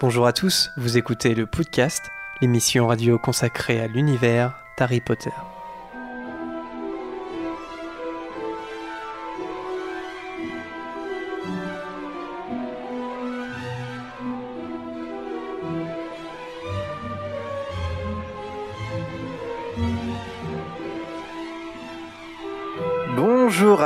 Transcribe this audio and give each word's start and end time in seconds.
Bonjour 0.00 0.28
à 0.28 0.32
tous, 0.32 0.70
vous 0.76 0.96
écoutez 0.96 1.34
le 1.34 1.44
podcast, 1.44 2.12
l'émission 2.40 2.86
radio 2.86 3.18
consacrée 3.18 3.80
à 3.80 3.88
l'univers 3.88 4.54
d'Harry 4.78 5.00
Potter. 5.00 5.32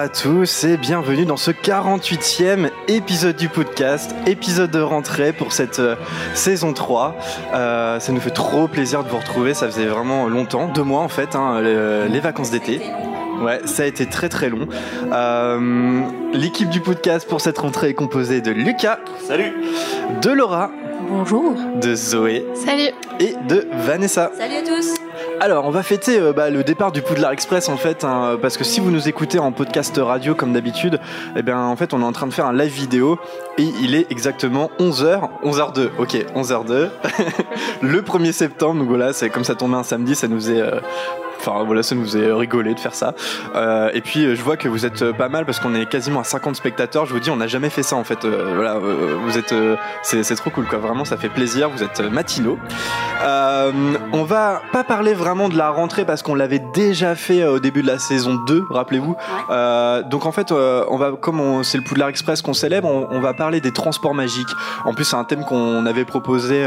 À 0.03 0.09
tous 0.09 0.65
et 0.65 0.77
bienvenue 0.79 1.25
dans 1.25 1.37
ce 1.37 1.53
48e 1.53 2.71
épisode 2.89 3.37
du 3.37 3.49
podcast, 3.49 4.13
épisode 4.27 4.73
de 4.73 4.81
rentrée 4.81 5.33
pour 5.33 5.53
cette 5.53 5.79
euh, 5.79 5.95
saison 6.35 6.73
3. 6.73 7.17
Euh, 7.55 8.01
ça 8.01 8.11
nous 8.11 8.19
fait 8.19 8.33
trop 8.33 8.67
plaisir 8.67 9.05
de 9.05 9.09
vous 9.09 9.19
retrouver, 9.19 9.55
ça 9.55 9.67
faisait 9.67 9.87
vraiment 9.87 10.27
longtemps, 10.27 10.67
deux 10.67 10.83
mois 10.83 11.03
en 11.03 11.09
fait, 11.09 11.37
hein, 11.37 11.61
les, 11.61 12.09
les 12.09 12.19
vacances 12.19 12.51
d'été. 12.51 12.81
Ouais, 13.43 13.61
ça 13.65 13.85
a 13.85 13.87
été 13.87 14.07
très 14.07 14.29
très 14.29 14.49
long. 14.49 14.67
Euh, 15.13 16.01
L'équipe 16.33 16.69
du 16.69 16.81
podcast 16.81 17.29
pour 17.29 17.41
cette 17.41 17.59
rentrée 17.59 17.91
est 17.91 17.95
composée 17.95 18.41
de 18.41 18.51
Lucas. 18.51 18.99
Salut 19.25 19.53
De 20.21 20.31
Laura. 20.31 20.73
Bonjour. 21.09 21.55
De 21.81 21.95
Zoé. 21.95 22.45
Salut. 22.57 22.91
Et 23.21 23.35
de 23.47 23.69
Vanessa. 23.73 24.33
Salut. 24.37 24.62
Alors, 25.45 25.67
on 25.67 25.71
va 25.73 25.83
fêter 25.83 26.21
euh, 26.21 26.33
bah, 26.33 26.51
le 26.51 26.63
départ 26.63 26.93
du 26.93 27.03
Poudlard 27.03 27.33
Express 27.33 27.69
en 27.69 27.77
fait, 27.77 28.05
hein, 28.05 28.39
parce 28.41 28.57
que 28.57 28.63
si 28.63 28.79
vous 28.79 28.93
nous 28.93 29.09
écoutez 29.09 29.41
en 29.41 29.51
podcast 29.51 29.99
radio 30.01 30.37
comme 30.37 30.53
d'habitude, 30.53 31.01
eh 31.35 31.43
bien 31.43 31.59
en 31.59 31.75
fait 31.75 31.93
on 31.93 32.01
est 32.01 32.05
en 32.05 32.13
train 32.13 32.29
de 32.29 32.33
faire 32.33 32.47
un 32.47 32.53
live 32.53 32.73
vidéo 32.73 33.19
et 33.59 33.65
il 33.65 33.97
est 33.97 34.07
exactement 34.13 34.71
11h, 34.79 35.19
11h02, 35.43 35.89
ok, 35.99 36.27
11h02, 36.37 36.91
le 37.83 38.03
1er 38.03 38.31
septembre, 38.31 38.79
donc 38.79 38.89
voilà, 38.89 39.13
c'est 39.13 39.31
comme 39.31 39.43
ça 39.43 39.57
tombait 39.57 39.75
un 39.75 39.83
samedi, 39.83 40.15
ça 40.15 40.29
nous 40.29 40.49
est... 40.49 40.61
euh, 40.61 40.79
Enfin 41.45 41.65
voilà, 41.65 41.83
ça 41.83 41.97
nous 41.97 42.17
est 42.17 42.33
rigolé 42.33 42.73
de 42.75 42.79
faire 42.79 42.95
ça. 42.95 43.15
Euh, 43.57 43.91
et 43.95 44.01
puis 44.01 44.25
euh, 44.25 44.37
je 44.37 44.43
vois 44.43 44.57
que 44.57 44.69
vous 44.69 44.87
êtes 44.87 45.03
euh, 45.03 45.13
pas 45.13 45.29
mal 45.29 45.45
parce 45.45 45.59
qu'on 45.59 45.75
est 45.75 45.87
quasiment 45.87 46.21
à 46.21 46.25
50 46.25 46.55
spectateurs. 46.55 47.05
Je 47.07 47.13
vous 47.13 47.19
dis, 47.19 47.31
on 47.31 47.37
n'a 47.37 47.49
jamais 47.49 47.69
fait 47.69 47.83
ça 47.83 47.97
en 47.97 48.05
fait. 48.05 48.25
Euh, 48.25 48.53
voilà, 48.55 48.79
vous 48.79 49.39
êtes, 49.39 49.55
c'est 50.03 50.35
trop 50.37 50.51
cool 50.51 50.67
quoi. 50.67 50.79
Vraiment, 50.79 51.05
ça 51.05 51.17
fait 51.17 51.29
plaisir. 51.29 51.69
Vous 51.69 51.83
êtes 51.83 52.01
matinaux. 52.01 52.59
On 53.25 54.25
va 54.25 54.63
pas 54.73 54.85
parler 54.85 55.15
vraiment 55.15 55.49
de 55.49 55.57
la 55.57 55.71
rentrée 55.71 56.05
parce 56.05 56.23
qu'on 56.23 56.35
l'avait 56.35 56.63
déjà 56.75 57.15
fait 57.17 57.45
au 57.45 57.59
début 57.59 57.83
de 57.83 57.89
la 57.89 57.99
saison 57.99 58.35
2, 58.35 58.67
rappelez-vous. 58.71 59.17
Donc 60.11 60.27
en 60.27 60.33
fait, 60.33 60.53
on 60.53 60.97
va 60.97 61.13
comme 61.21 61.65
c'est 61.65 61.79
le 61.79 61.85
Poudlard 61.85 62.09
Express 62.09 62.43
qu'on 62.43 62.55
célèbre, 62.55 62.89
on, 62.89 63.09
on 63.11 63.21
va 63.21 63.35
parler 63.35 63.61
des 63.61 63.73
transports 63.73 64.15
magiques. 64.15 64.49
En 64.85 64.95
plus, 64.95 65.05
c'est 65.05 65.17
un 65.17 65.25
thème 65.25 65.45
qu'on 65.45 65.87
avait 65.87 66.05
proposé, 66.05 66.65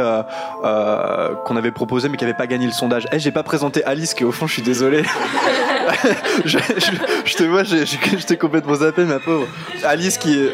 qu'on 0.63 1.55
avait 1.55 1.71
proposé 1.71 2.09
mais 2.09 2.17
qui 2.17 2.25
avait 2.25 2.33
pas 2.33 2.47
gagné 2.47 2.65
le 2.65 2.73
sondage. 2.73 3.07
Eh, 3.11 3.19
j'ai 3.19 3.31
pas 3.31 3.43
présenté 3.43 3.83
Alice, 3.85 4.13
qui 4.13 4.23
au 4.23 4.31
fond, 4.31 4.47
je 4.47 4.53
suis 4.53 4.64
désolé. 4.65 5.03
je, 6.45 6.57
je- 6.57 6.91
je 7.25 7.35
te 7.35 7.43
vois, 7.43 7.63
je 7.63 8.25
t'ai 8.25 8.37
complètement 8.37 8.75
zappé, 8.75 9.05
ma 9.05 9.19
pauvre. 9.19 9.47
Alice 9.83 10.17
qui 10.17 10.33
est 10.33 10.51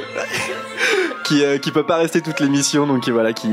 qui, 1.23 1.43
euh, 1.45 1.57
qui 1.57 1.71
peut 1.71 1.85
pas 1.85 1.97
rester 1.97 2.19
toute 2.21 2.39
l'émission, 2.41 2.85
donc 2.87 3.03
qui, 3.03 3.11
voilà, 3.11 3.31
qui, 3.31 3.49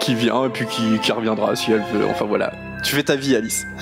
qui 0.00 0.14
vient 0.14 0.44
et 0.44 0.48
puis 0.50 0.66
qui, 0.66 0.98
qui 1.00 1.12
reviendra 1.12 1.56
si 1.56 1.72
elle 1.72 1.82
veut. 1.92 2.04
Enfin 2.06 2.26
voilà, 2.26 2.52
tu 2.84 2.94
fais 2.94 3.02
ta 3.02 3.16
vie, 3.16 3.34
Alice. 3.34 3.66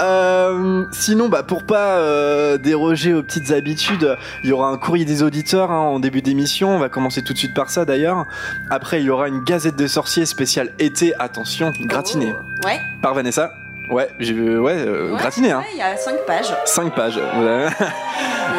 Euh, 0.00 0.84
sinon, 0.92 1.28
bah, 1.28 1.42
pour 1.42 1.64
pas 1.64 1.96
euh, 1.96 2.56
déroger 2.56 3.14
aux 3.14 3.22
petites 3.24 3.50
habitudes, 3.50 4.16
il 4.44 4.50
y 4.50 4.52
aura 4.52 4.68
un 4.68 4.76
courrier 4.76 5.04
des 5.04 5.24
auditeurs 5.24 5.72
hein, 5.72 5.80
en 5.80 5.98
début 5.98 6.22
d'émission. 6.22 6.70
On 6.70 6.78
va 6.78 6.88
commencer 6.88 7.22
tout 7.22 7.32
de 7.32 7.38
suite 7.38 7.52
par 7.52 7.68
ça 7.68 7.84
d'ailleurs. 7.84 8.24
Après, 8.70 9.00
il 9.00 9.06
y 9.06 9.10
aura 9.10 9.26
une 9.26 9.42
gazette 9.42 9.74
des 9.74 9.88
sorciers 9.88 10.24
spéciale 10.24 10.72
été. 10.78 11.14
Attention, 11.18 11.72
gratinée 11.80 12.32
Ouais. 12.64 12.80
par 13.02 13.14
Vanessa. 13.14 13.52
Ouais, 13.90 14.08
j'ai 14.18 14.32
vu, 14.34 14.58
ouais, 14.58 14.74
euh, 14.76 15.10
Ouais, 15.12 15.18
gratiné, 15.18 15.50
hein. 15.50 15.60
ouais, 15.60 15.66
Il 15.72 15.78
y 15.78 15.82
a 15.82 15.96
5 15.96 16.16
pages. 16.26 16.54
5 16.64 16.94
pages. 16.94 17.18
voilà. 17.34 17.70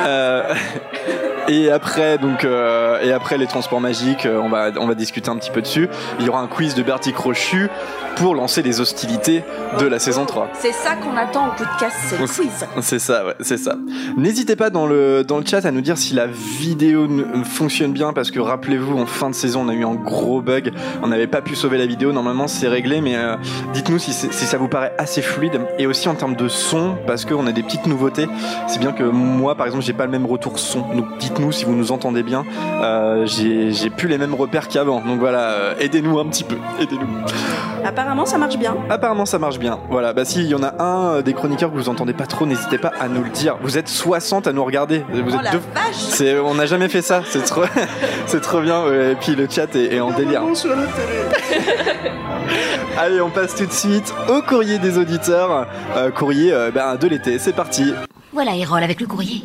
Euh, 0.05 0.53
et 1.49 1.69
après 1.71 2.17
donc 2.17 2.45
euh, 2.45 3.01
et 3.01 3.11
après 3.11 3.37
les 3.37 3.47
transports 3.47 3.81
magiques, 3.81 4.25
euh, 4.25 4.39
on 4.41 4.49
va 4.49 4.69
on 4.79 4.87
va 4.87 4.95
discuter 4.95 5.29
un 5.29 5.35
petit 5.37 5.51
peu 5.51 5.61
dessus. 5.61 5.89
Il 6.19 6.25
y 6.25 6.29
aura 6.29 6.39
un 6.39 6.47
quiz 6.47 6.75
de 6.75 6.83
Bertie 6.83 7.11
Crochu 7.11 7.69
pour 8.15 8.35
lancer 8.35 8.61
les 8.61 8.79
hostilités 8.81 9.43
de 9.79 9.85
la 9.85 9.99
saison 9.99 10.25
3. 10.25 10.49
C'est 10.53 10.73
ça 10.73 10.95
qu'on 10.95 11.15
attend 11.17 11.47
au 11.47 11.51
podcast, 11.51 11.95
c'est 12.07 12.19
le 12.19 12.27
quiz. 12.27 12.65
C'est 12.81 12.99
ça, 12.99 13.25
ouais, 13.25 13.35
c'est 13.39 13.57
ça. 13.57 13.75
N'hésitez 14.17 14.55
pas 14.55 14.69
dans 14.69 14.87
le, 14.87 15.23
dans 15.23 15.37
le 15.37 15.45
chat 15.45 15.65
à 15.65 15.71
nous 15.71 15.81
dire 15.81 15.97
si 15.97 16.13
la 16.13 16.27
vidéo 16.27 17.07
ne- 17.07 17.43
fonctionne 17.43 17.93
bien 17.93 18.11
parce 18.13 18.31
que 18.31 18.39
rappelez-vous, 18.39 18.97
en 18.97 19.05
fin 19.05 19.29
de 19.29 19.35
saison, 19.35 19.61
on 19.65 19.69
a 19.69 19.73
eu 19.73 19.85
un 19.85 19.95
gros 19.95 20.41
bug. 20.41 20.73
On 21.01 21.07
n'avait 21.07 21.27
pas 21.27 21.41
pu 21.41 21.55
sauver 21.55 21.77
la 21.77 21.85
vidéo. 21.85 22.11
Normalement, 22.11 22.47
c'est 22.47 22.67
réglé, 22.67 22.99
mais 23.01 23.15
euh, 23.15 23.35
dites-nous 23.73 23.99
si, 23.99 24.11
si 24.11 24.45
ça 24.45 24.57
vous 24.57 24.67
paraît 24.67 24.93
assez 24.97 25.21
fluide. 25.21 25.61
Et 25.77 25.87
aussi 25.87 26.09
en 26.09 26.15
termes 26.15 26.35
de 26.35 26.47
son, 26.47 26.95
parce 27.07 27.23
qu'on 27.25 27.47
a 27.47 27.51
des 27.53 27.63
petites 27.63 27.85
nouveautés. 27.87 28.27
C'est 28.67 28.79
bien 28.79 28.91
que 28.91 29.03
moi, 29.03 29.55
par 29.55 29.65
exemple, 29.65 29.83
j'ai 29.85 29.93
pas 29.93 30.05
le 30.05 30.11
même 30.11 30.25
retour 30.25 30.59
son. 30.59 30.81
Donc 30.93 31.17
dites-nous 31.39 31.51
si 31.51 31.65
vous 31.65 31.75
nous 31.75 31.91
entendez 31.91 32.23
bien. 32.23 32.45
Euh, 32.81 33.25
j'ai 33.25 33.89
plus 33.89 34.07
les 34.07 34.17
mêmes 34.17 34.33
repères 34.33 34.67
qu'avant. 34.67 35.01
Donc 35.01 35.19
voilà, 35.19 35.39
euh, 35.39 35.73
aidez-nous 35.79 36.19
un 36.19 36.25
petit 36.25 36.43
peu. 36.43 36.57
Aidez-nous. 36.79 37.07
Apparemment, 37.83 38.25
ça 38.25 38.37
marche 38.37 38.57
bien. 38.57 38.75
Apparemment 38.89 39.25
ça 39.25 39.39
marche 39.39 39.59
bien. 39.59 39.79
Voilà, 39.89 40.11
bah 40.13 40.25
s'il 40.25 40.47
y 40.47 40.55
en 40.55 40.63
a 40.63 40.81
un 40.81 41.15
euh, 41.15 41.21
des 41.21 41.33
chroniqueurs 41.33 41.71
que 41.71 41.77
vous 41.77 41.89
entendez 41.89 42.13
pas 42.13 42.25
trop, 42.25 42.45
n'hésitez 42.45 42.77
pas 42.77 42.91
à 42.99 43.07
nous 43.07 43.23
le 43.23 43.29
dire. 43.29 43.57
Vous 43.61 43.77
êtes 43.77 43.87
60 43.87 44.47
à 44.47 44.53
nous 44.53 44.63
regarder. 44.63 45.05
Vous 45.11 45.33
oh 45.33 45.37
êtes 45.37 45.43
la 45.43 45.51
deux. 45.51 45.61
vache 45.73 45.95
C'est, 45.95 46.37
on 46.39 46.55
n'a 46.55 46.65
jamais 46.65 46.89
fait 46.89 47.01
ça. 47.01 47.21
C'est 47.29 47.43
trop, 47.43 47.63
c'est 48.27 48.41
trop 48.41 48.61
bien. 48.61 48.83
ouais. 48.83 49.13
Et 49.13 49.15
puis 49.15 49.35
le 49.35 49.47
chat 49.49 49.73
est, 49.75 49.95
est 49.95 50.01
en 50.01 50.11
délire. 50.11 50.43
Allez, 52.97 53.21
on 53.21 53.29
passe 53.29 53.55
tout 53.55 53.65
de 53.65 53.71
suite 53.71 54.13
au 54.27 54.41
courrier 54.41 54.77
des 54.77 54.97
auditeurs. 54.97 55.67
Euh, 55.95 56.11
courrier 56.11 56.51
euh, 56.51 56.71
ben, 56.71 56.95
de 56.95 57.07
l'été. 57.07 57.39
C'est 57.39 57.53
parti. 57.53 57.93
Voilà 58.33 58.55
Hérole 58.55 58.83
avec 58.83 58.99
le 58.99 59.07
courrier. 59.07 59.43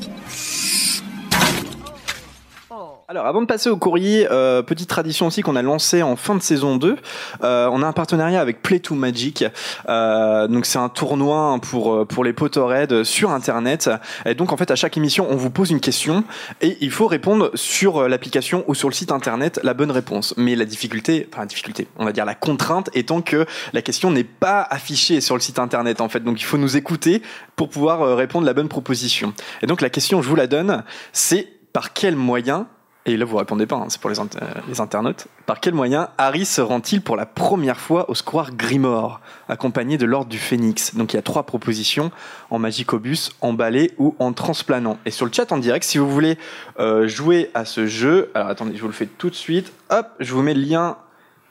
Alors, 3.07 3.27
avant 3.27 3.43
de 3.43 3.47
passer 3.47 3.69
au 3.69 3.77
courrier, 3.77 4.27
euh, 4.31 4.63
petite 4.63 4.89
tradition 4.89 5.27
aussi 5.27 5.43
qu'on 5.43 5.57
a 5.57 5.63
lancée 5.63 6.03
en 6.03 6.17
fin 6.17 6.35
de 6.35 6.41
saison 6.41 6.77
2. 6.77 6.97
Euh, 7.43 7.69
on 7.71 7.83
a 7.83 7.87
un 7.87 7.93
partenariat 7.93 8.41
avec 8.41 8.63
Play 8.63 8.79
to 8.79 8.95
Magic. 8.95 9.45
Euh, 9.91 10.49
donc, 10.49 10.65
c'est 10.65 10.79
un 10.79 10.89
tournoi 10.89 11.59
pour, 11.61 11.93
euh, 11.93 12.05
pour 12.07 12.25
les 12.25 12.33
Potterheads 12.33 13.05
sur 13.05 13.31
Internet. 13.31 13.91
Et 14.25 14.35
donc, 14.35 14.53
en 14.53 14.57
fait, 14.57 14.71
à 14.71 14.75
chaque 14.75 14.97
émission, 14.97 15.27
on 15.29 15.37
vous 15.37 15.51
pose 15.51 15.71
une 15.71 15.81
question 15.81 16.25
et 16.63 16.79
il 16.81 16.91
faut 16.91 17.07
répondre 17.07 17.51
sur 17.53 17.99
euh, 17.99 18.09
l'application 18.09 18.65
ou 18.69 18.75
sur 18.75 18.89
le 18.89 18.95
site 18.95 19.13
Internet 19.13 19.61
la 19.63 19.75
bonne 19.75 19.91
réponse. 19.91 20.33
Mais 20.39 20.57
la 20.57 20.65
difficulté, 20.65 21.29
enfin, 21.31 21.43
la 21.43 21.47
difficulté, 21.47 21.89
on 21.99 22.07
va 22.07 22.13
dire 22.13 22.25
la 22.25 22.35
contrainte 22.35 22.89
étant 22.95 23.21
que 23.21 23.45
la 23.75 23.83
question 23.83 24.13
n'est 24.13 24.25
pas 24.25 24.63
affichée 24.63 25.21
sur 25.21 25.35
le 25.35 25.43
site 25.43 25.59
Internet, 25.59 26.01
en 26.01 26.09
fait. 26.09 26.21
Donc, 26.21 26.41
il 26.41 26.45
faut 26.45 26.57
nous 26.57 26.79
écouter 26.79 27.21
pour 27.55 27.69
pouvoir 27.69 28.01
euh, 28.01 28.15
répondre 28.15 28.47
la 28.47 28.55
bonne 28.55 28.69
proposition. 28.69 29.35
Et 29.61 29.67
donc, 29.67 29.83
la 29.83 29.91
question, 29.91 30.23
je 30.23 30.29
vous 30.31 30.37
la 30.37 30.47
donne, 30.47 30.85
c'est 31.13 31.49
par 31.75 31.93
quel 31.93 32.17
moyen 32.17 32.67
et 33.07 33.17
là, 33.17 33.25
vous 33.25 33.37
répondez 33.37 33.67
pas, 33.67 33.77
hein, 33.77 33.87
c'est 33.89 34.01
pour 34.01 34.11
les, 34.11 34.19
int- 34.19 34.39
les 34.69 34.81
internautes. 34.81 35.27
Par 35.47 35.61
quel 35.61 35.75
moyen 35.75 36.09
Harry 36.17 36.45
se 36.47 36.61
rend-il 36.61 37.03
pour 37.03 37.17
la 37.17 37.27
première 37.27 37.79
fois 37.79 38.09
au 38.09 38.15
square 38.15 38.55
Grimore, 38.55 39.21
accompagné 39.49 39.99
de 39.99 40.07
l'Ordre 40.07 40.31
du 40.31 40.39
Phénix? 40.39 40.95
Donc 40.95 41.13
il 41.13 41.17
y 41.17 41.19
a 41.19 41.23
trois 41.23 41.43
propositions, 41.43 42.11
en 42.51 42.59
magicobus, 42.59 43.33
en 43.43 43.53
balai 43.53 43.93
ou 43.99 44.15
en 44.19 44.33
transplanant. 44.33 44.99
Et 45.05 45.11
sur 45.11 45.27
le 45.27 45.33
chat 45.33 45.53
en 45.53 45.59
direct, 45.59 45.85
si 45.85 45.99
vous 45.99 46.11
voulez 46.11 46.39
euh, 46.79 47.07
jouer 47.07 47.51
à 47.53 47.65
ce 47.65 47.87
jeu, 47.87 48.31
alors 48.35 48.49
attendez, 48.49 48.75
je 48.75 48.81
vous 48.81 48.89
le 48.89 48.95
fais 48.95 49.07
tout 49.07 49.29
de 49.29 49.35
suite. 49.35 49.73
Hop, 49.91 50.07
je 50.21 50.33
vous 50.33 50.43
mets 50.43 50.55
le 50.55 50.63
lien 50.63 50.97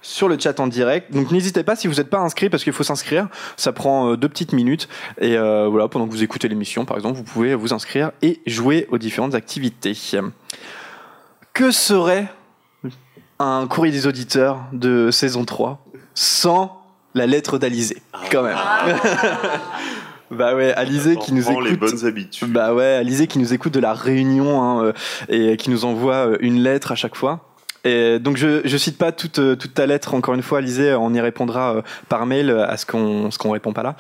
sur 0.02 0.28
le 0.28 0.38
chat 0.38 0.60
en 0.60 0.68
direct. 0.68 1.14
Donc 1.14 1.32
n'hésitez 1.32 1.64
pas 1.64 1.76
si 1.76 1.88
vous 1.88 1.96
n'êtes 1.96 2.10
pas 2.10 2.20
inscrit 2.20 2.50
parce 2.50 2.64
qu'il 2.64 2.74
faut 2.74 2.84
s'inscrire. 2.84 3.28
Ça 3.56 3.72
prend 3.72 4.10
euh, 4.10 4.18
deux 4.18 4.28
petites 4.28 4.54
minutes 4.54 4.90
et 5.22 5.38
euh, 5.38 5.68
voilà 5.70 5.88
pendant 5.88 6.08
que 6.08 6.12
vous 6.12 6.24
écoutez 6.24 6.50
l'émission 6.50 6.84
par 6.84 6.98
exemple, 6.98 7.16
vous 7.16 7.24
pouvez 7.24 7.56
vous 7.56 7.74
inscrire 7.74 8.12
et 8.22 8.42
jouer 8.46 8.88
aux 8.90 8.98
différentes 8.98 9.36
activités. 9.36 9.94
Que 11.54 11.70
serait 11.70 12.34
un 13.38 13.68
courrier 13.68 13.94
des 13.94 14.08
auditeurs 14.08 14.64
de 14.74 15.12
saison 15.12 15.46
3 15.46 15.86
sans 16.16 16.82
la 17.14 17.28
lettre 17.28 17.60
d'Alizé 17.60 18.02
quand 18.32 18.42
même? 18.42 18.58
bah 20.32 20.56
ouais, 20.56 20.74
Alizé 20.74 21.16
qui 21.16 21.32
nous 21.32 21.52
écoute. 21.52 21.66
les 21.70 21.78
bonnes 21.78 22.06
habitudes. 22.06 22.52
Bah 22.52 22.74
ouais, 22.74 22.96
Alizé 22.96 23.28
qui 23.28 23.38
nous 23.38 23.54
écoute 23.54 23.72
de 23.72 23.80
la 23.80 23.94
Réunion 23.94 24.64
hein, 24.64 24.84
euh, 24.84 24.94
et 25.30 25.56
qui 25.58 25.70
nous 25.70 25.86
envoie 25.86 26.28
euh, 26.28 26.38
une 26.40 26.60
lettre 26.60 26.92
à 26.92 26.96
chaque 26.96 27.16
fois. 27.16 27.53
Et 27.84 28.20
donc 28.20 28.38
je, 28.38 28.62
je 28.66 28.78
cite 28.78 28.98
pas 28.98 29.12
toute, 29.12 29.40
euh, 29.40 29.56
toute 29.56 29.74
ta 29.74 29.86
lettre 29.86 30.14
encore 30.14 30.34
une 30.34 30.42
fois, 30.42 30.60
Alizé, 30.60 30.94
on 30.94 31.14
y 31.14 31.20
répondra 31.20 31.76
euh, 31.76 31.82
par 32.08 32.26
mail 32.26 32.50
euh, 32.50 32.66
à 32.66 32.78
ce 32.78 32.86
qu'on 32.86 33.30
qu'on 33.38 33.52
répond 33.52 33.74
pas 33.74 33.84
là. 33.84 33.96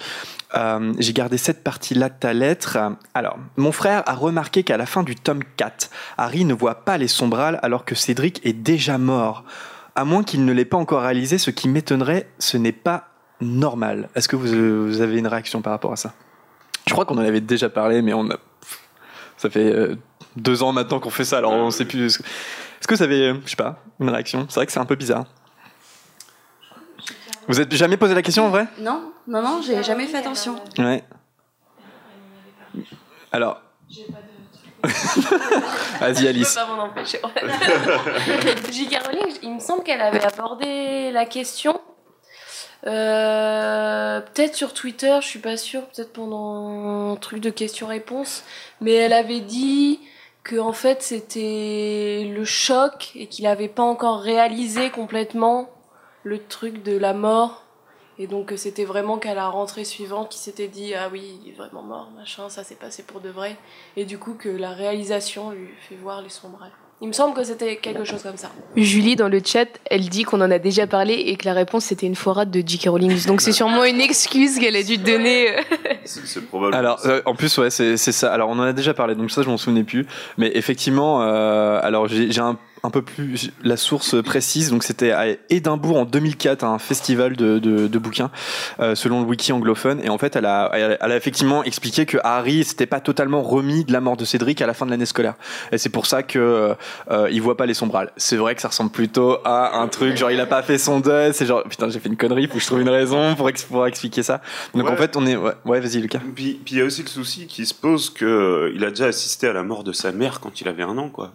J'ai 0.99 1.13
gardé 1.13 1.37
cette 1.37 1.63
partie-là 1.63 2.09
de 2.09 2.13
ta 2.19 2.31
lettre. 2.31 2.77
Alors, 3.15 3.37
mon 3.57 3.71
frère 3.71 4.03
a 4.05 4.13
remarqué 4.13 4.63
qu'à 4.63 4.77
la 4.77 4.85
fin 4.85 5.01
du 5.01 5.15
tome 5.15 5.41
4, 5.57 5.89
Harry 6.17 6.45
ne 6.45 6.53
voit 6.53 6.85
pas 6.85 6.99
les 6.99 7.07
sombrales 7.07 7.59
alors 7.63 7.85
que 7.85 7.95
Cédric 7.95 8.39
est 8.45 8.53
déjà 8.53 8.99
mort. 8.99 9.45
À 9.95 10.05
moins 10.05 10.23
qu'il 10.23 10.45
ne 10.45 10.53
l'ait 10.53 10.63
pas 10.63 10.77
encore 10.77 11.01
réalisé, 11.01 11.39
ce 11.39 11.49
qui 11.49 11.67
m'étonnerait, 11.67 12.29
ce 12.37 12.57
n'est 12.57 12.71
pas 12.71 13.09
normal. 13.41 14.09
Est-ce 14.13 14.27
que 14.27 14.35
vous, 14.35 14.85
vous 14.85 15.01
avez 15.01 15.17
une 15.17 15.27
réaction 15.27 15.63
par 15.63 15.73
rapport 15.73 15.91
à 15.91 15.95
ça? 15.95 16.13
Je 16.85 16.93
crois 16.93 17.05
qu'on 17.05 17.17
en 17.17 17.25
avait 17.25 17.41
déjà 17.41 17.69
parlé, 17.69 18.03
mais 18.03 18.13
on 18.13 18.29
a... 18.29 18.37
ça 19.37 19.49
fait 19.49 19.73
deux 20.35 20.61
ans 20.61 20.71
maintenant 20.71 20.99
qu'on 20.99 21.09
fait 21.09 21.25
ça, 21.25 21.39
alors 21.39 21.53
on 21.53 21.71
sait 21.71 21.85
plus. 21.85 22.21
Est-ce 22.83 22.87
que 22.89 22.95
vous 22.95 23.03
avez, 23.03 23.29
euh, 23.29 23.35
je 23.45 23.51
sais 23.51 23.55
pas, 23.55 23.77
une 24.01 24.09
réaction? 24.09 24.45
C'est 24.49 24.55
vrai 24.55 24.65
que 24.65 24.73
c'est 24.73 24.79
un 24.81 24.85
peu 24.85 24.95
bizarre. 24.95 25.23
Vous 27.47 27.61
êtes 27.61 27.73
jamais 27.73 27.95
posé 27.95 28.13
la 28.13 28.21
question 28.21 28.45
en 28.45 28.49
vrai? 28.49 28.67
Non, 28.77 29.13
non, 29.25 29.41
non, 29.41 29.61
j'ai 29.65 29.81
jamais 29.83 30.05
fait 30.05 30.17
attention. 30.17 30.57
Ouais. 30.77 31.01
Alors. 33.31 33.61
Vas-y 34.83 36.27
Alice. 36.27 36.49
Je 36.49 36.59
peux 36.59 36.65
pas 36.67 36.75
m'en 36.75 36.83
empêcher. 36.83 37.21
J.K. 38.69 38.97
Rowling, 39.07 39.37
il 39.43 39.53
me 39.53 39.59
semble 39.61 39.83
qu'elle 39.83 40.01
avait 40.01 40.25
abordé 40.25 41.09
la 41.13 41.25
question. 41.25 41.79
euh, 42.85 44.19
peut-être 44.19 44.55
sur 44.55 44.73
Twitter, 44.73 45.19
je 45.21 45.27
suis 45.27 45.39
pas 45.39 45.55
sûre, 45.55 45.83
peut-être 45.87 46.11
pendant 46.11 47.13
un 47.13 47.15
truc 47.15 47.39
de 47.39 47.49
questions-réponses, 47.49 48.43
mais 48.81 48.91
elle 48.91 49.13
avait 49.13 49.39
dit 49.39 50.01
que 50.43 50.57
en 50.57 50.73
fait 50.73 51.01
c'était 51.01 52.29
le 52.29 52.45
choc 52.45 53.11
et 53.15 53.27
qu'il 53.27 53.47
avait 53.47 53.69
pas 53.69 53.83
encore 53.83 54.19
réalisé 54.19 54.89
complètement 54.89 55.69
le 56.23 56.45
truc 56.45 56.83
de 56.83 56.97
la 56.97 57.13
mort. 57.13 57.61
Et 58.19 58.27
donc 58.27 58.47
que 58.47 58.57
c'était 58.57 58.85
vraiment 58.85 59.17
qu'à 59.17 59.33
la 59.33 59.47
rentrée 59.47 59.85
suivante 59.85 60.29
qu'il 60.29 60.41
s'était 60.41 60.67
dit 60.67 60.93
ah 60.93 61.09
oui 61.11 61.39
il 61.43 61.49
est 61.49 61.55
vraiment 61.55 61.81
mort 61.81 62.11
machin 62.15 62.47
ça 62.49 62.63
s'est 62.63 62.75
passé 62.75 63.03
pour 63.03 63.21
de 63.21 63.29
vrai. 63.29 63.57
Et 63.95 64.05
du 64.05 64.19
coup 64.19 64.35
que 64.35 64.49
la 64.49 64.71
réalisation 64.71 65.51
lui 65.51 65.69
fait 65.87 65.95
voir 65.95 66.21
les 66.21 66.29
sombres 66.29 66.67
il 67.01 67.07
me 67.07 67.13
semble 67.13 67.35
que 67.35 67.43
c'était 67.43 67.75
quelque 67.75 68.05
chose 68.05 68.23
comme 68.23 68.37
ça. 68.37 68.49
Julie, 68.77 69.15
dans 69.15 69.27
le 69.27 69.41
chat, 69.43 69.67
elle 69.85 70.07
dit 70.07 70.23
qu'on 70.23 70.39
en 70.39 70.49
a 70.49 70.59
déjà 70.59 70.87
parlé 70.87 71.13
et 71.13 71.35
que 71.35 71.45
la 71.45 71.53
réponse 71.53 71.85
c'était 71.85 72.05
une 72.05 72.15
foirade 72.15 72.49
de 72.49 72.63
J.K. 72.65 72.87
Rowling. 72.87 73.25
Donc 73.25 73.41
c'est 73.41 73.51
sûrement 73.51 73.83
une 73.83 73.99
excuse 73.99 74.57
qu'elle 74.57 74.75
a 74.75 74.83
dû 74.83 74.97
te 74.97 75.05
donner. 75.05 75.47
C'est 76.05 76.45
probable. 76.47 76.75
Alors, 76.75 76.99
euh, 77.05 77.21
en 77.25 77.35
plus, 77.35 77.57
ouais, 77.57 77.69
c'est 77.69 77.97
c'est 77.97 78.11
ça. 78.11 78.33
Alors, 78.33 78.49
on 78.49 78.59
en 78.59 78.63
a 78.63 78.73
déjà 78.73 78.93
parlé, 78.93 79.15
donc 79.15 79.31
ça, 79.31 79.41
je 79.41 79.49
m'en 79.49 79.57
souvenais 79.57 79.83
plus. 79.83 80.05
Mais 80.37 80.51
effectivement, 80.55 81.21
euh, 81.23 81.79
alors 81.81 82.07
j'ai 82.07 82.39
un, 82.39 82.57
un 82.85 82.89
peu 82.89 83.01
plus 83.01 83.51
la 83.63 83.77
source 83.77 84.21
précise. 84.21 84.69
Donc, 84.69 84.83
c'était 84.83 85.11
à 85.11 85.27
Édimbourg 85.49 85.97
en 85.99 86.03
2004, 86.03 86.65
un 86.65 86.79
festival 86.79 87.37
de, 87.37 87.57
de, 87.57 87.87
de 87.87 87.97
bouquins, 87.97 88.29
euh, 88.81 88.93
selon 88.93 89.21
le 89.21 89.25
wiki 89.27 89.53
anglophone. 89.53 90.01
Et 90.03 90.09
en 90.09 90.17
fait, 90.17 90.35
elle 90.35 90.45
a, 90.45 90.69
elle, 90.73 90.91
a- 90.91 90.97
elle 91.05 91.11
a 91.13 91.15
effectivement 91.15 91.63
expliqué 91.63 92.05
que 92.05 92.17
Harry 92.25 92.65
s'était 92.65 92.85
pas 92.85 92.99
totalement 92.99 93.41
remis 93.41 93.85
de 93.85 93.93
la 93.93 94.01
mort 94.01 94.17
de 94.17 94.25
Cédric 94.25 94.61
à 94.61 94.67
la 94.67 94.73
fin 94.73 94.85
de 94.85 94.91
l'année 94.91 95.05
scolaire. 95.05 95.35
Et 95.71 95.77
c'est 95.77 95.87
pour 95.87 96.05
ça 96.07 96.23
que 96.23 96.75
euh, 97.09 97.29
il 97.31 97.41
voit 97.41 97.55
pas 97.55 97.65
les 97.65 97.73
sombrales. 97.73 98.11
C'est 98.17 98.35
vrai 98.35 98.53
que 98.53 98.61
ça 98.61 98.67
ressemble 98.67 98.91
plutôt 98.91 99.37
à 99.45 99.77
un 99.79 99.87
truc 99.87 100.17
genre 100.17 100.31
il 100.31 100.39
a 100.41 100.45
pas 100.45 100.61
fait 100.61 100.77
son 100.77 100.99
deuil. 100.99 101.33
C'est 101.33 101.45
genre 101.45 101.63
putain, 101.63 101.87
j'ai 101.89 102.01
fait 102.01 102.09
une 102.09 102.17
connerie. 102.17 102.47
Faut 102.47 102.55
que 102.55 102.59
je 102.59 102.65
trouve 102.67 102.81
une 102.81 102.89
raison 102.89 103.33
pour, 103.35 103.47
ex- 103.47 103.63
pour 103.63 103.87
expliquer 103.87 104.23
ça. 104.23 104.41
Donc 104.75 104.87
Ouais. 104.87 104.91
en 104.91 104.97
fait, 104.97 105.15
on 105.15 105.25
est 105.25 105.37
ouais, 105.37 105.53
ouais 105.63 105.79
vas-y 105.79 106.01
Lucas. 106.01 106.19
Puis 106.35 106.59
puis 106.65 106.75
il 106.75 106.77
y 106.79 106.81
a 106.81 106.83
aussi 106.85 107.01
le 107.01 107.07
souci 107.07 107.47
qui 107.47 107.65
se 107.65 107.73
pose 107.73 108.09
que 108.09 108.25
euh, 108.25 108.71
il 108.75 108.83
a 108.83 108.89
déjà 108.89 109.05
assisté 109.05 109.47
à 109.47 109.53
la 109.53 109.63
mort 109.63 109.85
de 109.85 109.93
sa 109.93 110.11
mère 110.11 110.41
quand 110.41 110.59
il 110.59 110.67
avait 110.67 110.83
un 110.83 110.97
an, 110.97 111.07
quoi. 111.09 111.31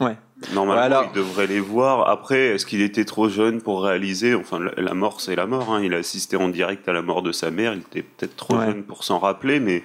Ouais. 0.00 0.16
Normalement, 0.52 0.80
Ouais, 0.82 0.86
alors- 0.86 1.10
il 1.12 1.16
devrait 1.16 1.46
les 1.46 1.60
voir. 1.60 2.08
Après, 2.10 2.38
est-ce 2.48 2.66
qu'il 2.66 2.82
était 2.82 3.04
trop 3.06 3.28
jeune 3.28 3.62
pour 3.62 3.82
réaliser 3.82 4.34
Enfin, 4.34 4.58
la, 4.76 4.94
mort, 4.94 5.20
c'est 5.20 5.34
la 5.36 5.46
mort. 5.46 5.72
Hein. 5.72 5.80
Il 5.82 5.94
a 5.94 5.98
assisté 5.98 6.36
en 6.36 6.48
direct 6.48 6.86
à 6.88 6.92
la 6.92 7.00
mort 7.02 7.22
de 7.22 7.32
sa 7.32 7.50
mère. 7.50 7.72
Il 7.72 7.80
était 7.80 8.02
peut-être 8.02 8.36
trop 8.36 8.56
Ouais. 8.56 8.66
jeune 8.66 8.82
pour 8.82 9.02
s'en 9.04 9.18
rappeler, 9.18 9.60
mais 9.60 9.82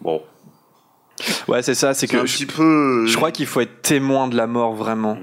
bon, 0.00 0.22
Ouais, 1.48 1.62
c'est 1.62 1.74
ça. 1.74 1.94
C'est 1.94 2.06
c'est 2.06 2.16
un 2.16 2.20
que 2.20 2.26
je, 2.26 2.34
petit 2.36 2.46
peu. 2.46 3.06
je 3.06 3.16
crois 3.16 3.30
qu'il 3.32 3.46
faut 3.46 3.60
être 3.60 3.80
témoin 3.82 4.28
de 4.28 4.36
la 4.36 4.46
mort 4.46 4.74
vraiment. 4.74 5.16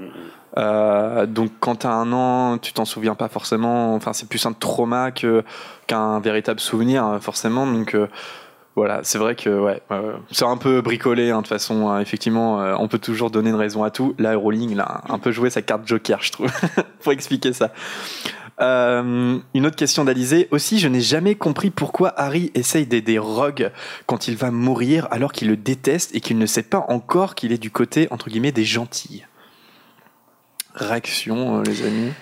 Euh, 0.56 1.24
donc 1.26 1.50
quand 1.60 1.76
t'as 1.76 1.90
un 1.92 2.12
an, 2.12 2.58
tu 2.58 2.72
t'en 2.72 2.84
souviens 2.84 3.14
pas 3.14 3.28
forcément. 3.28 3.94
Enfin, 3.94 4.12
c'est 4.12 4.28
plus 4.28 4.44
un 4.46 4.52
trauma 4.52 5.10
que 5.12 5.44
qu'un 5.86 6.18
véritable 6.20 6.58
souvenir 6.60 7.06
euh, 7.06 7.18
forcément. 7.20 7.66
Donc 7.66 7.94
euh, 7.94 8.08
voilà, 8.76 9.00
c'est 9.04 9.18
vrai 9.18 9.36
que 9.36 9.48
ouais, 9.50 9.80
euh, 9.92 10.16
c'est 10.32 10.44
un 10.44 10.56
peu 10.56 10.80
bricolé 10.80 11.30
hein, 11.30 11.36
de 11.38 11.42
toute 11.42 11.48
façon. 11.48 11.88
hein. 11.88 12.00
effectivement, 12.00 12.60
euh, 12.60 12.74
on 12.78 12.88
peut 12.88 12.98
toujours 12.98 13.30
donner 13.30 13.50
une 13.50 13.56
raison 13.56 13.84
à 13.84 13.90
tout. 13.90 14.14
Là, 14.18 14.36
Rowling, 14.36 14.78
a 14.80 15.02
un 15.08 15.18
peu 15.18 15.30
joué 15.30 15.48
sa 15.50 15.62
carte 15.62 15.86
Joker, 15.86 16.18
je 16.22 16.32
trouve, 16.32 16.50
pour 17.00 17.12
expliquer 17.12 17.52
ça. 17.52 17.72
Euh, 18.60 19.38
une 19.54 19.66
autre 19.66 19.74
question 19.76 20.04
d'Alizé. 20.04 20.46
Aussi, 20.52 20.78
je 20.78 20.86
n'ai 20.88 21.00
jamais 21.00 21.34
compris 21.34 21.70
pourquoi 21.70 22.12
Harry 22.20 22.50
essaye 22.54 22.86
d'aider 22.86 23.18
Rogue 23.18 23.70
quand 24.06 24.28
il 24.28 24.36
va 24.36 24.50
mourir 24.52 25.08
alors 25.10 25.32
qu'il 25.32 25.48
le 25.48 25.56
déteste 25.56 26.14
et 26.14 26.20
qu'il 26.20 26.38
ne 26.38 26.46
sait 26.46 26.62
pas 26.62 26.84
encore 26.88 27.34
qu'il 27.34 27.52
est 27.52 27.58
du 27.58 27.70
côté, 27.72 28.06
entre 28.12 28.28
guillemets, 28.30 28.52
des 28.52 28.64
gentils. 28.64 29.24
Réaction, 30.74 31.60
euh, 31.60 31.62
les 31.64 31.82
amis? 31.86 32.12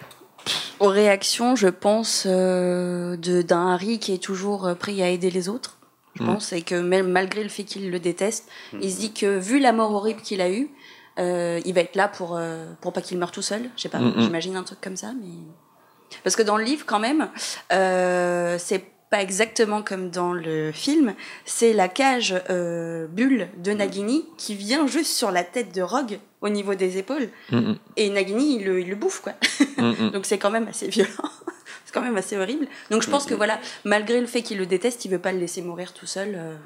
Aux 0.80 0.88
réactions, 0.88 1.54
je 1.56 1.68
pense, 1.68 2.24
euh, 2.26 3.16
de- 3.16 3.42
d'un 3.42 3.68
Harry 3.68 3.98
qui 3.98 4.12
est 4.12 4.22
toujours 4.22 4.74
prêt 4.78 5.00
à 5.02 5.08
aider 5.08 5.30
les 5.30 5.48
autres. 5.48 5.78
Je 6.14 6.22
Mm. 6.22 6.26
pense, 6.26 6.52
et 6.52 6.62
que 6.62 6.74
même 6.74 7.08
malgré 7.10 7.42
le 7.42 7.48
fait 7.48 7.64
qu'il 7.64 7.90
le 7.90 7.98
déteste, 7.98 8.48
il 8.80 8.92
se 8.92 8.98
dit 8.98 9.12
que 9.14 9.38
vu 9.38 9.58
la 9.58 9.72
mort 9.72 9.92
horrible 9.92 10.20
qu'il 10.20 10.40
a 10.42 10.50
eue, 10.50 10.68
euh, 11.18 11.60
il 11.64 11.72
va 11.74 11.80
être 11.80 11.96
là 11.96 12.08
pour, 12.08 12.36
euh, 12.36 12.66
pour 12.82 12.92
pas 12.92 13.00
qu'il 13.00 13.16
meure 13.18 13.30
tout 13.30 13.40
seul. 13.42 13.62
Je 13.76 13.82
sais 13.82 13.88
pas, 13.88 13.98
Mm, 13.98 14.08
mm. 14.16 14.20
j'imagine 14.22 14.56
un 14.56 14.62
truc 14.62 14.80
comme 14.80 14.96
ça. 14.96 15.12
mais 15.18 15.28
Parce 16.22 16.36
que 16.36 16.42
dans 16.42 16.58
le 16.58 16.64
livre, 16.64 16.84
quand 16.86 16.98
même, 16.98 17.28
euh, 17.72 18.56
c'est 18.58 18.84
pas 19.10 19.22
exactement 19.22 19.82
comme 19.82 20.10
dans 20.10 20.32
le 20.32 20.72
film. 20.72 21.14
C'est 21.44 21.72
la 21.74 21.88
cage 21.88 22.34
euh, 22.50 23.06
bulle 23.06 23.48
de 23.58 23.72
Nagini 23.72 24.24
qui 24.38 24.54
vient 24.54 24.86
juste 24.86 25.12
sur 25.12 25.30
la 25.30 25.44
tête 25.44 25.74
de 25.74 25.82
Rogue 25.82 26.18
au 26.40 26.48
niveau 26.48 26.74
des 26.74 26.96
épaules. 26.98 27.28
Mm, 27.50 27.56
mm, 27.58 27.78
Et 27.96 28.10
Nagini, 28.10 28.56
il 28.56 28.64
le, 28.64 28.80
il 28.80 28.88
le 28.88 28.96
bouffe, 28.96 29.20
quoi. 29.20 29.32
mm, 29.78 29.90
mm. 30.06 30.10
Donc 30.12 30.26
c'est 30.26 30.38
quand 30.38 30.50
même 30.50 30.68
assez 30.68 30.88
violent. 30.88 31.10
C'est 31.84 31.92
quand 31.94 32.02
même 32.02 32.16
assez 32.16 32.36
horrible. 32.36 32.66
Donc 32.90 33.02
je 33.02 33.10
pense 33.10 33.24
que 33.26 33.34
voilà, 33.34 33.58
malgré 33.84 34.20
le 34.20 34.26
fait 34.26 34.42
qu'il 34.42 34.58
le 34.58 34.66
déteste, 34.66 35.04
il 35.04 35.10
veut 35.10 35.18
pas 35.18 35.32
le 35.32 35.38
laisser 35.38 35.62
mourir 35.62 35.92
tout 35.92 36.06
seul. 36.06 36.32
euh, 36.34 36.56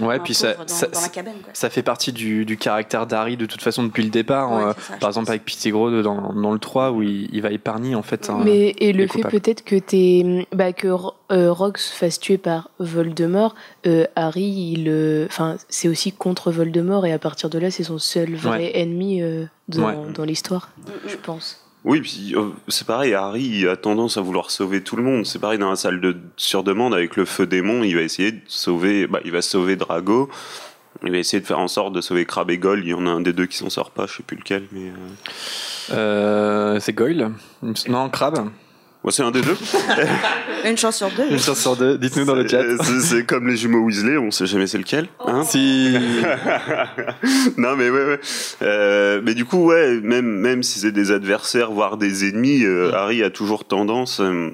Ouais, 0.00 0.18
puis 0.18 0.32
ça, 0.32 0.54
dans, 0.54 0.66
ça, 0.66 0.86
dans 0.86 0.98
la 1.02 1.10
cabane. 1.10 1.34
Quoi. 1.44 1.50
ça 1.52 1.68
fait 1.68 1.82
partie 1.82 2.10
du, 2.10 2.46
du 2.46 2.56
caractère 2.56 3.06
d'Harry 3.06 3.36
de 3.36 3.44
toute 3.44 3.60
façon 3.60 3.82
depuis 3.82 4.02
le 4.02 4.08
départ. 4.08 4.50
Ouais, 4.50 4.62
euh, 4.62 4.72
c'est 4.74 4.80
ça, 4.82 4.94
je 4.94 4.98
par 5.00 5.08
exemple, 5.10 5.24
pense. 5.26 5.30
avec 5.30 5.44
Pettigrew 5.44 6.02
dans, 6.02 6.32
dans 6.32 6.52
le 6.52 6.58
3 6.58 6.92
où 6.92 7.02
il, 7.02 7.28
il 7.34 7.42
va 7.42 7.50
épargner 7.50 7.94
en 7.94 8.00
fait. 8.02 8.30
un- 8.30 8.38
Mais 8.42 8.74
et 8.78 8.94
le 8.94 9.06
fait 9.06 9.20
peut-être 9.28 9.62
que 9.62 9.76
t'es, 9.76 10.46
bah, 10.52 10.72
que 10.72 10.88
euh, 11.32 11.54
se 11.76 11.92
fasse 11.92 12.18
tuer 12.18 12.38
par 12.38 12.70
Voldemort, 12.78 13.54
euh, 13.86 14.06
Harry, 14.16 14.72
il, 14.74 14.88
euh, 14.88 15.26
enfin, 15.26 15.56
c'est 15.68 15.88
aussi 15.88 16.12
contre 16.12 16.50
Voldemort 16.50 17.04
et 17.04 17.12
à 17.12 17.18
partir 17.18 17.50
de 17.50 17.58
là, 17.58 17.70
c'est 17.70 17.84
son 17.84 17.98
seul 17.98 18.34
vrai 18.36 18.78
ennemi 18.78 19.20
euh, 19.20 19.44
dans, 19.68 19.84
Ouais. 19.86 20.12
dans 20.14 20.24
l'histoire, 20.24 20.70
Mm, 20.78 21.08
je 21.08 21.16
pense. 21.16 21.62
Oui, 21.84 22.02
puis 22.02 22.34
euh, 22.36 22.50
c'est 22.68 22.86
pareil, 22.86 23.14
Harry 23.14 23.66
a 23.66 23.76
tendance 23.76 24.18
à 24.18 24.20
vouloir 24.20 24.50
sauver 24.50 24.82
tout 24.82 24.96
le 24.96 25.02
monde. 25.02 25.24
C'est 25.24 25.38
pareil 25.38 25.58
dans 25.58 25.70
la 25.70 25.76
salle 25.76 26.00
de 26.00 26.16
surdemande 26.36 26.94
avec 26.94 27.16
le 27.16 27.24
feu 27.24 27.46
démon, 27.46 27.82
il 27.82 27.94
va 27.94 28.02
essayer 28.02 28.32
de 28.32 28.40
sauver, 28.46 29.06
bah, 29.06 29.20
il 29.24 29.32
va 29.32 29.42
sauver 29.42 29.76
Drago. 29.76 30.28
Il 31.04 31.12
va 31.12 31.18
essayer 31.18 31.40
de 31.40 31.46
faire 31.46 31.60
en 31.60 31.68
sorte 31.68 31.94
de 31.94 32.00
sauver 32.00 32.26
Crabbe 32.26 32.50
et 32.50 32.58
Goyle. 32.58 32.80
Il 32.80 32.88
y 32.88 32.94
en 32.94 33.06
a 33.06 33.10
un 33.10 33.20
des 33.20 33.32
deux 33.32 33.46
qui 33.46 33.56
s'en 33.56 33.70
sort 33.70 33.90
pas, 33.92 34.06
je 34.06 34.16
sais 34.16 34.22
plus 34.22 34.36
lequel, 34.36 34.64
mais 34.72 34.90
euh, 34.90 35.96
Euh, 36.76 36.80
c'est 36.80 36.92
Goyle 36.92 37.30
Non, 37.88 38.10
Crabbe 38.10 38.50
ouais, 39.04 39.12
c'est 39.12 39.22
un 39.22 39.30
des 39.30 39.40
deux. 39.42 39.56
Une 40.64 40.76
chance 40.76 40.96
sur 40.98 41.10
deux. 41.10 41.30
Une 41.30 41.38
chance 41.38 41.60
sur 41.60 41.76
deux, 41.76 41.96
dites-nous 41.98 42.24
dans 42.24 42.34
le 42.34 42.46
chat. 42.46 42.62
C'est- 42.82 43.00
C'est 43.00 43.24
comme 43.24 43.48
les 43.48 43.56
jumeaux 43.56 43.80
Weasley, 43.80 44.18
on 44.18 44.30
sait 44.30 44.46
jamais 44.46 44.66
c'est 44.66 44.78
lequel. 44.78 45.08
Hein 45.26 45.42
Si. 45.44 45.96
non 47.56 47.76
mais 47.76 47.88
ouais, 47.90 48.04
ouais. 48.06 48.20
Euh, 48.62 49.20
mais 49.24 49.34
du 49.34 49.44
coup 49.44 49.66
ouais 49.66 50.00
même 50.02 50.26
même 50.26 50.62
si 50.62 50.78
c'est 50.80 50.92
des 50.92 51.10
adversaires 51.12 51.70
voire 51.70 51.96
des 51.96 52.28
ennemis 52.28 52.64
euh, 52.64 52.92
Harry 52.94 53.22
a 53.22 53.30
toujours 53.30 53.64
tendance 53.64 54.20
euh, 54.20 54.50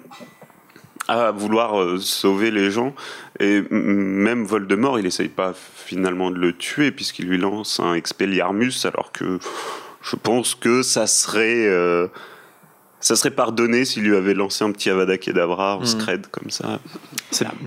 à 1.08 1.30
vouloir 1.32 1.80
euh, 1.80 1.98
sauver 1.98 2.50
les 2.50 2.70
gens 2.70 2.94
et 3.40 3.62
même 3.70 4.44
Voldemort 4.44 4.98
il 4.98 5.06
essaye 5.06 5.28
pas 5.28 5.54
finalement 5.84 6.30
de 6.30 6.38
le 6.38 6.52
tuer 6.52 6.90
puisqu'il 6.90 7.26
lui 7.26 7.38
lance 7.38 7.80
un 7.80 7.94
Expelliarmus 7.94 8.72
alors 8.84 9.12
que 9.12 9.38
je 10.02 10.16
pense 10.16 10.54
que 10.54 10.82
ça 10.82 11.06
serait 11.06 11.66
euh, 11.66 12.06
ça 13.06 13.14
serait 13.16 13.30
pardonné 13.30 13.84
s'il 13.84 14.02
lui 14.02 14.16
avait 14.16 14.34
lancé 14.34 14.64
un 14.64 14.72
petit 14.72 14.90
Avada 14.90 15.16
Kedavra 15.16 15.76
en 15.76 15.80
Mhm. 15.80 15.86
scred 15.86 16.26
comme 16.28 16.50
ça. 16.50 16.80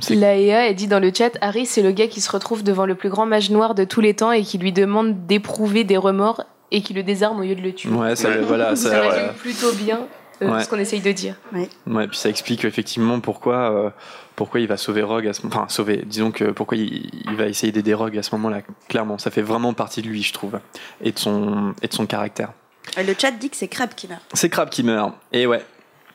Laïa, 0.10 0.68
elle 0.70 0.76
dit 0.76 0.88
dans 0.88 1.00
le 1.00 1.12
chat, 1.14 1.38
Harry, 1.42 1.66
c'est 1.66 1.82
le 1.82 1.92
gars 1.92 2.08
qui 2.08 2.20
se 2.22 2.32
retrouve 2.32 2.64
devant 2.64 2.86
le 2.86 2.96
plus 2.96 3.10
grand 3.10 3.26
mage 3.26 3.50
noir 3.50 3.74
de 3.76 3.84
tous 3.86 4.02
les 4.02 4.14
temps 4.14 4.32
et 4.32 4.44
qui 4.44 4.58
lui 4.58 4.74
demande 4.74 5.26
d'éprouver 5.28 5.84
des 5.84 5.98
remords 5.98 6.44
et 6.72 6.82
qui 6.82 6.94
le 6.94 7.04
désarme 7.04 7.40
au 7.40 7.44
lieu 7.44 7.56
de 7.56 7.62
le 7.62 7.74
tuer. 7.74 7.90
Ouais, 7.90 8.16
ça, 8.16 8.30
Ouais. 8.30 8.42
voilà, 8.42 8.76
Ça, 8.76 8.90
ça, 8.92 9.02
résume 9.02 9.34
plutôt 9.40 9.72
bien 9.74 10.02
euh, 10.42 10.52
Ouais. 10.56 10.64
ce 10.64 10.70
qu'on 10.70 10.78
essaye 10.78 11.02
de 11.02 11.12
dire. 11.12 11.36
Ouais, 11.54 12.08
puis 12.08 12.18
ça 12.18 12.30
explique 12.30 12.64
effectivement 12.66 13.20
pourquoi, 13.20 13.72
euh, 13.72 13.90
pourquoi 14.36 14.60
il 14.60 14.68
va 14.68 14.78
sauver 14.78 15.02
Rogue 15.04 15.28
à 15.28 15.34
ce 15.34 15.46
Enfin, 15.48 15.66
sauver, 15.70 16.04
disons 16.06 16.32
que 16.32 16.46
pourquoi 16.52 16.78
il, 16.78 17.10
il 17.30 17.36
va 17.36 17.48
essayer 17.48 17.72
d'aider 17.72 17.94
Rogue 17.94 18.18
à 18.18 18.24
ce 18.24 18.34
moment-là. 18.36 18.62
Clairement, 18.88 19.18
ça 19.18 19.32
fait 19.32 19.42
vraiment 19.42 19.74
partie 19.74 20.02
de 20.02 20.08
lui, 20.08 20.22
je 20.24 20.32
trouve, 20.34 20.60
et 21.02 21.12
de 21.12 21.20
son, 21.20 21.74
et 21.82 21.88
de 21.88 21.94
son 21.94 22.06
caractère. 22.06 22.52
Et 22.98 23.04
Le 23.04 23.16
chat 23.18 23.32
dit 23.32 23.50
que 23.50 23.58
c'est 23.58 23.68
Crabbe 23.68 23.94
qui 23.96 24.08
meurt. 24.08 24.22
C'est 24.34 24.50
Crabbe 24.50 24.70
qui 24.70 24.84
meurt. 24.84 25.14
Et 25.32 25.46
ouais, 25.48 25.64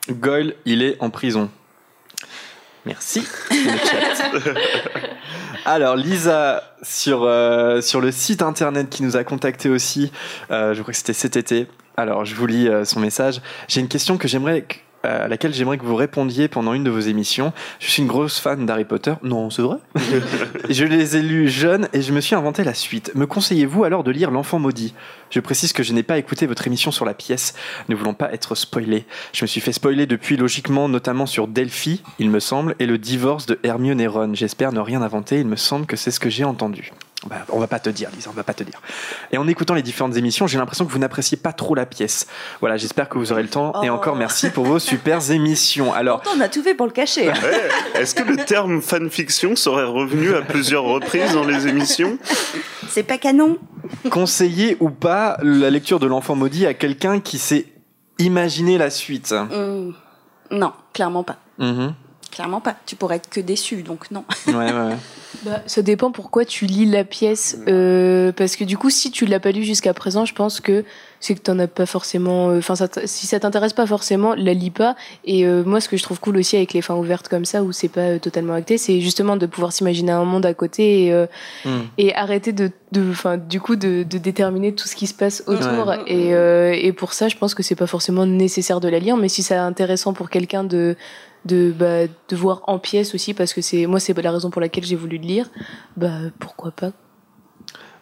Goyle, 0.09 0.55
il 0.65 0.81
est 0.81 0.97
en 0.99 1.09
prison. 1.09 1.49
Merci. 2.85 3.23
le 3.49 3.77
chat. 3.77 4.51
Alors, 5.65 5.95
Lisa, 5.95 6.75
sur, 6.83 7.23
euh, 7.23 7.81
sur 7.81 7.99
le 7.99 8.11
site 8.11 8.43
internet 8.43 8.89
qui 8.89 9.01
nous 9.01 9.17
a 9.17 9.23
contacté 9.23 9.69
aussi, 9.69 10.11
euh, 10.51 10.75
je 10.75 10.81
crois 10.81 10.91
que 10.91 10.97
c'était 10.97 11.13
cet 11.13 11.35
été. 11.35 11.67
Alors, 11.97 12.25
je 12.25 12.35
vous 12.35 12.45
lis 12.45 12.67
euh, 12.67 12.85
son 12.85 12.99
message. 12.99 13.41
J'ai 13.67 13.81
une 13.81 13.87
question 13.87 14.17
que 14.17 14.27
j'aimerais 14.27 14.65
à 15.05 15.27
laquelle 15.27 15.53
j'aimerais 15.53 15.77
que 15.77 15.85
vous 15.85 15.95
répondiez 15.95 16.47
pendant 16.47 16.73
une 16.73 16.83
de 16.83 16.89
vos 16.89 16.99
émissions. 16.99 17.53
Je 17.79 17.89
suis 17.89 18.01
une 18.01 18.07
grosse 18.07 18.39
fan 18.39 18.65
d'Harry 18.65 18.85
Potter. 18.85 19.13
Non, 19.23 19.49
c'est 19.49 19.61
vrai. 19.61 19.77
je 20.69 20.85
les 20.85 21.17
ai 21.17 21.21
lus 21.21 21.49
jeunes 21.49 21.87
et 21.93 22.01
je 22.01 22.11
me 22.11 22.21
suis 22.21 22.35
inventé 22.35 22.63
la 22.63 22.73
suite. 22.73 23.11
Me 23.15 23.27
conseillez-vous 23.27 23.83
alors 23.83 24.03
de 24.03 24.11
lire 24.11 24.31
L'Enfant 24.31 24.59
Maudit? 24.59 24.93
Je 25.29 25.39
précise 25.39 25.73
que 25.73 25.83
je 25.83 25.93
n'ai 25.93 26.03
pas 26.03 26.17
écouté 26.17 26.45
votre 26.47 26.65
émission 26.67 26.91
sur 26.91 27.05
la 27.05 27.13
pièce, 27.13 27.55
ne 27.89 27.95
voulant 27.95 28.13
pas 28.13 28.31
être 28.33 28.55
spoilé. 28.55 29.05
Je 29.33 29.43
me 29.43 29.47
suis 29.47 29.61
fait 29.61 29.73
spoiler 29.73 30.05
depuis, 30.05 30.37
logiquement, 30.37 30.87
notamment 30.87 31.25
sur 31.25 31.47
Delphi, 31.47 32.03
il 32.19 32.29
me 32.29 32.39
semble, 32.39 32.75
et 32.79 32.85
le 32.85 32.97
divorce 32.97 33.45
de 33.45 33.59
Hermione 33.63 34.01
et 34.01 34.07
Ron. 34.07 34.33
J'espère 34.33 34.71
ne 34.71 34.79
rien 34.79 35.01
inventer, 35.01 35.39
il 35.39 35.47
me 35.47 35.55
semble 35.55 35.85
que 35.85 35.95
c'est 35.95 36.11
ce 36.11 36.19
que 36.19 36.29
j'ai 36.29 36.43
entendu. 36.43 36.91
Bah, 37.27 37.37
on 37.49 37.59
va 37.59 37.65
pas 37.67 37.79
te 37.79 37.89
dire, 37.89 38.09
Lisa, 38.15 38.29
on 38.29 38.33
va 38.33 38.43
pas 38.43 38.53
te 38.53 38.63
dire. 38.63 38.79
Et 39.31 39.37
en 39.39 39.47
écoutant 39.47 39.73
les 39.73 39.81
différentes 39.81 40.15
émissions, 40.15 40.45
j'ai 40.45 40.59
l'impression 40.59 40.85
que 40.85 40.91
vous 40.91 40.99
n'appréciez 40.99 41.37
pas 41.37 41.53
trop 41.53 41.73
la 41.73 41.85
pièce. 41.87 42.27
Voilà, 42.59 42.77
j'espère 42.77 43.09
que 43.09 43.17
vous 43.17 43.31
aurez 43.31 43.41
le 43.43 43.49
temps. 43.49 43.81
Et 43.81 43.89
Oh. 43.89 43.93
encore 43.93 44.15
merci 44.15 44.51
pour 44.51 44.65
vos 44.65 44.77
super 44.79 45.19
émissions. 45.31 45.91
Alors, 45.93 46.21
Pourtant, 46.21 46.37
on 46.37 46.41
a 46.41 46.49
tout 46.49 46.61
fait 46.61 46.75
pour 46.75 46.85
le 46.85 46.91
cacher. 46.91 47.29
Ouais. 47.29 47.69
Est-ce 47.95 48.13
que 48.13 48.23
le 48.23 48.37
terme 48.37 48.81
fanfiction 48.81 49.55
serait 49.55 49.85
revenu 49.85 50.35
à 50.35 50.41
plusieurs 50.43 50.83
reprises 50.83 51.33
dans 51.33 51.43
les 51.45 51.67
émissions? 51.67 52.17
C'est 52.89 53.03
pas 53.03 53.17
canon. 53.17 53.57
conseiller 54.11 54.77
ou 54.79 54.89
pas 54.91 55.37
la 55.41 55.69
lecture 55.71 55.99
de 55.99 56.07
l'enfant 56.07 56.35
maudit 56.35 56.65
à 56.67 56.73
quelqu'un 56.75 57.19
qui 57.19 57.39
s'est 57.39 57.65
imaginé 58.19 58.77
la 58.77 58.89
suite? 58.89 59.31
Hum, 59.51 59.93
Non, 60.51 60.73
clairement 60.93 61.23
pas. 61.23 61.37
Mhm. 61.57 61.93
Clairement 62.35 62.59
pas. 62.59 62.75
Tu 62.85 62.95
pourrais 62.97 63.15
être 63.15 63.29
que 63.29 63.39
déçu, 63.39 63.81
donc 63.81 64.11
non. 64.11 64.25
Ouais, 64.47 64.53
ouais, 64.53 64.71
ouais. 64.71 64.95
Bah, 65.43 65.61
ça 65.67 65.81
dépend 65.81 66.11
pourquoi 66.11 66.43
tu 66.45 66.65
lis 66.65 66.85
la 66.85 67.05
pièce. 67.05 67.57
euh, 67.69 68.31
parce 68.33 68.57
que 68.57 68.65
du 68.65 68.77
coup, 68.77 68.89
si 68.89 69.09
tu 69.09 69.25
l'as 69.25 69.39
pas 69.39 69.51
lu 69.51 69.63
jusqu'à 69.63 69.93
présent, 69.93 70.25
je 70.25 70.33
pense 70.33 70.59
que 70.59 70.83
c'est 71.21 71.33
que 71.35 71.39
t'en 71.39 71.57
as 71.59 71.67
pas 71.67 71.85
forcément. 71.85 72.49
euh, 72.49 72.57
Enfin, 72.59 72.73
si 73.05 73.25
ça 73.25 73.39
t'intéresse 73.39 73.71
pas 73.71 73.87
forcément, 73.87 74.35
la 74.35 74.53
lis 74.53 74.69
pas. 74.69 74.95
Et 75.23 75.45
euh, 75.47 75.63
moi, 75.65 75.79
ce 75.79 75.87
que 75.87 75.95
je 75.95 76.03
trouve 76.03 76.19
cool 76.19 76.35
aussi 76.37 76.57
avec 76.57 76.73
les 76.73 76.81
fins 76.81 76.95
ouvertes 76.95 77.29
comme 77.29 77.45
ça, 77.45 77.63
où 77.63 77.71
c'est 77.71 77.87
pas 77.87 78.01
euh, 78.01 78.19
totalement 78.19 78.53
acté, 78.53 78.77
c'est 78.77 78.99
justement 78.99 79.37
de 79.37 79.45
pouvoir 79.45 79.71
s'imaginer 79.71 80.11
un 80.11 80.25
monde 80.25 80.45
à 80.45 80.53
côté 80.53 81.05
et, 81.05 81.13
euh, 81.13 81.25
Mm. 81.63 81.69
et 81.97 82.13
arrêter 82.15 82.51
de, 82.51 82.69
de, 82.91 83.09
enfin, 83.11 83.37
du 83.37 83.61
coup, 83.61 83.75
de, 83.77 84.03
de 84.03 84.17
déterminer 84.17 84.73
tout 84.75 84.87
ce 84.89 84.95
qui 84.95 85.07
se 85.07 85.13
passe 85.13 85.41
autour. 85.47 85.87
Ouais. 85.87 85.99
Et, 86.07 86.33
euh, 86.33 86.73
et 86.77 86.91
pour 86.91 87.13
ça, 87.13 87.29
je 87.29 87.37
pense 87.37 87.55
que 87.55 87.63
c'est 87.63 87.75
pas 87.75 87.87
forcément 87.87 88.25
nécessaire 88.25 88.81
de 88.81 88.89
la 88.89 88.99
lire, 88.99 89.15
mais 89.15 89.29
si 89.29 89.41
c'est 89.41 89.55
intéressant 89.55 90.11
pour 90.13 90.29
quelqu'un 90.29 90.63
de 90.65 90.95
de 91.45 91.73
bah, 91.77 92.07
de 92.07 92.35
voir 92.35 92.61
en 92.67 92.79
pièces 92.79 93.13
aussi 93.15 93.33
parce 93.33 93.53
que 93.53 93.61
c'est 93.61 93.85
moi 93.85 93.99
c'est 93.99 94.17
la 94.21 94.31
raison 94.31 94.49
pour 94.49 94.61
laquelle 94.61 94.83
j'ai 94.83 94.95
voulu 94.95 95.17
le 95.17 95.25
lire 95.27 95.49
bah 95.97 96.17
pourquoi 96.39 96.71
pas 96.71 96.91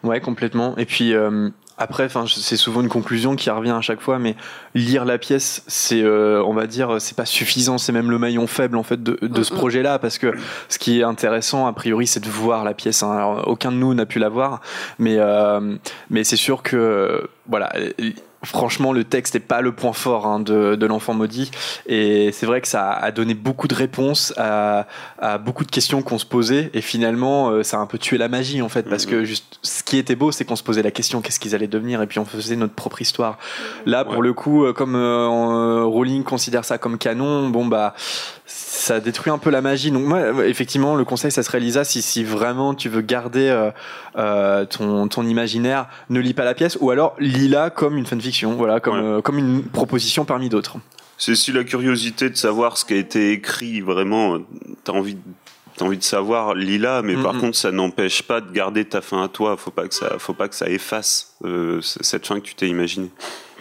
Ouais, 0.03 0.19
complètement. 0.19 0.75
Et 0.77 0.85
puis 0.85 1.13
euh, 1.13 1.49
après, 1.77 2.09
c'est 2.27 2.57
souvent 2.57 2.81
une 2.81 2.89
conclusion 2.89 3.37
qui 3.37 3.49
revient 3.49 3.71
à 3.71 3.79
chaque 3.79 4.01
fois, 4.01 4.19
mais 4.19 4.35
lire 4.75 5.05
la 5.05 5.17
pièce, 5.17 5.63
c'est, 5.67 6.01
euh, 6.01 6.43
on 6.45 6.53
va 6.53 6.67
dire, 6.67 6.97
c'est 6.99 7.15
pas 7.15 7.25
suffisant. 7.25 7.77
C'est 7.77 7.93
même 7.93 8.11
le 8.11 8.19
maillon 8.19 8.45
faible 8.45 8.75
en 8.75 8.83
fait 8.83 9.01
de, 9.01 9.17
de 9.21 9.43
ce 9.43 9.53
Mm, 9.53 9.55
mm. 9.55 9.59
projet-là, 9.59 9.99
parce 9.99 10.17
que 10.17 10.33
ce 10.67 10.77
qui 10.77 10.99
est 10.99 11.03
intéressant 11.03 11.65
a 11.67 11.71
priori, 11.73 12.05
c'est 12.05 12.19
de 12.19 12.27
voir 12.29 12.65
la 12.65 12.73
pièce. 12.73 13.01
hein. 13.01 13.11
Alors, 13.11 13.47
aucun 13.47 13.71
de 13.71 13.77
nous 13.77 13.93
n'a 13.93 14.05
pu 14.05 14.19
la 14.19 14.27
voir, 14.27 14.59
mais 14.99 15.15
euh, 15.19 15.77
mais 16.09 16.25
c'est 16.25 16.35
sûr 16.35 16.63
que 16.63 17.29
voilà. 17.47 17.71
Franchement, 18.45 18.91
le 18.91 19.03
texte 19.05 19.35
n'est 19.35 19.39
pas 19.39 19.61
le 19.61 19.71
point 19.71 19.93
fort 19.93 20.25
hein, 20.25 20.39
de, 20.39 20.75
de 20.75 20.85
l'enfant 20.85 21.13
maudit, 21.13 21.49
et 21.87 22.31
c'est 22.33 22.45
vrai 22.45 22.59
que 22.61 22.67
ça 22.67 22.91
a 22.91 23.11
donné 23.11 23.33
beaucoup 23.35 23.67
de 23.67 23.75
réponses 23.75 24.33
à, 24.37 24.85
à 25.19 25.37
beaucoup 25.37 25.63
de 25.63 25.71
questions 25.71 26.01
qu'on 26.01 26.17
se 26.17 26.25
posait, 26.25 26.69
et 26.73 26.81
finalement, 26.81 27.49
euh, 27.49 27.63
ça 27.63 27.77
a 27.77 27.79
un 27.79 27.85
peu 27.85 27.97
tué 27.97 28.17
la 28.17 28.27
magie 28.27 28.61
en 28.61 28.69
fait, 28.69 28.83
parce 28.83 29.05
que 29.05 29.23
juste 29.23 29.59
ce 29.61 29.81
qui 29.83 29.97
était 29.97 30.15
beau, 30.15 30.31
c'est 30.31 30.43
qu'on 30.45 30.55
se 30.57 30.63
posait 30.63 30.83
la 30.83 30.91
question 30.91 31.21
qu'est-ce 31.21 31.39
qu'ils 31.39 31.55
allaient 31.55 31.67
devenir, 31.67 32.01
et 32.01 32.07
puis 32.07 32.19
on 32.19 32.25
faisait 32.25 32.55
notre 32.57 32.73
propre 32.73 33.01
histoire. 33.01 33.37
Là, 33.85 34.03
pour 34.03 34.17
Ouais. 34.17 34.23
le 34.27 34.33
coup, 34.33 34.65
euh, 34.65 34.73
comme 34.73 34.95
euh, 34.95 34.99
euh, 35.29 35.83
Rowling 35.85 36.23
considère 36.23 36.65
ça 36.65 36.77
comme 36.77 36.97
canon, 36.97 37.49
bon 37.49 37.65
bah 37.65 37.93
ça 38.55 38.99
détruit 38.99 39.31
un 39.31 39.37
peu 39.37 39.49
la 39.49 39.61
magie. 39.61 39.91
Donc 39.91 40.03
moi, 40.05 40.45
effectivement, 40.45 40.95
le 40.95 41.05
conseil, 41.05 41.31
ça 41.31 41.41
serait 41.43 41.59
Lisa, 41.59 41.83
si, 41.83 42.01
si 42.01 42.23
vraiment 42.23 42.73
tu 42.75 42.89
veux 42.89 43.01
garder 43.01 43.47
euh, 43.49 43.71
euh, 44.17 44.65
ton, 44.65 45.07
ton 45.07 45.25
imaginaire, 45.25 45.87
ne 46.09 46.19
lis 46.19 46.33
pas 46.33 46.43
la 46.43 46.53
pièce, 46.53 46.77
ou 46.81 46.91
alors 46.91 47.15
lis-la 47.19 47.69
comme 47.69 47.97
une 47.97 48.05
fanfiction, 48.05 48.53
voilà, 48.55 48.79
comme, 48.79 48.95
Ouais. 48.95 49.17
euh, 49.17 49.21
comme 49.21 49.37
une 49.37 49.63
proposition 49.63 50.25
parmi 50.25 50.49
d'autres. 50.49 50.77
C'est 51.17 51.35
si 51.35 51.51
la 51.51 51.63
curiosité 51.63 52.29
de 52.29 52.35
savoir 52.35 52.77
ce 52.77 52.85
qui 52.85 52.93
a 52.93 52.97
été 52.97 53.31
écrit, 53.31 53.81
vraiment, 53.81 54.39
t'as 54.83 54.91
envie, 54.93 55.17
t'as 55.77 55.85
envie 55.85 55.97
de 55.97 56.03
savoir, 56.03 56.53
lis-la, 56.53 57.01
mais 57.01 57.15
par 57.15 57.37
contre, 57.39 57.55
ça 57.57 57.71
n'empêche 57.71 58.23
pas 58.23 58.41
de 58.41 58.51
garder 58.51 58.83
ta 58.85 59.01
fin 59.01 59.23
à 59.23 59.27
toi. 59.29 59.55
Faut 59.55 59.71
pas 59.71 59.87
que 59.87 59.95
ça, 59.95 60.17
faut 60.19 60.33
pas 60.33 60.47
que 60.49 60.55
ça 60.55 60.67
efface 60.69 61.35
euh, 61.45 61.79
cette 61.81 62.27
fin 62.27 62.39
que 62.39 62.45
tu 62.45 62.55
t'es 62.55 62.67
imaginée. 62.67 63.11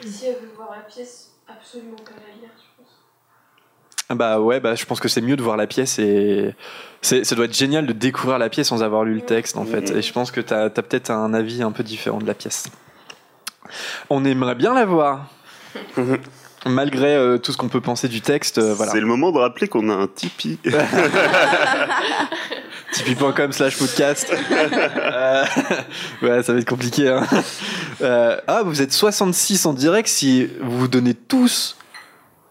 Si 0.05 0.27
elle 0.27 0.35
veut 0.35 0.53
voir 0.57 0.71
la 0.75 0.83
pièce, 0.83 1.31
absolument 1.47 1.97
pas 1.97 2.11
la 2.27 2.35
lire, 2.41 2.51
je 2.57 2.83
pense. 2.83 2.91
Ah 4.02 4.02
Bah 4.15 4.41
ouais, 4.41 4.61
bah 4.61 4.75
je 4.75 4.85
pense 4.85 5.01
que 5.01 5.09
c'est 5.09 5.21
mieux 5.21 5.37
de 5.37 5.43
voir 5.43 5.57
la 5.57 5.67
pièce 5.67 5.99
et 5.99 6.55
c'est, 7.01 7.25
ça 7.25 7.35
doit 7.35 7.47
être 7.47 7.57
génial 7.57 7.87
de 7.87 7.93
découvrir 7.93 8.39
la 8.39 8.49
pièce 8.49 8.69
sans 8.69 8.83
avoir 8.83 9.05
lu 9.05 9.15
le 9.15 9.21
texte 9.21 9.57
en 9.57 9.65
fait. 9.65 9.91
Et 9.91 10.03
je 10.03 10.13
pense 10.13 10.31
que 10.31 10.41
t'as, 10.41 10.71
t'as 10.71 10.83
peut-être 10.83 11.11
un 11.11 11.35
avis 11.35 11.63
un 11.63 11.73
peu 11.73 11.83
différent 11.83 12.19
de 12.19 12.27
la 12.27 12.35
pièce. 12.35 12.65
On 14.11 14.25
aimerait 14.25 14.55
bien 14.55 14.75
la 14.75 14.85
voir. 14.85 15.27
Malgré 16.67 17.17
euh, 17.17 17.39
tout 17.39 17.51
ce 17.51 17.57
qu'on 17.57 17.69
peut 17.69 17.81
penser 17.81 18.07
du 18.07 18.21
texte, 18.21 18.59
euh, 18.59 18.73
voilà. 18.75 18.93
C'est 18.93 19.01
le 19.01 19.07
moment 19.07 19.33
de 19.33 19.39
rappeler 19.39 19.67
qu'on 19.67 19.89
a 19.89 19.95
un 19.95 20.07
Tipeee. 20.07 20.59
Tipeee.com 22.93 23.51
slash 23.51 23.77
podcast. 23.79 24.33
Euh, 24.33 25.45
ouais, 26.23 26.43
ça 26.45 26.53
va 26.53 26.61
être 26.61 26.69
compliqué. 26.69 27.09
Hein. 27.09 27.27
Ah, 28.47 28.63
vous 28.65 28.81
êtes 28.81 28.93
66 28.93 29.67
en 29.67 29.73
direct 29.73 30.07
si 30.09 30.49
vous 30.61 30.79
vous 30.79 30.89
donnez 30.89 31.15
tous 31.15 31.77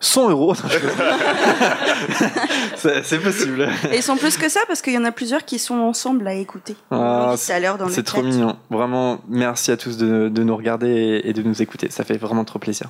100 0.01 0.31
euros. 0.31 0.55
C'est, 2.75 3.19
possible. 3.19 3.69
Et 3.91 3.97
ils 3.97 4.03
sont 4.03 4.17
plus 4.17 4.35
que 4.35 4.49
ça 4.49 4.61
parce 4.67 4.81
qu'il 4.81 4.93
y 4.93 4.97
en 4.97 5.05
a 5.05 5.11
plusieurs 5.11 5.45
qui 5.45 5.59
sont 5.59 5.75
ensemble 5.75 6.27
à 6.27 6.33
écouter. 6.33 6.75
Ah, 6.89 7.27
On 7.29 7.35
dit 7.35 7.45
tout 7.45 7.51
à 7.51 7.59
l'heure 7.59 7.77
dans 7.77 7.85
le 7.85 7.91
C'est 7.91 8.01
trop 8.01 8.23
mignon. 8.23 8.57
Vraiment, 8.71 9.21
merci 9.29 9.71
à 9.71 9.77
tous 9.77 9.97
de, 9.97 10.29
de 10.29 10.43
nous 10.43 10.57
regarder 10.57 10.89
et, 10.89 11.29
et 11.29 11.33
de 11.33 11.43
nous 11.43 11.61
écouter. 11.61 11.91
Ça 11.91 12.03
fait 12.03 12.17
vraiment 12.17 12.43
trop 12.43 12.57
plaisir. 12.57 12.87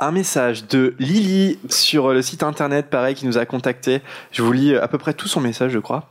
Un 0.00 0.10
message 0.10 0.66
de 0.66 0.96
Lily 0.98 1.60
sur 1.70 2.12
le 2.12 2.22
site 2.22 2.42
internet, 2.42 2.90
pareil, 2.90 3.14
qui 3.14 3.26
nous 3.26 3.38
a 3.38 3.46
contacté. 3.46 4.02
Je 4.32 4.42
vous 4.42 4.52
lis 4.52 4.74
à 4.74 4.88
peu 4.88 4.98
près 4.98 5.14
tout 5.14 5.28
son 5.28 5.40
message, 5.40 5.70
je 5.70 5.78
crois. 5.78 6.08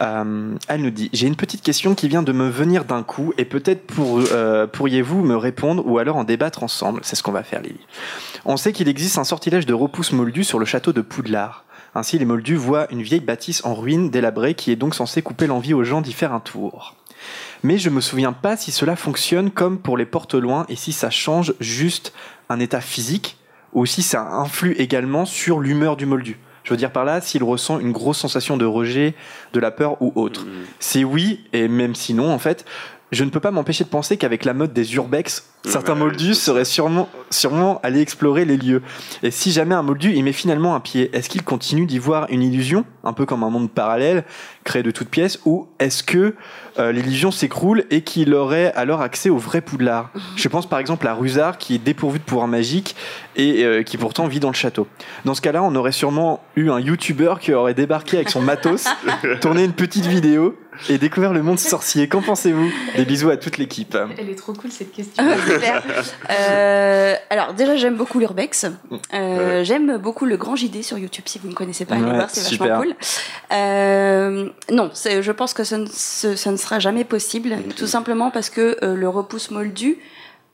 Euh, 0.00 0.54
elle 0.68 0.82
nous 0.82 0.90
dit 0.90 1.10
J'ai 1.12 1.26
une 1.26 1.36
petite 1.36 1.62
question 1.62 1.94
qui 1.94 2.08
vient 2.08 2.22
de 2.22 2.32
me 2.32 2.48
venir 2.48 2.84
d'un 2.84 3.02
coup 3.02 3.32
et 3.38 3.44
peut-être 3.44 3.82
euh, 3.98 4.66
pourriez-vous 4.66 5.22
me 5.22 5.36
répondre 5.36 5.86
ou 5.86 5.98
alors 5.98 6.16
en 6.16 6.24
débattre 6.24 6.62
ensemble? 6.62 7.00
C'est 7.02 7.16
ce 7.16 7.22
qu'on 7.22 7.32
va 7.32 7.42
faire, 7.42 7.62
Lily. 7.62 7.80
On 8.44 8.56
sait 8.56 8.72
qu'il 8.72 8.88
existe 8.88 9.18
un 9.18 9.24
sortilège 9.24 9.66
de 9.66 9.74
repousse 9.74 10.12
moldu 10.12 10.44
sur 10.44 10.58
le 10.58 10.64
château 10.64 10.92
de 10.92 11.00
Poudlard. 11.00 11.64
Ainsi, 11.94 12.18
les 12.18 12.24
Moldus 12.24 12.56
voient 12.56 12.90
une 12.90 13.02
vieille 13.02 13.20
bâtisse 13.20 13.64
en 13.64 13.74
ruine 13.74 14.08
délabrée 14.08 14.54
qui 14.54 14.70
est 14.70 14.76
donc 14.76 14.94
censée 14.94 15.20
couper 15.20 15.46
l'envie 15.46 15.74
aux 15.74 15.84
gens 15.84 16.00
d'y 16.00 16.14
faire 16.14 16.32
un 16.32 16.40
tour. 16.40 16.96
Mais 17.62 17.78
je 17.78 17.90
me 17.90 18.00
souviens 18.00 18.32
pas 18.32 18.56
si 18.56 18.72
cela 18.72 18.96
fonctionne 18.96 19.50
comme 19.50 19.78
pour 19.78 19.96
les 19.96 20.06
portes 20.06 20.34
loin 20.34 20.64
et 20.68 20.76
si 20.76 20.92
ça 20.92 21.10
change 21.10 21.54
juste 21.60 22.12
un 22.48 22.60
état 22.60 22.80
physique 22.80 23.36
ou 23.72 23.86
si 23.86 24.02
ça 24.02 24.22
influe 24.22 24.72
également 24.72 25.24
sur 25.24 25.60
l'humeur 25.60 25.96
du 25.96 26.06
Moldu. 26.06 26.38
Je 26.64 26.70
veux 26.70 26.76
dire 26.76 26.90
par 26.92 27.04
là, 27.04 27.20
s'il 27.20 27.42
ressent 27.42 27.78
une 27.80 27.92
grosse 27.92 28.18
sensation 28.18 28.56
de 28.56 28.64
rejet, 28.64 29.14
de 29.52 29.60
la 29.60 29.70
peur 29.70 30.00
ou 30.00 30.12
autre. 30.14 30.46
C'est 30.78 31.04
oui, 31.04 31.44
et 31.52 31.68
même 31.68 31.94
sinon, 31.94 32.32
en 32.32 32.38
fait, 32.38 32.64
je 33.12 33.24
ne 33.24 33.30
peux 33.30 33.40
pas 33.40 33.50
m'empêcher 33.50 33.84
de 33.84 33.90
penser 33.90 34.16
qu'avec 34.16 34.46
la 34.46 34.54
mode 34.54 34.72
des 34.72 34.94
urbex, 34.94 35.44
certains 35.64 35.94
moldus 35.94 36.34
seraient 36.34 36.64
sûrement, 36.64 37.10
sûrement 37.28 37.78
allés 37.82 38.00
explorer 38.00 38.46
les 38.46 38.56
lieux. 38.56 38.82
Et 39.22 39.30
si 39.30 39.52
jamais 39.52 39.74
un 39.74 39.82
moldu 39.82 40.14
y 40.14 40.22
met 40.22 40.32
finalement 40.32 40.74
un 40.74 40.80
pied, 40.80 41.14
est-ce 41.14 41.28
qu'il 41.28 41.42
continue 41.42 41.84
d'y 41.84 41.98
voir 41.98 42.26
une 42.30 42.42
illusion, 42.42 42.86
un 43.04 43.12
peu 43.12 43.26
comme 43.26 43.44
un 43.44 43.50
monde 43.50 43.70
parallèle, 43.70 44.24
créé 44.64 44.82
de 44.82 44.90
toutes 44.90 45.10
pièces, 45.10 45.40
ou 45.44 45.68
est-ce 45.78 46.02
que 46.02 46.34
euh, 46.78 46.90
l'illusion 46.90 47.30
s'écroule 47.30 47.84
et 47.90 48.00
qu'il 48.00 48.32
aurait 48.32 48.72
alors 48.72 49.02
accès 49.02 49.28
au 49.28 49.36
vrai 49.36 49.60
Poudlard? 49.60 50.10
Je 50.36 50.48
pense 50.48 50.66
par 50.66 50.78
exemple 50.78 51.06
à 51.06 51.12
Rusard 51.12 51.58
qui 51.58 51.74
est 51.74 51.78
dépourvu 51.78 52.18
de 52.18 52.24
pouvoir 52.24 52.48
magique 52.48 52.96
et 53.36 53.62
euh, 53.62 53.82
qui 53.82 53.98
pourtant 53.98 54.26
vit 54.26 54.40
dans 54.40 54.48
le 54.48 54.54
château. 54.54 54.88
Dans 55.26 55.34
ce 55.34 55.42
cas-là, 55.42 55.62
on 55.62 55.74
aurait 55.74 55.92
sûrement 55.92 56.42
eu 56.56 56.70
un 56.70 56.80
YouTuber 56.80 57.34
qui 57.42 57.52
aurait 57.52 57.74
débarqué 57.74 58.16
avec 58.16 58.30
son 58.30 58.40
matos, 58.40 58.88
tourné 59.42 59.64
une 59.64 59.74
petite 59.74 60.06
vidéo 60.06 60.56
et 60.88 60.98
découvert 60.98 61.32
le 61.32 61.42
monde 61.42 61.58
sorcier. 61.58 62.08
Qu'en 62.08 62.22
pensez-vous 62.22 62.70
Des 62.96 63.04
bisous 63.04 63.30
à 63.30 63.36
toute 63.36 63.58
l'équipe. 63.58 63.96
Elle 64.18 64.30
est 64.30 64.34
trop 64.34 64.52
cool 64.52 64.70
cette 64.70 64.92
question. 64.92 65.22
Ah. 65.26 65.80
Euh, 66.30 67.14
alors 67.30 67.54
déjà 67.54 67.76
j'aime 67.76 67.96
beaucoup 67.96 68.18
l'urbex. 68.18 68.66
Euh, 69.14 69.64
J'aime 69.64 69.96
beaucoup 69.98 70.24
le 70.26 70.36
grand 70.36 70.56
JD 70.56 70.82
sur 70.82 70.98
YouTube 70.98 71.24
si 71.26 71.38
vous 71.38 71.48
ne 71.48 71.54
connaissez 71.54 71.84
pas. 71.84 71.94
Allez 71.94 72.04
Ouais, 72.04 72.14
voir, 72.14 72.30
c'est 72.30 72.56
vachement 72.58 72.80
cool. 72.80 72.94
Euh, 73.52 74.48
non, 74.70 74.90
je 74.94 75.32
pense 75.32 75.54
que 75.54 75.64
ça 75.64 75.78
ne, 75.78 75.86
ce- 75.86 76.36
ça 76.36 76.50
ne 76.50 76.56
sera 76.56 76.78
jamais 76.78 77.04
possible, 77.04 77.56
tout 77.76 77.86
simplement 77.86 78.30
parce 78.30 78.50
que 78.50 78.76
euh, 78.82 78.94
le 78.94 79.08
repousse 79.08 79.50
moldu 79.50 79.98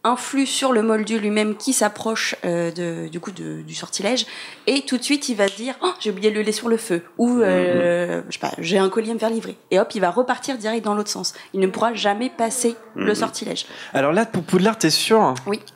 influe 0.08 0.46
sur 0.46 0.72
le 0.72 0.82
moldu 0.82 1.18
lui-même 1.18 1.56
qui 1.56 1.72
s'approche 1.72 2.34
euh, 2.44 2.70
de- 2.72 3.08
du 3.08 3.20
coup 3.20 3.30
de- 3.30 3.62
du 3.62 3.74
sortilège 3.74 4.26
et 4.66 4.82
tout 4.82 4.96
de 4.98 5.02
suite 5.02 5.28
il 5.28 5.36
va 5.36 5.46
se 5.48 5.56
dire 5.56 5.74
oh, 5.82 5.90
j'ai 6.00 6.10
oublié 6.10 6.30
le 6.30 6.42
lait 6.42 6.52
sur 6.52 6.68
le 6.68 6.76
feu 6.76 7.02
ou 7.18 7.40
euh, 7.40 8.22
je 8.28 8.32
sais 8.34 8.38
pas 8.40 8.52
j'ai 8.58 8.78
un 8.78 8.88
collier 8.88 9.10
à 9.10 9.14
me 9.14 9.18
faire 9.18 9.30
livrer 9.30 9.56
et 9.70 9.78
hop 9.78 9.88
il 9.94 10.00
va 10.00 10.10
repartir 10.10 10.56
direct 10.58 10.84
dans 10.84 10.94
l'autre 10.94 11.10
sens 11.10 11.34
il 11.54 11.60
ne 11.60 11.66
pourra 11.68 11.94
jamais 11.94 12.30
passer 12.30 12.74
le 12.96 13.06
Mhm. 13.08 13.14
sortilège 13.14 13.66
Alors 13.94 14.12
là, 14.12 14.26
pour 14.26 14.42
Poudlard, 14.42 14.76
t'es 14.76 14.90
sûr? 14.90 15.34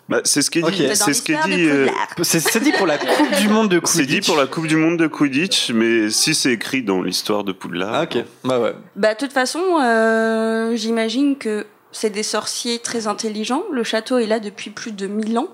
Bah, 0.09 0.21
c'est 0.25 0.43
ce 0.43 0.51
qui 0.51 0.59
est 0.59 0.63
dit. 0.63 0.77
C'est 0.89 0.95
C'est 0.97 1.13
ce 1.15 1.23
qui 1.23 1.33
est 1.33 1.43
dit. 1.47 1.69
euh. 1.69 1.87
C'est 2.23 2.41
c'est 2.41 2.59
dit 2.61 2.73
pour 2.73 2.87
la 2.87 2.99
Coupe 2.99 3.37
du 3.41 3.49
Monde 3.49 3.69
de 3.69 3.81
C'est 3.85 4.01
Quidditch. 4.03 4.21
dit 4.21 4.27
pour 4.27 4.37
la 4.37 4.47
Coupe 4.47 4.67
du 4.67 4.77
Monde 4.77 4.97
de 4.99 5.07
Quidditch, 5.07 5.71
mais 5.71 6.11
si 6.11 6.35
c'est 6.35 6.51
écrit 6.53 6.83
dans 6.83 7.01
l'histoire 7.03 7.45
de 7.45 7.53
Poudlard. 7.53 7.95
Ah, 7.95 8.03
ok. 8.05 8.25
Bah 8.45 8.59
ouais. 8.59 8.73
Bah, 8.97 9.15
de 9.15 9.19
toute 9.19 9.33
façon, 9.33 9.63
euh, 9.81 10.75
j'imagine 10.75 11.37
que 11.39 11.65
c'est 11.93 12.11
des 12.11 12.23
sorciers 12.23 12.79
très 12.79 13.07
intelligents. 13.07 13.63
Le 13.73 13.85
château 13.85 14.19
est 14.19 14.27
là 14.27 14.41
depuis 14.41 14.71
plus 14.71 14.93
de 14.93 15.07
1000 15.07 15.39
ans. 15.39 15.49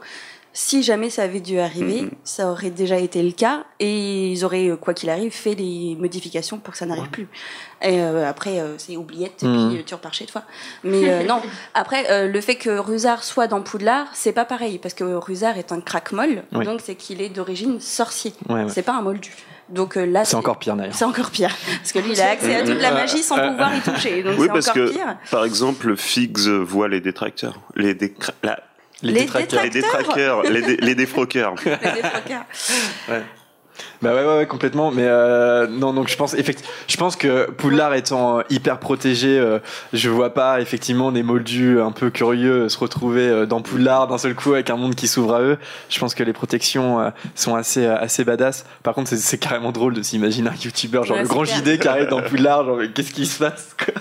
Si 0.54 0.82
jamais 0.82 1.08
ça 1.08 1.22
avait 1.22 1.38
dû 1.40 1.60
arriver, 1.60 2.02
Mhm. 2.02 2.10
ça 2.24 2.50
aurait 2.50 2.70
déjà 2.70 2.96
été 2.96 3.22
le 3.22 3.30
cas 3.30 3.64
et 3.78 4.32
ils 4.32 4.44
auraient, 4.44 4.68
euh, 4.70 4.76
quoi 4.76 4.92
qu'il 4.92 5.08
arrive, 5.08 5.30
fait 5.30 5.54
les 5.54 5.94
modifications 6.00 6.58
pour 6.58 6.72
que 6.72 6.78
ça 6.78 6.86
n'arrive 6.86 7.10
plus. 7.10 7.28
Et 7.82 8.00
euh, 8.00 8.28
après, 8.28 8.58
euh, 8.58 8.76
c'est 8.76 8.96
oubliette 8.96 9.42
et 9.44 9.46
Mhm. 9.46 9.68
puis 9.68 9.78
euh, 9.78 9.82
tu 9.86 9.94
repars 9.94 10.14
chez 10.14 10.24
toi. 10.26 10.42
Mais 10.82 11.08
euh, 11.10 11.22
non, 11.24 11.40
après, 11.74 12.26
le 12.26 12.40
fait 12.40 12.56
que 12.56 12.70
Rusard 12.76 13.22
soit 13.22 13.46
dans 13.46 13.62
Poudlard, 13.62 14.08
c'est 14.14 14.32
pas 14.32 14.46
pareil 14.46 14.78
parce 14.78 14.94
que 14.94 15.04
Rusard 15.04 15.58
est 15.58 15.70
un 15.70 15.80
crack-molle, 15.80 16.42
Oui. 16.52 16.64
donc 16.64 16.80
c'est 16.82 16.96
qu'il 16.96 17.20
est 17.22 17.28
d'origine 17.28 17.78
sorcier. 17.78 18.32
Ouais, 18.48 18.64
ouais. 18.64 18.68
C'est 18.70 18.82
pas 18.82 18.94
un 18.94 19.02
moldu. 19.02 19.32
Donc 19.70 19.96
euh, 19.96 20.06
là, 20.06 20.24
C'est 20.24 20.36
encore 20.36 20.58
pire 20.58 20.76
d'ailleurs. 20.76 20.94
c'est 20.94 21.04
encore 21.04 21.30
pire. 21.30 21.50
Parce 21.78 21.92
que 21.92 21.98
lui, 21.98 22.12
il 22.12 22.20
a 22.20 22.30
accès 22.30 22.54
à 22.56 22.60
toute 22.64 22.80
la 22.80 22.90
magie 22.92 23.22
sans 23.22 23.36
Euh, 23.38 23.48
pouvoir 23.50 23.74
y 23.74 23.80
toucher. 23.80 24.22
Donc 24.22 24.34
Oui, 24.38 24.46
c'est 24.46 24.52
parce 24.52 24.68
encore 24.68 24.74
que, 24.86 24.90
pire. 24.92 25.16
par 25.30 25.44
exemple, 25.44 25.96
Figs 25.96 26.48
voit 26.48 26.88
les 26.88 27.00
détracteurs. 27.00 27.58
Les, 27.76 27.94
décra- 27.94 28.32
la- 28.42 28.60
Les 29.02 29.12
détraqueurs. 29.12 29.62
les 29.62 29.70
détraqueurs, 29.70 30.42
les, 30.42 30.62
dé- 30.62 30.76
les 30.78 30.94
défroqueurs. 30.94 31.54
Les 31.64 31.70
défroqueurs. 32.02 32.44
Bah 34.02 34.14
ouais, 34.14 34.24
ouais, 34.24 34.36
ouais, 34.38 34.46
complètement. 34.46 34.90
Mais 34.90 35.04
euh, 35.04 35.66
non, 35.66 35.92
donc 35.92 36.08
je 36.08 36.16
pense 36.16 36.34
effectivement, 36.34 36.70
je 36.86 36.96
pense 36.96 37.16
que 37.16 37.50
Poudlard 37.50 37.94
étant 37.94 38.38
euh, 38.38 38.42
hyper 38.50 38.78
protégé, 38.78 39.38
euh, 39.38 39.58
je 39.92 40.08
vois 40.08 40.34
pas 40.34 40.60
effectivement 40.60 41.10
des 41.12 41.22
moldus 41.22 41.80
un 41.80 41.90
peu 41.92 42.10
curieux 42.10 42.64
euh, 42.64 42.68
se 42.68 42.78
retrouver 42.78 43.28
euh, 43.28 43.46
dans 43.46 43.60
Poudlard 43.60 44.06
d'un 44.08 44.18
seul 44.18 44.34
coup 44.34 44.52
avec 44.54 44.70
un 44.70 44.76
monde 44.76 44.94
qui 44.94 45.08
s'ouvre 45.08 45.34
à 45.34 45.40
eux. 45.42 45.58
Je 45.90 45.98
pense 45.98 46.14
que 46.14 46.22
les 46.22 46.32
protections 46.32 47.00
euh, 47.00 47.10
sont 47.34 47.54
assez 47.54 47.86
assez 47.86 48.24
badass. 48.24 48.64
Par 48.82 48.94
contre, 48.94 49.10
c'est- 49.14 49.38
carrément 49.38 49.72
drôle 49.72 49.94
de 49.94 50.02
s'imaginer 50.02 50.48
un 50.50 50.54
YouTuber 50.54 51.00
genre 51.04 51.16
Ouais, 51.16 51.22
le 51.22 51.28
grand 51.28 51.42
clair. 51.44 51.56
JD 51.64 51.78
qui 51.80 51.88
arrive 51.88 52.08
dans 52.08 52.22
Poudlard, 52.22 52.64
genre 52.64 52.76
mais 52.76 52.88
qu'est-ce 52.90 53.12
qui 53.12 53.26
se 53.26 53.38
passe 53.38 53.74
quoi? 53.78 53.94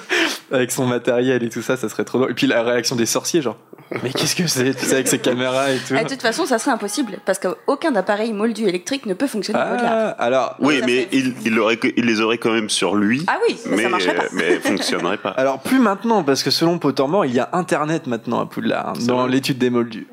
Avec 0.51 0.72
son 0.72 0.86
matériel 0.86 1.44
et 1.44 1.50
tout 1.50 1.62
ça, 1.62 1.77
ça 1.77 1.89
serait 1.89 2.04
trop 2.06 2.20
drôle. 2.20 2.32
Et 2.32 2.34
puis 2.34 2.48
la 2.48 2.63
réaction 2.63 2.96
des 2.96 3.06
sorciers, 3.06 3.42
genre 3.42 3.58
mais 4.04 4.10
qu'est-ce 4.12 4.36
que 4.36 4.48
c'est, 4.48 4.74
tu 4.74 4.86
sais, 4.86 4.96
avec 4.96 5.08
ses 5.08 5.20
caméras 5.20 5.72
et 5.72 5.77
tout. 5.77 5.96
Et 5.96 6.04
de 6.04 6.10
toute 6.10 6.22
façon, 6.22 6.46
ça 6.46 6.60
serait 6.60 6.72
impossible. 6.72 7.20
Parce 7.25 7.39
qu'aucun 7.39 7.96
appareil 7.96 8.34
moldu 8.34 8.68
électrique 8.68 9.06
ne 9.06 9.13
peut 9.13 9.27
fonctionner 9.27 9.60
au 9.60 9.75
Poudlard. 9.75 9.92
Ah, 9.94 10.10
alors 10.24 10.56
Oui, 10.60 10.82
mais 10.86 11.04
fait- 11.04 11.08
il, 11.13 11.34
il, 11.46 11.58
aurait, 11.60 11.80
il 11.96 12.06
les 12.06 12.20
aurait 12.20 12.38
quand 12.38 12.51
même 12.51 12.70
sur 12.70 12.96
lui. 12.96 13.24
Ah 13.27 13.38
oui, 13.48 13.58
mais, 13.70 13.84
ça 13.84 13.89
marcherait 13.89 14.16
pas. 14.16 14.24
euh, 14.24 14.27
mais 14.34 14.60
fonctionnerait 14.60 15.18
pas. 15.18 15.30
Alors 15.32 15.60
plus 15.60 15.80
maintenant, 15.80 16.24
parce 16.24 16.44
que 16.44 16.51
selon 16.51 16.80
Pottermore, 16.80 17.25
il 17.25 17.34
y 17.34 17.39
a 17.39 17.50
Internet 17.54 18.08
maintenant 18.08 18.42
à 18.42 18.46
Poudlard, 18.46 18.89
hein, 18.89 18.94
dans 19.08 19.25
l'étude 19.25 19.58
des 19.58 19.70
moldus. 19.70 20.08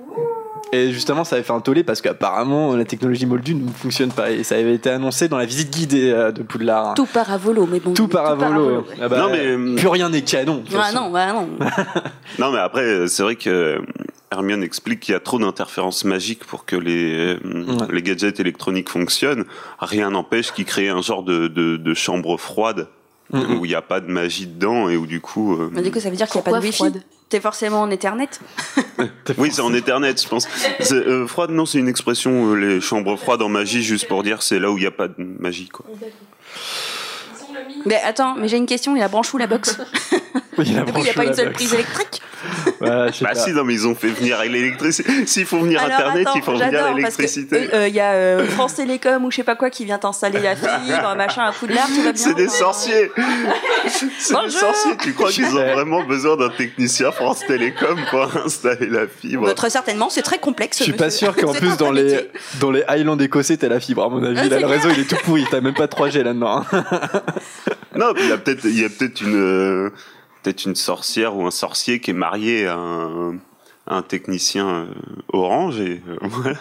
Et 0.75 0.93
justement, 0.93 1.25
ça 1.25 1.37
avait 1.37 1.45
fait 1.45 1.53
un 1.53 1.61
tollé 1.61 1.85
parce 1.85 2.01
qu'apparemment, 2.01 2.75
la 2.75 2.85
technologie 2.85 3.27
moldue 3.27 3.55
ne 3.55 3.69
fonctionne 3.71 4.11
pas. 4.11 4.31
Et 4.31 4.43
ça 4.43 4.57
avait 4.57 4.75
été 4.75 4.91
annoncé 4.91 5.29
dans 5.29 5.39
la 5.39 5.45
visite 5.47 5.71
guidée 5.73 6.11
euh, 6.11 6.33
de 6.33 6.43
Poudlard. 6.43 6.89
hein. 6.89 6.95
Tout 6.97 7.07
part 7.07 7.31
à 7.31 7.37
volo, 7.37 7.69
mais 7.71 7.81
bon. 7.81 7.93
Tout 7.95 8.09
par 8.09 8.27
à 8.27 8.35
volo. 8.35 8.79
ouais. 8.79 8.85
Ah 9.01 9.09
bah, 9.09 9.19
Non, 9.19 9.29
mais, 9.31 9.47
euh, 9.47 9.77
plus 9.77 9.89
rien 9.89 10.09
n'est 10.09 10.23
canon. 10.23 10.63
Ah 10.77 10.91
non, 10.93 11.13
ah 11.15 11.33
non. 11.33 11.49
Non, 12.39 12.51
mais 12.53 12.59
après, 12.59 12.83
euh, 12.83 13.07
c'est 13.07 13.23
vrai 13.23 13.37
que 13.37 13.81
Hermione 14.33 14.63
explique 14.65 15.01
qu'il 15.01 15.13
y 15.13 15.17
a 15.17 15.21
trop 15.21 15.39
d'interférences 15.39 16.05
magiques 16.05 16.45
pour 16.45 16.65
que 16.65 16.75
les, 16.77 17.35
Ouais. 17.45 17.87
les 17.93 18.03
gadgets 18.03 18.41
électroniques 18.41 18.89
fonctionnent. 18.89 19.45
Rien 19.79 20.11
n'empêche 20.11 20.53
qu'ils 20.53 20.65
créent 20.65 20.89
un 20.89 21.03
genre 21.03 21.23
de, 21.23 21.47
de, 21.49 21.77
de 21.77 21.95
chambre 21.95 22.37
froide 22.37 22.89
où 23.33 23.65
il 23.65 23.69
n'y 23.69 23.75
a 23.75 23.83
pas 23.83 24.01
de 24.01 24.11
magie 24.11 24.47
dedans 24.47 24.89
et 24.89 24.97
où 24.97 25.07
du 25.07 25.21
coup. 25.21 25.55
euh, 25.55 25.69
Mais 25.73 25.83
du 25.83 25.91
coup, 25.91 25.99
ça 25.99 26.11
veut 26.11 26.15
dire 26.17 26.29
qu'il 26.29 26.41
n'y 26.41 26.47
a 26.47 26.51
pas 26.53 26.59
de 26.61 26.65
wifi? 26.65 26.85
T'es 27.35 27.41
forcément 27.41 27.81
en 27.81 27.91
Ethernet. 27.91 28.29
Oui, 29.39 29.51
c'est 29.53 29.61
en 29.61 29.75
Ethernet, 29.75 30.15
je 30.17 30.29
pense. 30.29 30.47
Euh, 30.93 31.27
froide, 31.27 31.51
non, 31.51 31.67
c'est 31.67 31.79
une 31.79 31.89
expression, 31.89 32.53
euh, 32.53 32.55
les 32.55 32.81
chambres 32.81 33.17
froides 33.17 33.43
en 33.43 33.49
magie, 33.49 33.83
juste 33.83 34.07
pour 34.07 34.23
dire 34.23 34.41
c'est 34.41 34.61
là 34.61 34.71
où 34.71 34.79
il 34.79 34.83
n'y 34.83 34.87
a 34.87 34.93
pas 34.93 35.09
de 35.09 35.15
magie, 35.19 35.69
quoi. 35.69 35.85
Mais 37.87 38.01
attends, 38.05 38.37
mais 38.37 38.47
j'ai 38.47 38.57
une 38.57 38.67
question. 38.67 38.95
Il 38.95 39.03
a 39.03 39.09
branché 39.09 39.35
où 39.35 39.39
la 39.39 39.49
box 39.49 39.79
Coup, 40.55 40.63
il 40.67 40.73
n'y 40.73 40.79
a 40.79 40.85
branche 40.85 41.15
pas 41.15 41.25
une 41.25 41.35
seule 41.35 41.53
prise 41.53 41.73
électrique. 41.75 42.23
Bah 42.81 43.07
pas. 43.23 43.35
si, 43.35 43.53
non, 43.53 43.65
mais 43.65 43.73
ils 43.73 43.87
ont 43.87 43.95
fait 43.95 44.09
venir 44.09 44.39
l'électricité. 44.43 45.27
S'il 45.27 45.47
faut 45.47 45.61
venir 45.61 45.81
Alors, 45.83 45.99
Internet, 45.99 46.27
attends, 46.27 46.39
il 46.39 46.43
faut 46.43 46.53
venir 46.53 46.95
l'électricité. 46.95 47.57
euh, 47.57 47.69
euh, 47.75 47.89
Il 47.89 47.95
y 47.95 48.01
a 48.01 48.13
euh, 48.13 48.47
France 48.49 48.75
Télécom 48.75 49.25
ou 49.25 49.31
je 49.31 49.37
sais 49.37 49.45
pas 49.45 49.57
quoi 49.57 49.71
qui 49.71 49.87
vient 49.87 49.97
t'installer 49.97 50.41
la 50.41 50.55
fibre, 50.55 51.15
machin, 51.17 51.45
à 51.45 51.53
Poudlard, 51.53 51.87
tout 51.87 52.03
va 52.03 52.13
bien. 52.13 52.23
C'est 52.23 52.35
des 52.35 52.49
sorciers 52.49 53.11
C'est 53.89 54.07
des 54.07 54.35
Bonjour. 54.35 54.51
sorciers 54.61 54.97
Tu 55.01 55.15
crois 55.15 55.31
qu'ils 55.31 55.47
ont 55.47 55.73
vraiment 55.73 56.05
besoin 56.05 56.37
d'un 56.37 56.51
technicien 56.51 57.13
France 57.13 57.41
Télécom 57.47 57.99
pour 58.11 58.37
installer 58.45 58.89
la 58.89 59.07
fibre 59.07 59.51
Très 59.55 59.71
certainement, 59.71 60.11
c'est 60.11 60.23
très 60.23 60.39
complexe. 60.39 60.79
Je 60.79 60.85
suis 60.85 60.93
pas 60.93 61.11
sûr 61.11 61.35
qu'en 61.35 61.53
plus 61.53 61.71
un 61.71 61.77
dans 61.77 61.93
les, 61.93 62.29
dans 62.61 62.71
les 62.71 62.83
Highlands 62.89 63.19
écossais 63.19 63.57
t'as 63.57 63.69
la 63.69 63.81
fibre 63.81 64.05
à 64.05 64.11
mon 64.11 64.23
avis. 64.23 64.41
Ouais, 64.41 64.49
là, 64.51 64.61
le 64.61 64.67
réseau 64.67 64.91
il 64.95 65.01
est 65.01 65.09
tout 65.09 65.17
pourri, 65.25 65.47
t'as 65.51 65.63
même 65.63 65.75
pas 65.75 65.87
3G 65.87 66.21
là-dedans. 66.23 66.65
Non, 67.97 68.13
il 68.19 68.29
y 68.29 68.33
a 68.33 68.37
peut-être 68.39 68.65
il 68.65 68.81
y 68.81 68.85
a 68.85 68.89
peut-être 68.89 69.21
une 69.23 69.37
euh, 69.37 69.91
peut-être 70.45 70.67
une 70.67 70.77
sorcière 70.77 71.37
ou 71.37 71.47
un 71.47 71.51
sorcier 71.51 72.01
qui 72.01 72.11
est 72.11 72.15
marié 72.15 72.67
à 72.67 72.77
un, 72.77 73.37
à 73.87 73.97
un 73.97 74.03
technicien 74.03 74.69
euh, 74.69 74.87
orange 75.33 75.81
et 75.81 76.03
euh, 76.09 76.17
voilà. 76.21 76.59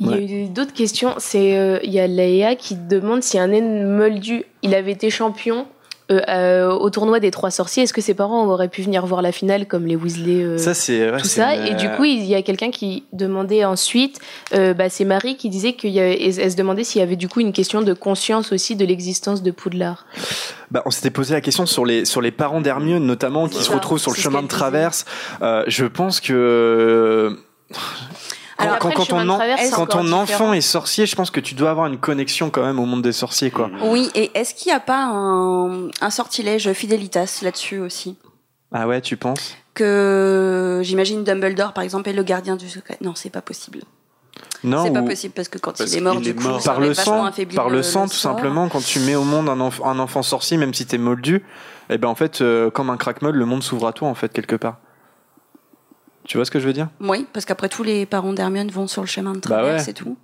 Il 0.00 0.08
y 0.08 0.12
a 0.12 0.18
eu 0.18 0.48
d'autres 0.48 0.72
questions. 0.72 1.14
C'est 1.18 1.56
euh, 1.56 1.78
il 1.84 1.92
y 1.92 2.00
a 2.00 2.06
Léa 2.06 2.56
qui 2.56 2.74
demande 2.74 3.22
si 3.22 3.38
un 3.38 3.46
moldu, 3.46 4.44
il 4.62 4.74
avait 4.74 4.92
été 4.92 5.08
champion 5.08 5.66
euh, 6.10 6.20
euh, 6.28 6.70
au 6.70 6.90
tournoi 6.90 7.18
des 7.20 7.30
trois 7.30 7.50
sorciers. 7.50 7.84
Est-ce 7.84 7.94
que 7.94 8.00
ses 8.02 8.12
parents 8.14 8.46
auraient 8.46 8.68
pu 8.68 8.82
venir 8.82 9.06
voir 9.06 9.22
la 9.22 9.32
finale 9.32 9.66
comme 9.66 9.86
les 9.86 9.96
Weasley 9.96 10.42
euh, 10.44 10.58
Ça 10.58 10.74
c'est 10.74 11.10
ouais, 11.10 11.18
tout 11.18 11.26
ça 11.26 11.54
une- 11.56 11.66
et 11.68 11.74
du 11.74 11.88
coup 11.90 12.04
il 12.04 12.24
y 12.24 12.34
a 12.34 12.42
quelqu'un 12.42 12.70
qui 12.70 13.04
demandait 13.12 13.64
ensuite 13.64 14.18
euh, 14.54 14.74
bah, 14.74 14.90
c'est 14.90 15.04
Marie 15.06 15.36
qui 15.36 15.48
disait 15.48 15.72
qu'il 15.72 15.90
y 15.90 16.00
avait, 16.00 16.22
elle 16.22 16.38
elle 16.40 16.50
se 16.52 16.56
demandait 16.56 16.84
s'il 16.84 17.00
y 17.00 17.02
avait 17.02 17.16
du 17.16 17.28
coup 17.28 17.40
une 17.40 17.52
question 17.52 17.80
de 17.80 17.94
conscience 17.94 18.52
aussi 18.52 18.76
de 18.76 18.84
l'existence 18.84 19.42
de 19.42 19.50
Poudlard 19.50 20.04
Bah, 20.70 20.82
on 20.84 20.90
s'était 20.90 21.10
posé 21.10 21.32
la 21.32 21.40
question 21.40 21.64
sur 21.64 21.86
les 21.86 22.04
sur 22.04 22.20
les 22.20 22.30
parents 22.32 22.60
d'Hermione 22.60 23.04
notamment 23.06 23.48
qui 23.48 23.62
se 23.62 23.70
retrouvent 23.70 23.98
sur 23.98 24.10
le 24.10 24.16
chemin 24.18 24.42
de 24.42 24.48
traverse. 24.48 25.06
Euh, 25.40 25.64
je 25.68 25.86
pense 25.86 26.20
que 26.20 27.38
Alors 28.58 28.78
quand, 28.78 28.88
après, 28.88 28.90
le 28.90 28.94
quand 28.96 29.04
chemin 29.04 29.24
ton, 29.26 29.32
en- 29.34 29.86
quand 29.86 30.12
enfant 30.12 30.52
est 30.52 30.60
sorcier, 30.60 31.06
je 31.06 31.16
pense 31.16 31.30
que 31.30 31.40
tu 31.40 31.54
dois 31.54 31.70
avoir 31.70 31.86
une 31.86 31.98
connexion 31.98 32.50
quand 32.50 32.62
même 32.64 32.78
au 32.78 32.86
monde 32.86 33.02
des 33.02 33.12
sorciers 33.12 33.50
quoi. 33.50 33.70
Oui, 33.82 34.10
et 34.14 34.30
est-ce 34.34 34.54
qu'il 34.54 34.70
n'y 34.70 34.76
a 34.76 34.80
pas 34.80 35.04
un, 35.04 35.88
un 36.00 36.10
sortilège 36.10 36.72
Fidelitas 36.72 37.40
là-dessus 37.42 37.78
aussi? 37.80 38.16
Ah 38.72 38.86
ouais, 38.86 39.00
tu 39.00 39.16
penses? 39.16 39.56
Que 39.74 40.80
j'imagine 40.84 41.24
Dumbledore, 41.24 41.72
par 41.72 41.82
exemple, 41.84 42.08
est 42.08 42.12
le 42.12 42.22
gardien 42.22 42.56
du 42.56 42.68
secret. 42.68 42.96
Non, 43.00 43.14
c'est 43.14 43.30
pas 43.30 43.42
possible. 43.42 43.80
Non 44.62 44.84
C'est 44.84 44.92
pas 44.92 45.02
possible 45.02 45.34
parce 45.34 45.48
que 45.48 45.58
quand 45.58 45.76
Parce 45.76 45.92
il 45.92 45.98
est 45.98 46.00
mort, 46.00 46.20
du 46.20 46.30
est 46.30 46.34
coup, 46.34 46.44
mort. 46.44 46.62
par 46.62 46.80
le 46.80 46.94
sang, 46.94 47.24
affaibli 47.24 47.54
par 47.54 47.68
le, 47.68 47.82
sang 47.82 48.06
tout 48.06 48.14
sort. 48.14 48.32
simplement. 48.34 48.68
Quand 48.68 48.82
tu 48.84 48.98
mets 49.00 49.14
au 49.14 49.24
monde 49.24 49.48
un, 49.48 49.58
enf- 49.58 49.84
un 49.86 49.98
enfant 49.98 50.22
sorcier, 50.22 50.56
même 50.56 50.72
si 50.74 50.86
t'es 50.86 50.96
moldu, 50.98 51.44
et 51.90 51.98
ben 51.98 52.08
en 52.08 52.14
fait, 52.14 52.40
euh, 52.40 52.70
comme 52.70 52.88
un 52.88 52.96
crack 52.96 53.20
mode, 53.20 53.34
le 53.34 53.44
monde 53.44 53.62
s'ouvre 53.62 53.86
à 53.88 53.92
toi 53.92 54.08
en 54.08 54.14
fait 54.14 54.32
quelque 54.32 54.56
part. 54.56 54.78
Tu 56.26 56.36
vois 56.38 56.44
ce 56.44 56.50
que 56.50 56.58
je 56.60 56.66
veux 56.66 56.72
dire? 56.72 56.88
Oui, 57.00 57.26
parce 57.32 57.44
qu'après 57.44 57.68
tous 57.68 57.82
les 57.82 58.06
parents 58.06 58.32
d'Hermione 58.32 58.70
vont 58.70 58.86
sur 58.86 59.02
le 59.02 59.06
chemin 59.08 59.32
de 59.32 59.36
Bah 59.38 59.42
traverse 59.42 59.84
ouais. 59.84 59.90
et 59.90 59.94
tout. 59.94 60.16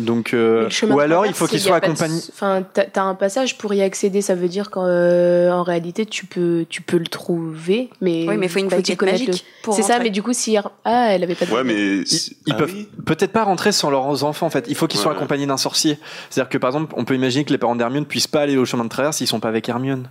Donc, 0.00 0.34
euh, 0.34 0.68
ou 0.90 0.98
alors 0.98 1.24
il 1.24 1.32
faut 1.34 1.46
qu'il 1.46 1.58
y 1.58 1.62
soit 1.62 1.76
a 1.76 1.80
pas 1.80 1.86
de- 1.86 1.92
accompagné. 1.92 2.18
Enfin, 2.32 2.64
t'as 2.74 3.02
un 3.04 3.14
passage 3.14 3.56
pour 3.58 3.72
y 3.74 3.80
accéder, 3.80 4.22
ça 4.22 4.34
veut 4.34 4.48
dire 4.48 4.72
qu'en 4.72 4.86
euh, 4.88 5.52
en 5.52 5.62
réalité 5.62 6.04
tu 6.04 6.26
peux 6.26 6.66
tu 6.68 6.82
peux 6.82 6.96
le 6.98 7.06
trouver, 7.06 7.90
mais 8.00 8.26
Oui, 8.28 8.36
mais 8.36 8.46
il 8.46 8.48
faut 8.48 8.58
une 8.58 8.68
connaître 8.68 9.00
magique 9.04 9.28
le- 9.28 9.72
C'est 9.72 9.82
ça, 9.82 10.00
mais 10.00 10.10
du 10.10 10.20
coup 10.20 10.32
si 10.32 10.56
ah 10.56 11.06
elle 11.10 11.22
avait 11.22 11.36
pas 11.36 11.44
de 11.46 11.52
Ouais, 11.52 11.62
mais 11.62 11.74
Ils, 11.98 12.02
ils 12.46 12.52
Ah 12.52 12.54
peuvent 12.54 12.72
oui 12.74 12.88
peut-être 13.06 13.30
pas 13.30 13.44
rentrer 13.44 13.70
sans 13.70 13.88
leurs 13.88 14.24
enfants 14.24 14.46
en 14.46 14.50
fait. 14.50 14.64
Il 14.68 14.74
faut 14.74 14.88
qu'ils 14.88 14.98
soient 14.98 15.12
Ouais. 15.12 15.16
accompagnés 15.16 15.46
d'un 15.46 15.56
sorcier. 15.58 16.00
C'est-à-dire 16.28 16.50
que 16.50 16.58
par 16.58 16.70
exemple, 16.70 16.92
on 16.96 17.04
peut 17.04 17.14
imaginer 17.14 17.44
que 17.44 17.52
les 17.52 17.58
parents 17.58 17.76
d'Hermione 17.76 18.04
puissent 18.04 18.26
pas 18.26 18.40
aller 18.40 18.56
au 18.56 18.64
chemin 18.64 18.82
de 18.82 18.88
traverse 18.88 19.18
s'ils 19.18 19.28
sont 19.28 19.38
pas 19.38 19.48
avec 19.48 19.68
Hermione 19.68 20.08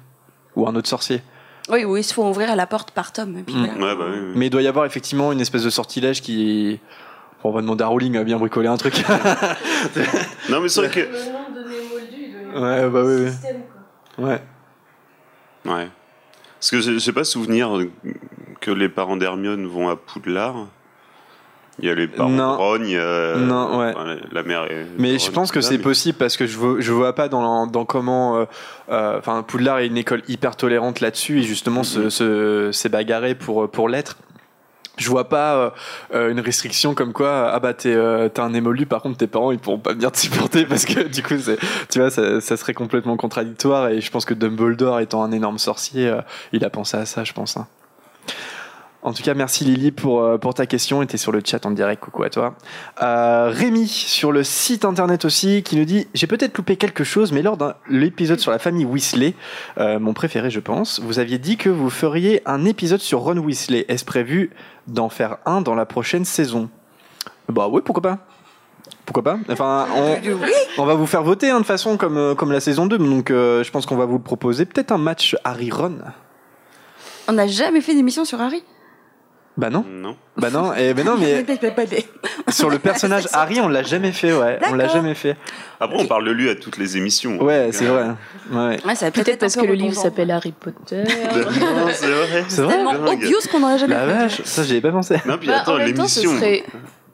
ou 0.56 0.65
un 0.65 0.75
autre 0.77 0.88
sorcier. 0.88 1.21
Oui, 1.69 1.86
oui, 1.86 2.02
il 2.02 2.04
se 2.04 2.13
faut 2.13 2.28
ouvrir 2.28 2.56
la 2.56 2.67
porte 2.67 2.91
par 2.91 3.12
et 3.38 3.43
puis 3.43 3.56
Mm. 3.56 3.65
voilà. 3.65 3.73
Ouais, 3.73 3.95
bah 3.95 4.06
oui, 4.12 4.19
oui. 4.19 4.34
Mais 4.36 4.47
il 4.47 4.49
doit 4.49 4.62
y 4.62 4.67
avoir 4.67 4.86
effectivement 4.86 5.32
une 5.32 5.41
espèce 5.41 5.63
de 5.63 5.69
sortilège 5.69 6.21
qui. 6.21 6.80
On 7.45 7.52
va 7.52 7.62
demander 7.62 7.84
à 7.84 7.88
Rowling 7.88 8.15
à 8.17 8.23
bien 8.23 8.38
bricoler 8.38 8.67
un 8.69 8.78
truc. 8.78 8.93
Non, 10.49 10.62
mais 10.62 10.69
c'est 10.69 10.80
vrai 10.82 10.89
que 10.89 10.99
Le 10.99 11.06
nom 11.32 11.49
de 11.54 11.63
Ouais, 12.62 12.89
bah 12.89 13.02
oui, 13.04 13.30
oui. 14.17 14.23
ouais. 14.26 14.41
Ouais. 15.65 15.89
Parce 16.60 16.71
que 16.71 16.80
j'ai 16.99 17.12
pas 17.12 17.23
souvenir 17.23 17.69
que 18.62 18.71
les 18.71 18.88
parents 18.88 19.17
d'Hermione 19.17 19.65
vont 19.65 19.89
à 19.89 19.95
Poudlard. 19.97 20.67
Il 21.80 21.88
y 21.88 21.90
a 21.90 21.96
les 21.96 22.08
parents 22.08 22.30
Non. 22.30 22.56
de 22.78 23.38
Non, 23.40 23.80
ouais. 23.80 23.94
enfin, 23.96 24.16
la- 24.32 24.44
mère 24.44 24.66
est. 24.66 24.86
Mais 25.00 25.18
je 25.18 25.32
pense 25.32 25.52
que 25.52 25.60
c'est 25.60 25.78
mais- 25.78 25.84
possible 25.84 26.18
parce 26.20 26.38
que 26.38 26.46
je 26.46 26.56
vois, 26.58 26.76
je 26.80 26.92
vois 26.92 27.14
pas 27.16 27.30
dans, 27.30 27.66
dans 27.66 27.84
comment. 27.86 28.38
euh, 28.38 28.46
euh, 28.92 29.18
Enfin, 29.18 29.42
Poudlard 29.42 29.80
est 29.80 29.88
une 29.88 29.98
école 29.98 30.22
hyper 30.28 30.56
tolérante 30.56 31.00
là-dessus 31.00 31.40
et 31.40 31.44
justement 31.44 31.84
se, 31.84 32.00
Mhm. 32.00 32.10
se- 32.12 32.72
s'est 32.72 32.90
bagarré 32.90 33.34
pour, 33.34 33.70
pour 33.72 33.90
l'être. 33.90 34.18
je 34.98 35.10
vois 35.10 35.28
pas 35.28 35.56
euh, 35.56 35.70
euh, 36.14 36.30
une 36.32 36.40
restriction 36.40 36.94
comme 36.94 37.14
quoi 37.14 37.50
ah 37.52 37.60
bah 37.60 37.74
t'es 37.74 37.92
euh, 37.96 38.30
un 38.38 38.54
émolu 38.54 38.86
par 38.86 39.02
contre 39.02 39.18
tes 39.18 39.26
parents 39.26 39.52
ils 39.52 39.58
pourront 39.58 39.80
pas 39.80 39.94
venir 39.94 40.12
te 40.12 40.20
supporter 40.20 40.66
parce 40.70 40.86
que 40.86 41.08
du 41.08 41.24
coup 41.24 41.34
tu 41.90 41.98
vois 42.00 42.12
ça, 42.12 42.40
ça 42.42 42.58
serait 42.58 42.76
complètement 42.76 43.18
contradictoire 43.18 43.88
et 43.90 44.02
je 44.02 44.12
pense 44.12 44.24
que 44.24 44.36
Dumbledore 44.36 45.00
étant 45.00 45.24
un 45.24 45.32
énorme 45.32 45.58
sorcier 45.58 46.08
euh, 46.10 46.22
il 46.52 46.64
a 46.64 46.70
pensé 46.70 46.96
à 46.96 47.08
ça 47.08 47.24
je 47.24 47.34
pense 47.34 47.58
hein. 47.58 47.66
En 49.04 49.12
tout 49.12 49.22
cas, 49.22 49.34
merci 49.34 49.66
Lily 49.66 49.92
pour, 49.92 50.24
euh, 50.24 50.38
pour 50.38 50.54
ta 50.54 50.66
question. 50.66 51.02
Et 51.02 51.08
t'es 51.08 51.18
sur 51.18 51.34
le 51.34 51.42
chat 51.44 51.66
en 51.66 51.72
direct. 51.72 52.02
Coucou 52.02 52.24
à 52.24 52.30
toi. 52.30 52.56
Euh, 53.02 53.50
Rémi, 53.54 53.88
sur 53.88 54.32
le 54.32 54.44
site 54.44 54.86
internet 54.86 55.26
aussi, 55.26 55.62
qui 55.62 55.76
nous 55.76 55.84
dit 55.84 56.08
J'ai 56.13 56.26
peut-être 56.26 56.58
loupé 56.58 56.78
quelque 56.78 57.04
chose, 57.04 57.34
mais 57.34 57.42
lors 57.42 57.58
de 57.58 57.74
l'épisode 57.89 58.39
sur 58.39 58.52
la 58.52 58.60
famille 58.60 58.86
Weasley, 58.86 59.36
euh, 59.78 60.00
mon 60.00 60.13
préféré, 60.13 60.50
je 60.50 60.62
pense, 60.62 61.02
vous 61.02 61.20
aviez 61.20 61.38
dit 61.38 61.58
que 61.58 61.70
vous 61.70 61.89
feriez 61.89 62.42
un 62.46 62.63
épisode 62.63 63.02
sur 63.02 63.20
Ron 63.20 63.38
Weasley. 63.38 63.86
Est-ce 63.89 64.06
prévu 64.06 64.52
d'en 64.88 65.10
faire 65.10 65.38
un 65.46 65.60
dans 65.60 65.76
la 65.76 65.86
prochaine 65.86 66.24
saison? 66.24 66.70
Bah 67.50 67.68
oui, 67.70 67.82
pourquoi 67.84 68.02
pas 68.02 68.20
pourquoi 69.06 69.24
pas 69.24 69.38
Enfin, 69.50 69.86
on, 70.78 70.86
va 70.86 70.94
vous 70.94 71.06
faire 71.06 71.24
voter 71.24 71.50
hein, 71.50 71.60
de 71.60 71.66
façon 71.66 71.98
comme, 71.98 72.18
euh, 72.18 72.36
la 72.48 72.60
saison 72.62 72.86
2. 72.86 72.98
Donc 72.98 73.30
je 73.30 73.70
pense 73.70 73.86
qu'on 73.86 73.98
va 73.98 74.06
vous 74.06 74.20
proposer 74.20 74.66
peut-être 74.66 74.94
un 74.94 74.98
match 74.98 75.36
Harry-Ron. 75.44 75.98
On 77.28 77.34
n'a 77.34 77.48
jamais 77.48 77.82
fait 77.82 77.96
d'émission 77.96 78.24
sur 78.24 78.39
Harry. 78.39 78.63
Bah 79.56 79.70
non. 79.70 79.86
Non. 79.88 80.16
Bah 80.36 80.50
non, 80.50 80.74
et 80.74 80.96
ben 80.96 81.06
non, 81.06 81.16
mais 81.16 81.46
sur 82.50 82.72
le 82.72 82.80
personnage 82.80 83.28
Harry, 83.34 83.60
on 83.62 83.68
l'a 83.68 83.84
jamais 83.84 84.12
fait, 84.12 84.34
ouais. 84.34 84.58
On 84.72 84.74
l'a 84.74 84.88
jamais 84.88 85.13
fait. 85.13 85.38
Après, 85.80 85.96
on 86.02 86.08
parle 86.08 86.26
de 86.26 86.32
lui 86.32 86.50
à 86.50 86.56
toutes 86.56 86.78
les 86.78 86.98
émissions. 86.98 87.39
Ouais, 87.39 87.66
Donc, 87.66 87.74
c'est 87.76 87.86
vrai. 87.86 88.06
Ouais. 88.52 88.80
Ouais, 88.84 88.96
ça 88.96 89.12
Peut-être 89.12 89.39
parce 89.39 89.56
que 89.56 89.66
le 89.66 89.74
livre 89.74 89.94
s'appelle 89.94 90.32
Harry 90.32 90.54
Potter. 90.54 91.04
Non, 91.34 91.88
c'est 91.92 92.08
vrai. 92.08 92.46
C'est 92.48 92.66
Tellement 92.68 92.92
obvious 92.92 93.38
qu'on 93.52 93.60
n'aurait 93.60 93.78
jamais 93.78 93.94
La 93.94 94.08
fait. 94.08 94.13
vache, 94.13 94.42
ça 94.44 94.63
j'y 94.63 94.78
ai 94.78 94.82
pas 94.82 94.92
pensé. 94.92 95.18
Non, 95.26 95.38
puis 95.38 95.48
Bah, 95.48 95.60
attends, 95.62 95.78
l'émission. 95.78 96.32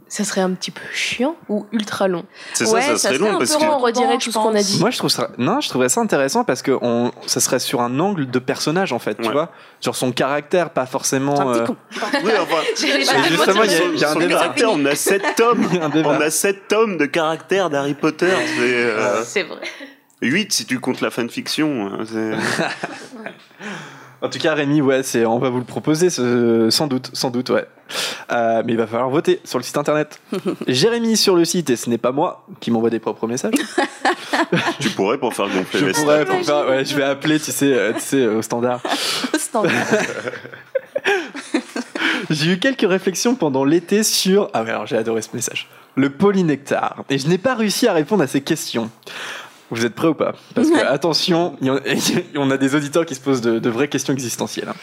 Ça 0.10 0.24
serait 0.24 0.42
un 0.42 0.52
petit 0.52 0.72
peu 0.72 0.82
chiant 0.92 1.36
ou 1.48 1.68
ultra 1.72 2.08
long. 2.08 2.26
C'est 2.54 2.66
ça, 2.66 2.74
Ouais, 2.74 2.82
ça 2.82 2.88
ça 2.88 2.98
serait 2.98 3.18
serait 3.18 3.30
long 3.30 3.36
un 3.36 3.38
parce 3.38 3.54
peu 3.54 3.60
que. 3.60 3.66
on 3.66 3.78
redirait 3.78 4.18
tout 4.18 4.32
ce 4.32 4.38
qu'on 4.38 4.56
a 4.56 4.62
dit. 4.62 4.80
Moi, 4.80 4.90
je 4.90 4.98
trouve 4.98 5.12
ça, 5.12 5.30
non, 5.38 5.62
je 5.62 5.70
trouverais 5.70 5.90
ça 5.90 6.02
intéressant 6.02 6.44
parce 6.44 6.64
que 6.64 6.78
on, 6.82 7.12
ça 7.28 7.40
serait 7.40 7.60
sur 7.60 7.82
un 7.82 8.00
angle 8.00 8.30
de 8.30 8.40
personnage 8.40 8.92
en 8.92 9.00
fait, 9.00 9.16
tu 9.22 9.32
vois, 9.32 9.52
sur 9.80 9.96
son 9.96 10.12
caractère, 10.12 10.72
pas 10.72 10.88
forcément. 10.88 11.36
C'est 11.36 11.42
un 11.44 11.52
petit 11.52 11.60
euh, 11.62 11.66
con. 11.66 11.76
Oui, 12.24 12.32
enfin, 12.42 12.62
justement, 13.30 13.64
il 13.64 13.72
y 13.72 13.76
a, 13.76 13.84
il 13.94 14.00
y 14.00 14.04
a 14.04 14.10
un 14.10 14.14
son 14.14 14.20
débat. 14.20 14.40
caractère, 14.40 14.72
on 14.72 14.86
a 14.86 14.96
sept 14.96 15.24
tomes. 15.36 15.68
On 16.10 16.22
a 16.22 16.30
sept 16.30 16.68
tomes 16.68 16.98
de 16.98 17.06
caractère 17.06 17.70
d'Harry 17.70 17.94
Potter. 17.94 18.34
C'est 19.24 19.44
euh, 19.44 19.48
vrai. 19.48 19.60
8 20.22 20.52
si 20.52 20.66
tu 20.66 20.80
comptes 20.80 21.02
la 21.02 21.12
fanfiction. 21.12 21.92
En 24.22 24.30
tout 24.30 24.38
cas, 24.40 24.54
Rémi, 24.54 24.82
ouais, 24.82 25.02
c'est, 25.04 25.26
on 25.26 25.40
va 25.40 25.50
vous 25.50 25.60
le 25.60 25.64
proposer, 25.64 26.10
ce- 26.10 26.70
sans 26.70 26.88
doute, 26.88 27.10
sans 27.14 27.30
doute, 27.30 27.50
ouais. 27.52 27.66
Euh, 28.32 28.62
mais 28.66 28.74
il 28.74 28.78
va 28.78 28.86
falloir 28.86 29.10
voter 29.10 29.40
sur 29.46 29.58
le 29.60 29.64
site 29.64 29.78
internet. 29.78 30.20
Jérémy 30.68 31.16
sur 31.18 31.36
le 31.36 31.46
site, 31.46 31.70
et 31.70 31.76
ce 31.78 31.90
n'est 31.90 31.98
pas 31.98 32.12
moi 32.12 32.46
qui 32.60 32.70
m'envoie 32.70 32.90
des 32.90 33.00
propres 33.00 33.28
messages. 33.28 33.54
tu 34.80 34.90
pourrais 34.90 35.18
pour 35.18 35.34
faire 35.34 35.48
gonfler 35.48 35.80
Je 35.80 35.86
les 35.86 35.92
pourrais, 35.94 36.26
pour 36.26 36.40
faire, 36.46 36.68
ouais, 36.68 36.84
je 36.86 36.96
vais 36.96 37.04
appeler, 37.04 37.40
tu 37.40 37.52
sais, 37.52 37.74
euh, 37.74 37.94
tu 37.94 38.02
sais, 38.02 38.28
au 38.28 38.42
standard. 38.42 38.82
Standard. 39.38 39.72
J'ai 42.30 42.52
eu 42.52 42.60
quelques 42.60 42.88
réflexions 42.88 43.36
pendant 43.36 43.64
l'été 43.64 44.04
sur. 44.04 44.50
Ah 44.54 44.64
ouais, 44.64 44.70
alors 44.70 44.86
j'ai 44.86 44.98
adoré 44.98 45.22
ce 45.22 45.30
message. 45.34 45.68
Le 45.96 46.10
polynectar. 46.12 47.04
Et 47.10 47.18
je 47.18 47.28
n'ai 47.28 47.38
pas 47.40 47.56
réussi 47.56 47.88
à 47.88 47.94
répondre 47.94 48.22
à 48.24 48.28
ces 48.28 48.42
questions. 48.42 48.92
Vous 49.72 49.86
êtes 49.86 49.94
prêts 49.96 50.08
ou 50.08 50.14
pas? 50.16 50.34
Parce 50.56 50.70
que, 50.70 50.78
attention, 50.86 51.56
il 51.62 51.68
y 51.68 51.70
en- 51.70 51.80
on 52.36 52.52
a 52.52 52.58
des 52.58 52.76
auditeurs 52.76 53.06
qui 53.06 53.16
se 53.16 53.22
posent 53.22 53.42
de, 53.42 53.60
de 53.60 53.70
vraies 53.70 53.88
questions 53.88 54.14
existentielles. 54.14 54.70
hein. 54.70 54.76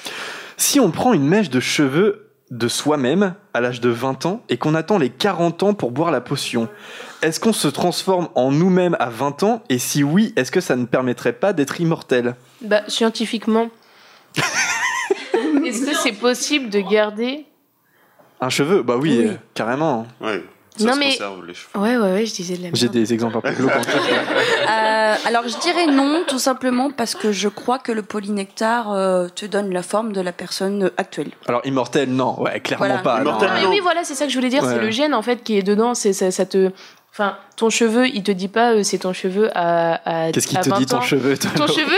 Si 0.56 0.78
on 0.80 0.90
prend 0.90 1.12
une 1.12 1.26
mèche 1.26 1.50
de 1.50 1.60
cheveux 1.60 2.22
de 2.52 2.68
soi-même 2.68 3.34
à 3.54 3.60
l'âge 3.60 3.80
de 3.80 3.88
20 3.88 4.24
ans 4.26 4.42
et 4.48 4.56
qu'on 4.56 4.74
attend 4.76 4.98
les 4.98 5.10
40 5.10 5.64
ans 5.64 5.74
pour 5.74 5.90
boire 5.90 6.12
la 6.12 6.20
potion, 6.20 6.68
est-ce 7.22 7.40
qu'on 7.40 7.52
se 7.52 7.66
transforme 7.66 8.28
en 8.36 8.52
nous-mêmes 8.52 8.96
à 9.00 9.10
20 9.10 9.42
ans? 9.42 9.62
Et 9.68 9.78
si 9.78 10.04
oui, 10.04 10.32
est-ce 10.36 10.52
que 10.52 10.60
ça 10.60 10.76
ne 10.76 10.84
permettrait 10.84 11.32
pas 11.32 11.52
d'être 11.52 11.80
immortel? 11.80 12.36
Bah, 12.62 12.82
scientifiquement, 12.86 13.68
est-ce 15.64 15.84
que 15.86 15.94
c'est 15.96 16.12
possible 16.12 16.70
de 16.70 16.80
garder 16.80 17.46
Un 18.40 18.48
cheveu? 18.48 18.82
Bah 18.82 18.96
oui, 18.96 19.18
Oui. 19.18 19.26
euh, 19.26 19.34
carrément. 19.54 20.06
Ouais. 20.20 20.42
Ça 20.78 20.84
Non, 20.86 20.92
se 20.94 20.98
mais- 20.98 21.10
conserve, 21.12 21.46
les 21.46 21.54
cheveux. 21.54 21.68
Ouais, 21.82 21.96
ouais, 21.96 22.12
ouais, 22.12 22.26
je 22.26 22.34
disais 22.34 22.56
de 22.56 22.62
la 22.62 22.68
J'ai 22.72 22.86
merde. 22.86 22.92
des 22.94 23.12
exemples 23.14 23.38
un 23.38 23.40
peu 23.40 23.50
glauques. 23.56 23.72
Euh, 23.72 25.14
alors 25.24 25.42
je 25.48 25.58
dirais 25.60 25.86
non, 25.86 26.24
tout 26.26 26.38
simplement 26.38 26.90
parce 26.90 27.14
que 27.14 27.32
je 27.32 27.48
crois 27.48 27.78
que 27.78 27.92
le 27.92 28.02
polynectar 28.02 28.92
euh, 28.92 29.28
te 29.28 29.46
donne 29.46 29.72
la 29.72 29.82
forme 29.82 30.12
de 30.12 30.20
la 30.20 30.32
personne 30.32 30.90
actuelle. 30.96 31.30
Alors 31.48 31.60
immortel, 31.64 32.10
non, 32.10 32.40
ouais, 32.40 32.60
clairement 32.60 32.86
Voilà. 32.86 33.02
pas. 33.02 33.16
non. 33.18 33.22
Immortel, 33.30 33.48
Non, 33.48 33.54
mais 33.54 33.62
non. 33.62 33.70
oui, 33.70 33.80
voilà, 33.80 34.04
c'est 34.04 34.14
ça 34.14 34.26
que 34.26 34.30
je 34.30 34.36
voulais 34.36 34.48
dire. 34.50 34.62
Ouais. 34.62 34.74
C'est 34.74 34.80
le 34.80 34.90
gène 34.90 35.14
en 35.14 35.22
fait 35.22 35.42
qui 35.42 35.56
est 35.58 35.62
dedans. 35.62 35.94
C'est 35.94 36.12
ça, 36.12 36.30
ça 36.30 36.46
te. 36.46 36.70
Enfin, 37.12 37.36
ton 37.56 37.70
cheveu, 37.70 38.08
il 38.08 38.22
te 38.22 38.30
dit 38.32 38.48
pas 38.48 38.72
euh, 38.72 38.82
c'est 38.82 38.98
ton 38.98 39.12
cheveu 39.14 39.48
à. 39.54 40.26
à 40.26 40.32
Qu'est-ce 40.32 40.46
qui 40.46 40.56
à 40.58 40.60
te 40.62 40.68
20 40.68 40.78
dit 40.78 40.86
ton 40.86 40.98
ans. 40.98 41.00
cheveu 41.02 41.38
toi, 41.38 41.50
Ton 41.56 41.66
cheveu. 41.66 41.96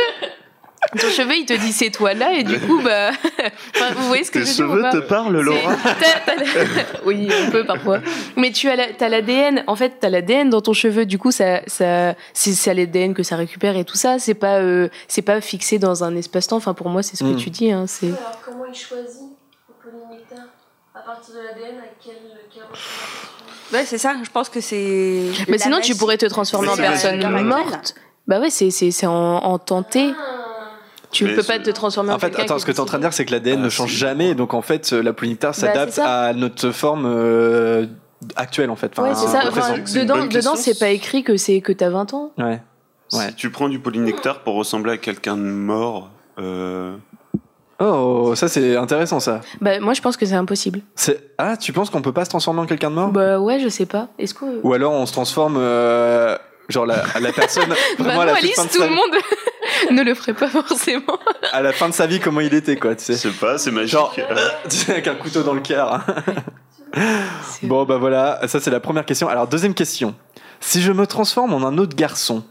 Ton 0.98 1.09
cheveu, 1.11 1.35
il 1.37 1.44
te 1.44 1.53
dit 1.53 1.72
c'est 1.72 1.90
toi 1.90 2.14
là 2.14 2.33
et 2.33 2.44
du 2.44 2.59
coup 2.61 2.81
bah. 2.83 3.11
enfin, 3.77 3.92
vous 3.94 4.07
voyez 4.07 4.24
ce 4.24 4.31
que 4.31 4.38
Tes 4.38 4.46
je 4.46 4.62
veux 4.62 4.68
dire 4.68 4.88
ou 4.88 4.90
cheveux 4.90 5.03
te 5.03 5.07
parlent, 5.07 5.38
Laura 5.38 5.74
t'as- 6.24 6.35
oui, 7.05 7.29
un 7.31 7.51
peu 7.51 7.64
parfois. 7.66 7.98
Mais 8.37 8.53
tu 8.53 8.70
as 8.70 8.77
la- 8.77 8.92
t'as 8.94 9.09
l'ADN. 9.09 9.64
En 9.66 9.77
fait, 9.77 9.94
t'as 10.01 10.09
l'ADN 10.09 10.48
dans 10.48 10.62
ton 10.62 10.72
cheveu. 10.72 11.05
Du 11.05 11.18
coup, 11.18 11.31
ça, 11.31 11.61
ça, 11.66 12.14
c'est 12.33 12.72
l'ADN 12.74 13.12
que 13.14 13.22
ça 13.22 13.37
récupère 13.37 13.77
et 13.77 13.85
tout 13.85 13.96
ça. 13.96 14.18
C'est 14.18 14.35
pas, 14.35 14.61
euh, 14.61 14.88
c'est 15.09 15.22
pas 15.22 15.40
fixé 15.42 15.79
dans 15.79 16.05
un 16.05 16.16
espace-temps. 16.16 16.57
Enfin, 16.57 16.72
pour 16.74 16.88
moi, 16.88 17.03
c'est 17.03 17.16
ce 17.16 17.24
que 17.24 17.37
tu 17.38 17.51
dis. 17.51 17.70
Hein, 17.70 17.85
c'est. 17.87 18.07
Alors, 18.07 18.38
comment 18.44 18.64
il 18.66 18.74
choisit 18.74 19.29
le 19.68 19.90
polynectar 19.90 20.46
À 20.94 21.01
partir 21.01 21.35
de 21.35 21.40
l'ADN, 21.40 21.79
à 21.81 21.88
quelle 22.03 22.14
représentation 22.14 22.62
Ouais, 23.72 23.85
c'est 23.85 23.98
ça. 23.98 24.14
Je 24.24 24.31
pense 24.31 24.48
que 24.48 24.61
c'est. 24.62 25.22
Mais 25.48 25.59
la 25.59 25.64
sinon, 25.64 25.81
tu 25.81 25.94
pourrais 25.94 26.16
te 26.16 26.24
transformer 26.27 26.68
en 26.68 26.77
personne 26.77 27.20
morte. 27.44 27.94
Bah 28.27 28.40
ouais, 28.40 28.51
c'est 28.51 28.70
c'est 28.70 28.90
c'est 28.90 29.07
en, 29.07 29.12
en 29.37 29.59
tenté. 29.59 30.12
Ah, 30.14 30.44
Tu 31.11 31.25
Mais 31.25 31.35
peux 31.35 31.42
pas 31.42 31.59
te 31.59 31.71
transformer 31.71 32.12
en, 32.12 32.16
En 32.16 32.18
fait, 32.18 32.38
attends, 32.38 32.59
ce 32.59 32.66
que 32.66 32.71
tu 32.73 32.77
es 32.77 32.81
en 32.81 32.85
train 32.87 32.99
de 32.99 33.03
dire, 33.03 33.12
c'est 33.12 33.25
que 33.25 33.33
l'ADN 33.33 33.61
Ah, 33.61 33.64
ne 33.64 33.68
change 33.71 33.92
jamais, 33.92 34.35
donc 34.35 34.53
en 34.55 34.62
fait, 34.62 34.92
la 34.92 35.12
polynectar 35.12 35.53
Bah, 35.53 35.57
s'adapte 35.57 35.99
à 35.99 36.33
notre 36.35 36.71
forme 36.71 37.07
euh, 37.07 37.87
actuelle, 38.37 38.71
en 38.71 38.77
fait. 38.77 38.92
Enfin, 38.97 39.09
Ouais, 39.09 39.14
c'est 39.14 39.27
ça. 39.27 39.44
Enfin, 39.49 39.79
dedans, 39.79 40.27
dedans, 40.27 40.55
c'est 40.57 40.79
pas 40.79 40.90
écrit 40.90 41.23
que 41.25 41.37
c'est 41.37 41.61
que 41.61 41.73
t'as 41.73 41.88
20 41.90 42.12
ans. 42.14 42.33
Ouais. 42.38 42.61
Ouais. 43.12 43.29
Si 43.29 43.35
tu 43.37 43.51
prends 43.51 43.68
du 43.71 43.79
polynectar 43.79 44.40
pour 44.40 44.55
ressembler 44.57 44.92
à 44.92 44.97
quelqu'un 44.99 45.37
de 45.37 45.42
mort, 45.42 46.11
euh, 46.38 46.94
Oh, 47.81 48.33
ça 48.35 48.49
c'est 48.49 48.77
intéressant 48.77 49.21
ça. 49.21 49.40
Bah 49.61 49.79
moi, 49.79 49.94
je 49.94 50.01
pense 50.03 50.16
que 50.16 50.27
c'est 50.27 50.35
impossible. 50.35 50.81
C'est 50.97 51.31
ah, 51.38 51.57
tu 51.57 51.73
penses 51.73 51.90
qu'on 51.90 52.03
peut 52.03 52.12
pas 52.12 52.25
se 52.25 52.31
transformer 52.31 52.61
en 52.61 52.66
quelqu'un 52.66 52.90
de 52.90 52.97
mort? 52.97 53.11
Bah 53.12 53.38
ouais, 53.38 53.61
je 53.61 53.68
sais 53.68 53.87
pas. 53.87 54.09
Est-ce 54.18 54.35
que 54.35 54.44
Ou 54.64 54.73
alors 54.75 54.92
on 54.92 55.07
se 55.07 55.12
transforme, 55.12 55.57
euh, 55.59 56.37
genre 56.68 56.87
la, 56.87 57.05
la 57.21 57.33
personne 57.33 57.68
vraiment 57.99 58.18
Bah 58.18 58.25
la 58.27 58.33
fin 58.35 58.38
Alice, 58.40 58.57
de 58.57 58.68
tout 58.68 58.83
le 58.83 58.88
monde 58.88 59.14
ne 59.91 60.03
le 60.03 60.14
ferait 60.14 60.35
pas 60.35 60.49
forcément. 60.49 61.19
à 61.53 61.62
la 61.62 61.73
fin 61.73 61.88
de 61.88 61.95
sa 61.95 62.07
vie 62.07 62.21
comment 62.21 62.41
il 62.41 62.55
était 62.55 62.77
quoi, 62.77 62.95
tu 62.95 63.01
je 63.01 63.12
sais. 63.12 63.29
sais 63.29 63.31
pas, 63.31 63.59
c'est 63.59 63.71
magique. 63.71 63.93
Genre, 63.93 64.14
tu 64.69 64.77
sais, 64.77 64.93
avec 64.93 65.09
un 65.09 65.14
couteau 65.14 65.43
dans 65.43 65.55
le 65.55 65.61
cœur. 65.61 66.05
Bon, 67.62 67.85
bah 67.85 67.99
voilà, 67.99 68.41
ça 68.49 68.61
c'est 68.61 68.71
la 68.71 68.81
première 68.81 69.05
question. 69.05 69.29
Alors, 69.29 69.47
deuxième 69.47 69.75
question. 69.75 70.14
Si 70.61 70.83
je 70.83 70.93
me 70.93 71.07
transforme 71.07 71.53
en 71.55 71.67
un 71.67 71.79
autre 71.79 71.95
garçon 71.95 72.45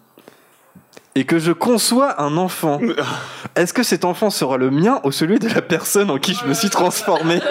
et 1.15 1.25
que 1.25 1.39
je 1.39 1.51
conçois 1.51 2.21
un 2.21 2.37
enfant, 2.37 2.79
est-ce 3.55 3.73
que 3.73 3.83
cet 3.83 4.05
enfant 4.05 4.29
sera 4.29 4.57
le 4.57 4.69
mien 4.69 5.01
ou 5.03 5.11
celui 5.11 5.39
de 5.39 5.49
la 5.49 5.61
personne 5.61 6.09
en 6.11 6.17
qui 6.17 6.33
je 6.33 6.45
me 6.45 6.53
suis 6.53 6.69
transformé? 6.69 7.41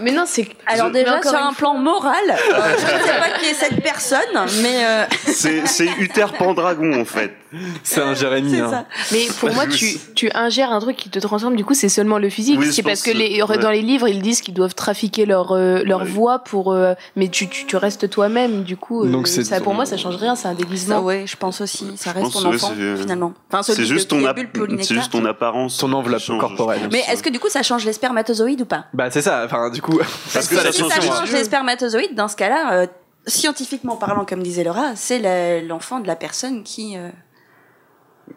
Mais 0.00 0.12
non, 0.12 0.24
c'est. 0.26 0.46
Alors 0.66 0.90
déjà 0.90 1.22
sur 1.22 1.34
un 1.34 1.52
plan 1.52 1.74
moral, 1.74 2.14
euh, 2.28 2.34
je 2.78 2.84
ne 2.84 3.02
sais 3.02 3.18
pas 3.18 3.30
qui 3.38 3.46
est 3.46 3.54
cette 3.54 3.82
personne, 3.82 4.20
mais 4.62 4.84
euh, 4.84 5.04
C'est 5.26 5.66
c'est 5.66 5.88
Uther 5.98 6.26
Pendragon 6.38 7.00
en 7.00 7.04
fait. 7.04 7.34
C'est 7.82 8.00
un 8.00 8.14
Jérémy. 8.14 8.60
hein. 8.60 8.70
ça. 8.70 8.84
Mais 9.12 9.26
pour 9.40 9.50
moi, 9.54 9.66
tu, 9.66 9.98
tu 10.14 10.30
ingères 10.34 10.72
un 10.72 10.80
truc 10.80 10.96
qui 10.96 11.10
te 11.10 11.18
transforme, 11.18 11.56
du 11.56 11.64
coup, 11.64 11.74
c'est 11.74 11.88
seulement 11.88 12.18
le 12.18 12.30
physique. 12.30 12.58
Oui, 12.60 12.72
c'est 12.72 12.82
parce 12.82 13.02
que 13.02 13.10
les, 13.10 13.42
ouais. 13.42 13.58
dans 13.58 13.70
les 13.70 13.82
livres, 13.82 14.06
ils 14.08 14.22
disent 14.22 14.40
qu'ils 14.40 14.54
doivent 14.54 14.74
trafiquer 14.74 15.26
leur, 15.26 15.52
euh, 15.52 15.82
leur 15.84 16.00
Ouais. 16.02 16.06
voix 16.08 16.38
pour. 16.40 16.72
euh, 16.72 16.94
mais 17.16 17.28
tu, 17.28 17.48
tu, 17.48 17.66
tu 17.66 17.76
restes 17.76 18.08
toi-même, 18.08 18.62
du 18.62 18.76
coup. 18.76 19.04
euh, 19.04 19.10
Donc 19.10 19.26
ça, 19.28 19.60
pour 19.60 19.74
moi, 19.74 19.84
ça 19.86 19.96
change 19.96 20.16
rien, 20.16 20.36
c'est 20.36 20.48
un 20.48 20.52
Ça, 20.52 20.56
déguisement. 20.56 21.00
ouais, 21.00 21.24
je 21.26 21.36
pense 21.36 21.60
aussi. 21.60 21.86
Ça 21.96 22.12
reste 22.12 22.32
ton 22.32 22.44
enfant 22.44 22.72
c'est, 22.76 22.96
finalement. 22.96 23.32
Enfin, 23.50 23.62
C'est 23.62 23.84
juste, 23.84 24.08
ton 24.10 24.18
juste 24.18 25.14
apparence. 25.26 25.76
Ton 25.78 25.92
enveloppe 25.92 26.22
corporelle. 26.38 26.88
Mais 26.92 27.02
est-ce 27.10 27.22
que 27.22 27.30
du 27.30 27.38
coup 27.40 27.48
ça 27.48 27.62
change 27.62 27.84
les 27.84 27.92
spermatozoïdes 27.92 28.62
ou 28.62 28.66
pas? 28.66 28.84
Bah, 28.94 29.10
c'est 29.10 29.22
ça, 29.22 29.42
enfin, 29.44 29.70
du 29.70 29.82
coup. 29.82 29.98
Parce 30.32 30.46
que 30.48 30.54
ça, 30.56 30.70
ça 30.70 30.72
change 30.72 30.92
ça 30.92 31.00
les 31.00 31.06
change 31.06 31.32
les 31.32 31.44
spermatozoïdes, 31.44 32.14
dans 32.14 32.28
ce 32.28 32.36
cas-là, 32.36 32.86
scientifiquement 33.26 33.96
parlant, 33.96 34.24
comme 34.24 34.42
disait 34.42 34.64
Laura, 34.64 34.92
c'est 34.96 35.62
l'enfant 35.62 36.00
de 36.00 36.06
la 36.06 36.16
personne 36.16 36.62
qui. 36.62 36.96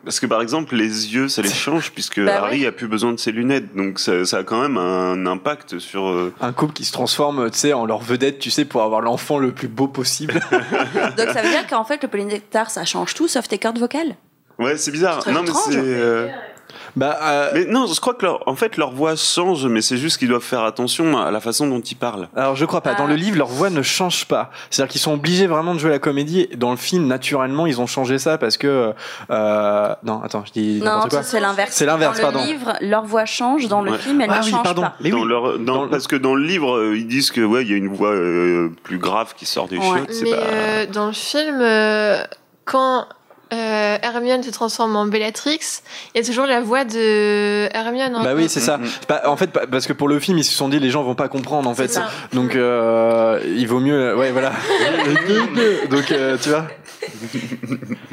Parce 0.03 0.19
que 0.19 0.25
par 0.25 0.41
exemple, 0.41 0.75
les 0.75 1.13
yeux, 1.13 1.27
ça 1.29 1.41
les 1.41 1.49
change 1.49 1.91
puisque 1.91 2.23
Bah 2.23 2.43
Harry 2.43 2.61
ouais. 2.61 2.67
a 2.67 2.71
plus 2.71 2.87
besoin 2.87 3.11
de 3.13 3.17
ses 3.19 3.31
lunettes, 3.31 3.75
donc 3.75 3.99
ça, 3.99 4.25
ça 4.25 4.37
a 4.39 4.43
quand 4.43 4.61
même 4.61 4.77
un 4.77 5.25
impact 5.25 5.79
sur. 5.79 6.07
euh, 6.07 6.33
Un 6.41 6.51
couple 6.53 6.73
qui 6.73 6.83
se 6.85 6.91
transforme, 6.91 7.49
tu 7.51 7.57
sais, 7.57 7.73
en 7.73 7.85
leur 7.85 7.99
vedette, 7.99 8.39
tu 8.39 8.51
sais, 8.51 8.65
pour 8.65 8.81
avoir 8.83 9.01
l'enfant 9.01 9.37
le 9.39 9.51
plus 9.51 9.67
beau 9.67 9.87
possible. 9.87 10.33
Donc 11.17 11.29
ça 11.29 11.41
veut 11.41 11.49
dire 11.49 11.67
qu'en 11.69 11.83
fait 11.85 12.01
le 12.03 12.09
polynectar 12.09 12.69
ça 12.71 12.85
change 12.85 13.13
tout 13.13 13.27
sauf 13.27 13.47
tes 13.47 13.57
cordes 13.59 13.79
vocales? 13.79 14.15
Ouais, 14.59 14.77
c'est 14.77 14.91
bizarre. 14.91 15.23
Non, 15.31 15.41
mais 15.43 15.49
c'est. 15.71 16.31
Bah, 16.95 17.17
euh, 17.23 17.49
Mais 17.53 17.65
non, 17.65 17.87
je 17.87 17.99
crois 17.99 18.13
que 18.13 18.25
leur, 18.25 18.47
en 18.47 18.55
fait 18.55 18.77
leur 18.77 18.91
voix 18.91 19.15
change, 19.15 19.65
mais 19.65 19.81
c'est 19.81 19.97
juste 19.97 20.17
qu'ils 20.17 20.27
doivent 20.27 20.43
faire 20.43 20.63
attention 20.63 21.17
à 21.17 21.31
la 21.31 21.39
façon 21.39 21.67
dont 21.67 21.79
ils 21.81 21.95
parlent. 21.95 22.27
alors 22.35 22.55
je 22.55 22.65
crois 22.65 22.81
pas. 22.81 22.93
Dans 22.93 23.05
Ah. 23.05 23.07
le 23.07 23.15
livre, 23.15 23.37
leur 23.37 23.47
voix 23.47 23.69
ne 23.71 23.81
change 23.81 24.25
pas. 24.25 24.51
C'est-à-dire 24.69 24.91
qu'ils 24.91 25.01
sont 25.01 25.13
obligés 25.13 25.47
vraiment 25.47 25.73
de 25.73 25.79
jouer 25.79 25.89
la 25.89 25.99
comédie. 25.99 26.47
Dans 26.55 26.71
le 26.71 26.77
film, 26.77 27.07
naturellement, 27.07 27.65
ils 27.65 27.81
ont 27.81 27.87
changé 27.87 28.19
ça 28.19 28.37
parce 28.37 28.57
que. 28.57 28.93
Euh... 29.31 29.95
Non, 30.03 30.21
attends, 30.23 30.43
je 30.45 30.51
dis 30.51 30.79
Non, 30.79 30.85
n'importe 30.85 31.09
quoi. 31.09 31.23
ça, 31.23 31.29
c'est 31.31 31.39
l'inverse. 31.39 31.71
C'est 31.73 31.85
l'inverse, 31.85 32.17
Dans 32.17 32.23
pardon. 32.31 32.41
le 32.41 32.45
livre, 32.51 32.73
leur 32.81 33.05
voix 33.05 33.25
change. 33.25 33.67
Dans 33.67 33.81
le 33.81 33.91
Ouais. 33.91 33.97
film, 33.97 34.21
elle 34.21 34.29
ah 34.31 34.39
ne 34.39 34.43
oui, 34.45 34.51
change 34.51 34.63
pardon. 34.63 34.81
pas. 34.83 34.93
Mais 35.01 35.09
dans 35.09 35.21
oui. 35.21 35.27
leur, 35.27 35.57
dans- 35.59 35.73
Dans 35.73 35.83
le- 35.85 35.89
Parce 35.89 36.07
que 36.07 36.15
dans 36.15 36.35
le 36.35 36.43
livre, 36.43 36.75
euh, 36.77 36.95
ils 36.97 37.07
disent 37.07 37.31
que 37.31 37.41
ouais, 37.41 37.63
il 37.63 37.71
y 37.71 37.73
a 37.73 37.77
une 37.77 37.87
voix 37.93 38.11
euh, 38.11 38.69
plus 38.83 38.97
grave 38.99 39.33
qui 39.35 39.45
sort 39.45 39.67
des 39.67 39.77
Ouais. 39.77 39.83
chiottes. 39.83 40.11
C'est 40.11 40.23
Mais 40.25 40.31
pas. 40.31 40.37
euh, 40.37 40.85
dans 40.93 41.07
le 41.07 41.13
film, 41.13 41.59
euh, 41.61 42.23
quand 42.65 43.05
euh, 43.53 43.97
Hermione 44.01 44.43
se 44.43 44.49
transforme 44.51 44.95
en 44.95 45.05
Bellatrix, 45.05 45.59
il 46.13 46.21
y 46.21 46.23
a 46.23 46.27
toujours 46.27 46.45
la 46.45 46.59
voix 46.61 46.83
de 46.85 47.69
Hermione. 47.73 48.15
hein. 48.15 48.21
Bah 48.23 48.33
oui, 48.35 48.49
c'est 48.49 48.59
ça. 48.59 48.79
C'est 48.83 49.05
pas- 49.05 49.21
en 49.27 49.37
fait, 49.37 49.47
pas- 49.47 49.67
parce 49.67 49.85
que 49.87 49.93
pour 49.93 50.07
le 50.07 50.19
film, 50.19 50.37
ils 50.37 50.43
se 50.43 50.53
sont 50.55 50.69
dit 50.69 50.79
les 50.79 50.89
gens 50.89 51.03
vont 51.03 51.15
pas 51.15 51.27
comprendre 51.29 51.69
en 51.69 51.75
fait. 51.75 51.99
Donc 52.33 52.55
euh, 52.55 53.39
il 53.45 53.67
vaut 53.67 53.79
mieux. 53.79 54.15
Ouais, 54.17 54.31
voilà. 54.31 54.51
Donc 55.89 56.11
euh, 56.11 56.37
tu 56.41 56.49
vois. 56.49 56.65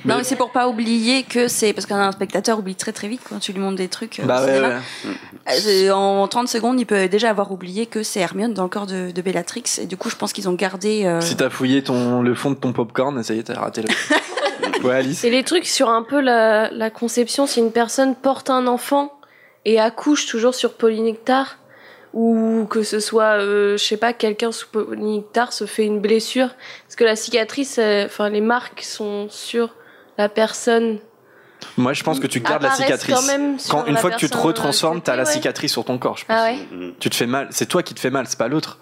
Non, 0.05 0.17
mais 0.19 0.25
c'est 0.25 0.37
pour 0.37 0.51
pas 0.51 0.69
oublier 0.69 1.23
que 1.23 1.47
c'est 1.49 1.73
parce 1.73 1.87
qu'un 1.87 2.11
spectateur 2.13 2.59
oublie 2.59 2.75
très 2.75 2.93
très 2.93 3.07
vite 3.09 3.21
quand 3.29 3.39
tu 3.39 3.53
lui 3.53 3.61
montres 3.61 3.77
des 3.77 3.89
trucs. 3.89 4.21
euh, 4.21 4.25
Bah 4.25 4.43
au 4.43 4.47
ouais, 4.47 4.55
cinéma. 4.55 4.69
ouais. 4.69 5.55
Euh, 5.67 5.93
En 5.93 6.27
30 6.29 6.49
secondes, 6.49 6.81
il 6.81 6.87
peut 6.87 7.09
déjà 7.09 7.31
avoir 7.31 7.53
oublié 7.53 7.87
que 7.87 8.03
c'est 8.03 8.21
Hermione 8.21 8.53
dans 8.55 8.65
le 8.65 8.69
corps 8.69 8.87
de, 8.87 9.11
de 9.11 9.23
Bellatrix. 9.23 9.63
Et 9.81 9.87
du 9.87 9.97
coup, 9.97 10.11
je 10.11 10.17
pense 10.17 10.33
qu'ils 10.33 10.49
ont 10.49 10.55
gardé. 10.55 11.05
euh, 11.05 11.21
Si 11.21 11.37
t'as 11.37 11.51
fouillé 11.51 11.83
ton, 11.83 12.23
le 12.23 12.35
fond 12.35 12.51
de 12.51 12.57
ton 12.57 12.73
popcorn, 12.73 13.23
ça 13.23 13.35
y 13.35 13.39
est, 13.39 13.45
t'as 13.45 13.61
raté 13.61 13.83
le. 13.83 13.89
ouais, 14.83 14.95
Alice. 14.95 15.25
Et 15.25 15.31
les 15.31 15.45
trucs 15.45 15.67
sur 15.67 15.89
un 15.89 16.03
peu 16.03 16.21
la, 16.21 16.71
la 16.71 16.91
conception, 16.91 17.47
si 17.47 17.61
une 17.61 17.73
personne 17.73 18.15
porte 18.15 18.51
un 18.51 18.67
enfant 18.67 19.13
et 19.65 19.79
accouche 19.79 20.27
toujours 20.27 20.55
sur 20.55 20.75
polynectar, 20.75 21.59
ou 22.13 22.67
que 22.69 22.83
ce 22.83 22.99
soit, 22.99 23.41
euh, 23.41 23.77
je 23.77 23.85
sais 23.85 23.97
pas, 23.97 24.13
quelqu'un 24.13 24.53
sous 24.53 24.69
polynectar 24.69 25.53
se 25.53 25.65
fait 25.65 25.85
une 25.85 26.01
blessure, 26.01 26.49
parce 26.85 26.97
que 26.97 27.05
la 27.05 27.17
cicatrice, 27.17 27.79
euh, 27.79 28.07
enfin 28.07 28.29
les 28.31 28.41
marques 28.41 28.83
sont 28.83 29.29
sur 29.31 29.75
la 30.19 30.29
personne. 30.29 30.99
Moi, 31.77 31.93
je 31.93 32.03
pense 32.03 32.19
que 32.19 32.27
tu 32.27 32.41
gardes 32.41 32.63
la 32.63 32.73
cicatrice. 32.73 33.15
Quand 33.15 33.27
même 33.27 33.59
sur 33.59 33.71
Quand 33.71 33.87
une 33.87 33.95
la 33.95 34.01
fois 34.01 34.11
que 34.11 34.17
tu 34.17 34.27
te 34.27 34.33
personne, 34.33 34.49
retransformes, 34.49 34.97
euh, 34.99 35.03
t'as 35.05 35.15
la 35.15 35.25
ouais. 35.25 35.31
cicatrice 35.31 35.73
sur 35.73 35.85
ton 35.85 35.99
corps. 35.99 36.17
Je 36.17 36.25
pense. 36.25 36.37
Ah 36.37 36.51
ouais. 36.51 36.95
Tu 36.99 37.11
te 37.11 37.15
fais 37.15 37.27
mal. 37.27 37.49
C'est 37.51 37.67
toi 37.67 37.83
qui 37.83 37.95
te 37.95 38.01
fais 38.01 38.11
mal, 38.11 38.27
c'est 38.27 38.39
pas 38.39 38.49
l'autre. 38.49 38.79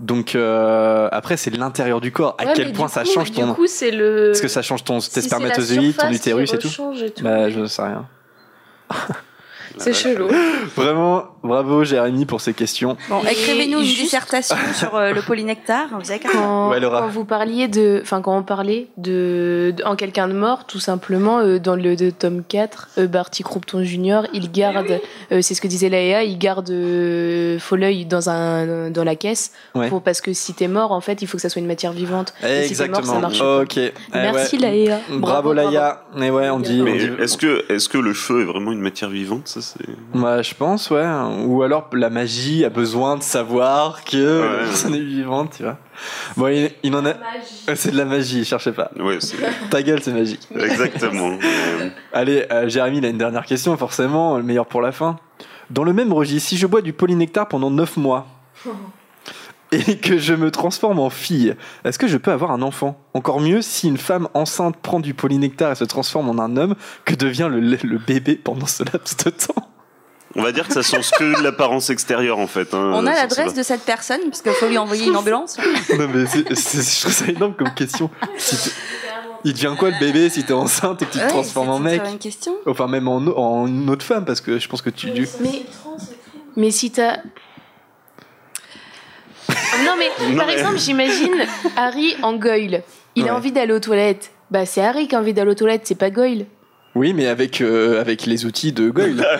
Donc 0.00 0.34
euh, 0.34 1.08
après, 1.12 1.36
c'est 1.36 1.50
l'intérieur 1.54 2.00
du 2.00 2.10
corps. 2.10 2.34
À 2.38 2.46
Ouais, 2.46 2.52
quel 2.56 2.72
point 2.72 2.86
du 2.86 2.92
ça 2.92 3.02
coup- 3.04 3.10
change 3.12 3.30
Du 3.30 3.36
ton. 3.40 3.54
coup, 3.54 3.66
c'est 3.66 3.90
le. 3.90 4.30
Est-ce 4.30 4.42
que 4.42 4.48
ça 4.48 4.62
change 4.62 4.82
ton 4.82 4.98
tes 4.98 5.04
si 5.10 5.16
la 5.16 5.22
spermatozoïdes, 5.22 5.96
ton 5.96 6.10
utérus 6.10 6.52
et 6.54 6.58
tout 6.58 6.68
et 7.02 7.10
tout. 7.10 7.22
Bah, 7.22 7.50
je 7.50 7.66
sais 7.66 7.82
rien. 7.82 8.06
C'est 9.76 9.92
chelou. 10.02 10.28
Vraiment, 10.74 11.26
bravo 11.42 11.84
Jérémy 11.84 12.26
pour 12.26 12.40
ces 12.40 12.52
questions. 12.54 12.96
Bon, 13.08 13.20
Et 13.24 13.32
écrivez-nous 13.32 13.78
une 13.80 13.84
juste- 13.84 14.02
dissertation 14.02 14.56
sur 14.74 14.94
euh, 14.96 15.12
le 15.12 15.22
polynectar. 15.22 15.88
Vous 16.00 16.10
avez. 16.10 16.20
Quand, 16.20 16.70
Ouais, 16.70 16.80
Laura. 16.80 17.00
quand 17.00 17.08
vous 17.08 17.24
parliez 17.24 17.68
de, 17.68 18.00
enfin 18.02 18.20
quand 18.20 18.36
on 18.36 18.42
parlait 18.42 18.88
de, 18.96 19.72
de- 19.76 19.84
en 19.84 19.96
quelqu'un 19.96 20.28
de 20.28 20.32
mort, 20.34 20.66
tout 20.66 20.80
simplement 20.80 21.38
euh, 21.40 21.58
dans 21.58 21.74
le 21.76 21.96
de 21.96 22.10
tome 22.10 22.42
4, 22.46 22.88
euh, 22.98 23.06
Barty 23.06 23.42
Croupton 23.42 23.82
Jr. 23.82 24.22
il 24.32 24.50
garde, 24.52 25.00
euh, 25.32 25.42
c'est 25.42 25.54
ce 25.54 25.60
que 25.60 25.68
disait 25.68 25.88
Laïa, 25.88 26.22
il 26.24 26.38
garde 26.38 26.70
euh, 26.70 27.58
Folleuil 27.58 28.04
dans 28.06 28.28
un 28.30 28.90
dans 28.90 29.04
la 29.04 29.16
caisse 29.16 29.52
Ouais. 29.74 29.88
pour 29.88 30.02
parce 30.02 30.20
que 30.20 30.32
si 30.32 30.52
t'es 30.54 30.68
mort 30.68 30.92
en 30.92 31.00
fait 31.00 31.22
il 31.22 31.26
faut 31.28 31.36
que 31.36 31.42
ça 31.42 31.48
soit 31.48 31.60
une 31.60 31.66
matière 31.68 31.92
vivante. 31.92 32.34
Et 32.42 32.64
si 32.68 32.76
t'es 32.76 32.88
mort, 32.88 32.98
Exactement. 33.00 33.14
ça 33.14 33.18
marche 33.20 33.38
pas. 33.38 33.60
ok. 33.62 33.76
Eh 33.78 33.92
Merci 34.12 34.56
ouais. 34.56 34.62
Laïa. 34.62 34.98
Bravo, 35.10 35.52
Laïa. 35.52 36.04
Et 36.20 36.30
ouais, 36.30 36.50
on 36.50 36.58
dit. 36.60 36.82
Mais 36.82 36.92
on 36.92 36.96
dit- 36.96 37.22
est-ce 37.22 37.36
que, 37.36 37.64
est-ce 37.72 37.88
que 37.88 37.98
le 37.98 38.12
cheveu 38.12 38.42
est 38.42 38.44
vraiment 38.44 38.72
une 38.72 38.80
matière 38.80 39.10
vivante 39.10 39.48
Ça, 39.48 39.60
c'est. 39.60 39.84
Moi, 40.12 40.42
je 40.42 40.54
pense, 40.54 40.90
ouais. 40.90 41.02
Ou 41.46 41.62
alors 41.62 41.88
la 41.92 42.10
magie 42.10 42.64
a 42.64 42.70
besoin 42.70 43.16
de 43.16 43.22
savoir 43.22 44.04
que 44.04 44.16
la 44.16 44.46
Ouais. 44.50 44.58
personne 44.66 44.94
est 44.94 45.00
vivante, 45.00 45.54
tu 45.56 45.62
vois. 45.62 45.78
Bon, 46.36 46.48
il, 46.48 46.70
il 46.82 46.94
en 46.94 47.04
a. 47.06 47.14
C'est 47.74 47.90
de 47.92 47.96
la 47.96 48.04
magie, 48.04 48.44
cherchez 48.44 48.72
pas. 48.72 48.90
C'est 49.20 49.36
Ta 49.70 49.82
gueule, 49.82 50.02
c'est 50.02 50.12
magique. 50.12 50.46
exactement. 50.54 51.30
Euh, 51.42 51.88
Allez, 52.12 52.46
euh, 52.50 52.68
Jérémy, 52.68 52.98
il 52.98 53.04
a 53.04 53.08
une 53.08 53.18
dernière 53.18 53.44
question, 53.46 53.76
forcément, 53.76 54.36
le 54.36 54.42
meilleur 54.42 54.66
pour 54.66 54.80
la 54.82 54.92
fin. 54.92 55.16
Dans 55.70 55.84
le 55.84 55.92
même 55.92 56.12
registre, 56.12 56.48
si 56.48 56.56
je 56.56 56.66
bois 56.66 56.82
du 56.82 56.92
polynectar 56.92 57.46
pendant 57.48 57.70
9 57.70 57.96
mois 57.96 58.26
et 59.72 59.98
que 59.98 60.18
je 60.18 60.34
me 60.34 60.50
transforme 60.50 60.98
en 60.98 61.10
fille, 61.10 61.54
est-ce 61.84 61.96
que 61.96 62.08
je 62.08 62.16
peux 62.16 62.32
avoir 62.32 62.50
un 62.50 62.60
enfant? 62.60 62.98
Encore 63.14 63.40
mieux 63.40 63.62
si 63.62 63.86
une 63.86 63.96
femme 63.98 64.26
enceinte 64.34 64.76
prend 64.78 64.98
du 64.98 65.14
polynectar 65.14 65.70
et 65.70 65.74
se 65.76 65.84
transforme 65.84 66.28
en 66.28 66.42
un 66.42 66.56
homme, 66.56 66.74
que 67.04 67.14
devient 67.14 67.48
le, 67.48 67.60
le 67.60 67.98
bébé 67.98 68.34
pendant 68.34 68.66
ce 68.66 68.82
laps 68.82 69.16
de 69.24 69.30
temps 69.30 69.69
On 70.36 70.42
va 70.42 70.52
dire 70.52 70.68
que 70.68 70.72
ça 70.74 70.82
change 70.82 71.10
que 71.10 71.36
de 71.38 71.42
l'apparence 71.42 71.90
extérieure 71.90 72.38
en 72.38 72.46
fait. 72.46 72.72
hein, 72.72 72.90
On 72.94 73.04
a 73.06 73.12
l'adresse 73.14 73.52
de 73.54 73.62
cette 73.64 73.82
personne 73.82 74.20
parce 74.28 74.42
qu'il 74.42 74.52
faut 74.52 74.68
lui 74.68 74.78
envoyer 74.78 75.06
une 75.06 75.16
ambulance. 75.16 75.56
Non 75.98 76.06
mais 76.12 76.24
c'est- 76.26 76.54
c'est- 76.54 76.96
je 76.96 77.00
trouve 77.00 77.12
ça 77.12 77.26
énorme 77.26 77.54
comme 77.54 77.74
question. 77.74 78.10
Si 78.38 78.70
il 79.44 79.52
devient 79.54 79.74
quoi 79.78 79.90
le 79.90 79.98
bébé 79.98 80.28
si 80.30 80.44
t'es 80.44 80.52
enceinte 80.52 81.02
et 81.02 81.06
que 81.06 81.12
tu 81.12 81.18
te 81.18 81.24
Ouais, 81.24 81.30
transformes 81.30 81.66
c'est 81.66 81.72
en 81.72 81.76
une 81.78 81.82
mec? 81.82 82.02
bonne 82.04 82.18
question. 82.18 82.52
Enfin 82.66 82.86
même 82.86 83.08
en, 83.08 83.16
en 83.16 83.66
une 83.66 83.90
autre 83.90 84.04
femme 84.04 84.24
parce 84.24 84.40
que 84.40 84.58
je 84.60 84.68
pense 84.68 84.82
que 84.82 84.90
tu... 84.90 85.10
du- 85.10 85.26
Mais 85.40 85.62
mais 86.56 86.70
si 86.70 86.90
t'as 86.92 87.16
non 89.84 89.94
mais 89.98 90.10
Non, 90.30 90.36
par 90.36 90.46
mais- 90.46 90.52
exemple 90.54 90.78
j'imagine 90.78 91.34
Harry 91.76 92.14
en 92.22 92.34
Goyle. 92.36 92.82
Il 93.16 93.24
Ouais. 93.24 93.30
a 93.30 93.34
envie 93.36 93.50
d'aller 93.50 93.72
aux 93.72 93.80
toilettes. 93.80 94.30
Bah 94.50 94.64
c'est 94.66 94.80
Harry 94.82 95.08
qui 95.08 95.16
a 95.16 95.18
envie 95.18 95.32
d'aller 95.32 95.50
aux 95.50 95.54
toilettes, 95.54 95.82
c'est 95.86 95.94
pas 95.96 96.10
Goyle. 96.10 96.46
Oui 96.94 97.12
mais 97.12 97.26
avec, 97.26 97.60
euh, 97.60 98.00
avec 98.00 98.26
les 98.26 98.44
outils 98.46 98.72
de 98.72 98.90
Goyle. 98.90 99.26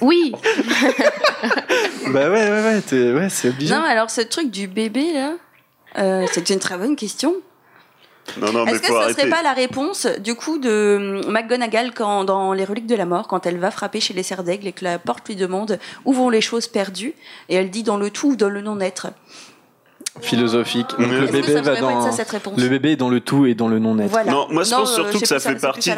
Oui, 0.00 0.32
bah 2.12 2.30
ouais 2.30 2.50
ouais 2.50 2.62
ouais, 2.62 2.80
t'es- 2.80 3.12
ouais 3.12 3.28
c'est 3.28 3.48
obligé. 3.48 3.74
Non, 3.74 3.82
mais 3.82 3.88
alors 3.88 4.10
ce 4.10 4.20
truc 4.20 4.50
du 4.50 4.66
bébé 4.68 5.12
là, 5.12 5.32
euh, 5.98 6.24
c'est 6.32 6.48
une 6.50 6.58
très 6.60 6.78
bonne 6.78 6.94
question. 6.96 7.34
Non, 8.40 8.52
non, 8.52 8.64
mais 8.64 8.72
Est-ce 8.72 8.80
que 8.82 8.86
faut 8.88 8.92
ce 8.94 8.98
arrêter. 8.98 9.20
serait 9.22 9.30
pas 9.30 9.42
la 9.42 9.52
réponse 9.54 10.06
du 10.20 10.34
coup 10.34 10.58
de 10.58 11.22
hum, 11.24 11.32
McGonagall 11.32 11.92
quand 11.94 12.24
dans 12.24 12.52
les 12.52 12.64
reliques 12.64 12.86
de 12.86 12.94
la 12.94 13.06
mort 13.06 13.26
quand 13.26 13.46
elle 13.46 13.58
va 13.58 13.70
frapper 13.70 14.00
chez 14.00 14.14
les 14.14 14.22
serres 14.22 14.44
d'aigle 14.44 14.68
et 14.68 14.72
que 14.72 14.84
la 14.84 14.98
porte 14.98 15.26
lui 15.28 15.34
demande 15.36 15.78
où 16.04 16.12
vont 16.12 16.28
les 16.30 16.40
choses 16.42 16.68
perdues? 16.68 17.14
Et 17.48 17.56
elle 17.56 17.70
dit 17.70 17.82
dans 17.82 17.96
le 17.96 18.10
tout 18.10 18.28
ou 18.32 18.36
dans 18.36 18.50
le 18.50 18.60
non-être. 18.60 19.08
Philosophique. 20.22 20.88
Donc 20.98 21.10
le 21.10 21.26
bébé 21.26 21.60
va 21.60 21.80
dans... 21.80 22.02
ça 22.02 22.12
cette 22.12 22.30
réponse 22.30 22.58
Le 22.58 22.68
bébé 22.68 22.92
est 22.92 22.96
dans 22.96 23.08
le 23.08 23.20
tout 23.20 23.46
et 23.46 23.54
dans 23.54 23.68
le 23.68 23.78
non-être. 23.78 24.10
Voilà. 24.10 24.30
Non, 24.32 24.46
moi, 24.50 24.62
je 24.64 24.70
pense 24.70 24.92
euh, 24.92 24.94
surtout 24.94 25.18
je 25.18 25.20
que 25.22 25.26
ça 25.26 25.40
fait 25.40 25.56
partie- 25.56 25.90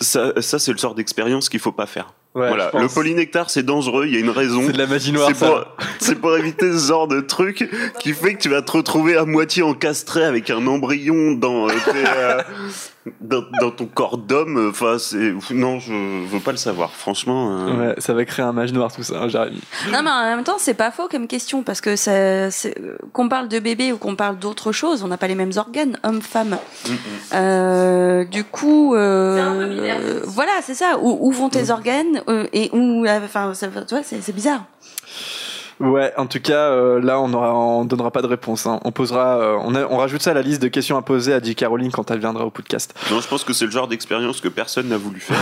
ça. 0.00 0.40
Ça, 0.40 0.58
c'est 0.58 0.72
le 0.72 0.78
genre 0.78 0.94
d'expérience 0.94 1.48
qu'il 1.48 1.60
faut 1.60 1.72
pas 1.72 1.86
faire. 1.86 2.12
Ouais, 2.32 2.46
voilà, 2.46 2.70
le 2.74 2.86
polynectar 2.86 3.50
c'est 3.50 3.64
dangereux, 3.64 4.06
il 4.06 4.14
y 4.14 4.16
a 4.16 4.20
une 4.20 4.30
raison. 4.30 4.62
C'est 4.64 4.72
de 4.72 4.78
la 4.78 4.86
magie 4.86 5.10
noire 5.10 5.28
C'est 5.28 5.34
ça. 5.34 5.46
pour, 5.48 5.64
c'est 5.98 6.14
pour 6.14 6.36
éviter 6.36 6.70
ce 6.72 6.86
genre 6.86 7.08
de 7.08 7.20
truc 7.20 7.68
qui 7.98 8.12
fait 8.12 8.34
que 8.34 8.38
tu 8.40 8.48
vas 8.48 8.62
te 8.62 8.70
retrouver 8.70 9.16
à 9.16 9.24
moitié 9.24 9.64
encastré 9.64 10.22
avec 10.24 10.48
un 10.48 10.64
embryon 10.68 11.32
dans, 11.32 11.66
euh, 11.68 11.72
tes, 11.86 12.04
euh, 12.06 12.40
dans, 13.20 13.42
dans 13.60 13.72
ton 13.72 13.86
corps 13.86 14.16
d'homme. 14.16 14.68
Enfin, 14.70 14.98
c'est 15.00 15.34
non, 15.50 15.80
je 15.80 15.92
veux 16.28 16.38
pas 16.38 16.52
le 16.52 16.56
savoir. 16.56 16.92
Franchement, 16.92 17.66
euh, 17.66 17.88
Ouais, 17.88 17.94
ça 17.98 18.14
va 18.14 18.24
créer 18.24 18.44
un 18.44 18.52
mage 18.52 18.72
noir 18.72 18.92
tout 18.94 19.02
ça, 19.02 19.22
hein, 19.22 19.28
Jérémy. 19.28 19.60
Non, 19.92 20.02
mais 20.04 20.10
en 20.10 20.36
même 20.36 20.44
temps, 20.44 20.56
c'est 20.58 20.74
pas 20.74 20.92
faux 20.92 21.08
comme 21.10 21.26
question 21.26 21.64
parce 21.64 21.80
que 21.80 21.96
ça, 21.96 22.52
c'est- 22.52 22.76
qu'on 23.12 23.28
parle 23.28 23.48
de 23.48 23.58
bébé 23.58 23.92
ou 23.92 23.98
qu'on 23.98 24.14
parle 24.14 24.38
d'autre 24.38 24.70
chose, 24.70 25.02
on 25.02 25.08
n'a 25.08 25.16
pas 25.18 25.26
les 25.26 25.34
mêmes 25.34 25.52
organes, 25.56 25.98
homme, 26.04 26.22
femme. 26.22 26.58
Euh, 27.34 28.24
du 28.24 28.44
coup, 28.44 28.94
euh, 28.94 30.20
voilà, 30.26 30.52
c'est 30.62 30.74
ça. 30.74 30.98
Où, 31.02 31.18
où 31.28 31.32
vont 31.32 31.48
tes 31.48 31.70
organes 31.70 32.19
euh, 32.28 32.46
et 32.52 32.70
où, 32.72 33.04
euh, 33.06 33.20
enfin, 33.24 33.52
ça- 33.54 33.68
tu 33.68 33.94
vois, 33.94 34.02
c'est 34.02 34.20
c'est 34.22 34.32
bizarre. 34.34 34.64
Ouais, 35.80 36.12
en 36.18 36.26
tout 36.26 36.40
cas, 36.42 36.68
euh, 36.72 37.00
là, 37.00 37.18
on 37.20 37.32
aura, 37.32 37.54
on 37.56 37.86
donnera 37.86 38.10
pas 38.10 38.20
de 38.20 38.26
réponse. 38.26 38.66
hein. 38.66 38.80
On 38.84 38.92
posera, 38.92 39.38
euh, 39.38 39.56
on, 39.62 39.74
a- 39.74 39.86
on 39.86 39.96
rajoute 39.96 40.20
ça 40.20 40.32
à 40.32 40.34
la 40.34 40.42
liste 40.42 40.60
de 40.60 40.68
questions 40.68 40.98
à 40.98 41.02
poser 41.02 41.32
à 41.32 41.40
J.K. 41.42 41.64
Rowling 41.66 41.90
quand 41.90 42.10
elle 42.10 42.18
viendra 42.18 42.44
au 42.44 42.50
podcast. 42.50 42.92
non, 43.10 43.18
je 43.22 43.26
pense 43.28 43.44
que 43.44 43.54
c'est 43.54 43.64
le 43.64 43.70
genre 43.70 43.88
d'expérience 43.88 44.42
que 44.42 44.48
personne 44.48 44.88
n'a 44.88 44.98
voulu 44.98 45.20
faire 45.20 45.38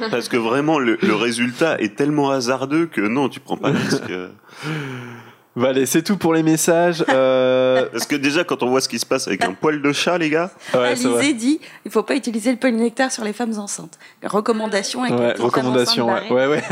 parce 0.10 0.28
que 0.28 0.36
vraiment 0.36 0.80
le, 0.80 0.98
le 1.00 1.14
résultat 1.14 1.78
est 1.80 1.94
tellement 1.94 2.30
hasardeux 2.30 2.86
que 2.86 3.00
non, 3.02 3.28
tu 3.28 3.38
prends 3.38 3.56
pas 3.56 3.70
le 3.70 3.78
risque. 3.78 4.02
euh. 5.58 5.62
Bah, 5.62 5.68
allez, 5.70 5.86
c'est 5.86 6.02
tout 6.02 6.16
pour 6.16 6.34
les 6.34 6.42
messages. 6.42 7.04
Euh, 7.08 7.86
Parce 7.92 8.06
que 8.06 8.16
déjà, 8.16 8.44
quand 8.44 8.62
on 8.62 8.70
voit 8.70 8.80
ce 8.80 8.88
qui 8.88 8.98
se 8.98 9.06
passe 9.06 9.26
avec 9.26 9.44
un 9.44 9.52
poil 9.52 9.82
de 9.82 9.92
chat, 9.92 10.18
les 10.18 10.30
gars, 10.30 10.50
ouais. 10.74 10.88
Alizé 10.88 11.32
dit, 11.34 11.60
il 11.84 11.90
faut 11.90 12.02
pas 12.02 12.14
utiliser 12.14 12.50
le 12.50 12.58
polynectar 12.58 13.10
sur 13.12 13.24
les 13.24 13.32
femmes 13.32 13.58
enceintes. 13.58 13.98
Recommandation 14.22 15.02
Ouais, 15.02 15.32
recommandation, 15.34 16.08
ouais. 16.08 16.62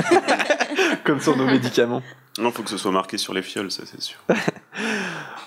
Comme 1.05 1.21
sur 1.21 1.37
nos 1.37 1.47
médicaments. 1.51 2.03
non, 2.39 2.51
faut 2.51 2.63
que 2.63 2.71
ce 2.71 2.79
soit 2.79 2.93
marqué 2.93 3.19
sur 3.19 3.35
les 3.35 3.43
fioles, 3.43 3.71
ça 3.71 3.83
c'est 3.85 4.01
sûr. 4.01 4.19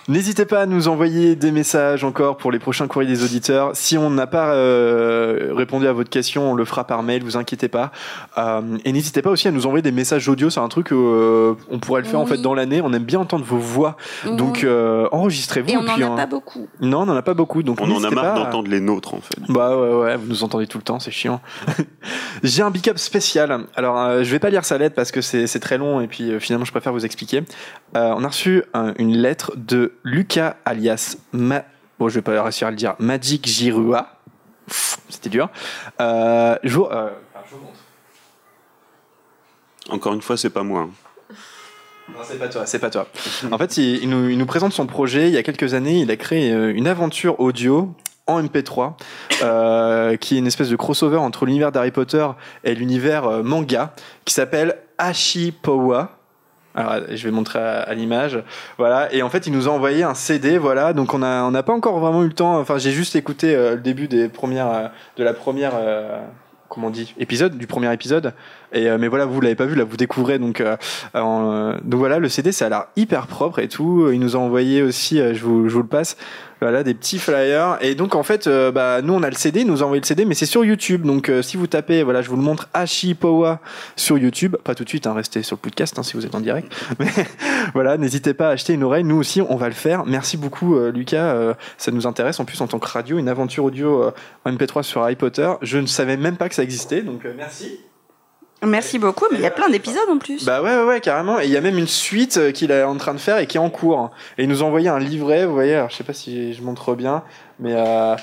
N'hésitez 0.09 0.45
pas 0.45 0.61
à 0.61 0.65
nous 0.65 0.87
envoyer 0.87 1.35
des 1.35 1.51
messages 1.51 2.03
encore 2.03 2.37
pour 2.37 2.51
les 2.51 2.57
prochains 2.57 2.87
courriers 2.87 3.11
des 3.11 3.23
auditeurs. 3.23 3.71
Si 3.75 3.95
on 3.95 4.09
n'a 4.09 4.25
pas 4.25 4.53
euh, 4.55 5.53
répondu 5.55 5.85
à 5.85 5.93
votre 5.93 6.09
question, 6.09 6.51
on 6.51 6.55
le 6.55 6.65
fera 6.65 6.83
par 6.85 7.03
mail, 7.03 7.23
vous 7.23 7.37
inquiétez 7.37 7.67
pas. 7.67 7.91
Euh, 8.39 8.61
et 8.85 8.91
n'hésitez 8.91 9.21
pas 9.21 9.29
aussi 9.29 9.47
à 9.47 9.51
nous 9.51 9.67
envoyer 9.67 9.83
des 9.83 9.91
messages 9.91 10.27
audio, 10.27 10.49
c'est 10.49 10.59
un 10.59 10.67
truc 10.67 10.91
euh, 10.91 11.53
on 11.69 11.77
pourrait 11.77 12.01
le 12.01 12.07
faire 12.07 12.19
en 12.19 12.25
fait 12.25 12.41
dans 12.41 12.55
l'année. 12.55 12.81
On 12.83 12.91
aime 12.91 13.03
bien 13.03 13.19
entendre 13.19 13.45
vos 13.45 13.59
voix, 13.59 13.97
donc 14.25 14.55
Oui. 14.55 14.61
euh, 14.65 15.07
enregistrez-vous. 15.11 15.69
Et 15.69 15.77
on 15.77 15.83
n'en 15.83 15.93
a 15.93 16.05
hein, 16.05 16.15
pas 16.15 16.25
beaucoup. 16.25 16.67
Non, 16.81 17.01
on 17.01 17.05
n'en 17.05 17.15
a 17.15 17.21
pas 17.21 17.35
beaucoup, 17.35 17.61
donc 17.61 17.77
On 17.79 17.91
en 17.91 18.03
a 18.03 18.09
marre 18.09 18.35
à- 18.35 18.39
d'entendre 18.45 18.67
les 18.69 18.79
nôtres, 18.79 19.13
en 19.13 19.21
fait. 19.21 19.37
Bah 19.47 19.77
ouais, 19.77 19.93
ouais, 19.93 20.17
vous 20.17 20.25
nous 20.27 20.43
entendez 20.43 20.65
tout 20.65 20.79
le 20.79 20.83
temps, 20.83 20.99
c'est 20.99 21.11
chiant. 21.11 21.39
J'ai 22.43 22.63
un 22.63 22.71
big 22.71 22.89
up 22.89 22.97
spécial. 22.97 23.65
Alors, 23.75 23.99
euh, 23.99 24.23
je 24.23 24.31
vais 24.31 24.39
pas 24.39 24.49
lire 24.49 24.65
sa 24.65 24.79
lettre 24.79 24.95
parce 24.95 25.11
que 25.11 25.21
c'est 25.21 25.45
c'est 25.45 25.59
très 25.59 25.77
long 25.77 26.01
et 26.01 26.07
puis 26.07 26.31
euh, 26.31 26.39
finalement, 26.39 26.65
je 26.65 26.71
préfère 26.71 26.93
vous 26.93 27.05
expliquer. 27.05 27.43
Euh, 27.95 28.13
on 28.17 28.23
a 28.23 28.27
reçu 28.27 28.63
un- 28.73 28.93
une 28.97 29.15
lettre 29.15 29.51
de 29.55 29.93
Lucas 30.03 30.55
alias 30.65 31.17
Ma... 31.33 31.63
Bon, 31.97 32.09
je 32.09 32.15
vais 32.15 32.21
pas 32.21 32.41
réussir 32.41 32.67
à 32.67 32.71
le 32.71 32.77
dire. 32.77 32.95
Magic 32.99 33.45
Jirua. 33.47 34.19
Pff, 34.67 34.99
C'était 35.09 35.29
dur. 35.29 35.49
Euh, 35.99 36.57
je 36.63 36.75
vous... 36.75 36.85
euh. 36.85 37.09
Encore 39.89 40.13
une 40.13 40.21
fois, 40.21 40.37
c'est 40.37 40.49
pas 40.49 40.63
moi. 40.63 40.89
Non, 42.09 42.19
c'est 42.23 42.39
pas 42.39 42.47
toi, 42.47 42.65
c'est 42.65 42.79
pas 42.79 42.89
toi. 42.89 43.07
En 43.51 43.57
fait, 43.57 43.77
il, 43.77 44.03
il 44.03 44.09
nous, 44.09 44.29
il 44.29 44.37
nous 44.37 44.45
présente 44.45 44.73
son 44.73 44.85
projet. 44.87 45.27
Il 45.27 45.33
y 45.33 45.37
a 45.37 45.43
quelques 45.43 45.73
années, 45.73 45.99
il 45.99 46.11
a 46.11 46.15
créé 46.17 46.51
euh, 46.53 46.73
une 46.75 46.87
aventure 46.87 47.39
audio 47.39 47.93
en 48.27 48.43
MP3, 48.43 48.93
euh, 49.41 50.15
qui 50.17 50.35
est 50.35 50.39
une 50.39 50.47
espèce 50.47 50.69
de 50.69 50.75
crossover 50.75 51.17
entre 51.17 51.45
l'univers 51.45 51.71
d'Harry 51.71 51.91
Potter 51.91 52.27
et 52.63 52.75
l'univers 52.75 53.43
manga, 53.43 53.93
qui 54.25 54.33
s'appelle 54.35 54.77
Ashipowa. 54.99 56.18
Alors, 56.75 56.97
je 57.09 57.23
vais 57.23 57.31
montrer 57.31 57.59
à, 57.59 57.93
l'image. 57.93 58.41
Voilà. 58.77 59.13
Et 59.13 59.23
en 59.23 59.29
fait, 59.29 59.47
il 59.47 59.53
nous 59.53 59.67
a 59.67 59.71
envoyé 59.71 60.03
un 60.03 60.13
CD. 60.13 60.57
Voilà. 60.57 60.93
Donc, 60.93 61.13
on 61.13 61.23
a, 61.23 61.43
on 61.43 61.51
n'a 61.51 61.63
pas 61.63 61.73
encore 61.73 61.99
vraiment 61.99 62.23
eu 62.23 62.27
le 62.27 62.33
temps. 62.33 62.59
Enfin, 62.59 62.77
j'ai 62.77 62.91
juste 62.91 63.15
écouté 63.15 63.55
euh, 63.55 63.71
le 63.71 63.81
début 63.81 64.07
des 64.07 64.29
premières, 64.29 64.71
euh, 64.71 64.87
de 65.17 65.23
la 65.23 65.33
première, 65.33 65.71
euh, 65.75 66.19
comment 66.69 66.91
dit, 66.91 67.15
épisode, 67.17 67.57
du 67.57 67.65
premier 67.65 67.91
épisode. 67.91 68.33
Et 68.71 68.87
mais 68.99 69.07
voilà, 69.07 69.25
vous 69.25 69.41
l'avez 69.41 69.55
pas 69.55 69.65
vu, 69.65 69.73
là, 69.73 69.83
vous 69.83 69.97
découvrez. 69.97 70.37
Donc, 70.37 70.61
donc 71.15 71.99
voilà, 71.99 72.19
le 72.19 72.29
CD, 72.29 72.51
ça 72.51 72.67
a 72.67 72.69
l'air 72.69 72.85
hyper 72.95 73.25
propre 73.25 73.57
et 73.57 73.67
tout. 73.67 74.11
Il 74.13 74.19
nous 74.19 74.35
a 74.35 74.39
envoyé 74.39 74.83
aussi, 74.83 75.17
je 75.17 75.43
vous, 75.43 75.67
je 75.67 75.73
vous 75.73 75.81
le 75.81 75.87
passe. 75.87 76.17
Voilà, 76.61 76.83
des 76.83 76.93
petits 76.93 77.19
flyers. 77.19 77.77
Et 77.81 77.95
donc, 77.95 78.15
en 78.15 78.23
fait, 78.23 78.47
euh, 78.47 78.71
bah, 78.71 79.01
nous, 79.01 79.13
on 79.13 79.23
a 79.23 79.29
le 79.29 79.35
CD, 79.35 79.63
nous 79.63 79.81
a 79.81 79.85
envoyé 79.85 80.01
le 80.01 80.05
CD, 80.05 80.25
mais 80.25 80.35
c'est 80.35 80.45
sur 80.45 80.65
YouTube. 80.65 81.03
Donc, 81.03 81.29
euh, 81.29 81.41
si 81.41 81.55
vous 81.55 81.67
tapez, 81.67 82.03
voilà, 82.03 82.21
je 82.21 82.29
vous 82.29 82.35
le 82.35 82.41
montre, 82.41 82.67
Ashipowa 82.73 83.61
sur 83.95 84.17
YouTube. 84.17 84.57
Pas 84.63 84.75
tout 84.75 84.83
de 84.83 84.89
suite, 84.89 85.07
hein, 85.07 85.13
restez 85.13 85.41
sur 85.41 85.55
le 85.55 85.61
podcast 85.61 85.97
hein, 85.97 86.03
si 86.03 86.17
vous 86.17 86.25
êtes 86.25 86.35
en 86.35 86.41
direct. 86.41 86.71
Mais 86.99 87.07
voilà, 87.73 87.97
n'hésitez 87.97 88.33
pas 88.33 88.49
à 88.49 88.51
acheter 88.51 88.73
une 88.73 88.83
oreille. 88.83 89.05
Nous 89.05 89.17
aussi, 89.17 89.41
on 89.41 89.55
va 89.55 89.69
le 89.69 89.73
faire. 89.73 90.05
Merci 90.05 90.35
beaucoup, 90.35 90.75
euh, 90.75 90.91
Lucas. 90.91 91.55
Ça 91.77 91.91
nous 91.91 92.07
intéresse. 92.07 92.39
En 92.39 92.45
plus, 92.45 92.59
en 92.59 92.67
tant 92.67 92.79
que 92.79 92.87
radio, 92.87 93.17
une 93.17 93.29
aventure 93.29 93.63
audio 93.63 94.11
en 94.43 94.51
MP3 94.51 94.83
sur 94.83 95.01
Harry 95.01 95.15
Potter. 95.15 95.49
Je 95.61 95.77
ne 95.77 95.87
savais 95.87 96.17
même 96.17 96.35
pas 96.35 96.49
que 96.49 96.55
ça 96.55 96.63
existait. 96.63 97.01
Donc, 97.01 97.25
merci. 97.37 97.79
Merci 98.65 98.99
beaucoup, 98.99 99.25
mais 99.31 99.37
il 99.37 99.43
y 99.43 99.47
a 99.47 99.51
plein 99.51 99.69
d'épisodes 99.69 100.09
en 100.09 100.17
plus. 100.17 100.43
Bah 100.45 100.61
ouais, 100.61 100.75
ouais, 100.75 100.83
ouais, 100.83 101.01
carrément. 101.01 101.39
Et 101.39 101.45
il 101.45 101.51
y 101.51 101.57
a 101.57 101.61
même 101.61 101.77
une 101.77 101.87
suite 101.87 102.37
euh, 102.37 102.51
qu'il 102.51 102.71
est 102.71 102.83
en 102.83 102.97
train 102.97 103.13
de 103.13 103.19
faire 103.19 103.37
et 103.37 103.47
qui 103.47 103.57
est 103.57 103.61
en 103.61 103.69
cours. 103.69 104.11
Et 104.37 104.43
il 104.43 104.49
nous 104.49 104.61
a 104.61 104.65
envoyé 104.65 104.89
un 104.89 104.99
livret, 104.99 105.45
vous 105.45 105.53
voyez, 105.53 105.75
alors 105.75 105.89
je 105.89 105.95
sais 105.95 106.03
pas 106.03 106.13
si 106.13 106.53
je 106.53 106.61
montre 106.61 106.93
bien, 106.95 107.23
mais 107.59 107.73
euh, 107.73 108.15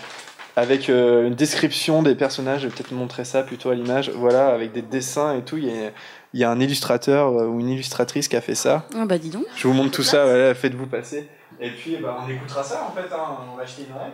avec 0.56 0.88
euh, 0.88 1.26
une 1.26 1.34
description 1.34 2.02
des 2.02 2.14
personnages, 2.14 2.62
je 2.62 2.68
vais 2.68 2.74
peut-être 2.74 2.92
montrer 2.92 3.26
ça 3.26 3.42
plutôt 3.42 3.68
à 3.68 3.74
l'image, 3.74 4.10
voilà, 4.10 4.48
avec 4.48 4.72
des 4.72 4.80
dessins 4.80 5.36
et 5.36 5.42
tout. 5.42 5.58
Il 5.58 5.66
y 5.66 5.70
a, 5.70 5.90
il 6.32 6.40
y 6.40 6.44
a 6.44 6.50
un 6.50 6.58
illustrateur 6.58 7.28
euh, 7.28 7.46
ou 7.46 7.60
une 7.60 7.68
illustratrice 7.68 8.26
qui 8.26 8.36
a 8.36 8.40
fait 8.40 8.54
ça. 8.54 8.86
Ah 8.94 9.04
bah 9.04 9.18
dis 9.18 9.28
donc. 9.28 9.44
Je 9.54 9.68
vous 9.68 9.74
montre 9.74 9.90
tout 9.90 10.02
ça, 10.02 10.24
voilà, 10.24 10.54
faites-vous 10.54 10.86
passer. 10.86 11.28
Et 11.60 11.70
puis 11.70 11.98
bah, 11.98 12.18
on 12.24 12.30
écoutera 12.30 12.62
ça 12.62 12.88
en 12.90 12.94
fait, 12.94 13.14
hein. 13.14 13.36
on 13.52 13.56
va 13.56 13.64
acheter 13.64 13.82
une 13.88 13.94
oreille. 13.94 14.12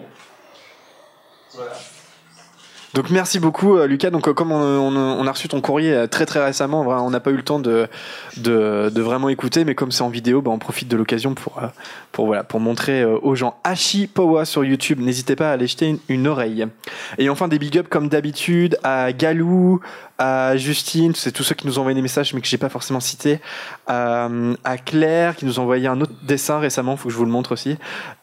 Voilà. 1.55 1.73
Donc 2.95 3.09
merci 3.09 3.41
beaucoup 3.41 3.77
euh, 3.77 3.87
Lucas. 3.87 4.11
Donc 4.11 4.29
euh, 4.29 4.35
comme 4.35 4.53
on, 4.53 5.27
a 5.27 5.33
reçu 5.33 5.49
ton 5.49 5.61
courrier 5.61 5.95
euh, 5.95 6.07
très 6.07 6.27
très 6.27 6.45
récemment, 6.45 6.83
on 6.83 7.11
n'a 7.11 7.21
pas 7.21 7.31
eu 7.31 7.37
le 7.37 7.43
temps 7.43 7.59
de, 7.59 7.89
vraiment 9.01 9.29
écouter, 9.31 9.65
mais 9.65 9.75
comme 9.75 9.91
c'est 9.91 10.03
en 10.03 10.11
vidéo, 10.11 10.43
bah, 10.43 10.51
on 10.51 10.59
profite 10.59 10.89
de 10.89 10.97
l'occasion 10.97 11.35
pour, 11.35 11.61
pour, 12.13 12.27
voilà, 12.27 12.45
pour 12.45 12.61
montrer 12.61 13.05
aux 13.05 13.35
gens 13.35 13.59
Hachi 13.65 14.07
Powa 14.07 14.45
sur 14.45 14.65
YouTube. 14.65 15.01
N'hésitez 15.01 15.37
pas 15.37 15.51
à 15.51 15.53
aller 15.53 15.67
jeter 15.67 15.99
une 16.09 16.27
oreille. 16.27 16.67
Et 17.19 17.31
enfin 17.31 17.49
des 17.49 17.59
big 17.59 17.77
ups 17.77 17.89
comme 17.89 18.09
d'habitude 18.09 18.79
à 18.83 19.13
Galou, 19.13 19.81
à 20.23 20.57
Justine, 20.57 21.17
c'est 21.17 21.33
tous 21.33 21.43
ceux 21.43 21.57
qui 21.57 21.67
nous 21.67 21.79
ont 21.79 21.81
envoyé 21.81 21.97
des 21.97 22.03
messages 22.03 22.33
mais 22.33 22.41
que 22.41 22.47
j'ai 22.47 22.57
pas 22.57 22.69
forcément 22.69 23.01
cités, 23.01 23.41
à, 23.89 24.29
à 24.63 24.79
Claire 24.79 25.35
qui 25.35 25.45
nous 25.45 25.59
a 25.59 25.63
envoyé 25.63 25.89
un 25.89 26.01
autre 26.01 26.13
dessin 26.23 26.61
récemment, 26.61 26.97
faut 26.97 27.09
que 27.09 27.13
je 27.13 27.19
vous 27.19 27.25
le 27.25 27.31
montre 27.33 27.51
aussi, 27.51 27.77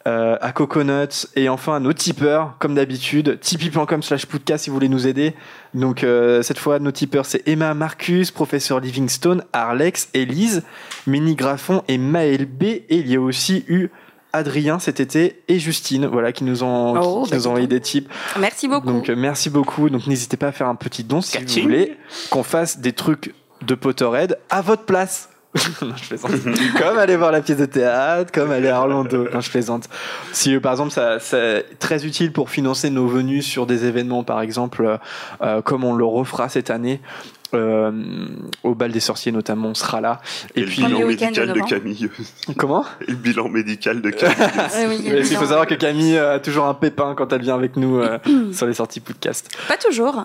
euh, 0.06 0.38
à 0.40 0.52
Coconuts 0.52 1.26
et 1.36 1.50
enfin 1.50 1.76
à 1.76 1.78
nos 1.78 1.92
tipeurs 1.92 2.54
comme 2.58 2.74
d'habitude, 2.74 3.38
tipeee.com 3.40 4.02
slash 4.02 4.24
podcast 4.24 4.64
si 4.64 4.70
vous 4.70 4.76
voulez 4.76 4.88
nous 4.88 5.06
aider. 5.06 5.34
Donc 5.74 6.02
euh, 6.02 6.42
cette 6.42 6.58
fois 6.58 6.78
nos 6.78 6.90
tipeurs 6.90 7.26
c'est 7.26 7.46
Emma 7.46 7.74
Marcus, 7.74 8.30
professeur 8.30 8.80
Livingstone, 8.80 9.44
Arlex, 9.52 10.08
Elise, 10.14 10.62
Mini 11.06 11.34
Graffon 11.34 11.82
et 11.86 11.98
Maël 11.98 12.46
B 12.46 12.62
et 12.62 12.84
il 12.88 13.10
y 13.10 13.16
a 13.16 13.20
aussi 13.20 13.66
eu 13.68 13.90
Adrien 14.32 14.78
cet 14.78 15.00
été 15.00 15.42
et 15.48 15.58
Justine 15.58 16.06
voilà 16.06 16.32
qui 16.32 16.44
nous 16.44 16.62
ont, 16.62 16.94
qui- 16.94 17.00
Oh, 17.02 17.22
qui 17.24 17.30
bah, 17.30 17.36
nous 17.36 17.46
ont 17.46 17.50
envoyé 17.50 17.66
des 17.66 17.80
tips. 17.80 18.08
Merci 18.38 18.68
beaucoup. 18.68 18.86
Donc 18.86 19.08
euh, 19.08 19.16
merci 19.16 19.50
beaucoup. 19.50 19.90
Donc 19.90 20.06
n'hésitez 20.06 20.36
pas 20.36 20.48
à 20.48 20.52
faire 20.52 20.68
un 20.68 20.74
petit 20.76 21.04
don 21.04 21.20
si 21.20 21.38
vous 21.38 21.62
voulez 21.62 21.96
qu'on 22.30 22.42
fasse 22.42 22.78
des 22.78 22.92
trucs 22.92 23.34
de 23.62 23.74
Potterhead 23.74 24.38
à 24.48 24.62
votre 24.62 24.84
place. 24.84 25.28
non, 25.82 25.96
je 25.96 26.06
plaisante. 26.06 26.30
comme 26.78 26.96
aller 26.98 27.16
voir 27.16 27.32
la 27.32 27.40
pièce 27.40 27.58
de 27.58 27.64
théâtre, 27.66 28.30
comme 28.32 28.52
aller 28.52 28.68
à 28.68 28.78
Orlando. 28.80 29.26
Non, 29.34 29.40
je 29.40 29.50
plaisante. 29.50 29.88
Si 30.32 30.54
euh, 30.54 30.60
par 30.60 30.72
exemple, 30.72 30.92
ça, 30.92 31.18
c'est 31.18 31.66
très 31.80 32.06
utile 32.06 32.32
pour 32.32 32.50
financer 32.50 32.88
nos 32.88 33.08
venues 33.08 33.42
sur 33.42 33.66
des 33.66 33.84
événements, 33.84 34.22
par 34.22 34.42
exemple, 34.42 34.98
euh, 35.42 35.60
comme 35.62 35.82
on 35.82 35.94
le 35.94 36.04
refera 36.04 36.48
cette 36.48 36.70
année. 36.70 37.00
Euh, 37.54 37.90
au 38.62 38.74
bal 38.74 38.92
des 38.92 39.00
sorciers 39.00 39.32
notamment 39.32 39.68
on 39.68 39.74
sera 39.74 40.00
là 40.00 40.20
Et, 40.54 40.60
et, 40.60 40.62
le 40.62 40.68
puis 40.68 40.84
bilan 40.84 41.00
de 41.00 41.04
médical 41.04 41.52
de. 41.52 41.60
Camille. 41.60 42.10
comment 42.56 42.84
Et 43.06 43.10
le 43.10 43.16
bilan 43.16 43.48
médical 43.48 44.00
de 44.02 44.10
Camille. 44.10 44.36
Ah 44.58 44.68
oui, 44.88 45.02
il 45.04 45.24
faut 45.36 45.46
savoir 45.46 45.66
que 45.66 45.74
Camille 45.74 46.16
a 46.18 46.38
toujours 46.38 46.66
un 46.66 46.74
pépin 46.74 47.14
quand 47.16 47.32
elle 47.32 47.42
vient 47.42 47.54
avec 47.56 47.76
nous 47.76 47.98
euh, 47.98 48.18
sur 48.52 48.66
les 48.66 48.74
sorties 48.74 49.00
podcast 49.00 49.48
Pas 49.68 49.76
toujours. 49.76 50.24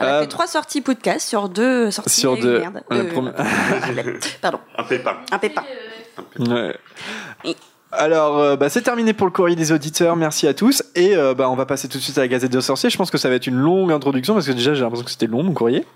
Elle 0.00 0.06
a 0.06 0.14
Euh, 0.16 0.20
fait 0.22 0.26
trois 0.28 0.46
sorties 0.46 0.80
podcast 0.80 1.28
sur 1.28 1.48
deux 1.48 1.90
sorties. 1.90 2.20
sur 2.20 2.36
deux 2.36 2.60
Merde. 2.60 2.82
Pardon, 4.40 4.60
Un 4.76 4.84
pépin. 4.84 5.16
un 5.32 5.38
pépin. 5.38 5.62
Ouais. 6.38 6.76
Alors, 7.90 8.38
euh, 8.38 8.56
bah, 8.56 8.68
c'est 8.68 8.82
terminé 8.82 9.12
pour 9.14 9.26
le 9.26 9.32
courrier 9.32 9.56
des 9.56 9.72
auditeurs. 9.72 10.14
Merci 10.14 10.46
à 10.46 10.52
tous. 10.54 10.82
Et 10.94 11.16
euh, 11.16 11.32
bah, 11.34 11.48
on 11.48 11.56
va 11.56 11.64
passer 11.64 11.88
tout 11.88 11.96
de 11.98 12.02
suite 12.02 12.18
à 12.18 12.20
la 12.20 12.28
Gazette 12.28 12.52
de 12.52 12.60
Sorcier. 12.60 12.90
Je 12.90 12.96
pense 12.98 13.10
que 13.10 13.16
ça 13.18 13.28
va 13.30 13.34
être 13.36 13.46
une 13.46 13.56
longue 13.56 13.90
introduction 13.92 14.34
parce 14.34 14.46
que 14.46 14.52
déjà, 14.52 14.74
j'ai 14.74 14.82
l'impression 14.82 15.04
que 15.04 15.10
c'était 15.10 15.26
long, 15.26 15.42
mon 15.42 15.54
courrier. 15.54 15.86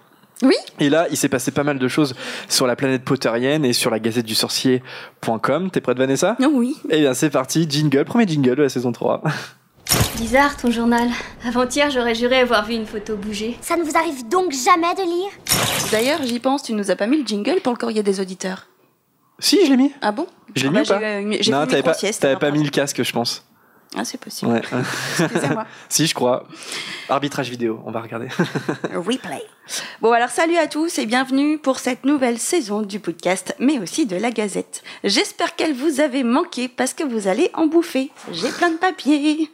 Oui. 0.43 0.55
Et 0.81 0.91
là, 0.91 1.07
il 1.11 1.17
s'est 1.17 1.29
passé 1.29 1.51
pas 1.51 1.63
mal 1.65 1.79
de 1.79 1.89
choses 1.89 2.15
sur 2.49 2.67
la 2.67 2.77
planète 2.77 3.05
potterienne 3.05 3.65
et 3.65 3.73
sur 3.73 3.91
la 3.91 3.99
gazette 4.01 4.27
du 4.27 4.35
sorcier.com. 4.35 5.71
T'es 5.71 5.81
prête, 5.81 5.99
Vanessa? 5.99 6.37
Non, 6.41 6.51
oui. 6.55 6.77
Eh 6.91 7.01
bien, 7.01 7.15
c'est 7.15 7.31
parti. 7.31 7.67
Jingle, 7.69 8.05
premier 8.05 8.27
jingle 8.27 8.57
de 8.57 8.63
la 8.63 8.69
saison 8.69 8.93
3. 8.93 9.23
Bizarre 10.17 10.57
ton 10.57 10.71
journal. 10.71 11.09
Avant-hier, 11.47 11.91
j'aurais 11.91 12.15
juré 12.15 12.39
avoir 12.41 12.65
vu 12.65 12.75
une 12.75 12.87
photo 12.87 13.17
bouger. 13.17 13.57
Ça 13.61 13.77
ne 13.77 13.83
vous 13.83 13.97
arrive 13.97 14.29
donc 14.29 14.53
jamais 14.53 14.95
de 14.95 15.03
lire? 15.03 15.31
D'ailleurs, 15.91 16.21
j'y 16.23 16.39
pense, 16.39 16.63
tu 16.63 16.73
nous 16.73 16.91
as 16.91 16.97
pas 16.97 17.07
mis 17.07 17.19
le 17.21 17.27
jingle 17.27 17.61
pour 17.63 17.73
le 17.73 17.79
courrier 17.79 18.03
des 18.03 18.21
auditeurs. 18.21 18.69
si, 19.39 19.59
je 19.67 19.71
l'ai 19.71 19.77
mis. 19.77 19.93
Ah 20.01 20.13
bon? 20.13 20.27
Je 20.55 20.63
l'ai 20.63 20.69
Ah 20.69 20.71
mis 20.71 20.77
bah, 20.77 20.83
ou 20.83 20.87
pas 20.87 21.01
j'ai 21.01 21.19
eu 21.19 21.23
une- 21.23 21.43
J'ai 21.43 21.53
Non, 21.53 21.67
t'avais 21.67 21.83
pas, 21.83 22.37
pas 22.37 22.51
mis 22.51 22.63
le 22.63 22.71
casque, 22.71 23.03
je 23.03 23.13
pense. 23.13 23.45
Ah, 23.97 24.05
c'est 24.05 24.19
possible. 24.19 24.53
Ouais. 24.53 24.63
Excusez-moi. 25.21 25.67
si, 25.89 26.07
je 26.07 26.15
crois. 26.15 26.47
Arbitrage 27.09 27.51
vidéo, 27.51 27.81
on 27.85 27.91
va 27.91 28.01
regarder. 28.01 28.29
Replay. 28.95 29.45
Bon, 30.01 30.13
alors 30.13 30.31
salut 30.31 30.57
à 30.57 30.67
tous 30.67 30.99
et 30.99 31.07
bienvenue 31.07 31.59
pour 31.59 31.79
cette 31.79 32.05
nouvelle 32.05 32.39
saison 32.39 32.83
du 32.83 33.01
podcast, 33.01 33.55
mais 33.59 33.79
aussi 33.79 34.07
de 34.07 34.17
la 34.17 34.31
Gazette. 34.31 34.83
J'espère 35.05 35.57
qu'elle 35.57 35.75
vous 35.75 36.01
avait 36.01 36.23
manqué 36.23 36.69
parce 36.69 36.95
que 36.95 37.05
vous 37.05 37.29
allez 37.29 37.51
en 37.55 37.67
bouffer. 37.67 38.11
J'ai 38.33 38.51
plein 38.51 38.71
de 38.71 38.77
papiers. 38.77 39.51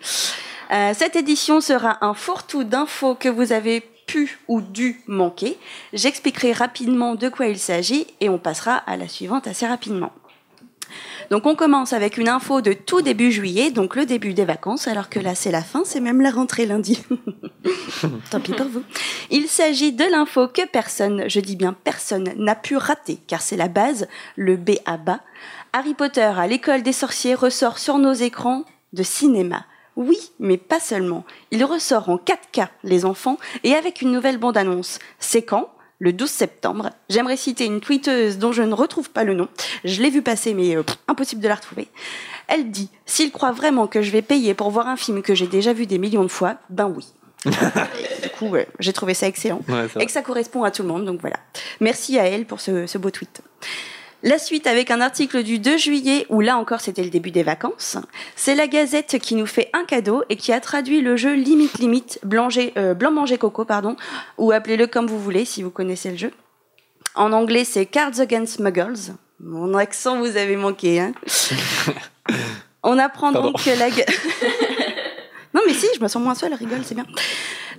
Euh, 0.70 0.92
cette 0.94 1.16
édition 1.16 1.60
sera 1.60 1.98
un 2.04 2.14
fourre-tout 2.14 2.64
d'infos 2.64 3.14
que 3.16 3.28
vous 3.28 3.52
avez 3.52 3.82
pu 4.06 4.38
ou 4.48 4.60
dû 4.60 5.02
manquer. 5.06 5.58
J'expliquerai 5.92 6.52
rapidement 6.52 7.14
de 7.14 7.28
quoi 7.28 7.46
il 7.46 7.58
s'agit 7.58 8.06
et 8.20 8.28
on 8.28 8.38
passera 8.38 8.74
à 8.74 8.96
la 8.96 9.08
suivante 9.08 9.46
assez 9.46 9.66
rapidement. 9.66 10.12
Donc 11.30 11.44
on 11.44 11.54
commence 11.54 11.92
avec 11.92 12.16
une 12.16 12.28
info 12.28 12.60
de 12.60 12.72
tout 12.72 13.02
début 13.02 13.30
juillet, 13.30 13.70
donc 13.70 13.96
le 13.96 14.06
début 14.06 14.32
des 14.32 14.44
vacances, 14.44 14.88
alors 14.88 15.10
que 15.10 15.20
là 15.20 15.34
c'est 15.34 15.50
la 15.50 15.62
fin, 15.62 15.82
c'est 15.84 16.00
même 16.00 16.22
la 16.22 16.30
rentrée 16.30 16.64
lundi. 16.64 17.02
Tant 18.30 18.40
pis 18.40 18.52
pour 18.52 18.66
vous. 18.66 18.82
Il 19.30 19.46
s'agit 19.48 19.92
de 19.92 20.04
l'info 20.04 20.48
que 20.48 20.66
personne, 20.66 21.24
je 21.28 21.40
dis 21.40 21.56
bien 21.56 21.74
personne, 21.74 22.32
n'a 22.36 22.54
pu 22.54 22.76
rater, 22.76 23.18
car 23.26 23.42
c'est 23.42 23.56
la 23.56 23.68
base, 23.68 24.08
le 24.36 24.56
B 24.56 24.70
à 24.86 24.96
bas. 24.96 25.20
Harry 25.72 25.94
Potter 25.94 26.22
à 26.22 26.46
l'école 26.46 26.82
des 26.82 26.92
sorciers 26.92 27.34
ressort 27.34 27.78
sur 27.78 27.98
nos 27.98 28.14
écrans 28.14 28.64
de 28.94 29.02
cinéma. 29.02 29.66
Oui, 29.96 30.30
mais 30.38 30.56
pas 30.56 30.80
seulement. 30.80 31.24
Il 31.50 31.64
ressort 31.64 32.08
en 32.08 32.16
4K, 32.16 32.68
les 32.84 33.04
enfants, 33.04 33.36
et 33.64 33.74
avec 33.74 34.00
une 34.00 34.12
nouvelle 34.12 34.38
bande-annonce. 34.38 34.98
C'est 35.18 35.42
quand? 35.42 35.68
Le 35.98 36.12
12 36.12 36.30
septembre. 36.30 36.90
J'aimerais 37.08 37.36
citer 37.36 37.64
une 37.64 37.80
tweeteuse 37.80 38.38
dont 38.38 38.52
je 38.52 38.62
ne 38.62 38.74
retrouve 38.74 39.10
pas 39.10 39.24
le 39.24 39.34
nom. 39.34 39.48
Je 39.84 40.02
l'ai 40.02 40.10
vu 40.10 40.22
passer, 40.22 40.54
mais 40.54 40.76
euh, 40.76 40.82
pff, 40.82 40.96
impossible 41.08 41.42
de 41.42 41.48
la 41.48 41.56
retrouver. 41.56 41.88
Elle 42.46 42.70
dit 42.70 42.90
S'il 43.06 43.30
croit 43.30 43.52
vraiment 43.52 43.86
que 43.86 44.02
je 44.02 44.10
vais 44.10 44.22
payer 44.22 44.54
pour 44.54 44.70
voir 44.70 44.88
un 44.88 44.96
film 44.96 45.22
que 45.22 45.34
j'ai 45.34 45.46
déjà 45.46 45.72
vu 45.72 45.86
des 45.86 45.98
millions 45.98 46.22
de 46.22 46.28
fois, 46.28 46.56
ben 46.70 46.92
oui. 46.94 47.06
Du 48.22 48.30
coup, 48.30 48.54
j'ai 48.78 48.92
trouvé 48.92 49.14
ça 49.14 49.26
excellent. 49.26 49.60
Ouais. 49.68 49.86
Et 49.98 50.06
que 50.06 50.12
ça 50.12 50.22
correspond 50.22 50.62
à 50.62 50.70
tout 50.70 50.82
le 50.82 50.88
monde, 50.88 51.04
donc 51.04 51.20
voilà. 51.20 51.36
Merci 51.80 52.18
à 52.18 52.24
elle 52.24 52.46
pour 52.46 52.60
ce, 52.60 52.86
ce 52.86 52.98
beau 52.98 53.10
tweet. 53.10 53.42
La 54.24 54.38
suite 54.38 54.66
avec 54.66 54.90
un 54.90 55.00
article 55.00 55.44
du 55.44 55.60
2 55.60 55.76
juillet 55.76 56.26
où 56.28 56.40
là 56.40 56.56
encore 56.56 56.80
c'était 56.80 57.04
le 57.04 57.10
début 57.10 57.30
des 57.30 57.44
vacances. 57.44 57.96
C'est 58.34 58.56
la 58.56 58.66
Gazette 58.66 59.18
qui 59.20 59.36
nous 59.36 59.46
fait 59.46 59.70
un 59.72 59.84
cadeau 59.84 60.24
et 60.28 60.34
qui 60.36 60.52
a 60.52 60.58
traduit 60.60 61.02
le 61.02 61.16
jeu 61.16 61.34
Limite 61.34 61.78
Limite 61.78 62.18
Blanger- 62.24 62.72
euh, 62.76 62.94
Blanc 62.94 63.12
Manger 63.12 63.38
Coco 63.38 63.64
pardon 63.64 63.94
ou 64.36 64.50
appelez-le 64.50 64.88
comme 64.88 65.06
vous 65.06 65.20
voulez 65.20 65.44
si 65.44 65.62
vous 65.62 65.70
connaissez 65.70 66.10
le 66.10 66.16
jeu. 66.16 66.32
En 67.14 67.32
anglais 67.32 67.62
c'est 67.64 67.86
Cards 67.86 68.18
Against 68.18 68.58
Muggles. 68.58 69.14
Mon 69.38 69.74
accent 69.74 70.18
vous 70.18 70.36
avez 70.36 70.56
manqué 70.56 70.98
hein. 71.00 71.12
On 72.82 72.98
apprend 72.98 73.32
Pardon. 73.32 73.50
donc 73.52 73.62
que 73.64 73.70
la 73.78 73.88
Non 75.58 75.64
mais 75.66 75.74
si, 75.74 75.88
je 75.96 76.00
me 76.00 76.06
sens 76.06 76.22
moins 76.22 76.36
seule, 76.36 76.54
rigole, 76.54 76.82
c'est 76.84 76.94
bien. 76.94 77.06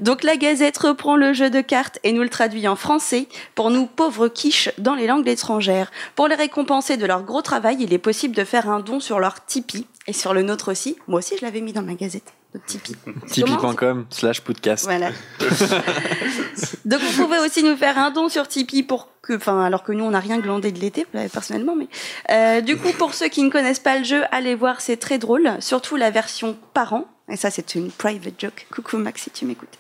Donc 0.01 0.23
la 0.23 0.35
Gazette 0.35 0.77
reprend 0.77 1.15
le 1.15 1.31
jeu 1.31 1.49
de 1.49 1.61
cartes 1.61 1.97
et 2.03 2.11
nous 2.11 2.23
le 2.23 2.29
traduit 2.29 2.67
en 2.67 2.75
français 2.75 3.29
pour 3.55 3.71
nous 3.71 3.85
pauvres 3.85 4.27
quiches 4.27 4.69
dans 4.77 4.95
les 4.95 5.07
langues 5.07 5.29
étrangères. 5.29 5.89
Pour 6.15 6.27
les 6.27 6.35
récompenser 6.35 6.97
de 6.97 7.05
leur 7.05 7.23
gros 7.23 7.41
travail, 7.41 7.77
il 7.79 7.93
est 7.93 7.97
possible 7.97 8.35
de 8.35 8.43
faire 8.43 8.69
un 8.69 8.81
don 8.81 8.99
sur 8.99 9.21
leur 9.21 9.45
Tipeee 9.45 9.87
et 10.07 10.13
sur 10.13 10.33
le 10.33 10.41
nôtre 10.41 10.71
aussi. 10.71 10.97
Moi 11.07 11.19
aussi, 11.19 11.35
je 11.39 11.45
l'avais 11.45 11.61
mis 11.61 11.71
dans 11.71 11.81
ma 11.81 11.93
Gazette, 11.93 12.33
notre 12.53 12.65
Tipeee. 12.65 12.97
Tipeee.com 13.31 14.07
slash 14.09 14.41
podcast. 14.41 14.83
Voilà. 14.83 15.11
Donc 16.83 16.99
vous 16.99 17.23
pouvez 17.23 17.39
aussi 17.39 17.63
nous 17.63 17.77
faire 17.77 17.97
un 17.97 18.11
don 18.11 18.27
sur 18.27 18.45
Tipeee 18.45 18.83
pour 18.83 19.07
que, 19.21 19.37
enfin, 19.37 19.63
alors 19.63 19.83
que 19.83 19.93
nous 19.93 20.03
on 20.03 20.11
n'a 20.11 20.19
rien 20.19 20.39
glandé 20.39 20.73
de 20.73 20.79
l'été 20.79 21.07
euh, 21.15 21.29
personnellement, 21.29 21.77
mais 21.77 21.87
euh, 22.29 22.59
du 22.59 22.75
coup 22.75 22.91
pour 22.97 23.13
ceux 23.13 23.29
qui 23.29 23.41
ne 23.41 23.49
connaissent 23.49 23.79
pas 23.79 23.97
le 23.97 24.03
jeu, 24.03 24.23
allez 24.31 24.55
voir, 24.55 24.81
c'est 24.81 24.97
très 24.97 25.17
drôle, 25.17 25.49
surtout 25.61 25.95
la 25.95 26.09
version 26.11 26.57
parent. 26.73 27.05
Et 27.29 27.35
ça 27.35 27.51
c'est 27.51 27.75
une 27.75 27.91
private 27.91 28.33
joke. 28.39 28.65
Coucou 28.73 28.97
Max 28.97 29.23
si 29.23 29.29
tu 29.31 29.45
m'écoutes. 29.45 29.77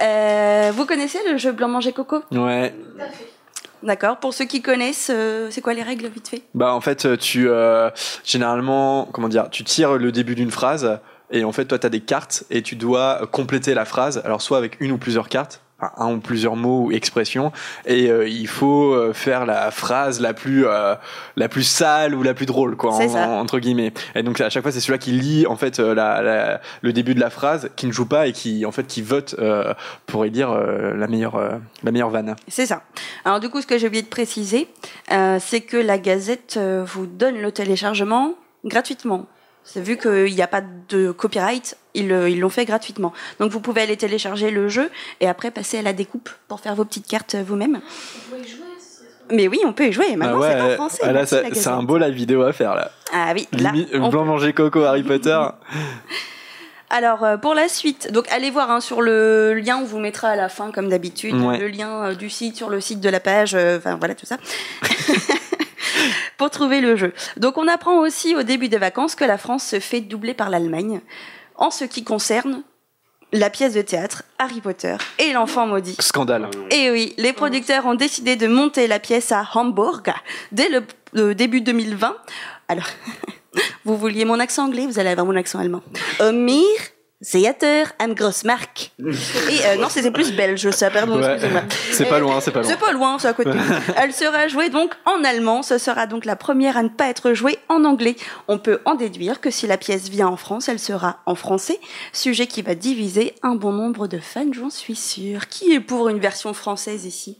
Euh, 0.00 0.70
vous 0.74 0.86
connaissez 0.86 1.18
le 1.30 1.36
jeu 1.38 1.52
blanc 1.52 1.68
manger 1.68 1.92
coco? 1.92 2.22
Ouais. 2.30 2.74
D'accord. 3.82 4.18
Pour 4.18 4.34
ceux 4.34 4.44
qui 4.44 4.62
connaissent, 4.62 5.10
euh, 5.12 5.48
c'est 5.50 5.60
quoi 5.60 5.74
les 5.74 5.82
règles 5.82 6.08
vite 6.08 6.28
fait? 6.28 6.42
Bah 6.54 6.72
en 6.72 6.80
fait 6.80 7.18
tu 7.18 7.48
euh, 7.48 7.90
généralement 8.24 9.08
comment 9.12 9.28
dire 9.28 9.48
tu 9.50 9.64
tires 9.64 9.94
le 9.96 10.12
début 10.12 10.34
d'une 10.34 10.50
phrase 10.50 11.00
et 11.30 11.44
en 11.44 11.52
fait 11.52 11.64
toi 11.64 11.78
tu 11.78 11.86
as 11.86 11.90
des 11.90 12.00
cartes 12.00 12.44
et 12.50 12.62
tu 12.62 12.76
dois 12.76 13.28
compléter 13.30 13.74
la 13.74 13.84
phrase 13.84 14.20
alors 14.24 14.42
soit 14.42 14.58
avec 14.58 14.80
une 14.80 14.92
ou 14.92 14.98
plusieurs 14.98 15.28
cartes 15.28 15.62
un 15.96 16.12
ou 16.14 16.18
plusieurs 16.18 16.56
mots 16.56 16.86
ou 16.86 16.92
expressions 16.92 17.52
et 17.86 18.10
euh, 18.10 18.26
il 18.28 18.48
faut 18.48 18.92
euh, 18.94 19.12
faire 19.12 19.46
la 19.46 19.70
phrase 19.70 20.20
la 20.20 20.34
plus 20.34 20.66
euh, 20.66 20.94
la 21.36 21.48
plus 21.48 21.62
sale 21.62 22.14
ou 22.16 22.22
la 22.24 22.34
plus 22.34 22.46
drôle 22.46 22.74
quoi 22.76 22.94
en- 22.94 22.98
en- 23.18 23.38
entre 23.40 23.60
guillemets 23.60 23.92
et 24.16 24.24
donc 24.24 24.40
à 24.40 24.50
chaque 24.50 24.62
fois 24.64 24.72
c'est 24.72 24.80
celui-là 24.80 24.98
qui 24.98 25.12
lit 25.12 25.46
en 25.46 25.54
fait 25.56 25.78
la, 25.78 26.20
la- 26.22 26.60
le 26.82 26.92
début 26.92 27.14
de 27.14 27.20
la 27.20 27.30
phrase 27.30 27.70
qui 27.76 27.86
ne 27.86 27.92
joue 27.92 28.06
pas 28.06 28.26
et 28.26 28.32
qui 28.32 28.66
en 28.66 28.72
fait 28.72 28.88
qui 28.88 29.02
vote 29.02 29.36
euh, 29.38 29.72
pour 30.06 30.26
y 30.26 30.30
dire 30.32 30.50
la 30.52 31.06
meilleure 31.06 31.38
la 31.84 31.92
meilleure 31.92 32.10
vanne 32.10 32.34
C'est 32.48 32.66
ça. 32.66 32.82
Alors 33.24 33.38
du 33.38 33.48
coup, 33.48 33.60
ce 33.60 33.66
que 33.66 33.78
j'ai 33.78 33.86
oublié 33.86 34.02
de 34.02 34.08
préciser, 34.08 34.68
c'est 35.38 35.60
que 35.60 35.76
la 35.76 35.98
Gazette 35.98 36.58
vous 36.58 37.06
donne 37.06 37.40
le 37.40 37.52
téléchargement 37.52 38.34
gratuitement. 38.64 39.26
C'est 39.70 39.82
vu 39.82 39.98
qu'il 39.98 40.34
n'y 40.34 40.40
a 40.40 40.46
pas 40.46 40.62
de 40.88 41.10
copyright, 41.12 41.76
ils 41.92 42.08
le- 42.08 42.30
ils 42.30 42.40
l'ont 42.40 42.48
fait 42.48 42.64
gratuitement. 42.64 43.12
Donc 43.38 43.50
vous 43.52 43.60
pouvez 43.60 43.82
aller 43.82 43.98
télécharger 43.98 44.50
le 44.50 44.68
jeu 44.70 44.90
et 45.20 45.28
après 45.28 45.50
passer 45.50 45.78
à 45.78 45.82
la 45.82 45.92
découpe 45.92 46.30
pour 46.48 46.60
faire 46.60 46.74
vos 46.74 46.86
petites 46.86 47.06
cartes 47.06 47.34
euh, 47.34 47.42
vous-même. 47.46 47.80
Mais 49.30 49.46
oui, 49.46 49.60
on 49.66 49.74
peut 49.74 49.86
y 49.88 49.92
jouer. 49.92 50.16
Maintenant, 50.16 50.40
Ah 50.42 50.50
c'est 50.50 50.60
en 50.62 50.66
ouais, 50.68 50.74
français. 50.76 50.98
ah 51.02 51.12
là, 51.12 51.20
la 51.20 51.26
c'est 51.26 51.66
un 51.68 51.82
beau 51.82 51.98
live 51.98 52.14
vidéo 52.14 52.42
à 52.44 52.52
faire 52.54 52.74
là 52.74 52.90
Ah 53.12 53.32
oui, 53.34 53.46
là. 53.52 53.72
Blanc 54.08 54.24
manger 54.24 54.54
coco 54.54 54.82
Harry 54.84 55.02
Potter 55.02 55.38
Alors 56.90 57.22
euh, 57.22 57.36
pour 57.36 57.52
la 57.52 57.68
suite, 57.68 58.10
donc 58.10 58.24
allez 58.30 58.48
voir 58.50 58.70
hein, 58.70 58.80
sur 58.80 59.02
le 59.02 59.52
lien, 59.52 59.76
on 59.76 59.84
vous 59.84 59.98
mettra 59.98 60.28
à 60.28 60.36
la 60.36 60.48
fin 60.48 60.70
comme 60.72 60.88
d'habitude 60.88 61.34
Ouais. 61.34 61.58
le 61.58 61.68
lien 61.68 62.06
euh, 62.06 62.14
du 62.14 62.30
site 62.30 62.56
sur 62.56 62.70
le 62.70 62.80
site 62.80 63.00
de 63.00 63.10
la 63.10 63.20
page, 63.20 63.54
euh, 63.54 63.76
enfin 63.76 63.96
voilà 63.96 64.14
tout 64.14 64.24
ça. 64.24 64.38
pour 66.36 66.50
trouver 66.50 66.80
le 66.80 66.96
jeu. 66.96 67.12
Donc 67.36 67.58
on 67.58 67.68
apprend 67.68 67.98
aussi 67.98 68.34
au 68.34 68.42
début 68.42 68.68
des 68.68 68.78
vacances 68.78 69.14
que 69.14 69.24
la 69.24 69.38
France 69.38 69.64
se 69.64 69.80
fait 69.80 70.00
doubler 70.00 70.34
par 70.34 70.50
l'Allemagne 70.50 71.00
en 71.56 71.70
ce 71.70 71.84
qui 71.84 72.04
concerne 72.04 72.62
la 73.32 73.50
pièce 73.50 73.74
de 73.74 73.82
théâtre 73.82 74.22
Harry 74.38 74.60
Potter 74.60 74.96
et 75.18 75.32
l'enfant 75.32 75.66
maudit. 75.66 75.96
Scandale. 76.00 76.48
Et 76.70 76.90
oui, 76.90 77.14
les 77.18 77.32
producteurs 77.32 77.86
ont 77.86 77.94
décidé 77.94 78.36
de 78.36 78.46
monter 78.46 78.86
la 78.86 78.98
pièce 78.98 79.32
à 79.32 79.46
Hamburg 79.54 80.02
dès 80.52 80.68
le, 80.68 80.82
le 81.12 81.34
début 81.34 81.60
2020. 81.60 82.16
Alors, 82.68 82.86
vous 83.84 83.96
vouliez 83.96 84.24
mon 84.24 84.40
accent 84.40 84.64
anglais, 84.64 84.86
vous 84.86 84.98
allez 84.98 85.10
avoir 85.10 85.26
mon 85.26 85.36
accent 85.36 85.58
allemand. 85.58 85.82
Omir, 86.20 86.64
Theater 87.20 87.92
am 87.98 88.14
Grossmark. 88.14 88.92
Et 88.98 89.02
euh, 89.02 89.76
non, 89.76 89.88
c'était 89.88 90.12
plus 90.12 90.32
belge, 90.32 90.70
ça, 90.70 90.88
pardon, 90.90 91.18
Ouais. 91.20 91.32
excusez-moi. 91.34 91.62
C'est 91.90 92.04
pas 92.08 92.18
loin, 92.20 92.40
c'est 92.40 92.52
pas 92.52 92.60
loin. 92.62 92.68
C'est 92.70 92.78
pas 92.78 92.92
loin, 92.92 93.18
c'est 93.18 93.26
à 93.28 93.32
côté. 93.32 93.50
Elle 93.96 94.12
sera 94.12 94.46
jouée 94.46 94.68
donc 94.68 94.94
en 95.04 95.24
allemand. 95.24 95.62
Ce 95.64 95.78
sera 95.78 96.06
donc 96.06 96.24
la 96.24 96.36
première 96.36 96.76
à 96.76 96.82
ne 96.84 96.88
pas 96.88 97.08
être 97.08 97.34
jouée 97.34 97.58
en 97.68 97.84
anglais. 97.84 98.14
On 98.46 98.58
peut 98.58 98.80
en 98.84 98.94
déduire 98.94 99.40
que 99.40 99.50
si 99.50 99.66
la 99.66 99.76
pièce 99.76 100.08
vient 100.08 100.28
en 100.28 100.36
France, 100.36 100.68
elle 100.68 100.78
sera 100.78 101.18
en 101.26 101.34
français. 101.34 101.80
Sujet 102.12 102.46
qui 102.46 102.62
va 102.62 102.76
diviser 102.76 103.34
un 103.42 103.56
bon 103.56 103.72
nombre 103.72 104.06
de 104.06 104.18
fans, 104.20 104.52
j'en 104.52 104.70
suis 104.70 104.94
sûre. 104.96 105.48
Qui 105.48 105.72
est 105.72 105.80
pour 105.80 106.08
une 106.08 106.20
version 106.20 106.54
française 106.54 107.04
ici? 107.04 107.38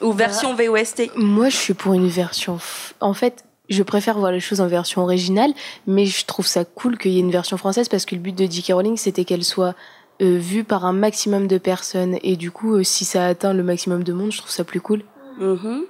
Ou 0.00 0.10
version 0.12 0.54
VOST 0.54 1.12
Moi, 1.14 1.48
je 1.50 1.56
suis 1.56 1.74
pour 1.74 1.94
une 1.94 2.08
version. 2.08 2.56
f- 2.56 2.92
En 3.00 3.14
fait, 3.14 3.44
je 3.68 3.82
préfère 3.82 4.18
voir 4.18 4.32
les 4.32 4.40
choses 4.40 4.60
en 4.60 4.66
version 4.66 5.02
originale, 5.02 5.52
mais 5.86 6.06
je 6.06 6.24
trouve 6.26 6.46
ça 6.46 6.64
cool 6.64 6.98
qu'il 6.98 7.12
y 7.12 7.16
ait 7.16 7.20
une 7.20 7.30
version 7.30 7.56
française 7.56 7.88
parce 7.88 8.04
que 8.04 8.14
le 8.14 8.20
but 8.20 8.34
de 8.36 8.50
J.K. 8.50 8.72
Rowling, 8.74 8.96
c'était 8.96 9.24
qu'elle 9.24 9.44
soit 9.44 9.74
euh, 10.20 10.36
vue 10.38 10.64
par 10.64 10.84
un 10.84 10.92
maximum 10.92 11.46
de 11.46 11.58
personnes. 11.58 12.18
Et 12.22 12.36
du 12.36 12.50
coup, 12.50 12.74
euh, 12.76 12.82
si 12.84 13.04
ça 13.04 13.26
atteint 13.26 13.54
le 13.54 13.62
maximum 13.62 14.02
de 14.04 14.12
monde, 14.12 14.32
je 14.32 14.38
trouve 14.38 14.50
ça 14.50 14.64
plus 14.64 14.80
cool. 14.80 15.02
Mhm. 15.38 15.84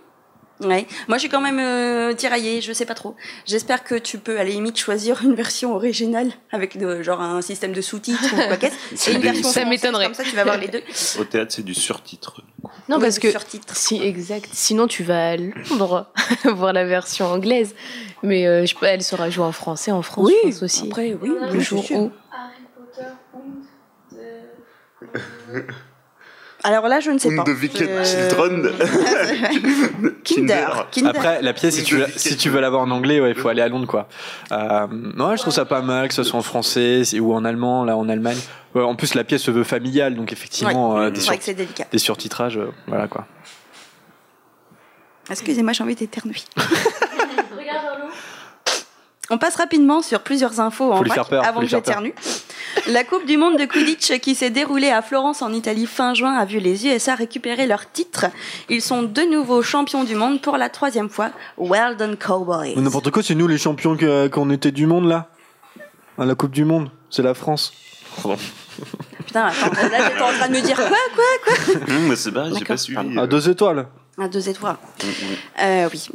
Ouais. 0.61 0.87
Moi, 1.09 1.17
je 1.17 1.23
suis 1.23 1.29
quand 1.29 1.41
même 1.41 1.59
euh, 1.59 2.15
tiraillée, 2.15 2.61
je 2.61 2.73
sais 2.73 2.85
pas 2.87 2.95
trop. 2.95 3.17
J'espère 3.47 3.83
que 3.83 3.97
tu 3.97 4.19
peux 4.19 4.39
à 4.39 4.45
la 4.45 4.51
limite 4.51 4.79
choisir 4.79 5.21
une 5.25 5.35
version 5.35 5.75
originale 5.75 6.31
avec 6.53 6.79
de- 6.79 7.03
genre 7.03 7.21
un 7.21 7.43
système 7.43 7.73
de 7.73 7.81
sous-titres 7.81 8.33
ou 8.33 8.37
quoi 8.47 8.57
qu'est-ce. 8.59 9.11
Et 9.11 9.15
une 9.15 9.21
version 9.23 9.43
Ça 9.43 9.63
française, 9.63 9.67
m'étonnerait. 9.69 10.05
Comme 10.05 10.15
ça, 10.15 10.23
tu 10.23 10.37
vas 10.37 10.45
voir 10.45 10.59
les 10.59 10.69
deux. 10.69 10.83
Au 11.19 11.25
théâtre, 11.25 11.53
c'est 11.53 11.65
du 11.65 11.75
surtitre. 11.75 12.43
Non, 12.89 13.01
parce 13.01 13.19
que 13.19 13.31
surtitre. 13.31 13.77
si 13.77 14.03
exact. 14.03 14.49
Sinon, 14.53 14.87
tu 14.87 15.03
vas 15.03 15.31
à 15.31 15.37
Londres 15.37 16.11
voir 16.45 16.73
la 16.73 16.85
version 16.85 17.27
anglaise, 17.27 17.75
mais 18.23 18.47
euh, 18.47 18.67
je, 18.67 18.75
elle 18.83 19.03
sera 19.03 19.31
jouée 19.31 19.45
en 19.45 19.53
français 19.53 19.91
en 19.91 20.03
France, 20.03 20.27
Oui, 20.27 20.35
je 20.45 20.49
pense 20.51 20.63
aussi. 20.63 20.87
Après, 20.89 21.15
oui, 21.21 21.31
le 21.53 21.61
jour 21.61 21.85
où. 21.93 22.11
Harry 22.33 22.65
Potter 22.77 23.13
Alors 26.65 26.87
là, 26.89 27.01
je 27.01 27.11
ne 27.11 27.19
sais 27.19 27.35
pas. 27.35 27.43
the 27.45 27.49
Wicked 27.61 27.89
Euh, 27.89 28.05
Children. 28.05 28.71
Kinder. 30.25 30.87
Kinder. 30.93 31.09
Après, 31.11 31.43
la 31.43 31.53
pièce, 31.53 31.75
si 31.77 31.83
tu, 31.83 31.97
veux- 31.97 32.07
si 32.17 32.37
tu 32.37 32.51
veux 32.51 32.61
l'avoir 32.61 32.83
en 32.83 32.91
anglais, 32.91 33.21
ouais, 33.21 33.31
il 33.31 33.35
faut 33.37 33.49
aller 33.49 33.63
à 33.63 33.69
Londres, 33.69 33.87
quoi. 33.89 34.09
Euh, 34.53 34.87
ouais, 34.87 35.37
je 35.37 35.43
trouve 35.43 35.53
ça 35.53 35.65
pas 35.65 35.81
mal, 35.83 36.07
que 36.09 36.15
ce 36.15 36.23
soit 36.23 36.39
en 36.39 36.43
français 36.43 37.03
ou 37.19 37.33
en 37.35 37.45
allemand, 37.45 37.85
là, 37.85 37.97
en 37.97 38.09
Allemagne. 38.09 38.39
Ouais, 38.75 38.83
en 38.83 38.95
plus, 38.95 39.15
la 39.15 39.25
pièce 39.25 39.43
se 39.43 39.51
veut 39.51 39.65
familiale, 39.65 40.15
donc 40.15 40.33
effectivement, 40.33 40.99
euh, 40.99 41.11
des, 41.11 41.21
C'est 41.21 41.53
sur- 41.53 41.87
des 41.91 41.99
surtitrages, 41.99 42.57
euh, 42.59 42.71
voilà, 42.87 43.09
quoi. 43.09 43.27
Excusez-moi, 45.31 45.73
j'ai 45.73 45.83
envie 45.85 45.95
d'éternuer. 45.95 46.37
On 49.31 49.39
passe 49.39 49.57
rapidement 49.57 50.03
sur 50.03 50.21
plusieurs 50.21 50.61
infos 50.61 50.93
en 50.93 51.03
vrac 51.03 51.29
peur, 51.29 51.47
avant 51.47 51.61
que 51.61 51.67
j'éternue. 51.67 52.13
La 52.89 53.05
Coupe 53.05 53.25
du 53.25 53.37
Monde 53.37 53.57
de 53.57 53.65
Quidditch 53.67 54.19
qui 54.21 54.35
s'est 54.35 54.51
déroulée 54.51 54.91
à 54.91 55.01
Florence 55.01 55.43
en 55.43 55.53
Italie 55.53 55.87
fin 55.87 56.13
juin 56.13 56.35
a 56.35 56.45
vu 56.45 56.59
les 56.59 56.87
USA 56.87 57.15
récupérer 57.15 57.67
leur 57.67 57.91
titre. 57.91 58.27
Ils 58.69 58.83
sont 58.83 59.03
de 59.05 59.23
nouveau 59.23 59.63
champions 59.63 60.03
du 60.05 60.17
monde 60.17 60.41
pour 60.41 60.57
la 60.57 60.69
troisième 60.69 61.09
fois. 61.09 61.31
Well 61.57 61.97
done 61.97 62.17
Cowboys. 62.17 62.73
Mais 62.75 62.83
N'importe 62.83 63.11
quoi, 63.11 63.23
c'est 63.23 63.35
nous 63.37 63.47
les 63.47 63.59
champions 63.59 63.97
qu'on 64.33 64.51
était 64.51 64.73
du 64.73 64.87
monde, 64.87 65.07
là. 65.07 65.29
À 66.19 66.25
la 66.25 66.35
Coupe 66.35 66.51
du 66.53 66.65
Monde, 66.65 66.91
c'est 67.09 67.23
la 67.23 67.35
France. 67.35 67.73
Putain, 69.27 69.47
attends, 69.47 69.71
là 69.73 70.09
j'étais 70.11 70.21
en 70.21 70.33
train 70.33 70.49
de 70.49 70.53
me 70.53 70.61
dire 70.61 70.77
quoi, 70.77 70.89
quoi 71.15 71.75
Hum, 71.89 72.09
mais 72.09 72.17
c'est 72.17 72.33
pas, 72.33 72.49
j'ai 72.53 72.65
pas 72.65 72.77
suivi. 72.77 73.19
À 73.19 73.27
deux 73.27 73.49
étoiles. 73.49 73.87
À 74.21 74.29
deux 74.29 74.49
étoiles. 74.49 74.77
Hum, 75.03 75.09
hum. 75.09 75.37
Euh, 75.65 75.89
oui. 75.93 76.09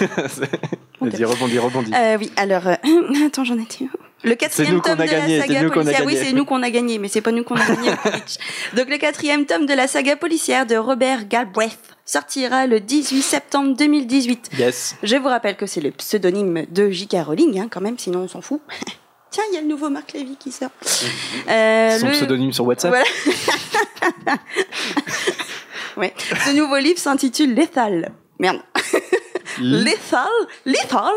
Vas-y, 1.00 1.24
rebondis, 1.24 1.58
rebondis. 1.58 1.92
Euh, 1.94 2.16
oui, 2.18 2.30
alors, 2.36 2.66
euh, 2.66 2.74
attends, 3.26 3.44
j'en 3.44 3.58
étais 3.58 3.84
où? 3.84 3.90
Le 4.24 4.34
quatrième 4.34 4.80
tome 4.82 5.00
a 5.00 5.06
de 5.06 5.10
gagné, 5.10 5.38
la 5.38 5.46
saga 5.46 5.70
policière. 5.70 6.02
Oui, 6.04 6.16
c'est 6.20 6.32
nous 6.32 6.44
qu'on 6.44 6.62
a 6.64 6.70
gagné, 6.70 6.98
mais 6.98 7.06
c'est 7.06 7.20
pas 7.20 7.30
nous 7.30 7.44
qu'on 7.44 7.54
a 7.54 7.64
gagné. 7.64 7.90
Donc, 8.76 8.88
le 8.88 8.98
quatrième 8.98 9.46
tome 9.46 9.64
de 9.66 9.74
la 9.74 9.86
saga 9.86 10.16
policière 10.16 10.66
de 10.66 10.74
Robert 10.76 11.28
Galbraith 11.28 11.78
sortira 12.04 12.66
le 12.66 12.80
18 12.80 13.22
septembre 13.22 13.76
2018. 13.76 14.50
Yes. 14.58 14.96
Je 15.04 15.14
vous 15.16 15.28
rappelle 15.28 15.56
que 15.56 15.66
c'est 15.66 15.80
le 15.80 15.92
pseudonyme 15.92 16.66
de 16.68 16.90
J.K. 16.90 17.16
Rowling, 17.26 17.60
hein, 17.60 17.68
quand 17.70 17.80
même, 17.80 17.96
sinon 17.96 18.20
on 18.20 18.28
s'en 18.28 18.40
fout. 18.40 18.60
Tiens, 19.30 19.44
il 19.52 19.54
y 19.54 19.58
a 19.58 19.60
le 19.60 19.68
nouveau 19.68 19.88
Marc 19.90 20.14
Lévy 20.14 20.36
qui 20.36 20.50
sort. 20.50 20.70
Euh, 21.48 21.98
Son 21.98 22.06
le- 22.06 22.12
pseudonyme 22.12 22.52
sur 22.52 22.64
WhatsApp. 22.66 22.90
Voilà. 22.90 24.38
Ouais. 25.96 26.14
Ce 26.46 26.56
nouveau 26.56 26.78
livre 26.78 26.98
s'intitule 26.98 27.54
Lethal. 27.54 28.10
Merde. 28.38 28.60
Lethal, 29.60 30.28
Lethal, 30.64 31.12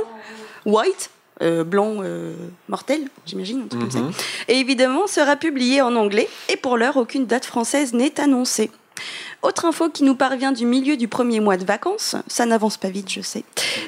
White, 0.65 1.09
euh, 1.41 1.63
blanc 1.63 1.97
euh, 2.03 2.33
mortel, 2.69 3.01
j'imagine, 3.25 3.63
un 3.63 3.67
truc 3.67 3.81
comme 3.81 3.91
ça. 3.91 3.99
Mhm. 3.99 4.11
Et 4.47 4.59
évidemment, 4.59 5.07
sera 5.07 5.35
publié 5.35 5.81
en 5.81 5.95
anglais. 5.95 6.29
Et 6.49 6.57
pour 6.57 6.77
l'heure, 6.77 6.97
aucune 6.97 7.25
date 7.25 7.45
française 7.45 7.93
n'est 7.93 8.19
annoncée. 8.19 8.69
Autre 9.41 9.65
info 9.65 9.89
qui 9.89 10.03
nous 10.03 10.13
parvient 10.13 10.51
du 10.51 10.67
milieu 10.67 10.97
du 10.97 11.07
premier 11.07 11.39
mois 11.39 11.57
de 11.57 11.65
vacances, 11.65 12.15
ça 12.27 12.45
n'avance 12.45 12.77
pas 12.77 12.89
vite, 12.89 13.09
je 13.11 13.21
sais. 13.21 13.43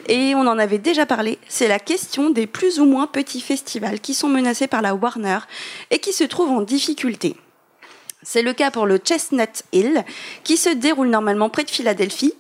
Et 0.07 0.33
on 0.33 0.47
en 0.47 0.57
avait 0.57 0.79
déjà 0.79 1.05
parlé, 1.05 1.37
c'est 1.47 1.67
la 1.67 1.77
question 1.77 2.31
des 2.31 2.47
plus 2.47 2.79
ou 2.79 2.85
moins 2.85 3.05
petits 3.05 3.41
festivals 3.41 3.99
qui 3.99 4.15
sont 4.15 4.29
menacés 4.29 4.65
par 4.65 4.81
la 4.81 4.95
Warner 4.95 5.39
et 5.91 5.99
qui 5.99 6.11
se 6.11 6.23
trouvent 6.23 6.49
en 6.49 6.61
difficulté. 6.61 7.35
C'est 8.23 8.41
le 8.41 8.53
cas 8.53 8.71
pour 8.71 8.85
le 8.85 8.97
Chestnut 8.97 9.63
Hill, 9.71 10.03
qui 10.43 10.57
se 10.57 10.69
déroule 10.69 11.09
normalement 11.09 11.49
près 11.49 11.63
de 11.63 11.69
Philadelphie, 11.69 12.33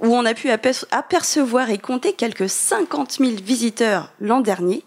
où 0.00 0.14
on 0.14 0.24
a 0.26 0.34
pu 0.34 0.48
aper- 0.50 0.84
apercevoir 0.90 1.70
et 1.70 1.78
compter 1.78 2.12
quelques 2.12 2.48
50 2.48 3.12
000 3.20 3.32
visiteurs 3.42 4.10
l'an 4.20 4.40
dernier. 4.40 4.82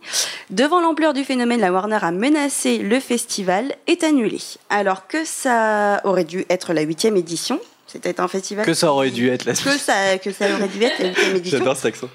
Devant 0.50 0.82
l'ampleur 0.82 1.14
du 1.14 1.24
phénomène, 1.24 1.62
la 1.62 1.72
Warner 1.72 2.00
a 2.02 2.12
menacé 2.12 2.78
le 2.78 3.00
festival 3.00 3.76
est 3.88 4.04
annulé. 4.04 4.40
Alors 4.70 5.08
que 5.08 5.24
ça 5.26 6.02
aurait 6.04 6.26
dû 6.26 6.46
être 6.50 6.74
la 6.74 6.82
huitième 6.82 7.18
édition. 7.18 7.60
C'était 7.88 8.20
un 8.20 8.28
festival. 8.28 8.66
Que 8.66 8.74
ça 8.74 8.92
aurait 8.92 9.12
dû 9.12 9.30
être 9.30 9.46
la 9.46 9.54
que 9.54 9.78
ça, 9.78 10.18
que 10.18 10.32
ça 10.32 10.46
aurait 10.54 10.68
dû 10.68 10.84
être 10.84 11.00
la 11.00 11.10
huitième 11.10 11.36
édition. 11.38 11.58
J'adore 11.60 11.76
cet 11.78 11.86
accent. 11.86 12.10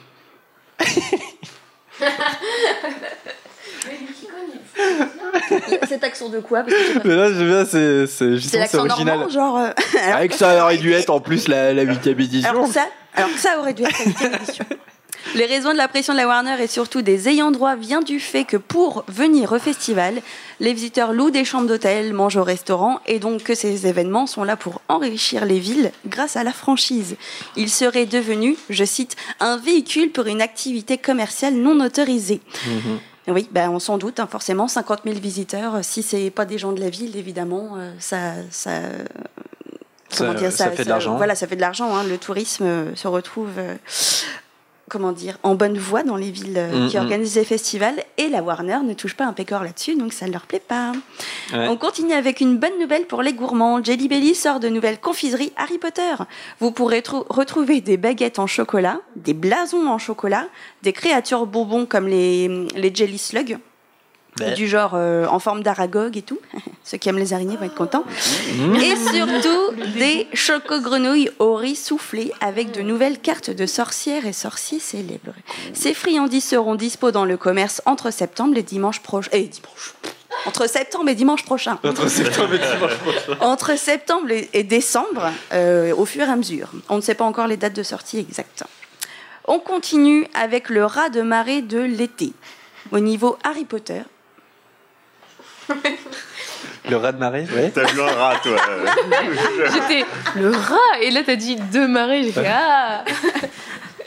Cet 5.89 6.05
accent 6.05 6.29
de 6.29 6.41
quoi 6.41 6.61
Parce 6.63 6.75
que 6.75 6.83
j'ai 6.87 6.95
pas- 6.95 7.01
Mais 7.05 7.17
là, 7.17 7.29
je 7.33 7.45
viens, 7.45 7.65
c'est 7.65 8.07
c'est 8.07 8.37
justement 8.39 8.85
original. 8.85 9.19
normand, 9.19 9.29
genre. 9.31 9.57
euh, 9.59 9.71
alors- 10.03 10.17
Avec 10.17 10.33
ça 10.35 10.63
aurait 10.65 10.77
dû 10.79 10.93
être 10.93 11.11
en 11.11 11.21
plus 11.21 11.49
la 11.49 11.73
la 11.75 11.83
huitième 11.83 12.19
édition. 12.21 12.49
Alors 12.51 12.67
ça, 12.67 12.87
alors 13.15 13.31
ça 13.37 13.59
aurait 13.59 13.75
dû 13.75 13.83
être 13.85 13.99
la 13.99 14.05
huitième 14.05 14.35
édition. 14.35 14.65
Les 15.35 15.45
raisons 15.45 15.73
de 15.73 15.77
la 15.77 15.89
pression 15.89 16.15
de 16.15 16.19
la 16.19 16.27
Warner 16.27 16.55
et 16.63 16.67
surtout 16.67 17.03
des 17.03 17.29
ayants 17.29 17.51
droit 17.51 17.75
vient 17.77 18.01
du 18.01 18.19
fait 18.19 18.45
que 18.45 18.57
pour 18.57 19.05
venir 19.09 19.53
au 19.53 19.59
festival, 19.59 20.23
les 20.59 20.73
visiteurs 20.73 21.13
louent 21.13 21.31
des 21.31 21.45
chambres 21.45 21.67
d'hôtel, 21.67 22.15
mangent 22.15 22.37
au 22.39 22.45
restaurant 22.45 23.01
et 23.07 23.19
donc 23.19 23.43
que 23.43 23.55
ces 23.55 23.87
événements 23.87 24.27
sont 24.27 24.43
là 24.45 24.57
pour 24.57 24.81
enrichir 24.89 25.45
les 25.45 25.59
villes 25.59 25.91
grâce 26.07 26.37
à 26.37 26.45
la 26.45 26.53
franchise. 26.53 27.17
Ils 27.57 27.69
seraient 27.69 28.07
devenus, 28.07 28.57
je 28.71 28.85
cite, 28.85 29.17
un 29.41 29.59
véhicule 29.59 30.11
pour 30.13 30.27
une 30.29 30.41
activité 30.41 30.97
commerciale 30.97 31.55
non 31.55 31.79
autorisée. 31.85 32.41
Mhm. 32.67 32.99
Oui, 33.29 33.49
ben 33.53 33.69
on 33.71 33.79
s'en 33.79 33.99
doute, 33.99 34.21
hein, 34.21 34.27
forcément, 34.31 34.69
50 34.69 35.01
000 35.05 35.19
visiteurs, 35.19 35.77
euh, 35.77 35.83
si 35.83 36.03
c'est 36.03 36.31
pas 36.31 36.45
des 36.47 36.57
gens 36.59 36.73
de 36.73 36.81
la 36.81 36.89
ville, 36.89 37.17
évidemment, 37.17 37.75
euh, 37.77 37.93
ça, 37.99 38.33
ça, 38.51 38.71
Ça- 40.09 40.33
dire, 40.35 40.51
ça 40.51 40.71
fait 40.71 40.85
de 40.85 40.89
l'argent. 40.89 41.17
Voilà, 41.17 41.35
ça 41.35 41.47
fait 41.47 41.57
de 41.57 41.61
l'argent. 41.61 41.95
hein. 41.95 42.05
Le 42.05 42.17
tourisme 42.17 42.65
euh, 42.65 42.95
se 42.97 43.07
retrouve, 43.07 43.51
comment 44.89 45.13
dire, 45.13 45.39
en 45.43 45.55
bonne 45.55 45.79
voie 45.79 46.03
dans 46.03 46.17
les 46.17 46.31
villes 46.31 46.57
euh, 46.57 46.87
Mm, 46.87 46.89
qui 46.89 46.97
mm. 46.97 47.01
organisent 47.01 47.37
les 47.37 47.45
festivals. 47.45 48.03
Et 48.17 48.29
la 48.29 48.43
Warner 48.43 48.79
ne 48.85 48.95
touche 48.95 49.15
pas 49.15 49.25
un 49.27 49.33
pécor 49.33 49.63
là-dessus, 49.63 49.95
donc 49.97 50.13
ça 50.13 50.27
ne 50.27 50.33
leur 50.33 50.47
plaît 50.47 50.63
pas. 50.67 50.93
Ouais. 51.53 51.69
On 51.69 51.77
continue 51.77 52.13
avec 52.13 52.41
une 52.41 52.57
bonne 52.59 52.79
nouvelle 52.81 53.07
pour 53.07 53.23
les 53.23 53.33
gourmands. 53.33 53.83
Jelly 53.83 54.09
Belly 54.09 54.35
sort 54.35 54.61
de 54.61 54.69
nouvelles 54.69 54.99
confiseries 55.01 55.53
Harry 55.57 55.79
Potter. 55.79 56.15
Vous 56.61 56.71
pourrez 56.71 57.03
trou- 57.03 57.25
retrouver 57.29 57.81
des 57.81 57.97
baguettes 57.97 58.39
en 58.39 58.47
chocolat, 58.47 59.01
des 59.17 59.35
blasons 59.35 59.87
en 59.87 59.99
chocolat, 59.99 60.47
des 60.83 60.93
créatures 60.93 61.47
bonbons 61.47 61.87
comme 61.87 62.09
les, 62.09 62.49
les 62.75 62.95
Jelly 62.95 63.19
Slugs. 63.19 63.59
Ouais. 64.41 64.55
Du 64.55 64.69
genre 64.69 64.93
euh, 64.95 65.27
en 65.27 65.39
forme 65.39 65.63
d'aragog 65.63 66.17
et 66.17 66.23
tout. 66.23 66.39
Ceux 66.85 66.97
qui 66.99 67.09
aiment 67.09 67.19
les 67.19 67.33
araignées 67.33 67.57
vont 67.57 67.67
être 67.67 67.75
contents. 67.75 68.05
Et 68.81 68.97
surtout 68.97 69.75
des 69.99 70.27
chocogrenouilles 70.33 71.31
au 71.39 71.55
riz 71.55 71.77
soufflé 71.77 72.33
avec 72.41 72.73
de 72.73 72.81
nouvelles 72.83 73.19
cartes 73.19 73.51
de 73.51 73.67
sorcières 73.67 74.27
et 74.27 74.33
sorciers 74.33 74.81
célèbres. 74.81 75.35
Ces 75.75 75.93
friandises 75.93 76.45
seront 76.45 76.77
dispo 76.77 77.11
dans 77.11 77.25
le 77.25 77.37
commerce 77.37 77.83
entre 77.85 78.11
septembre 78.11 78.57
et 78.57 78.63
dimanche 78.63 79.01
prochain. 79.01 79.29
Et 79.33 79.43
dimanche. 79.43 79.95
Entre 80.47 80.69
septembre 80.69 81.11
et 81.11 81.15
dimanche 81.15 81.45
prochain. 81.45 81.79
Entre 81.85 82.09
septembre 82.09 82.55
et 82.55 82.59
dimanche 82.59 82.95
prochain. 82.97 83.37
Entre 83.41 83.77
septembre 83.79 84.31
et 84.31 84.49
et 84.55 84.63
décembre, 84.63 85.31
euh, 85.53 85.95
au 85.95 86.07
fur 86.07 86.23
et 86.23 86.31
à 86.31 86.37
mesure. 86.37 86.71
On 86.89 86.97
ne 86.97 87.01
sait 87.01 87.15
pas 87.15 87.25
encore 87.25 87.49
les 87.49 87.57
dates 87.57 87.77
de 87.77 87.83
sortie 87.83 88.19
exactes. 88.19 88.65
On 89.47 89.59
continue 89.59 90.27
avec 90.35 90.69
le 90.69 90.85
rat 90.85 91.09
de 91.09 91.23
marée 91.23 91.63
de 91.63 91.81
l'été. 91.81 92.33
Au 92.93 93.01
niveau 93.01 93.37
Harry 93.45 93.65
Potter, 93.65 94.03
Le 96.89 96.97
rat 96.97 97.13
de 97.13 97.19
marée, 97.19 97.47
ouais. 97.55 97.71
T'as 97.75 97.85
vu 97.85 98.01
un 98.01 98.07
rat, 98.07 98.37
toi 98.43 98.57
J'étais 99.73 100.07
le 100.37 100.51
rat 100.51 101.01
et 101.03 101.11
là 101.11 101.23
t'as 101.25 101.37
dit 101.37 101.57
deux 101.57 101.87
marées. 101.87 102.25
J'ai 102.25 102.33
fait 102.33 102.49
ah. 102.49 103.05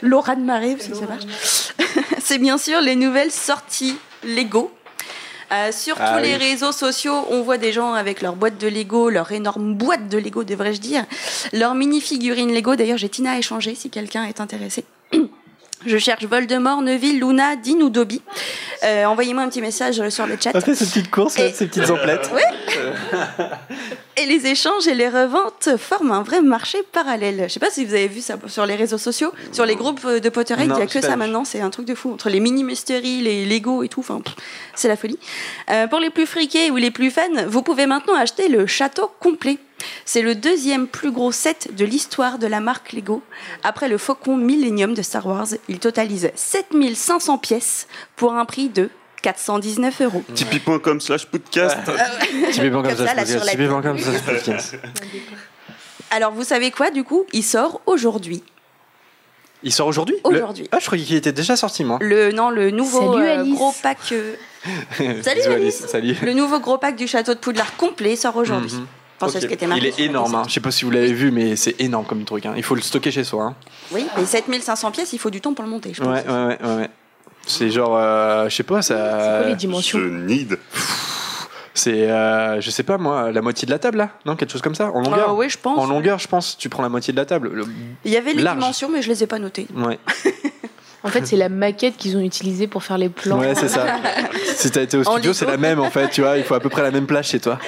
Laura 0.02 0.34
de 0.34 0.42
marée, 0.42 0.74
parce 0.74 0.88
que 0.88 0.96
ça 0.96 1.06
marche. 1.06 1.24
C'est 2.18 2.38
bien 2.38 2.58
sûr 2.58 2.80
les 2.80 2.96
nouvelles 2.96 3.30
sorties 3.30 3.96
Lego. 4.24 4.72
Euh, 5.52 5.70
sur 5.70 5.96
Ah 6.00 6.14
tous 6.14 6.22
les 6.22 6.36
réseaux 6.36 6.72
sociaux, 6.72 7.26
on 7.30 7.42
voit 7.42 7.58
des 7.58 7.72
gens 7.72 7.92
avec 7.92 8.22
leur 8.22 8.36
boîte 8.36 8.58
de 8.58 8.68
Lego, 8.68 9.10
leur 9.10 9.30
énorme 9.32 9.74
boîte 9.74 10.08
de 10.08 10.16
Lego, 10.16 10.44
devrais-je 10.44 10.80
dire, 10.80 11.04
leur 11.52 11.74
mini 11.74 12.00
figurine 12.00 12.54
Lego. 12.54 12.74
D'ailleurs, 12.74 12.96
j'ai 12.96 13.10
Tina 13.10 13.32
à 13.32 13.38
échanger 13.38 13.74
si 13.74 13.90
quelqu'un 13.90 14.24
est 14.24 14.40
intéressé. 14.40 14.84
Je 15.86 15.98
cherche 15.98 16.24
Voldemort, 16.24 16.82
Neville, 16.82 17.18
Luna, 17.20 17.56
Dean 17.56 17.80
ou 17.80 17.90
Dobby. 17.90 18.20
Euh, 18.84 19.04
Envoyez-moi 19.06 19.42
un 19.42 19.48
petit 19.48 19.60
message 19.60 20.08
sur 20.08 20.26
le 20.26 20.36
chat. 20.40 20.52
Fait 20.60 20.74
ces 20.74 20.86
petites 20.86 21.10
courses, 21.10 21.38
Et- 21.38 21.52
ces 21.52 21.66
petites 21.66 21.90
emplettes. 21.90 22.30
Et 24.16 24.26
les 24.26 24.46
échanges 24.46 24.86
et 24.86 24.94
les 24.94 25.08
reventes 25.08 25.70
forment 25.78 26.12
un 26.12 26.22
vrai 26.22 26.40
marché 26.42 26.78
parallèle. 26.92 27.44
Je 27.48 27.52
sais 27.54 27.60
pas 27.60 27.70
si 27.70 27.84
vous 27.84 27.94
avez 27.94 28.08
vu 28.08 28.20
ça 28.20 28.36
sur 28.46 28.66
les 28.66 28.74
réseaux 28.74 28.98
sociaux, 28.98 29.32
sur 29.52 29.64
les 29.66 29.74
groupes 29.76 30.06
de 30.06 30.28
Potterhead, 30.28 30.70
il 30.74 30.78
y 30.78 30.82
a 30.82 30.86
que 30.86 31.00
ça 31.00 31.16
maintenant, 31.16 31.44
c'est 31.44 31.60
un 31.60 31.70
truc 31.70 31.86
de 31.86 31.94
fou. 31.94 32.12
Entre 32.12 32.28
les 32.28 32.40
mini 32.40 32.62
mystery, 32.64 33.20
les 33.22 33.46
Lego 33.46 33.82
et 33.82 33.88
tout, 33.88 34.00
enfin, 34.00 34.20
c'est 34.74 34.88
la 34.88 34.96
folie. 34.96 35.18
Euh, 35.70 35.86
pour 35.86 35.98
les 35.98 36.10
plus 36.10 36.26
friqués 36.26 36.70
ou 36.70 36.76
les 36.76 36.90
plus 36.90 37.10
fans, 37.10 37.22
vous 37.46 37.62
pouvez 37.62 37.86
maintenant 37.86 38.14
acheter 38.14 38.48
le 38.48 38.66
château 38.66 39.10
complet. 39.20 39.58
C'est 40.04 40.22
le 40.22 40.34
deuxième 40.34 40.86
plus 40.86 41.10
gros 41.10 41.32
set 41.32 41.74
de 41.74 41.84
l'histoire 41.84 42.38
de 42.38 42.46
la 42.46 42.60
marque 42.60 42.92
Lego. 42.92 43.22
Après 43.62 43.88
le 43.88 43.98
Faucon 43.98 44.36
Millennium 44.36 44.94
de 44.94 45.02
Star 45.02 45.26
Wars, 45.26 45.48
il 45.68 45.78
totalise 45.78 46.30
7500 46.34 47.38
pièces 47.38 47.86
pour 48.16 48.34
un 48.34 48.44
prix 48.44 48.68
de 48.68 48.90
419 49.22 50.02
euros. 50.02 50.22
Tipeee.com 50.34 51.00
slash 51.00 51.26
podcast. 51.26 51.78
Typiquement 52.52 52.82
comme 52.82 52.94
Comme 52.96 53.06
ça, 53.06 53.06
ça, 53.06 53.14
là, 53.14 53.24
je 53.24 54.02
sur 54.02 54.22
podcast. 54.24 54.76
Alors 56.10 56.32
vous 56.32 56.44
savez 56.44 56.70
quoi 56.70 56.90
du 56.90 57.04
coup? 57.04 57.24
Il 57.32 57.42
sort 57.42 57.80
aujourd'hui. 57.86 58.42
Il 59.62 59.72
sort 59.72 59.86
aujourd'hui? 59.86 60.16
Le- 60.24 60.36
Aujourd'hui. 60.36 60.68
Ah, 60.72 60.78
je 60.80 60.86
croyais 60.86 61.04
qu'il 61.04 61.16
était 61.16 61.32
déjà 61.32 61.56
sorti, 61.56 61.84
moi. 61.84 61.98
Le 62.00 62.32
non 62.32 62.50
le 62.50 62.70
nouveau 62.70 63.14
Salut, 63.14 63.28
euh, 63.28 63.54
gros 63.54 63.72
pack 63.82 63.98
euh, 64.12 64.34
Salut, 65.22 65.40
Alice. 65.42 65.86
Salut. 65.86 66.16
le 66.22 66.32
nouveau 66.32 66.58
gros 66.60 66.78
pack 66.78 66.96
du 66.96 67.06
château 67.06 67.34
de 67.34 67.38
Poudlard 67.38 67.76
complet 67.76 68.16
sort 68.16 68.36
aujourd'hui. 68.36 68.74
Mhm. 68.74 68.86
Enfin, 69.22 69.30
c'est 69.32 69.38
Ok. 69.38 69.42
ce 69.42 69.46
qui 69.48 69.54
était 69.54 69.66
marqué 69.66 69.84
Il 69.84 69.88
est 69.88 70.04
énorme, 70.06 70.34
hein. 70.34 70.42
je 70.48 70.52
sais 70.52 70.60
pas 70.60 70.70
si 70.70 70.84
vous 70.84 70.90
l'avez 70.90 71.12
vu, 71.12 71.30
mais 71.30 71.56
c'est 71.56 71.80
énorme 71.80 72.04
comme 72.06 72.24
truc. 72.24 72.44
hein. 72.46 72.54
Il 72.56 72.62
faut 72.62 72.74
le 72.74 72.80
stocker 72.82 73.10
chez 73.10 73.24
soi. 73.24 73.44
hein. 73.44 73.54
Oui, 73.92 74.06
mais 74.16 74.24
7500 74.26 74.90
pièces, 74.90 75.12
il 75.12 75.18
faut 75.18 75.30
du 75.30 75.40
temps 75.40 75.54
pour 75.54 75.64
le 75.64 75.70
monter, 75.70 75.92
je 75.94 76.02
pense. 76.02 76.08
Ouais, 76.08 76.24
ouais, 76.26 76.58
ouais. 76.76 76.90
C'est 77.46 77.70
genre, 77.70 77.96
euh, 77.96 78.48
je 78.48 78.54
sais 78.56 78.62
pas, 78.62 78.82
C'est 78.82 78.94
quoi 78.94 79.02
ça. 79.02 79.42
les 79.44 79.50
Je 79.52 79.56
dimensions 79.56 79.98
need. 79.98 80.58
C'est, 81.74 82.10
euh, 82.10 82.60
je 82.60 82.70
sais 82.70 82.82
pas 82.82 82.98
moi, 82.98 83.32
la 83.32 83.40
moitié 83.40 83.64
de 83.64 83.70
la 83.72 83.78
table 83.78 83.96
là 83.98 84.10
Non, 84.26 84.36
quelque 84.36 84.50
chose 84.52 84.60
comme 84.60 84.74
ça 84.74 84.90
En 84.90 85.00
longueur 85.00 85.30
Euh, 85.30 85.34
oui, 85.34 85.48
je 85.48 85.56
pense. 85.58 85.78
En 85.78 85.86
longueur, 85.86 86.18
je 86.18 86.28
pense, 86.28 86.58
tu 86.58 86.68
prends 86.68 86.82
la 86.82 86.90
moitié 86.90 87.12
de 87.14 87.18
la 87.18 87.24
table. 87.24 87.50
Le- 87.52 87.64
Il 88.04 88.10
y 88.12 88.16
avait 88.18 88.34
les 88.34 88.42
Large. 88.42 88.58
dimensions, 88.58 88.90
mais 88.90 89.00
je 89.00 89.08
les 89.08 89.22
ai 89.22 89.26
pas 89.26 89.38
notées. 89.38 89.66
Ouais, 89.74 89.98
En 91.02 91.08
fait, 91.08 91.26
c'est 91.26 91.36
la 91.36 91.48
maquette 91.48 91.96
qu'ils 91.96 92.16
ont 92.16 92.20
utilisée 92.20 92.66
pour 92.66 92.82
faire 92.84 92.98
les 92.98 93.08
plans. 93.08 93.38
ouais 93.38 93.54
c'est 93.54 93.68
ça. 93.68 93.86
si 94.54 94.70
t'as 94.70 94.82
été 94.82 94.96
au 94.98 95.02
studio, 95.04 95.32
c'est 95.32 95.46
la 95.46 95.56
même 95.56 95.80
en 95.80 95.90
fait, 95.90 96.10
tu 96.10 96.20
vois, 96.20 96.36
il 96.36 96.44
faut 96.44 96.54
à 96.54 96.60
peu 96.60 96.68
près 96.68 96.82
la 96.82 96.90
même 96.90 97.06
plage 97.06 97.28
chez 97.28 97.40
toi. 97.40 97.58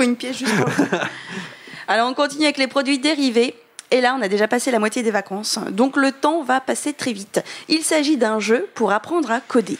Faut 0.00 0.06
une 0.06 0.16
pièce 0.16 0.38
juste 0.38 0.56
pour 0.56 0.66
le 0.66 0.98
Alors, 1.88 2.08
on 2.08 2.14
continue 2.14 2.44
avec 2.44 2.56
les 2.56 2.68
produits 2.68 2.98
dérivés. 2.98 3.54
Et 3.90 4.00
là, 4.00 4.16
on 4.18 4.22
a 4.22 4.28
déjà 4.28 4.48
passé 4.48 4.70
la 4.70 4.78
moitié 4.78 5.02
des 5.02 5.10
vacances. 5.10 5.58
Donc, 5.72 5.98
le 5.98 6.10
temps 6.10 6.42
va 6.42 6.58
passer 6.58 6.94
très 6.94 7.12
vite. 7.12 7.42
Il 7.68 7.82
s'agit 7.82 8.16
d'un 8.16 8.40
jeu 8.40 8.66
pour 8.74 8.92
apprendre 8.92 9.30
à 9.30 9.40
coder. 9.40 9.76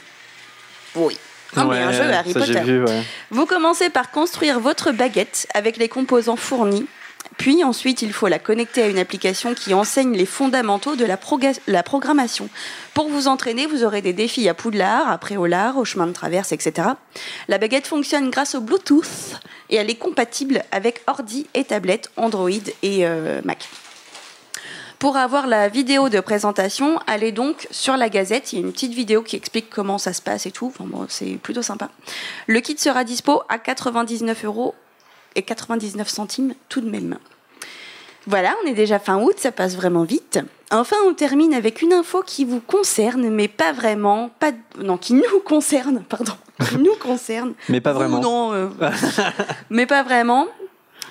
Oui. 0.94 1.16
Non, 1.56 1.64
mais 1.64 1.78
un 1.78 1.90
jeu 1.90 2.02
Harry 2.12 2.34
Potter. 2.34 2.60
vu, 2.60 2.84
ouais. 2.84 3.02
Vous 3.30 3.46
commencez 3.46 3.88
par 3.88 4.10
construire 4.10 4.60
votre 4.60 4.92
baguette 4.92 5.48
avec 5.54 5.78
les 5.78 5.88
composants 5.88 6.36
fournis. 6.36 6.86
Puis 7.40 7.64
ensuite, 7.64 8.02
il 8.02 8.12
faut 8.12 8.28
la 8.28 8.38
connecter 8.38 8.82
à 8.82 8.88
une 8.88 8.98
application 8.98 9.54
qui 9.54 9.72
enseigne 9.72 10.14
les 10.14 10.26
fondamentaux 10.26 10.94
de 10.94 11.06
la, 11.06 11.16
programmation. 11.82 12.50
Pour 12.92 13.08
vous 13.08 13.28
entraîner, 13.28 13.64
vous 13.66 13.82
aurez 13.82 14.02
des 14.02 14.12
défis 14.12 14.46
à 14.50 14.52
Poudlard, 14.52 15.10
à 15.10 15.16
Préolard, 15.16 15.78
au 15.78 15.86
chemin 15.86 16.06
de 16.06 16.12
traverse, 16.12 16.52
etc. 16.52 16.88
La 17.48 17.56
baguette 17.56 17.86
fonctionne 17.86 18.28
grâce 18.28 18.54
au 18.54 18.60
Bluetooth 18.60 19.40
et 19.70 19.76
elle 19.76 19.88
est 19.88 19.94
compatible 19.94 20.62
avec 20.70 21.00
ordi 21.06 21.46
et 21.54 21.64
tablette 21.64 22.10
Android 22.18 22.50
et 22.82 23.06
euh, 23.06 23.40
Mac. 23.42 23.70
Pour 24.98 25.16
avoir 25.16 25.46
la 25.46 25.68
vidéo 25.68 26.10
de 26.10 26.20
présentation, 26.20 26.98
allez 27.06 27.32
donc 27.32 27.68
sur 27.70 27.96
la 27.96 28.10
Gazette. 28.10 28.52
Il 28.52 28.58
y 28.58 28.62
a 28.62 28.66
une 28.66 28.72
petite 28.72 28.92
vidéo 28.92 29.22
qui 29.22 29.36
explique 29.36 29.70
comment 29.70 29.96
ça 29.96 30.12
se 30.12 30.20
passe 30.20 30.44
et 30.44 30.50
tout. 30.50 30.74
C'est 31.08 31.38
plutôt 31.42 31.62
sympa. 31.62 31.88
Le 32.48 32.60
kit 32.60 32.76
sera 32.76 33.02
dispo 33.02 33.40
à 33.48 33.58
99 33.58 34.44
euros 34.44 34.74
et 35.36 35.42
99 35.42 36.08
centimes 36.08 36.54
tout 36.68 36.80
de 36.80 36.90
même. 36.90 37.18
Voilà, 38.26 38.54
on 38.62 38.68
est 38.68 38.74
déjà 38.74 38.98
fin 38.98 39.18
août, 39.20 39.34
ça 39.38 39.50
passe 39.50 39.74
vraiment 39.76 40.04
vite. 40.04 40.38
Enfin, 40.70 40.96
on 41.06 41.14
termine 41.14 41.54
avec 41.54 41.80
une 41.82 41.92
info 41.92 42.22
qui 42.24 42.44
vous 42.44 42.60
concerne, 42.60 43.28
mais 43.30 43.48
pas 43.48 43.72
vraiment, 43.72 44.30
pas 44.38 44.52
non, 44.78 44.98
qui 44.98 45.14
nous 45.14 45.40
concerne, 45.44 46.02
pardon, 46.08 46.34
qui 46.68 46.76
nous 46.76 46.94
concerne. 46.96 47.54
Mais 47.68 47.80
pas 47.80 47.92
Vous, 47.92 47.98
vraiment. 48.00 48.20
non, 48.20 48.52
euh, 48.52 48.68
mais 49.70 49.86
pas 49.86 50.02
vraiment, 50.02 50.46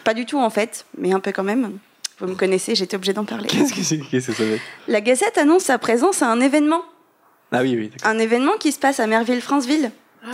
pas 0.04 0.14
du 0.14 0.26
tout 0.26 0.38
en 0.40 0.50
fait, 0.50 0.86
mais 0.98 1.12
un 1.12 1.20
peu 1.20 1.32
quand 1.32 1.44
même. 1.44 1.80
Vous 2.20 2.28
me 2.28 2.36
connaissez, 2.36 2.76
j'étais 2.76 2.96
obligée 2.96 3.14
d'en 3.14 3.26
parler. 3.26 3.48
Qu'est-ce 3.48 3.74
que 3.74 3.82
c'est 3.82 3.98
qu'est-ce 4.00 4.28
que 4.28 4.34
ça 4.34 4.44
veut 4.44 4.60
La 4.88 5.02
Gazette 5.02 5.38
annonce 5.38 5.64
sa 5.64 5.78
présence 5.78 6.22
à 6.22 6.28
un 6.28 6.40
événement, 6.42 6.84
Ah 7.52 7.62
oui, 7.64 7.76
oui. 7.76 7.92
un 8.04 8.20
événement 8.20 8.54
qui 8.60 8.72
se 8.72 8.80
passe 8.80 9.00
à 9.00 9.08
Merville-Franceville, 9.08 9.92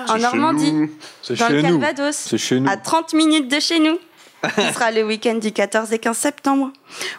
en 0.08 0.18
Normandie, 0.18 0.90
C'est 1.22 1.38
dans 1.38 1.50
le. 1.50 1.62
Calvados. 1.62 2.16
C'est 2.16 2.38
chez 2.38 2.60
nous. 2.60 2.70
à 2.70 2.78
30 2.78 3.14
minutes 3.14 3.52
de 3.52 3.60
chez 3.60 3.80
nous. 3.80 3.98
Ce 4.56 4.74
sera 4.74 4.92
le 4.92 5.04
week-end 5.04 5.36
du 5.36 5.52
14 5.52 5.92
et 5.94 6.00
15 6.00 6.18
septembre, 6.18 6.72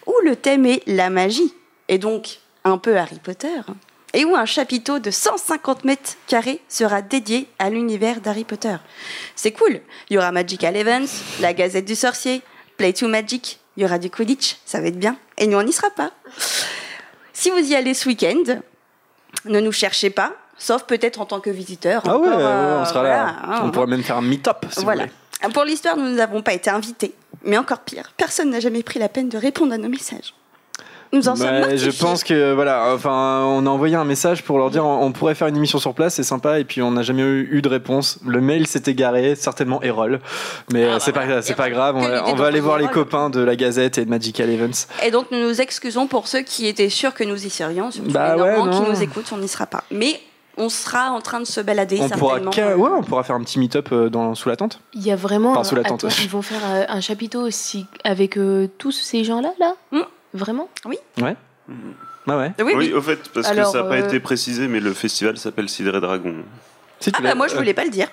où 0.06 0.14
le 0.24 0.36
thème 0.36 0.66
est 0.66 0.82
la 0.86 1.10
magie, 1.10 1.52
et 1.88 1.98
donc 1.98 2.38
un 2.64 2.78
peu 2.78 2.96
Harry 2.96 3.18
Potter, 3.18 3.60
et 4.14 4.24
où 4.24 4.36
un 4.36 4.44
chapiteau 4.44 4.98
de 4.98 5.10
150 5.10 5.84
mètres 5.84 6.14
carrés 6.28 6.60
sera 6.68 7.02
dédié 7.02 7.48
à 7.58 7.68
l'univers 7.70 8.20
d'Harry 8.20 8.44
Potter. 8.44 8.76
C'est 9.34 9.52
cool, 9.52 9.80
il 10.08 10.14
y 10.14 10.18
aura 10.18 10.30
Magical 10.30 10.76
Events, 10.76 11.22
la 11.40 11.52
Gazette 11.52 11.84
du 11.84 11.96
Sorcier, 11.96 12.42
Play 12.76 12.92
to 12.92 13.08
Magic, 13.08 13.58
il 13.76 13.82
y 13.82 13.86
aura 13.86 13.98
du 13.98 14.10
Quidditch, 14.10 14.58
ça 14.64 14.80
va 14.80 14.86
être 14.86 14.98
bien, 14.98 15.16
et 15.38 15.46
nous 15.48 15.58
on 15.58 15.64
n'y 15.64 15.72
sera 15.72 15.90
pas. 15.90 16.12
Si 17.32 17.50
vous 17.50 17.58
y 17.58 17.74
allez 17.74 17.94
ce 17.94 18.08
week-end, 18.08 18.60
ne 19.44 19.60
nous 19.60 19.72
cherchez 19.72 20.10
pas, 20.10 20.32
sauf 20.58 20.84
peut-être 20.84 21.20
en 21.20 21.26
tant 21.26 21.40
que 21.40 21.50
visiteur. 21.50 22.02
Ah 22.06 22.16
ouais, 22.18 22.26
encore, 22.28 22.38
ouais, 22.38 22.44
euh, 22.44 22.80
on 22.80 22.84
sera 22.84 23.00
voilà, 23.00 23.16
là. 23.16 23.34
hein, 23.44 23.60
on 23.64 23.70
pourrait 23.70 23.86
même 23.86 24.02
faire 24.02 24.16
un 24.18 24.22
meet-up. 24.22 24.64
Si 24.70 24.84
voilà. 24.84 25.04
Vous 25.42 25.50
Pour 25.50 25.64
l'histoire, 25.64 25.96
nous 25.96 26.10
n'avons 26.14 26.42
pas 26.42 26.54
été 26.54 26.70
invités. 26.70 27.14
Mais 27.44 27.58
encore 27.58 27.80
pire, 27.80 28.12
personne 28.16 28.50
n'a 28.50 28.60
jamais 28.60 28.82
pris 28.82 28.98
la 28.98 29.08
peine 29.08 29.28
de 29.28 29.38
répondre 29.38 29.72
à 29.72 29.78
nos 29.78 29.88
messages. 29.88 30.34
Nous 31.12 31.28
en 31.28 31.36
sommes 31.36 31.46
Ouais, 31.46 31.60
mortifiés. 31.60 31.90
je 31.92 31.98
pense 32.02 32.24
que 32.24 32.52
voilà, 32.52 32.92
enfin, 32.92 33.44
on 33.46 33.64
a 33.64 33.70
envoyé 33.70 33.94
un 33.94 34.04
message 34.04 34.42
pour 34.42 34.58
leur 34.58 34.70
dire 34.70 34.84
on, 34.84 35.04
on 35.04 35.12
pourrait 35.12 35.36
faire 35.36 35.46
une 35.46 35.56
émission 35.56 35.78
sur 35.78 35.94
place, 35.94 36.14
c'est 36.14 36.24
sympa, 36.24 36.58
et 36.58 36.64
puis 36.64 36.82
on 36.82 36.90
n'a 36.90 37.02
jamais 37.02 37.22
eu, 37.22 37.48
eu 37.52 37.62
de 37.62 37.68
réponse. 37.68 38.18
Le 38.26 38.40
mail 38.40 38.66
s'est 38.66 38.82
égaré, 38.86 39.36
certainement 39.36 39.80
Erol, 39.82 40.18
mais 40.72 40.82
euh, 40.82 40.98
c'est 40.98 41.12
pas 41.12 41.42
c'est 41.42 41.54
pas 41.54 41.70
grave. 41.70 41.94
On, 41.96 42.00
va- 42.08 42.24
on 42.26 42.40
aller 42.42 42.58
voir 42.58 42.78
les 42.78 42.88
copains 42.88 43.30
de 43.30 43.40
la 43.40 43.54
Gazette 43.54 43.98
et 43.98 44.04
de 44.04 44.10
Magical 44.10 44.50
Events. 44.50 44.88
Et 45.04 45.12
donc, 45.12 45.30
nous 45.30 45.38
nous 45.38 45.60
excusons 45.60 46.08
pour 46.08 46.26
ceux 46.26 46.40
qui 46.40 46.66
étaient 46.66 46.88
sûrs 46.88 47.14
que 47.14 47.22
nous 47.22 47.46
y 47.46 47.50
serions, 47.50 47.92
surtout 47.92 48.10
Bah 48.10 48.34
les 48.34 48.42
ouais, 48.42 48.70
qui 48.72 48.80
nous 48.80 49.00
écoutent, 49.02 49.30
on 49.32 49.38
n'y 49.38 49.48
sera 49.48 49.66
pas. 49.66 49.84
Mais 49.92 50.20
on 50.56 50.68
sera 50.68 51.10
en 51.10 51.20
train 51.20 51.40
de 51.40 51.44
se 51.44 51.60
balader 51.60 51.98
On 52.00 52.08
pourra, 52.08 52.40
ouais, 52.76 52.90
on 52.98 53.02
pourra 53.02 53.22
faire 53.24 53.36
un 53.36 53.42
petit 53.42 53.58
meet-up 53.58 53.88
euh, 53.92 54.08
dans 54.08 54.34
sous 54.34 54.48
la 54.48 54.56
tente. 54.56 54.80
Il 54.94 55.02
y 55.04 55.10
a 55.10 55.16
vraiment. 55.16 55.50
Enfin, 55.52 55.60
un- 55.60 55.64
sous 55.64 55.74
la 55.74 55.82
tente. 55.84 56.04
Attends, 56.04 56.14
ils 56.22 56.28
vont 56.30 56.42
faire 56.42 56.60
euh, 56.64 56.84
un 56.88 57.00
chapiteau 57.00 57.40
aussi 57.42 57.86
avec 58.04 58.36
euh, 58.38 58.68
tous 58.78 58.92
ces 58.92 59.24
gens-là, 59.24 59.52
là, 59.58 59.74
Hmm. 59.92 60.00
Vraiment 60.34 60.68
Ouais. 61.20 61.36
Ah 62.28 62.36
ouais. 62.36 62.52
Oui, 62.58 62.72
oui. 62.76 62.92
au 62.92 63.00
fait, 63.00 63.28
parce 63.32 63.46
Alors, 63.48 63.66
que 63.72 63.78
ça 63.78 63.82
n'a 63.84 63.88
pas 63.88 63.98
été 63.98 64.18
précisé, 64.20 64.66
mais 64.68 64.80
le 64.80 64.92
festival 64.92 65.38
s'appelle 65.38 65.68
Cidre 65.68 65.96
et 65.96 66.00
Dragon. 66.00 66.34
Si, 67.00 67.10
Ah 67.14 67.20
bah 67.22 67.34
moi, 67.34 67.46
je 67.48 67.54
euh, 67.54 67.58
voulais 67.58 67.74
pas 67.74 67.84
le 67.84 67.90
dire. 67.90 68.08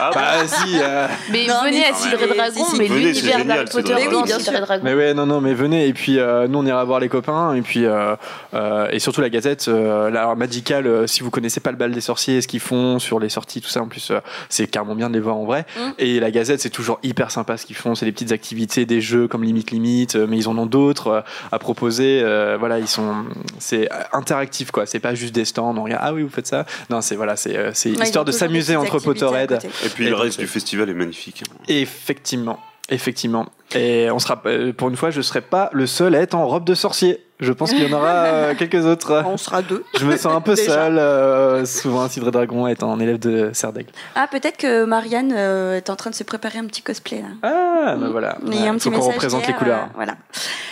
Ah 0.00 0.10
Bah 0.14 0.22
si. 0.46 0.78
euh, 0.80 1.06
Mais 1.30 1.46
Non, 1.46 1.56
venez 1.62 1.80
mais 1.80 1.84
à 1.84 1.94
Cidre 1.94 2.34
Dragon, 2.34 2.64
mais 2.78 2.88
l'univers 2.88 3.44
d'Harry 3.44 3.64
Potter 3.66 3.94
Oui, 4.10 4.22
bien 4.24 4.38
sûr. 4.38 4.52
Dragon. 4.52 4.82
Mais 4.82 4.94
ouais, 4.94 5.14
non, 5.14 5.26
non, 5.26 5.40
mais 5.40 5.54
venez. 5.54 5.86
Et 5.86 5.92
puis, 5.92 6.18
euh, 6.18 6.48
nous, 6.48 6.58
on 6.58 6.66
ira 6.66 6.82
voir 6.84 7.00
les 7.00 7.08
copains. 7.08 7.54
Et 7.54 7.60
puis, 7.62 7.84
euh, 7.84 8.16
euh, 8.54 8.88
et 8.90 8.98
surtout 8.98 9.20
la 9.20 9.28
Gazette, 9.28 9.68
euh, 9.68 10.10
la 10.10 10.34
Magical, 10.34 10.86
euh, 10.86 11.06
si 11.06 11.22
vous 11.22 11.30
connaissez 11.30 11.60
pas 11.60 11.70
le 11.70 11.76
bal 11.76 11.92
des 11.92 12.00
sorciers, 12.00 12.40
ce 12.40 12.48
qu'ils 12.48 12.60
font 12.60 12.98
sur 12.98 13.20
les 13.20 13.28
sorties, 13.28 13.60
tout 13.60 13.68
ça, 13.68 13.82
en 13.82 13.88
plus, 13.88 14.10
euh, 14.10 14.20
c'est 14.48 14.66
carrément 14.68 14.94
bien 14.94 15.10
de 15.10 15.14
les 15.14 15.20
voir 15.20 15.36
en 15.36 15.44
vrai. 15.44 15.66
Mm. 15.76 15.80
Et 15.98 16.18
la 16.20 16.30
Gazette, 16.30 16.60
c'est 16.60 16.70
toujours 16.70 16.98
hyper 17.02 17.30
sympa 17.30 17.56
ce 17.56 17.66
qu'ils 17.66 17.76
font. 17.76 17.94
C'est 17.94 18.06
des 18.06 18.12
petites 18.12 18.32
activités, 18.32 18.86
des 18.86 19.00
jeux 19.02 19.28
comme 19.28 19.44
Limite 19.44 19.70
Limite, 19.70 20.16
euh, 20.16 20.26
mais 20.28 20.38
ils 20.38 20.48
en 20.48 20.56
ont 20.58 20.66
d'autres 20.66 21.08
euh, 21.08 21.20
à 21.52 21.58
proposer. 21.58 22.20
Euh, 22.24 22.56
voilà, 22.58 22.78
ils 22.78 22.88
sont, 22.88 23.14
c'est 23.58 23.88
interactif, 24.12 24.70
quoi. 24.70 24.86
C'est 24.86 24.98
pas 24.98 25.14
juste 25.14 25.34
des 25.34 25.44
stands. 25.44 25.74
On 25.76 25.84
regarde, 25.84 26.02
ah 26.04 26.12
oui, 26.14 26.22
vous 26.22 26.30
faites 26.30 26.46
ça? 26.46 26.64
Non, 26.90 27.00
c'est 27.00 27.16
voilà, 27.16 27.36
c'est 27.36 27.56
euh, 27.56 27.70
c'est 27.74 27.90
Ouais, 27.98 28.08
ils 28.08 28.12
histoire 28.14 28.24
de 28.24 28.32
s'amuser 28.32 28.76
entre 28.76 28.98
Potterhead. 28.98 29.58
Et 29.84 29.88
puis 29.88 30.06
Et 30.06 30.10
le 30.10 30.16
reste 30.16 30.38
du 30.38 30.46
festival 30.46 30.88
est 30.88 30.94
magnifique. 30.94 31.42
Effectivement, 31.68 32.58
effectivement. 32.88 33.46
Et 33.74 34.08
on 34.10 34.18
sera, 34.18 34.40
euh, 34.46 34.72
pour 34.72 34.88
une 34.88 34.96
fois, 34.96 35.10
je 35.10 35.20
serai 35.20 35.40
pas 35.40 35.68
le 35.72 35.86
seul 35.86 36.14
à 36.14 36.20
être 36.20 36.34
en 36.34 36.46
robe 36.46 36.64
de 36.64 36.74
sorcier. 36.74 37.24
Je 37.40 37.50
pense 37.50 37.72
qu'il 37.72 37.82
y 37.82 37.92
en 37.92 37.96
aura 37.96 38.10
euh, 38.26 38.54
quelques 38.54 38.84
autres. 38.86 39.24
On 39.26 39.36
sera 39.36 39.62
deux. 39.62 39.84
Je 39.98 40.06
me 40.06 40.16
sens 40.16 40.32
un 40.32 40.40
peu 40.40 40.54
seul, 40.70 40.98
euh, 40.98 41.64
souvent 41.64 42.08
Cidre 42.08 42.28
et 42.28 42.30
Dragon 42.30 42.68
étant 42.68 42.92
un 42.92 43.00
élève 43.00 43.18
de 43.18 43.50
Serdaigle. 43.52 43.90
Ah, 44.14 44.28
peut-être 44.30 44.56
que 44.56 44.84
Marianne 44.84 45.32
euh, 45.36 45.76
est 45.76 45.90
en 45.90 45.96
train 45.96 46.10
de 46.10 46.14
se 46.14 46.22
préparer 46.22 46.60
un 46.60 46.66
petit 46.66 46.82
cosplay 46.82 47.22
là. 47.22 47.28
Ah, 47.42 47.96
bah 47.96 48.08
voilà. 48.12 48.38
Il 48.46 48.52
petit 48.52 48.80
faut 48.80 48.90
qu'on 48.92 49.00
représente 49.00 49.46
les 49.48 49.54
couleurs. 49.54 49.84
euh, 49.84 49.96
voilà. 49.96 50.16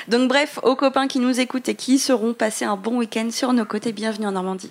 Donc 0.07 0.29
bref, 0.29 0.61
aux 0.63 0.77
copains 0.77 1.09
qui 1.09 1.19
nous 1.19 1.41
écoutent 1.41 1.69
et 1.69 1.75
qui 1.75 1.99
seront 1.99 2.35
passés 2.35 2.65
un 2.65 2.77
bon 2.77 2.99
week-end 2.99 3.29
sur 3.33 3.53
nos 3.53 3.65
côtés, 3.65 3.93
bienvenue 3.93 4.27
en 4.29 4.33
Normandie. 4.33 4.71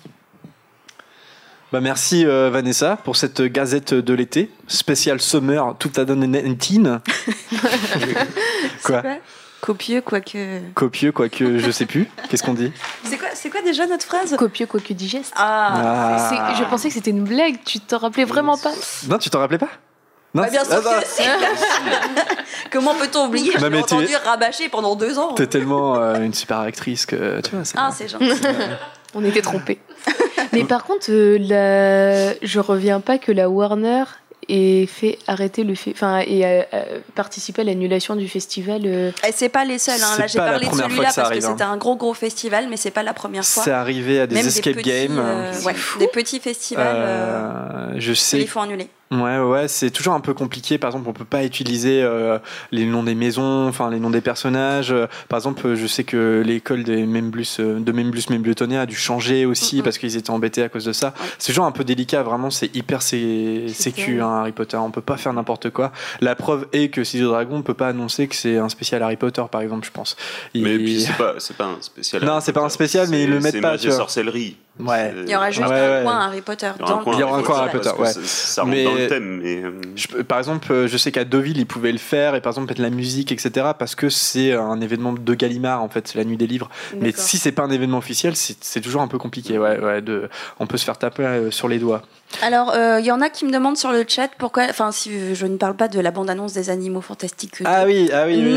Bah 1.72 1.80
merci 1.80 2.26
euh, 2.26 2.50
Vanessa 2.50 2.96
pour 3.02 3.16
cette 3.16 3.40
gazette 3.40 3.94
de 3.94 4.12
l'été, 4.12 4.50
spécial 4.68 5.22
summer 5.22 5.74
2019. 5.80 7.00
Quoi 8.84 9.02
Copieux, 9.62 10.00
quoique. 10.02 10.60
Copieux, 10.74 11.12
quoique 11.12 11.58
je 11.58 11.70
sais 11.70 11.86
plus. 11.86 12.08
Qu'est-ce 12.28 12.42
qu'on 12.42 12.52
dit 12.52 12.72
C'est 13.04 13.16
quoi, 13.16 13.28
c'est 13.32 13.48
quoi 13.48 13.62
déjà 13.62 13.86
notre 13.86 14.04
phrase 14.04 14.34
Copieux, 14.36 14.66
quoique 14.66 14.92
digeste. 14.92 15.32
Ah, 15.36 16.28
C'est- 16.28 16.62
Je 16.62 16.68
pensais 16.68 16.88
que 16.88 16.94
c'était 16.94 17.12
une 17.12 17.24
blague, 17.24 17.56
tu 17.64 17.78
t'en 17.80 17.98
rappelais 17.98 18.24
vraiment 18.24 18.58
pas 18.58 18.72
Non, 19.08 19.18
tu 19.18 19.30
t'en 19.30 19.38
rappelais 19.38 19.58
pas 19.58 19.68
Non, 20.34 20.42
Bah, 20.42 20.50
bien 20.50 20.64
c'est- 20.64 20.72
sûr 20.72 20.82
ah, 20.84 21.00
que 21.00 21.06
si. 21.06 21.22
Comment 22.72 22.94
peut-on 22.96 23.28
oublier 23.28 23.52
Je 23.56 23.64
l'ai 23.64 23.78
entendu 23.78 24.14
rabâcher 24.24 24.68
pendant 24.68 24.96
deux 24.96 25.18
ans. 25.18 25.32
T'es 25.34 25.46
tellement 25.46 25.96
euh, 25.96 26.20
une 26.22 26.34
super 26.34 26.58
actrice 26.58 27.06
que 27.06 27.40
tu 27.40 27.52
vois. 27.54 27.62
Ah, 27.76 27.90
c'est 27.96 28.08
gentil. 28.08 28.32
On 29.14 29.24
était 29.24 29.42
trompés. 29.42 29.78
Mais 30.52 30.64
par 30.64 30.84
contre, 30.84 31.06
euh, 31.10 31.38
la... 31.40 32.34
je 32.46 32.60
reviens 32.60 33.00
pas 33.00 33.18
que 33.18 33.32
la 33.32 33.48
Warner 33.48 34.04
ait 34.48 34.86
fait 34.86 35.18
arrêter 35.28 35.62
le 35.62 35.74
fait, 35.76 35.92
enfin, 35.92 36.20
et 36.26 36.44
a, 36.44 36.66
a 36.72 36.82
participé 37.14 37.62
à 37.62 37.64
l'annulation 37.64 38.16
du 38.16 38.28
festival. 38.28 38.82
euh, 38.84 39.10
Et 39.26 39.32
c'est 39.32 39.48
pas 39.48 39.64
les 39.64 39.78
seuls. 39.78 40.02
Hein. 40.02 40.16
Là, 40.18 40.26
j'ai 40.26 40.38
pas 40.38 40.46
la 40.46 40.50
parlé 40.52 40.66
de 40.66 40.70
première 40.70 40.86
fois 40.86 40.94
celui-là 40.96 41.08
que 41.08 41.14
ça 41.14 41.22
parce 41.22 41.28
que 41.30 41.34
arrive, 41.34 41.44
hein. 41.46 41.50
c'était 41.52 41.62
un 41.64 41.76
gros 41.76 41.96
gros 41.96 42.12
festival, 42.12 42.66
mais 42.68 42.76
c'est 42.76 42.90
pas 42.90 43.04
la 43.04 43.14
première 43.14 43.44
fois. 43.44 43.62
C'est 43.62 43.70
arrivé 43.70 44.20
à 44.20 44.26
des 44.26 44.34
Même 44.34 44.46
escape 44.48 44.74
petits, 44.74 44.88
games. 44.90 45.18
euh, 45.18 45.62
ouais, 45.62 45.74
des 46.00 46.08
petits 46.08 46.40
festivals. 46.40 46.86
euh, 46.96 47.92
Euh, 47.92 47.94
je 47.98 48.12
sais 48.12 48.40
il 48.40 48.48
faut 48.48 48.60
annuler. 48.60 48.88
Ouais, 49.12 49.38
ouais, 49.38 49.68
c'est 49.68 49.90
toujours 49.90 50.14
un 50.14 50.20
peu 50.20 50.32
compliqué. 50.32 50.78
Par 50.78 50.88
exemple, 50.90 51.06
on 51.08 51.12
peut 51.12 51.26
pas 51.26 51.44
utiliser 51.44 52.02
euh, 52.02 52.38
les 52.70 52.86
noms 52.86 53.02
des 53.02 53.14
maisons, 53.14 53.68
enfin 53.68 53.90
les 53.90 54.00
noms 54.00 54.08
des 54.10 54.22
personnages. 54.22 54.90
Euh, 54.90 55.06
Par 55.28 55.36
exemple, 55.38 55.74
je 55.74 55.86
sais 55.86 56.02
que 56.04 56.42
l'école 56.44 56.82
des 56.82 57.04
Memblus, 57.04 57.44
euh, 57.60 57.78
de 57.78 57.92
Memblus 57.92 58.22
Membletonné 58.30 58.78
a 58.78 58.86
dû 58.86 58.96
changer 58.96 59.44
aussi 59.44 59.82
parce 59.82 59.98
qu'ils 59.98 60.16
étaient 60.16 60.30
embêtés 60.30 60.62
à 60.62 60.68
cause 60.70 60.86
de 60.86 60.92
ça. 60.92 61.08
Ouais. 61.08 61.26
C'est 61.38 61.52
toujours 61.52 61.66
un 61.66 61.72
peu 61.72 61.84
délicat. 61.84 62.22
Vraiment, 62.22 62.48
c'est 62.50 62.74
hyper 62.74 63.02
sé- 63.02 63.66
sécu, 63.68 64.22
hein, 64.22 64.30
Harry 64.40 64.52
Potter. 64.52 64.78
On 64.78 64.90
peut 64.90 65.02
pas 65.02 65.18
faire 65.18 65.32
n'importe 65.34 65.68
quoi. 65.70 65.92
La 66.22 66.34
preuve 66.34 66.66
est 66.72 66.88
que 66.88 67.04
Cidre 67.04 67.28
Dragon 67.32 67.60
peut 67.60 67.74
pas 67.74 67.88
annoncer 67.88 68.28
que 68.28 68.34
c'est 68.34 68.56
un 68.56 68.70
spécial 68.70 69.02
Harry 69.02 69.16
Potter, 69.16 69.42
par 69.52 69.60
exemple, 69.60 69.86
je 69.86 69.90
pense. 69.92 70.16
Il- 70.54 70.62
Mais 70.64 70.78
puis 70.78 71.00
c'est 71.02 71.16
pas, 71.18 71.34
c'est 71.38 71.56
pas 71.56 71.66
un 71.66 71.82
spécial. 71.82 72.24
Non, 72.24 72.40
c'est 72.40 72.52
pas 72.54 72.62
un 72.62 72.68
spécial, 72.70 73.08
mais 73.10 73.24
ils 73.24 73.28
le 73.30 73.40
mettent 73.40 73.52
C'est 73.52 73.60
pas, 73.60 73.72
magie 73.72 73.82
tu 73.82 73.86
et 73.88 73.90
vois. 73.90 73.98
sorcellerie. 73.98 74.56
Ouais. 74.80 75.12
Il 75.24 75.30
y 75.30 75.36
aura 75.36 75.50
juste 75.50 75.68
Ouais, 75.68 75.74
un 75.78 75.98
ouais. 75.98 76.02
coin 76.02 76.18
Harry 76.20 76.40
Potter 76.40 76.70
Il 76.76 76.80
y 76.80 76.82
aura 76.84 76.92
dans 76.94 77.00
un 77.00 77.04
coin 77.04 77.12
Il 77.14 77.20
y 77.20 77.22
aura 77.22 77.32
Harry 77.34 77.42
un 77.42 77.46
coin 77.46 77.58
Harry 77.60 77.72
Potter, 77.72 77.90
ouais. 78.00 78.06
ça, 78.12 78.20
ça 78.24 78.62
rentre 78.62 78.74
Mais- 78.74 78.84
dans 78.84 78.94
le 78.94 79.06
thème, 79.06 79.40
mais. 79.42 79.62
euh, 79.62 79.70
Je 79.96 80.08
par 80.22 80.38
exemple, 80.38 80.72
euh, 80.72 80.88
je 80.88 80.96
sais 80.96 81.12
qu'à 81.12 81.24
Deauville, 81.24 81.58
ils 81.58 81.66
pouvaient 81.66 81.92
le 81.92 81.98
faire, 81.98 82.34
et 82.34 82.40
par 82.40 82.52
exemple, 82.52 82.68
mettre 82.68 82.80
la 82.80 82.88
musique, 82.90 83.32
etc., 83.32 83.66
parce 83.78 83.94
que 83.94 84.08
c'est 84.08 84.54
un 84.54 84.80
événement 84.80 85.12
de 85.12 85.34
Gallimard, 85.34 85.82
en 85.82 85.88
fait, 85.90 86.08
c'est 86.08 86.16
la 86.18 86.24
nuit 86.24 86.38
des 86.38 86.46
livres. 86.46 86.70
Mais 86.98 87.12
si 87.14 87.36
c'est 87.36 87.52
pas 87.52 87.62
un 87.64 87.70
événement 87.70 87.98
officiel, 87.98 88.34
c'est 88.34 88.80
toujours 88.80 89.02
un 89.02 89.08
peu 89.08 89.18
compliqué, 89.18 89.58
ouais, 89.58 89.78
ouais, 89.78 90.00
de, 90.00 90.30
on 90.58 90.66
peut 90.66 90.78
se 90.78 90.84
faire 90.86 90.96
taper 90.98 91.24
euh, 91.24 91.50
sur 91.50 91.68
les 91.68 91.78
doigts. 91.78 92.02
Alors, 92.40 92.72
euh, 92.74 92.98
il 92.98 93.04
y 93.04 93.12
en 93.12 93.20
a 93.20 93.28
qui 93.28 93.44
me 93.44 93.52
demandent 93.52 93.76
sur 93.76 93.92
le 93.92 94.04
chat 94.08 94.28
pourquoi. 94.38 94.64
Enfin, 94.70 94.90
si 94.90 95.34
je 95.34 95.46
ne 95.46 95.58
parle 95.58 95.76
pas 95.76 95.88
de 95.88 96.00
la 96.00 96.10
bande-annonce 96.10 96.54
des 96.54 96.70
animaux 96.70 97.02
fantastiques. 97.02 97.56
Ah 97.66 97.82
oui, 97.84 98.08
ah 98.12 98.24
oui. 98.26 98.36
oui. 98.42 98.56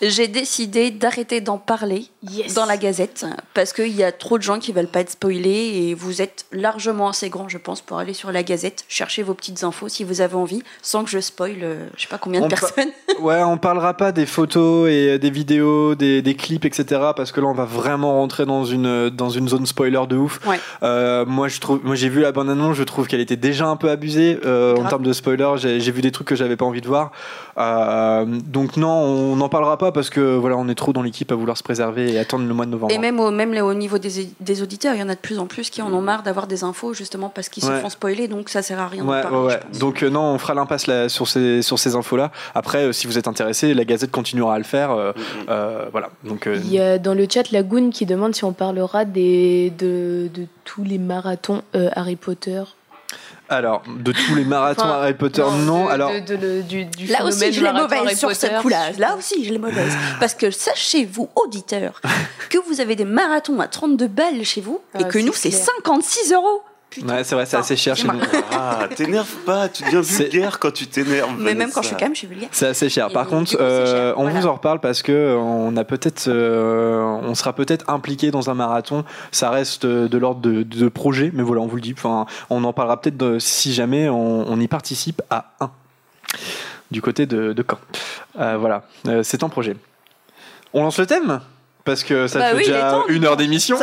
J'ai 0.00 0.28
décidé 0.28 0.90
d'arrêter 0.90 1.40
d'en 1.40 1.58
parler 1.58 2.06
Yes. 2.22 2.54
dans 2.54 2.66
la 2.66 2.76
Gazette 2.76 3.24
parce 3.54 3.72
qu'il 3.72 3.94
y 3.94 4.02
a 4.04 4.12
trop 4.12 4.38
de 4.38 4.42
gens 4.42 4.58
qui 4.58 4.72
veulent 4.72 4.86
pas 4.88 5.00
être 5.00 5.10
spoilés 5.10 5.50
et 5.88 5.94
vous 5.94 6.22
êtes 6.22 6.46
largement 6.52 7.08
assez 7.08 7.28
grand, 7.30 7.48
je 7.48 7.58
pense, 7.58 7.80
pour 7.80 7.98
aller 7.98 8.14
sur 8.14 8.32
la 8.32 8.42
Gazette 8.42 8.84
chercher 8.88 9.22
vos 9.22 9.34
petites 9.34 9.62
infos 9.64 9.88
si 9.88 10.04
vous 10.04 10.20
avez 10.20 10.34
envie, 10.34 10.62
sans 10.82 11.04
que 11.04 11.10
je 11.10 11.18
spoil, 11.20 11.56
euh, 11.62 11.86
je 11.96 12.02
sais 12.02 12.08
pas 12.08 12.18
combien 12.18 12.40
de 12.40 12.46
On 12.46 12.48
personnes. 12.48 12.90
Ouais, 13.20 13.42
on 13.42 13.56
parlera 13.56 13.94
pas 13.94 14.12
des 14.12 14.26
photos 14.26 14.90
et 14.90 15.08
euh, 15.12 15.18
des 15.18 15.30
vidéos, 15.30 15.94
des, 15.94 16.20
des 16.20 16.34
clips, 16.34 16.66
etc. 16.66 17.00
Parce 17.16 17.32
que 17.32 17.40
là, 17.40 17.46
on 17.46 17.54
va 17.54 17.64
vraiment 17.64 18.12
rentrer 18.12 18.44
dans 18.44 18.64
une 18.66 19.08
dans 19.08 19.30
une 19.30 19.48
zone 19.48 19.64
spoiler 19.64 20.02
de 20.06 20.16
ouf. 20.16 20.38
Ouais. 20.46 20.60
Euh, 20.82 21.24
moi, 21.24 21.48
je 21.48 21.58
trouve, 21.60 21.80
moi, 21.82 21.94
j'ai 21.94 22.10
vu 22.10 22.20
la 22.20 22.32
bande 22.32 22.50
annonce, 22.50 22.76
je 22.76 22.82
trouve 22.82 23.06
qu'elle 23.06 23.20
était 23.20 23.36
déjà 23.36 23.66
un 23.68 23.76
peu 23.76 23.88
abusée 23.88 24.38
euh, 24.44 24.76
en 24.76 24.84
termes 24.86 25.02
de 25.04 25.12
spoiler. 25.14 25.50
J'ai 25.56 25.80
j'ai 25.80 25.92
vu 25.92 26.02
des 26.02 26.12
trucs 26.12 26.28
que 26.28 26.34
j'avais 26.36 26.56
pas 26.56 26.66
envie 26.66 26.82
de 26.82 26.86
voir. 26.88 27.10
Euh, 27.58 28.24
donc 28.26 28.76
non, 28.76 28.90
on 28.90 29.36
n'en 29.36 29.48
parlera 29.48 29.78
pas 29.78 29.90
parce 29.92 30.10
que 30.10 30.36
voilà, 30.36 30.56
on 30.56 30.68
est 30.68 30.74
trop 30.74 30.92
dans 30.92 31.02
l'équipe 31.02 31.32
à 31.32 31.34
vouloir 31.34 31.56
se 31.56 31.62
préserver 31.62 32.12
et 32.12 32.18
attendre 32.18 32.46
le 32.46 32.52
mois 32.54 32.66
de 32.66 32.70
novembre. 32.70 32.92
Et 32.92 32.98
même 32.98 33.18
au, 33.18 33.30
même 33.30 33.54
au 33.56 33.74
niveau 33.74 33.98
des, 33.98 34.28
des 34.40 34.62
auditeurs, 34.62 34.94
il 34.94 35.00
y 35.00 35.02
en 35.02 35.08
a 35.08 35.14
de 35.14 35.20
plus 35.20 35.38
en 35.38 35.46
plus 35.46 35.70
qui 35.70 35.80
en 35.82 35.92
ont 35.92 36.02
marre 36.02 36.22
d'avoir 36.22 36.46
des 36.46 36.64
infos 36.64 36.92
justement 36.92 37.28
parce 37.30 37.48
qu'ils 37.48 37.62
se 37.64 37.70
font 37.72 37.88
spoiler, 37.88 38.28
donc 38.28 38.48
ça 38.50 38.62
sert 38.62 38.78
à 38.78 38.88
rien 38.88 39.04
Ouais, 39.06 39.18
de 39.18 39.22
parler. 39.22 39.38
ouais. 39.38 39.60
Donc 39.80 40.02
euh, 40.02 40.10
non, 40.10 40.22
on 40.22 40.38
fera 40.38 40.54
l'impasse 40.54 40.86
là, 40.86 41.08
sur 41.08 41.28
ces 41.28 41.62
sur 41.62 41.78
ces 41.78 41.94
infos 41.94 42.16
là. 42.16 42.30
Après, 42.54 42.84
euh, 42.84 42.92
si 42.92 43.06
vous 43.06 43.16
êtes 43.18 43.28
intéressé, 43.28 43.72
la 43.74 43.84
Gazette 43.84 44.10
continuera 44.10 44.54
à 44.54 44.58
le 44.58 44.64
faire. 44.64 44.90
euh, 44.90 45.12
euh, 45.48 45.86
voilà. 45.92 46.10
Donc 46.24 46.46
euh, 46.46 46.58
Il 46.62 46.70
y 46.72 46.78
a 46.80 46.98
dans 46.98 47.14
le 47.14 47.26
chat 47.32 47.50
Lagoon 47.52 47.90
qui 47.90 48.06
demande 48.06 48.34
si 48.34 48.44
on 48.44 48.52
parlera 48.52 49.04
des, 49.04 49.72
de, 49.78 50.28
de 50.34 50.46
tous 50.64 50.84
les 50.84 50.98
marathons 50.98 51.62
euh, 51.74 51.88
Harry 51.94 52.16
Potter. 52.16 52.62
Alors 53.48 53.82
de 53.86 54.12
tous 54.12 54.34
les 54.34 54.44
marathons 54.44 54.82
Enfin, 54.82 55.02
Harry 55.02 55.14
Potter, 55.14 55.42
non. 55.64 55.86
de- 55.86 55.90
alors 55.90 56.12
de- 56.12 56.18
de- 56.20 56.34
le- 56.36 56.62
du, 56.62 56.84
du 56.86 57.06
Là 57.06 57.24
aussi, 57.24 57.52
je 57.52 57.62
l'ai 57.64 57.72
mauvaise 57.72 58.18
sur 58.18 58.28
Potter. 58.28 58.48
ce 58.56 58.62
coup-là. 58.62 58.90
Là 58.98 59.16
aussi, 59.16 59.44
je 59.44 59.52
l'ai 59.52 59.58
mauvaise. 59.58 59.92
Parce 60.20 60.34
que 60.34 60.50
sachez-vous, 60.50 61.28
auditeurs, 61.36 62.00
que 62.50 62.58
vous 62.66 62.80
avez 62.80 62.96
des 62.96 63.04
marathons 63.04 63.60
à 63.60 63.68
32 63.68 64.08
balles 64.08 64.44
chez 64.44 64.60
vous 64.60 64.80
et 64.98 65.02
Ah, 65.02 65.04
que 65.04 65.18
nous, 65.18 65.32
c'est 65.32 65.50
clair. 65.50 65.62
56 65.76 66.32
euros. 66.32 66.62
Ouais, 67.04 67.24
c'est 67.24 67.34
vrai, 67.34 67.46
c'est 67.46 67.56
assez 67.56 67.76
cher 67.76 67.96
chez 67.96 68.06
nous. 68.08 68.20
Ah, 68.52 68.86
t'énerve 68.94 69.28
pas, 69.44 69.68
tu 69.68 69.82
deviens 69.84 70.02
C'est- 70.02 70.24
vulgaire 70.24 70.58
quand 70.58 70.72
tu 70.72 70.86
t'énerves. 70.86 71.34
Mais 71.38 71.54
même 71.54 71.70
quand 71.72 71.82
je 71.82 71.88
suis 71.88 71.96
calme, 71.96 72.14
je 72.14 72.18
suis 72.18 72.26
vulgaire. 72.26 72.48
C'est 72.52 72.66
assez 72.68 72.88
cher. 72.88 73.08
Et 73.10 73.12
Par 73.12 73.26
contre, 73.26 73.56
coup, 73.56 73.62
euh, 73.62 74.08
cher. 74.10 74.18
on 74.18 74.22
Voilà. 74.24 74.40
vous 74.40 74.46
en 74.46 74.52
reparle 74.54 74.80
parce 74.80 75.02
que 75.02 75.36
on 75.38 75.76
a 75.76 75.84
peut-être, 75.84 76.28
euh, 76.28 77.00
on 77.02 77.34
sera 77.34 77.52
peut-être 77.54 77.88
impliqué 77.90 78.30
dans 78.30 78.50
un 78.50 78.54
marathon. 78.54 79.04
Ça 79.32 79.50
reste 79.50 79.84
euh, 79.84 80.08
de 80.08 80.18
l'ordre 80.18 80.40
de, 80.40 80.62
de 80.62 80.88
projet, 80.88 81.30
mais 81.34 81.42
voilà, 81.42 81.62
on 81.62 81.66
vous 81.66 81.76
le 81.76 81.82
dit. 81.82 81.94
Enfin, 81.96 82.26
on 82.50 82.62
en 82.64 82.72
parlera 82.72 83.00
peut-être 83.00 83.16
de- 83.16 83.38
si 83.38 83.72
jamais 83.74 84.08
on, 84.08 84.50
on 84.50 84.60
y 84.60 84.68
participe 84.68 85.22
à 85.30 85.52
un 85.60 85.70
du 86.90 87.02
côté 87.02 87.26
de, 87.26 87.52
de 87.52 87.64
Caen. 87.68 87.78
Euh, 88.40 88.56
voilà, 88.58 88.82
Euh, 89.08 89.22
c'est 89.22 89.42
un 89.42 89.48
projet. 89.48 89.76
On 90.72 90.82
lance 90.82 90.98
le 90.98 91.06
thème? 91.06 91.40
Parce 91.84 92.02
que 92.02 92.26
ça 92.26 92.40
Bah 92.40 92.50
fait 92.50 92.56
oui, 92.56 92.64
déjà 92.64 92.90
temps. 92.90 93.04
une 93.08 93.24
heure 93.24 93.36
d'émission. 93.36 93.78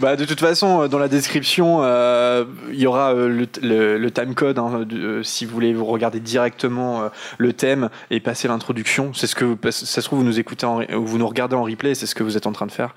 Bah, 0.00 0.14
de 0.14 0.24
toute 0.24 0.38
façon, 0.38 0.82
euh, 0.82 0.88
dans 0.88 0.98
la 0.98 1.08
description, 1.08 1.80
euh, 1.82 2.44
il 2.70 2.78
y 2.78 2.86
aura 2.86 3.12
euh, 3.12 3.28
le, 3.28 3.46
le, 3.62 3.98
le 3.98 4.10
time 4.12 4.34
code 4.34 4.58
hein, 4.58 4.84
si 5.24 5.44
vous 5.44 5.52
voulez 5.52 5.74
vous 5.74 5.84
regarder 5.84 6.20
directement 6.20 7.10
le 7.38 7.52
thème 7.52 7.88
et 8.10 8.20
passer 8.20 8.46
l'introduction. 8.46 9.12
C'est 9.12 9.26
ce 9.26 9.34
que 9.34 9.56
ça 9.70 9.86
se 9.86 10.00
trouve 10.02 10.20
vous 10.20 10.24
nous 10.24 10.38
écoutez, 10.38 10.66
vous 10.94 11.18
nous 11.18 11.26
regardez 11.26 11.56
en 11.56 11.62
replay, 11.62 11.94
c'est 11.94 12.06
ce 12.06 12.14
que 12.14 12.22
vous 12.22 12.36
êtes 12.36 12.46
en 12.46 12.52
train 12.52 12.66
de 12.66 12.72
faire. 12.72 12.94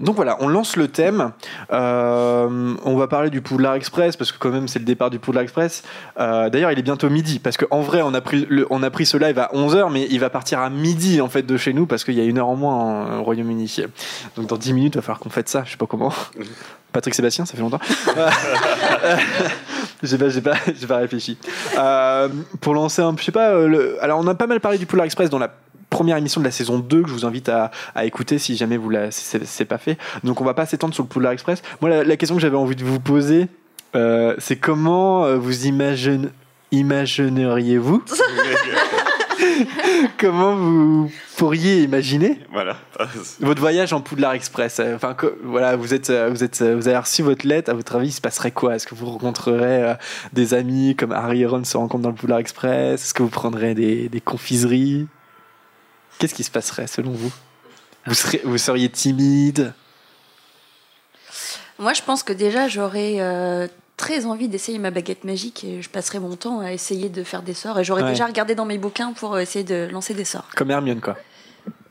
Donc 0.00 0.16
voilà, 0.16 0.36
on 0.40 0.48
lance 0.48 0.76
le 0.76 0.88
thème. 0.88 1.32
On 1.70 2.96
va 2.96 3.06
parler 3.08 3.30
du 3.30 3.40
Poudlard 3.40 3.74
Express 3.74 4.16
parce 4.16 4.32
que 4.32 4.38
quand 4.38 4.50
même 4.50 4.68
c'est 4.68 4.78
le 4.78 4.84
départ 4.84 5.10
du 5.10 5.18
Poudlard 5.18 5.42
Express. 5.42 5.82
D'ailleurs, 6.16 6.72
il 6.72 6.78
est 6.78 6.82
bientôt 6.82 7.10
midi 7.10 7.38
parce 7.38 7.56
qu'en 7.56 7.80
vrai, 7.80 8.02
on 8.02 8.14
a 8.14 8.20
pris 8.20 8.46
le, 8.48 8.66
on 8.70 8.82
a 8.82 8.90
ce 9.04 9.16
live 9.16 9.38
à 9.38 9.50
11h, 9.54 9.90
mais 9.92 10.06
il 10.10 10.20
va 10.20 10.30
partir 10.30 10.60
à 10.60 10.70
midi 10.70 11.20
en 11.20 11.28
fait 11.28 11.42
de 11.42 11.56
chez 11.56 11.72
nous 11.72 11.86
parce 11.86 12.04
qu'il 12.04 12.14
y 12.14 12.20
a 12.20 12.24
une 12.24 12.38
heure 12.38 12.48
en 12.48 12.56
moins 12.56 13.18
au 13.18 13.22
Royaume-Uni. 13.22 13.84
Donc 14.36 14.46
dans 14.46 14.56
10 14.56 14.72
minutes, 14.72 14.94
il 14.94 14.98
va 14.98 15.02
falloir 15.02 15.20
qu'on 15.20 15.30
fête 15.30 15.48
ça. 15.48 15.62
Je 15.64 15.72
sais 15.72 15.76
pas 15.76 15.86
comment. 15.86 15.99
Patrick 16.92 17.14
Sébastien, 17.14 17.46
ça 17.46 17.54
fait 17.54 17.60
longtemps. 17.60 17.78
j'ai 20.02 20.18
pas, 20.18 20.28
j'ai 20.28 20.40
pas, 20.40 20.54
j'ai 20.78 20.86
pas 20.86 20.96
réfléchi. 20.96 21.38
Euh, 21.78 22.28
pour 22.60 22.74
lancer 22.74 23.02
un, 23.02 23.14
je 23.16 23.22
sais 23.24 23.32
pas. 23.32 23.50
euh, 23.50 23.68
le- 23.68 24.02
alors 24.02 24.18
on 24.18 24.26
a 24.26 24.34
pas 24.34 24.46
mal 24.46 24.60
parlé 24.60 24.78
du 24.78 24.86
Polar 24.86 25.04
Express 25.06 25.30
dans 25.30 25.38
la 25.38 25.50
première 25.88 26.16
émission 26.16 26.40
de 26.40 26.46
la 26.46 26.50
saison 26.50 26.78
2 26.78 27.02
que 27.02 27.08
je 27.08 27.12
vous 27.14 27.26
invite 27.26 27.48
à, 27.48 27.70
à 27.94 28.04
écouter 28.04 28.38
si 28.38 28.56
jamais 28.56 28.76
vous 28.76 28.90
la, 28.90 29.10
si 29.10 29.24
c'est 29.24 29.44
c'est 29.46 29.64
pas 29.64 29.78
fait. 29.78 29.98
Donc 30.24 30.40
on 30.40 30.44
va 30.44 30.54
pas 30.54 30.66
s'étendre 30.66 30.94
sur 30.94 31.02
le 31.04 31.08
Polar 31.08 31.32
Express. 31.32 31.62
Moi, 31.80 31.90
la, 31.90 32.04
la 32.04 32.16
question 32.16 32.34
que 32.36 32.42
j'avais 32.42 32.56
envie 32.56 32.76
de 32.76 32.84
vous 32.84 33.00
poser, 33.00 33.46
euh, 33.94 34.34
c'est 34.38 34.56
comment 34.56 35.36
vous 35.36 35.66
imagine, 35.66 36.30
imagineriez-vous 36.72 38.02
Comment 40.18 40.54
vous 40.56 41.10
pourriez 41.36 41.82
imaginer 41.82 42.38
Voilà. 42.52 42.76
votre 43.40 43.60
voyage 43.60 43.92
en 43.92 44.00
Poudlard 44.00 44.32
Express, 44.34 44.78
euh, 44.80 44.96
enfin, 44.96 45.14
que- 45.14 45.38
voilà, 45.44 45.76
vous 45.76 45.94
êtes, 45.94 46.10
euh, 46.10 46.28
vous 46.30 46.42
êtes, 46.44 46.60
euh, 46.62 46.76
vous 46.76 46.88
avez 46.88 46.98
reçu 46.98 47.22
votre 47.22 47.46
lettre. 47.46 47.70
À 47.70 47.74
votre 47.74 47.96
avis, 47.96 48.08
il 48.08 48.12
se 48.12 48.20
passerait 48.20 48.50
quoi? 48.50 48.76
Est-ce 48.76 48.86
que 48.86 48.94
vous 48.94 49.06
rencontrerez 49.06 49.82
euh, 49.84 49.94
des 50.32 50.54
amis 50.54 50.96
comme 50.96 51.12
Harry 51.12 51.42
et 51.42 51.46
Ron 51.46 51.64
se 51.64 51.76
rencontrent 51.76 52.02
dans 52.02 52.10
le 52.10 52.14
Poudlard 52.14 52.38
Express? 52.40 53.02
Est-ce 53.02 53.14
que 53.14 53.22
vous 53.22 53.28
prendrez 53.28 53.74
des, 53.74 54.08
des 54.08 54.20
confiseries? 54.20 55.06
Qu'est-ce 56.18 56.34
qui 56.34 56.44
se 56.44 56.50
passerait 56.50 56.86
selon 56.86 57.12
vous? 57.12 57.32
Vous, 58.06 58.14
serez, 58.14 58.40
vous 58.44 58.58
seriez 58.58 58.88
timide? 58.88 59.72
Moi, 61.78 61.94
je 61.94 62.02
pense 62.02 62.22
que 62.22 62.32
déjà, 62.34 62.68
j'aurais 62.68 63.16
euh, 63.20 63.66
très 64.00 64.24
envie 64.26 64.48
d'essayer 64.48 64.78
ma 64.78 64.90
baguette 64.90 65.24
magique 65.24 65.62
et 65.64 65.82
je 65.82 65.88
passerai 65.90 66.18
mon 66.20 66.34
temps 66.34 66.60
à 66.60 66.72
essayer 66.72 67.08
de 67.10 67.22
faire 67.22 67.42
des 67.42 67.54
sorts. 67.54 67.78
Et 67.78 67.84
j'aurais 67.84 68.02
Ouais. 68.02 68.08
déjà 68.10 68.24
regardé 68.26 68.54
dans 68.54 68.64
mes 68.64 68.78
bouquins 68.78 69.12
pour 69.12 69.38
essayer 69.38 69.64
de 69.64 69.88
lancer 69.92 70.14
des 70.14 70.24
sorts. 70.24 70.48
comme 70.56 70.70
Hermione, 70.70 71.00
quoi. 71.00 71.16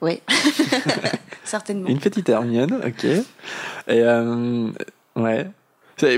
Oui, 0.01 0.21
certainement. 1.43 1.87
Une 1.89 1.99
petite 1.99 2.27
Hermione, 2.29 2.81
ok. 2.85 3.03
Et 3.05 3.21
euh, 3.89 4.69
ouais. 5.15 5.47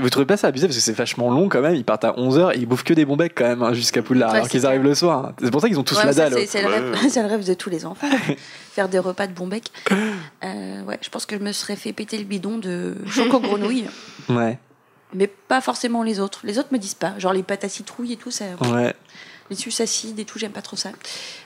Vous 0.00 0.10
trouvez 0.10 0.26
pas 0.26 0.36
ça 0.36 0.46
abusé? 0.46 0.68
Parce 0.68 0.76
que 0.76 0.82
c'est 0.82 0.92
vachement 0.92 1.28
long 1.28 1.48
quand 1.48 1.60
même. 1.60 1.74
Ils 1.74 1.84
partent 1.84 2.04
à 2.04 2.12
11h 2.12 2.54
et 2.54 2.58
ils 2.58 2.66
bouffent 2.66 2.84
que 2.84 2.94
des 2.94 3.04
bombecs 3.04 3.32
quand 3.36 3.48
même 3.48 3.62
hein, 3.64 3.72
jusqu'à 3.72 4.00
Poudlard 4.00 4.30
Ouais, 4.30 4.36
alors 4.36 4.48
qu'ils 4.48 4.64
arrivent 4.64 4.84
le 4.84 4.94
soir. 4.94 5.24
hein. 5.26 5.32
C'est 5.42 5.50
pour 5.50 5.60
ça 5.60 5.66
qu'ils 5.68 5.78
ont 5.80 5.82
tous 5.82 5.98
Ouais, 5.98 6.04
la 6.06 6.14
dalle. 6.14 6.32
c'est- 6.46 6.62
le, 6.62 6.68
Ouais, 6.68 6.74
rêve- 7.26 7.38
le 7.40 7.44
de 7.44 7.54
tous 7.54 7.68
les 7.68 7.84
enfants. 7.84 8.06
Faire 8.72 8.88
des 8.88 9.00
repas 9.00 9.26
de 9.26 9.32
bon 9.32 9.48
bec. 9.48 9.64
Euh, 10.44 10.82
ouais, 10.84 10.98
je 11.02 11.08
pense 11.10 11.26
que 11.26 11.36
je 11.36 11.42
me 11.42 11.50
serais 11.50 11.74
fait 11.74 11.92
péter 11.92 12.16
le 12.16 12.24
bidon 12.24 12.58
de 12.58 12.94
choco 13.08 13.40
grenouille, 13.40 13.86
Ouais, 14.28 14.58
mais 15.14 15.26
pas 15.26 15.60
forcément 15.60 16.02
les 16.02 16.20
autres. 16.20 16.40
Les 16.44 16.58
autres 16.58 16.68
me 16.72 16.78
disent 16.78 16.94
pas. 16.94 17.18
Genre 17.18 17.32
les 17.32 17.42
pâtes 17.42 17.64
à 17.64 17.68
citrouille 17.68 18.12
et 18.12 18.16
tout, 18.16 18.30
ça, 18.30 18.44
ouais. 18.72 18.94
Les 19.50 19.56
suces 19.56 19.80
acides 19.80 20.18
et 20.18 20.24
tout, 20.24 20.38
j'aime 20.38 20.52
pas 20.52 20.62
trop 20.62 20.76
ça. 20.76 20.90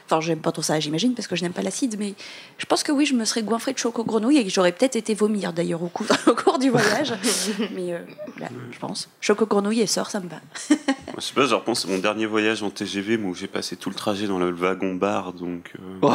Enfin, 0.08 0.20
j'aime 0.20 0.38
pas 0.38 0.52
trop 0.52 0.62
ça, 0.62 0.78
j'imagine, 0.78 1.14
parce 1.14 1.26
que 1.26 1.34
je 1.34 1.42
n'aime 1.42 1.52
pas 1.52 1.62
l'acide, 1.62 1.96
mais 1.98 2.14
je 2.58 2.66
pense 2.66 2.84
que 2.84 2.92
oui, 2.92 3.06
je 3.06 3.14
me 3.14 3.24
serais 3.24 3.42
goinfrée 3.42 3.72
de 3.72 3.78
choco 3.78 4.04
grenouille 4.04 4.38
et 4.38 4.44
que 4.44 4.50
j'aurais 4.50 4.70
peut-être 4.70 4.94
été 4.94 5.14
vomir 5.14 5.52
d'ailleurs 5.52 5.82
au, 5.82 5.88
cours- 5.88 6.06
au 6.28 6.34
cours 6.34 6.58
du 6.60 6.70
voyage. 6.70 7.12
mais 7.74 7.92
euh, 7.92 7.98
là, 8.38 8.46
je 8.70 8.78
pense. 8.78 9.08
Choco 9.20 9.46
grenouille 9.46 9.80
et 9.80 9.86
sort, 9.88 10.08
ça 10.10 10.20
me 10.20 10.28
va. 10.28 10.36
Je 11.18 11.22
sais 11.24 11.32
pas, 11.32 11.46
je 11.46 11.54
repense 11.54 11.86
à 11.86 11.88
mon 11.88 11.96
dernier 11.96 12.26
voyage 12.26 12.62
en 12.62 12.68
TGV 12.68 13.16
moi, 13.16 13.30
où 13.30 13.34
j'ai 13.34 13.46
passé 13.46 13.74
tout 13.76 13.88
le 13.88 13.94
trajet 13.94 14.26
dans 14.26 14.38
le 14.38 14.50
wagon 14.52 14.94
bar, 14.96 15.32
donc. 15.32 15.72
euh, 16.02 16.08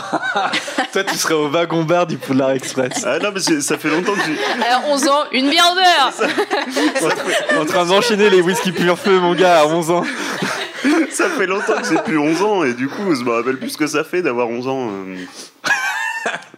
Toi, 0.94 1.04
tu 1.06 1.16
serais 1.16 1.34
au 1.34 1.50
wagon 1.50 1.84
bar 1.84 2.06
du 2.06 2.18
Poudlard 2.20 2.52
Express. 2.52 3.02
Ah 3.04 3.18
non, 3.18 3.32
mais 3.34 3.40
ça 3.62 3.80
fait 3.80 3.90
longtemps 3.90 4.14
que 4.14 4.20
j'ai. 4.28 4.64
Alors 4.64 4.84
11 4.90 5.08
ans, 5.08 5.24
une 5.32 5.50
bière 5.50 5.74
beurre 5.74 7.60
en 7.60 7.66
train 7.66 7.86
d'enchaîner 7.88 8.30
les 8.30 8.42
whisky 8.42 8.72
pur 8.72 9.00
feu, 9.00 9.20
mon 9.20 9.34
gars, 9.34 9.62
à 9.62 9.66
11 9.66 9.90
ans. 9.90 10.04
Ça 11.12 11.30
fait 11.30 11.48
longtemps 11.48 11.82
que 11.82 11.88
j'ai 11.88 12.02
plus 12.04 12.18
11 12.18 12.42
ans 12.42 12.64
et 12.64 12.74
du 12.74 12.88
coup, 12.88 13.14
je 13.16 13.24
me 13.24 13.32
rappelle 13.32 13.58
plus 13.58 13.70
ce 13.72 13.78
que 13.78 13.88
ça 13.88 14.04
fait 14.04 14.22
d'avoir 14.22 14.48
11 14.50 14.68
ans 14.68 14.90
euh, 14.92 15.16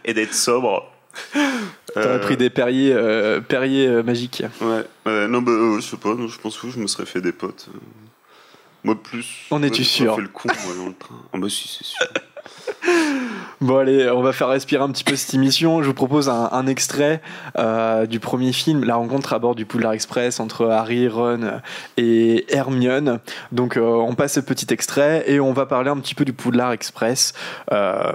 et 0.04 0.14
d'être 0.14 0.34
sobre. 0.34 0.90
T'aurais 1.32 2.06
Euh, 2.06 2.18
pris 2.18 2.36
des 2.36 2.50
Perrier, 2.50 2.92
euh, 2.92 3.40
Perrier 3.40 3.86
euh, 3.86 4.02
magiques. 4.02 4.42
Ouais, 4.60 5.28
non, 5.28 5.42
bah, 5.42 5.52
euh, 5.52 5.76
je 5.80 5.86
sais 5.90 5.96
pas, 5.96 6.14
non, 6.14 6.26
je 6.28 6.38
pense 6.40 6.58
que 6.58 6.68
je 6.70 6.78
me 6.78 6.86
serais 6.86 7.06
fait 7.06 7.20
des 7.20 7.32
potes. 7.32 7.68
Moi, 8.82 8.96
plus. 9.00 9.46
En 9.50 9.62
es-tu 9.62 9.84
sûr 9.84 10.10
pas 10.10 10.16
fait 10.16 10.22
le 10.22 10.28
con, 10.28 10.48
moi, 10.66 10.74
dans 10.76 10.86
le 10.88 10.94
train. 10.94 11.14
Ah, 11.32 11.38
bah, 11.38 11.48
si, 11.48 11.68
c'est 11.68 11.84
sûr. 11.84 12.06
Bon, 13.60 13.78
allez, 13.78 14.10
on 14.10 14.20
va 14.20 14.32
faire 14.32 14.48
respirer 14.48 14.82
un 14.82 14.90
petit 14.90 15.04
peu 15.04 15.16
cette 15.16 15.32
émission. 15.32 15.82
Je 15.82 15.86
vous 15.86 15.94
propose 15.94 16.28
un, 16.28 16.66
extrait 16.66 17.22
euh, 17.56 18.04
du 18.04 18.20
premier 18.20 18.52
film, 18.52 18.84
La 18.84 18.96
rencontre 18.96 19.32
à 19.32 19.38
bord 19.38 19.54
du 19.54 19.64
Poudlard 19.64 19.92
Express 19.92 20.38
entre 20.38 20.66
Harry, 20.66 21.08
Ron 21.08 21.60
et 21.96 22.44
Hermione. 22.54 23.20
Donc, 23.52 23.78
euh, 23.78 23.80
on 23.80 24.14
passe 24.14 24.34
ce 24.34 24.40
petit 24.40 24.66
extrait 24.70 25.24
et 25.28 25.40
on 25.40 25.54
va 25.54 25.64
parler 25.64 25.88
un 25.88 25.98
petit 25.98 26.14
peu 26.14 26.26
du 26.26 26.34
Poudlard 26.34 26.72
Express 26.72 27.32
euh, 27.72 28.12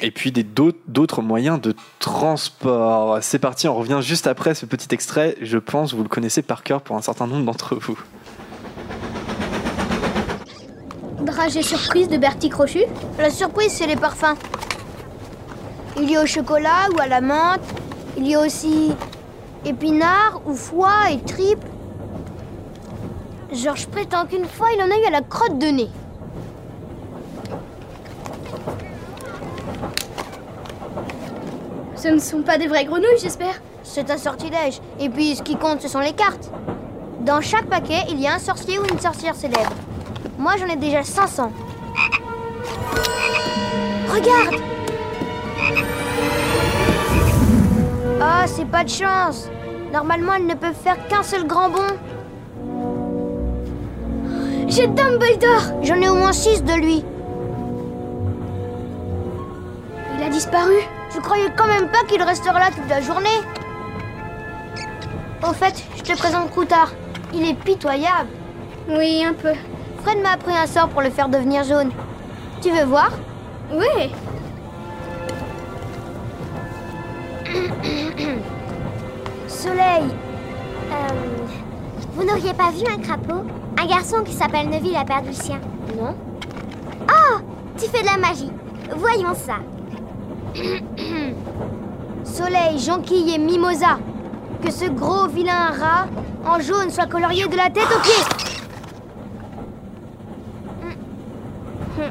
et 0.00 0.12
puis 0.12 0.30
des 0.30 0.44
d'autres 0.44 0.78
d'autres 0.86 1.20
moyens 1.20 1.60
de 1.60 1.74
transport. 1.98 3.18
C'est 3.22 3.40
parti, 3.40 3.66
on 3.66 3.74
revient 3.74 3.98
juste 4.02 4.28
après 4.28 4.54
ce 4.54 4.66
petit 4.66 4.94
extrait. 4.94 5.36
Je 5.40 5.58
pense 5.58 5.94
vous 5.94 6.04
le 6.04 6.08
connaissez 6.08 6.42
par 6.42 6.62
cœur 6.62 6.80
pour 6.80 6.96
un 6.96 7.02
certain 7.02 7.26
nombre 7.26 7.44
d'entre 7.44 7.74
vous. 7.74 7.98
Dragée 11.22 11.62
surprise 11.62 12.08
de 12.08 12.16
Bertie 12.16 12.48
Crochu 12.48 12.80
La 13.16 13.30
surprise, 13.30 13.70
c'est 13.70 13.86
les 13.86 13.94
parfums. 13.94 14.34
Il 15.96 16.10
y 16.10 16.16
a 16.16 16.22
au 16.22 16.26
chocolat 16.26 16.88
ou 16.92 17.00
à 17.00 17.06
la 17.06 17.20
menthe. 17.20 17.60
Il 18.16 18.26
y 18.26 18.34
a 18.34 18.40
aussi 18.40 18.92
épinards 19.64 20.42
ou 20.46 20.54
foie 20.54 21.12
et 21.12 21.20
tripes. 21.20 21.64
Genre, 23.52 23.76
je 23.76 23.86
prétends 23.86 24.26
qu'une 24.26 24.46
fois, 24.46 24.68
il 24.74 24.82
en 24.82 24.90
a 24.90 24.98
eu 24.98 25.04
à 25.06 25.10
la 25.10 25.20
crotte 25.20 25.60
de 25.60 25.66
nez. 25.66 25.90
Ce 31.94 32.08
ne 32.08 32.18
sont 32.18 32.42
pas 32.42 32.58
des 32.58 32.66
vraies 32.66 32.84
grenouilles, 32.84 33.20
j'espère. 33.20 33.62
C'est 33.84 34.10
un 34.10 34.18
sortilège. 34.18 34.80
Et 34.98 35.08
puis, 35.08 35.36
ce 35.36 35.42
qui 35.42 35.54
compte, 35.54 35.82
ce 35.82 35.88
sont 35.88 36.00
les 36.00 36.14
cartes. 36.14 36.50
Dans 37.20 37.40
chaque 37.40 37.66
paquet, 37.66 38.02
il 38.10 38.18
y 38.20 38.26
a 38.26 38.34
un 38.34 38.40
sorcier 38.40 38.80
ou 38.80 38.84
une 38.90 38.98
sorcière 38.98 39.36
célèbre. 39.36 39.72
Moi, 40.38 40.52
j'en 40.58 40.66
ai 40.66 40.76
déjà 40.76 41.02
500. 41.02 41.52
Regarde 44.08 44.60
Ah, 48.20 48.44
c'est 48.46 48.66
pas 48.66 48.84
de 48.84 48.88
chance. 48.88 49.48
Normalement, 49.92 50.34
elles 50.34 50.46
ne 50.46 50.54
peuvent 50.54 50.74
faire 50.74 50.96
qu'un 51.08 51.22
seul 51.22 51.46
grand 51.46 51.68
bond. 51.68 51.96
J'ai 54.68 54.86
Dumbledore 54.86 55.82
J'en 55.82 56.00
ai 56.00 56.08
au 56.08 56.14
moins 56.14 56.32
6 56.32 56.64
de 56.64 56.72
lui. 56.72 57.04
Il 60.16 60.22
a 60.24 60.28
disparu. 60.28 60.74
Je 61.14 61.20
croyais 61.20 61.50
quand 61.56 61.66
même 61.66 61.88
pas 61.88 62.04
qu'il 62.08 62.22
resterait 62.22 62.58
là 62.58 62.70
toute 62.74 62.88
la 62.88 63.00
journée. 63.00 63.40
Au 65.46 65.52
fait, 65.52 65.84
je 65.96 66.02
te 66.02 66.16
présente 66.16 66.50
Croutard. 66.50 66.92
Il 67.34 67.48
est 67.48 67.54
pitoyable. 67.54 68.28
Oui, 68.88 69.24
un 69.24 69.34
peu. 69.34 69.52
Fred 70.02 70.20
m'a 70.22 70.32
appris 70.32 70.56
un 70.56 70.66
sort 70.66 70.88
pour 70.88 71.02
le 71.02 71.10
faire 71.10 71.28
devenir 71.28 71.64
jaune. 71.64 71.90
Tu 72.60 72.70
veux 72.70 72.84
voir? 72.84 73.10
Oui. 73.72 74.10
Soleil. 79.48 80.04
Euh, 80.90 80.94
vous 82.14 82.24
n'auriez 82.24 82.52
pas 82.54 82.70
vu 82.70 82.84
un 82.86 83.00
crapaud? 83.00 83.44
Un 83.80 83.86
garçon 83.86 84.22
qui 84.24 84.32
s'appelle 84.32 84.68
Neville 84.68 84.96
a 84.96 85.04
perdu 85.04 85.28
le 85.28 85.34
sien. 85.34 85.60
Non. 85.96 86.14
Oh 87.08 87.38
Tu 87.78 87.86
fais 87.88 88.02
de 88.02 88.06
la 88.06 88.18
magie. 88.18 88.50
Voyons 88.96 89.34
ça. 89.34 89.56
Soleil, 92.24 92.78
jonquille 92.78 93.34
et 93.34 93.38
mimosa. 93.38 93.98
Que 94.64 94.70
ce 94.70 94.86
gros 94.86 95.26
vilain 95.28 95.70
rat 95.78 96.06
en 96.44 96.60
jaune 96.60 96.90
soit 96.90 97.06
colorié 97.06 97.46
de 97.46 97.56
la 97.56 97.70
tête 97.70 97.88
aux 97.96 98.00
pieds. 98.00 98.41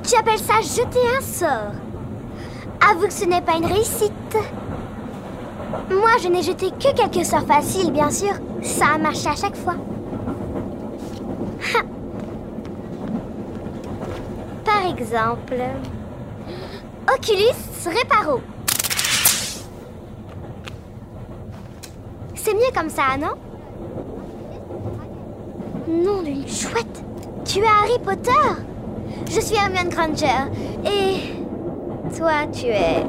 Tu 0.03 0.15
appelles 0.15 0.39
ça 0.39 0.61
jeter 0.61 0.99
un 1.17 1.21
sort 1.21 1.73
Avoue 2.89 3.07
que 3.07 3.13
ce 3.13 3.25
n'est 3.25 3.41
pas 3.41 3.57
une 3.57 3.65
réussite. 3.65 4.37
Moi, 5.89 6.11
je 6.21 6.27
n'ai 6.27 6.41
jeté 6.41 6.71
que 6.71 6.93
quelques 6.93 7.25
sorts 7.25 7.45
faciles, 7.45 7.91
bien 7.91 8.09
sûr. 8.09 8.33
Ça 8.63 8.85
a 8.95 8.97
marché 8.97 9.27
à 9.27 9.35
chaque 9.35 9.55
fois. 9.55 9.75
Ha. 11.75 11.83
Par 14.65 14.89
exemple, 14.89 15.61
Oculus 17.13 17.55
Reparo. 17.85 18.41
C'est 22.35 22.53
mieux 22.53 22.71
comme 22.75 22.89
ça, 22.89 23.17
non? 23.19 23.35
Nom 25.87 26.23
d'une 26.23 26.47
chouette. 26.47 27.03
Tu 27.45 27.59
es 27.59 27.67
Harry 27.67 27.99
Potter? 28.03 28.70
Je 29.33 29.39
suis 29.39 29.55
Hermione 29.55 29.87
Granger. 29.87 30.51
Et 30.83 32.17
toi, 32.17 32.47
tu 32.51 32.65
es 32.65 33.01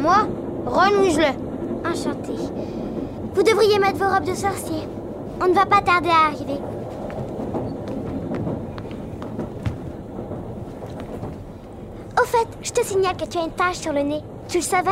moi, 0.00 0.26
Ron 0.64 1.02
Weasley. 1.02 1.34
Enchantée. 1.84 2.42
Vous 3.34 3.42
devriez 3.42 3.78
mettre 3.78 3.98
vos 3.98 4.08
robes 4.08 4.24
de 4.24 4.34
sorcier. 4.34 4.88
On 5.42 5.48
ne 5.48 5.52
va 5.52 5.66
pas 5.66 5.82
tarder 5.82 6.08
à 6.08 6.28
arriver. 6.28 6.58
Au 12.18 12.24
fait, 12.24 12.48
je 12.62 12.70
te 12.70 12.82
signale 12.86 13.18
que 13.18 13.26
tu 13.26 13.36
as 13.36 13.42
une 13.42 13.50
tache 13.50 13.76
sur 13.76 13.92
le 13.92 14.00
nez. 14.00 14.22
Tu 14.48 14.58
le 14.58 14.62
savais? 14.62 14.90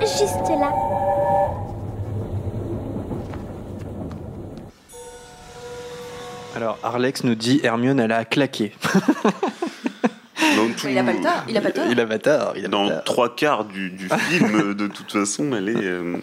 Juste 0.00 0.48
là. 0.48 0.72
Alors, 6.56 6.78
Arlex 6.82 7.22
nous 7.22 7.36
dit 7.36 7.60
Hermione, 7.62 8.00
elle 8.00 8.12
a 8.12 8.24
claqué. 8.24 8.72
Dans 10.56 10.66
tout- 10.74 10.88
Il 10.88 10.98
a 10.98 11.02
pas 11.04 11.12
le 11.12 11.20
tort. 11.20 11.44
Il 11.48 11.56
a 11.56 11.60
pas 11.60 11.70
tort. 11.70 11.84
il 11.90 12.00
a 12.00 12.06
pas 12.06 12.18
tort. 12.18 12.52
Il 12.56 12.64
a 12.64 12.68
Dans 12.68 12.90
trois 13.04 13.34
quarts 13.34 13.64
du, 13.64 13.90
du 13.90 14.08
film, 14.30 14.74
de 14.74 14.86
toute 14.86 15.12
façon, 15.12 15.50
elle 15.56 15.68
est. 15.68 15.76
euh, 15.84 16.16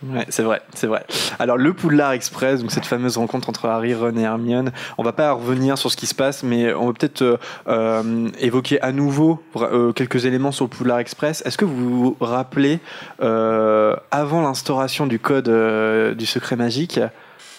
Ouais, 0.00 0.24
c'est 0.28 0.44
vrai, 0.44 0.62
c'est 0.74 0.86
vrai. 0.86 1.04
Alors 1.40 1.56
le 1.56 1.72
Poudlard 1.72 2.12
Express, 2.12 2.60
donc 2.60 2.70
cette 2.70 2.86
fameuse 2.86 3.16
rencontre 3.16 3.48
entre 3.48 3.66
Harry, 3.66 3.94
Ron 3.96 4.16
et 4.16 4.20
Hermione, 4.22 4.70
on 4.96 5.02
va 5.02 5.12
pas 5.12 5.32
revenir 5.32 5.76
sur 5.76 5.90
ce 5.90 5.96
qui 5.96 6.06
se 6.06 6.14
passe, 6.14 6.44
mais 6.44 6.72
on 6.72 6.86
va 6.86 6.92
peut-être 6.92 7.22
euh, 7.22 7.36
euh, 7.66 8.28
évoquer 8.38 8.80
à 8.80 8.92
nouveau 8.92 9.42
euh, 9.56 9.90
quelques 9.92 10.24
éléments 10.24 10.52
sur 10.52 10.66
le 10.66 10.68
Poudlard 10.70 11.00
Express. 11.00 11.42
Est-ce 11.44 11.58
que 11.58 11.64
vous 11.64 11.74
vous 12.14 12.16
rappelez, 12.20 12.78
euh, 13.22 13.96
avant 14.12 14.40
l'instauration 14.40 15.08
du 15.08 15.18
code 15.18 15.48
euh, 15.48 16.14
du 16.14 16.26
secret 16.26 16.54
magique, 16.54 17.00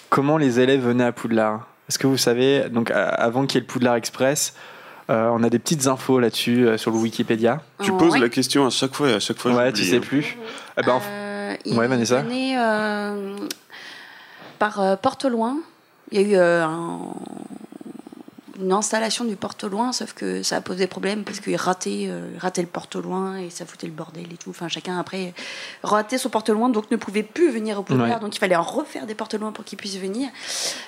comment 0.10 0.38
les 0.38 0.62
élèves 0.62 0.86
venaient 0.88 1.04
à 1.04 1.12
Poudlard? 1.12 1.68
Est-ce 1.90 2.00
que 2.00 2.08
vous 2.08 2.16
savez, 2.18 2.70
donc 2.70 2.90
avant 2.94 3.46
qu'il 3.48 3.56
y 3.56 3.58
ait 3.58 3.68
le 3.68 3.68
Poudlard 3.68 3.96
Express, 3.96 4.54
euh, 4.56 4.60
on 5.10 5.44
a 5.44 5.50
des 5.50 5.60
petites 5.60 5.88
infos 5.88 6.20
là-dessus 6.20 6.68
euh, 6.68 6.78
sur 6.78 6.92
le 6.92 6.98
Wikipédia. 6.98 7.62
Tu 7.82 7.92
poses 7.94 8.14
ouais. 8.14 8.20
la 8.20 8.30
question 8.30 8.66
à 8.66 8.70
chaque 8.70 8.94
fois 8.94 9.10
et 9.10 9.14
à 9.14 9.20
chaque 9.20 9.38
fois. 9.40 9.54
Ouais, 9.54 9.74
tu 9.74 9.84
sais 9.84 9.98
hein. 9.98 10.02
plus. 10.02 10.38
Eh 10.78 10.82
ben, 10.86 11.00
Euh, 11.10 11.56
Ouais, 11.66 11.88
Vanessa. 11.88 12.22
venait 12.22 12.56
euh, 12.58 13.36
par 14.60 14.80
euh, 14.80 14.96
Porte 14.96 15.26
Loin. 15.26 15.58
Il 16.12 16.22
y 16.22 16.24
a 16.24 16.28
eu 16.28 16.36
euh, 16.36 16.64
un- 16.66 17.14
une 18.62 18.74
installation 18.74 19.24
du 19.26 19.36
Porte 19.38 19.64
Loin, 19.64 19.94
sauf 19.94 20.14
que 20.14 20.44
ça 20.44 20.58
a 20.58 20.62
posé 20.62 20.86
problème 20.86 21.24
parce 21.24 21.40
qu'il 21.40 21.56
ratait, 21.56 22.08
euh, 22.10 22.30
ratait 22.38 22.62
le 22.62 22.68
Porte 22.68 22.98
Loin 22.98 23.38
et 23.38 23.50
ça 23.50 23.66
foutait 23.66 23.88
le 23.88 23.94
bordel 23.94 24.26
et 24.34 24.38
tout. 24.38 24.50
Enfin, 24.50 24.68
chacun 24.68 25.00
après 25.00 25.34
ratait 25.82 26.18
son 26.18 26.30
Porte 26.30 26.50
Loin, 26.50 26.68
donc 26.70 26.92
ne 26.92 26.98
pouvait 26.98 27.24
plus 27.24 27.52
venir 27.52 27.80
au 27.80 27.84
Poudlard. 27.84 28.10
Ouais. 28.10 28.20
Donc 28.20 28.36
il 28.36 28.40
fallait 28.40 28.58
en 28.58 28.62
refaire 28.64 29.06
des 29.06 29.16
Porte 29.16 29.34
Loin 29.36 29.52
pour 29.54 29.64
qu'ils 29.64 29.78
puissent 29.78 29.98
venir. 29.98 30.30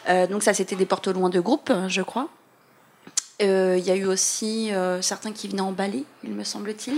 Euh, 0.10 0.28
donc 0.28 0.44
ça, 0.44 0.54
c'était 0.54 0.76
des 0.76 0.86
Porte 0.86 1.08
Loin 1.08 1.30
de 1.30 1.40
groupe, 1.40 1.70
hein, 1.72 1.88
je 1.88 2.02
crois. 2.02 2.28
Euh, 3.42 3.76
Il 3.78 3.84
y 3.86 3.92
a 3.92 3.96
eu 3.96 4.06
aussi 4.06 4.72
euh, 4.74 5.02
certains 5.02 5.32
qui 5.32 5.48
venaient 5.48 5.62
en 5.62 5.72
balai, 5.72 6.04
il 6.24 6.32
me 6.34 6.44
semble-t-il. 6.44 6.96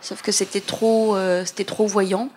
Sauf 0.00 0.22
que 0.22 0.32
c'était 0.32 0.60
trop, 0.60 1.16
euh, 1.16 1.44
c'était 1.44 1.64
trop 1.64 1.86
voyant. 1.86 2.28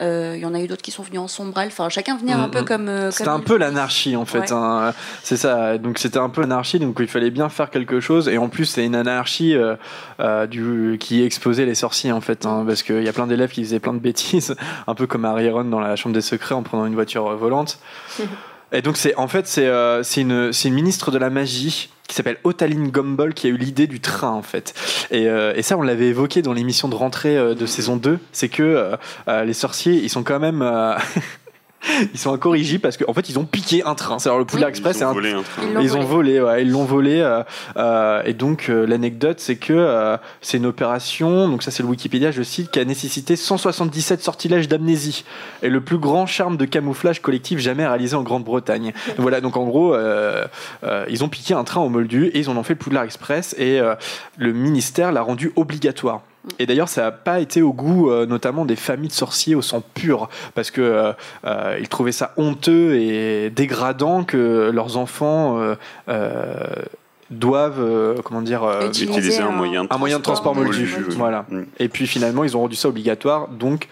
Il 0.00 0.38
y 0.40 0.46
en 0.46 0.52
a 0.52 0.58
eu 0.58 0.66
d'autres 0.66 0.82
qui 0.82 0.90
sont 0.90 1.04
venus 1.04 1.20
en 1.20 1.28
sombrelle. 1.28 1.68
Enfin, 1.68 1.88
chacun 1.88 2.16
venait 2.16 2.32
un 2.32 2.46
Mhm. 2.48 2.50
peu 2.50 2.62
comme. 2.64 2.88
euh, 2.88 3.12
C'était 3.12 3.22
comme 3.30 3.34
un 3.34 3.38
peu 3.44 3.56
l'anarchie 3.56 4.16
en 4.16 4.24
fait. 4.24 4.40
Ouais. 4.40 4.52
hein. 4.52 4.92
C'est 5.22 5.36
ça. 5.36 5.78
Donc 5.78 5.98
c'était 6.00 6.18
un 6.18 6.28
peu 6.28 6.40
l'anarchie. 6.40 6.80
Donc 6.80 6.96
il 6.98 7.06
fallait 7.06 7.30
bien 7.30 7.48
faire 7.48 7.70
quelque 7.70 8.00
chose. 8.00 8.28
Et 8.28 8.36
en 8.36 8.48
plus 8.48 8.64
c'est 8.64 8.84
une 8.84 8.96
anarchie 8.96 9.54
du 10.50 10.96
qui 10.98 11.22
exposait 11.22 11.66
les 11.66 11.76
sorciers 11.76 12.10
en 12.10 12.20
fait, 12.20 12.46
hein, 12.46 12.64
parce 12.66 12.82
qu'il 12.82 13.04
y 13.04 13.08
a 13.08 13.12
plein 13.12 13.28
d'élèves 13.28 13.50
qui 13.52 13.62
faisaient 13.62 13.78
plein 13.78 13.94
de 13.94 14.00
bêtises, 14.00 14.56
un 14.88 14.94
peu 14.96 15.06
comme 15.06 15.24
Harry 15.24 15.48
Ron 15.48 15.64
dans 15.66 15.78
la 15.78 15.94
chambre 15.94 16.14
des 16.16 16.20
secrets 16.20 16.56
en 16.56 16.64
prenant 16.64 16.84
une 16.86 16.94
voiture 16.94 17.36
volante. 17.36 17.78
Et 18.72 18.82
donc 18.82 18.96
c'est 18.96 19.14
en 19.16 19.28
fait 19.28 19.46
c'est 19.46 19.66
euh, 19.66 20.02
une 20.16 20.50
une 20.64 20.74
ministre 20.74 21.10
de 21.10 21.18
la 21.18 21.30
magie 21.30 21.90
qui 22.12 22.16
s'appelle 22.16 22.36
Otaline 22.44 22.90
Gumball 22.90 23.32
qui 23.32 23.46
a 23.46 23.50
eu 23.50 23.56
l'idée 23.56 23.86
du 23.86 23.98
train 24.00 24.32
en 24.32 24.42
fait. 24.42 24.74
Et, 25.10 25.28
euh, 25.28 25.54
et 25.56 25.62
ça 25.62 25.78
on 25.78 25.82
l'avait 25.82 26.08
évoqué 26.08 26.42
dans 26.42 26.52
l'émission 26.52 26.88
de 26.88 26.94
rentrée 26.94 27.38
euh, 27.38 27.54
de 27.54 27.64
saison 27.64 27.96
2, 27.96 28.18
c'est 28.32 28.50
que 28.50 28.62
euh, 29.28 29.44
les 29.44 29.54
sorciers 29.54 29.94
ils 29.94 30.10
sont 30.10 30.22
quand 30.22 30.38
même 30.38 30.62
ils 32.12 32.18
sont 32.18 32.32
incorrigibles 32.32 32.80
parce 32.80 32.96
qu'en 32.96 33.12
fait 33.12 33.28
ils 33.28 33.38
ont 33.38 33.44
piqué 33.44 33.82
un 33.84 33.94
train. 33.94 34.18
C'est 34.18 34.28
alors 34.28 34.38
le 34.38 34.44
Poudlard 34.44 34.68
Oui. 34.68 34.70
Express, 34.70 34.98
Ils 34.98 35.04
ont 35.04 35.08
un 35.08 35.12
volé 35.12 35.32
un 35.32 35.42
train. 35.42 35.62
Ils 35.62 35.74
l'ont 35.74 35.80
ils 35.80 35.96
ont 35.96 36.00
volé. 36.02 36.38
volé, 36.38 36.40
ouais, 36.40 36.62
ils 36.62 36.70
l'ont 36.70 36.84
volé. 36.84 37.20
euh, 37.20 37.42
euh, 37.76 38.22
et 38.24 38.34
donc, 38.34 38.66
euh, 38.68 38.86
l'anecdote, 38.86 39.40
c'est 39.40 39.56
que 39.56 39.72
euh, 39.72 40.16
c'est 40.40 40.56
une 40.58 40.66
opération, 40.66 41.48
donc 41.48 41.62
ça 41.62 41.70
c'est 41.70 41.82
le 41.82 41.88
Wikipédia, 41.88 42.30
je 42.30 42.42
cite, 42.42 42.70
qui 42.70 42.78
a 42.80 42.84
nécessité 42.84 43.36
177 43.36 44.22
sortilèges 44.22 44.68
d'amnésie 44.68 45.24
et 45.62 45.68
le 45.68 45.80
plus 45.80 45.98
grand 45.98 46.26
charme 46.26 46.56
de 46.56 46.64
camouflage 46.64 47.20
collectif 47.20 47.58
jamais 47.58 47.86
réalisé 47.86 48.14
en 48.16 48.22
Grande-Bretagne. 48.22 48.92
voilà, 49.18 49.40
donc 49.40 49.56
en 49.56 49.64
gros, 49.64 49.94
euh, 49.94 50.44
euh, 50.84 51.04
ils 51.08 51.24
ont 51.24 51.28
piqué 51.28 51.54
un 51.54 51.64
train 51.64 51.80
au 51.80 51.88
Moldu 51.88 52.26
et 52.28 52.38
ils 52.38 52.48
en 52.50 52.56
ont 52.56 52.62
fait 52.62 52.74
le 52.74 52.78
Poudlard 52.78 53.04
Express 53.04 53.54
et 53.58 53.80
euh, 53.80 53.94
le 54.38 54.52
ministère 54.52 55.12
l'a 55.12 55.22
rendu 55.22 55.52
obligatoire. 55.56 56.22
Et 56.58 56.66
d'ailleurs, 56.66 56.88
ça 56.88 57.02
n'a 57.02 57.12
pas 57.12 57.38
été 57.40 57.62
au 57.62 57.72
goût, 57.72 58.10
euh, 58.10 58.26
notamment 58.26 58.64
des 58.64 58.74
familles 58.76 59.08
de 59.08 59.14
sorciers 59.14 59.54
au 59.54 59.62
sang 59.62 59.82
pur, 59.94 60.28
parce 60.54 60.70
que 60.72 60.80
euh, 60.80 61.12
euh, 61.44 61.78
ils 61.80 61.88
trouvaient 61.88 62.10
ça 62.12 62.32
honteux 62.36 62.96
et 62.96 63.48
dégradant 63.50 64.24
que 64.24 64.70
leurs 64.74 64.96
enfants 64.96 65.60
euh, 65.60 65.74
euh, 66.08 66.54
doivent, 67.30 67.80
euh, 67.80 68.16
comment 68.24 68.42
dire, 68.42 68.62
euh, 68.64 68.88
Utiliser 68.88 69.40
un 69.40 69.46
un- 69.48 69.50
moyen 69.52 69.84
de 69.84 69.88
un 69.92 69.98
moyen 69.98 70.18
de 70.18 70.22
transport 70.22 70.54
moldu. 70.54 70.92
oui. 71.08 71.14
Voilà. 71.16 71.46
Mm. 71.48 71.62
Et 71.78 71.88
puis 71.88 72.06
finalement, 72.06 72.44
ils 72.44 72.56
ont 72.56 72.60
rendu 72.60 72.76
ça 72.76 72.88
obligatoire, 72.88 73.48
donc 73.48 73.88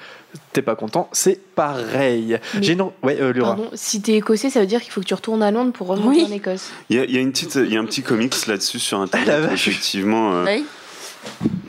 t'es 0.52 0.62
pas 0.62 0.74
content, 0.74 1.08
c'est 1.12 1.40
pareil. 1.54 2.38
J'ai 2.60 2.72
une... 2.74 2.82
Ouais, 3.02 3.16
euh, 3.20 3.32
Laura. 3.32 3.54
Pardon, 3.56 3.70
si 3.74 4.02
t'es 4.02 4.14
écossais, 4.14 4.50
ça 4.50 4.60
veut 4.60 4.66
dire 4.66 4.80
qu'il 4.82 4.92
faut 4.92 5.00
que 5.00 5.06
tu 5.06 5.14
retournes 5.14 5.42
à 5.42 5.50
Londres 5.50 5.72
pour 5.72 5.86
remonter 5.86 6.22
Oui. 6.22 6.26
en 6.28 6.32
Écosse. 6.32 6.70
Il 6.90 6.96
y 6.96 6.98
a, 7.00 7.04
il 7.04 7.12
y 7.12 7.16
a 7.16 7.20
une 7.20 7.30
petite, 7.32 7.54
il 7.54 7.72
y 7.72 7.76
a 7.76 7.80
un 7.80 7.84
petit 7.84 8.02
comics 8.02 8.46
là-dessus 8.46 8.78
sur 8.78 8.98
la 8.98 9.04
internet. 9.04 9.50
effectivement, 9.52 10.32
euh, 10.34 10.44
Oui. 10.46 10.64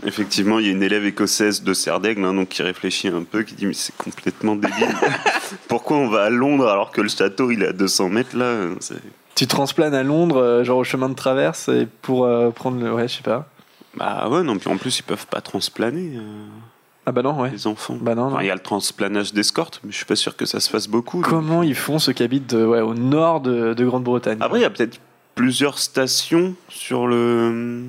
Effectivement, 0.05 0.59
il 0.59 0.65
y 0.65 0.69
a 0.69 0.71
une 0.71 0.83
élève 0.83 1.05
écossaise 1.05 1.63
de 1.63 1.73
Serdaigle, 1.73 2.23
hein, 2.25 2.33
donc 2.33 2.49
qui 2.49 2.61
réfléchit 2.63 3.07
un 3.09 3.23
peu, 3.23 3.43
qui 3.43 3.55
dit 3.55 3.65
mais 3.65 3.73
c'est 3.73 3.95
complètement 3.97 4.55
débile. 4.55 4.87
Pourquoi 5.67 5.97
on 5.97 6.09
va 6.09 6.23
à 6.23 6.29
Londres 6.29 6.67
alors 6.67 6.91
que 6.91 7.01
le 7.01 7.09
château 7.09 7.51
il 7.51 7.63
est 7.63 7.67
à 7.67 7.73
200 7.73 8.09
mètres 8.09 8.35
là 8.37 8.67
c'est- 8.79 8.95
Tu 9.35 9.47
transplanes 9.47 9.93
à 9.93 10.03
Londres, 10.03 10.37
euh, 10.37 10.63
genre 10.63 10.79
au 10.79 10.83
chemin 10.83 11.09
de 11.09 11.13
traverse, 11.15 11.69
et 11.69 11.87
pour 12.01 12.25
euh, 12.25 12.49
prendre 12.51 12.79
le. 12.83 12.93
Ouais, 12.93 13.07
je 13.07 13.15
sais 13.15 13.23
pas. 13.23 13.47
Bah 13.95 14.29
ouais, 14.29 14.43
non, 14.43 14.57
puis 14.57 14.69
en 14.69 14.77
plus 14.77 14.99
ils 14.99 15.03
peuvent 15.03 15.27
pas 15.27 15.41
transplaner 15.41 16.13
euh, 16.17 16.21
Ah 17.05 17.11
bah 17.11 17.21
non, 17.23 17.39
ouais. 17.41 17.49
les 17.51 17.67
enfants. 17.67 17.97
Bah 17.99 18.15
non. 18.15 18.27
Enfin, 18.27 18.41
il 18.41 18.47
y 18.47 18.51
a 18.51 18.55
le 18.55 18.61
transplanage 18.61 19.33
d'escorte, 19.33 19.81
mais 19.83 19.91
je 19.91 19.97
suis 19.97 20.05
pas 20.05 20.15
sûr 20.15 20.35
que 20.37 20.45
ça 20.45 20.59
se 20.61 20.69
fasse 20.69 20.87
beaucoup. 20.87 21.19
Comment 21.21 21.61
ils 21.63 21.75
font 21.75 21.99
ceux 21.99 22.13
qui 22.13 22.23
habitent 22.23 22.49
de- 22.55 22.65
ouais, 22.65 22.79
au 22.81 22.93
nord 22.93 23.41
de, 23.41 23.73
de 23.73 23.85
Grande-Bretagne? 23.85 24.37
Après, 24.39 24.59
il 24.59 24.61
y 24.61 24.65
a 24.65 24.69
peut-être 24.69 24.99
plusieurs 25.35 25.77
stations 25.79 26.55
sur 26.69 27.05
le. 27.07 27.83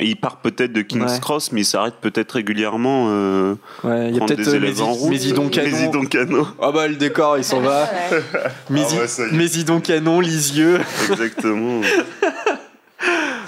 Et 0.00 0.06
il 0.06 0.16
part 0.16 0.36
peut-être 0.38 0.72
de 0.72 0.82
King's 0.82 1.12
Ouais. 1.12 1.20
Cross, 1.20 1.52
mais 1.52 1.60
il 1.62 1.64
s'arrête 1.64 1.94
peut-être 2.00 2.32
régulièrement. 2.32 3.06
Euh, 3.10 3.54
Ouais, 3.84 4.08
il 4.08 4.14
y 4.14 4.16
a 4.16 4.18
prendre 4.18 4.34
peut-être 4.34 4.50
des 4.50 4.56
euh. 4.56 5.08
Mésidon 5.10 5.48
Canon. 6.06 6.46
Ah 6.60 6.72
bah 6.72 6.88
le 6.88 6.96
décor, 6.96 7.38
il 7.38 7.44
s'en 7.44 7.60
va. 7.60 7.88
Ah 7.90 8.14
est. 8.74 9.32
Mésidon 9.32 9.80
Canon, 9.80 10.20
Lisieux. 10.20 10.80
Exactement. 11.10 11.80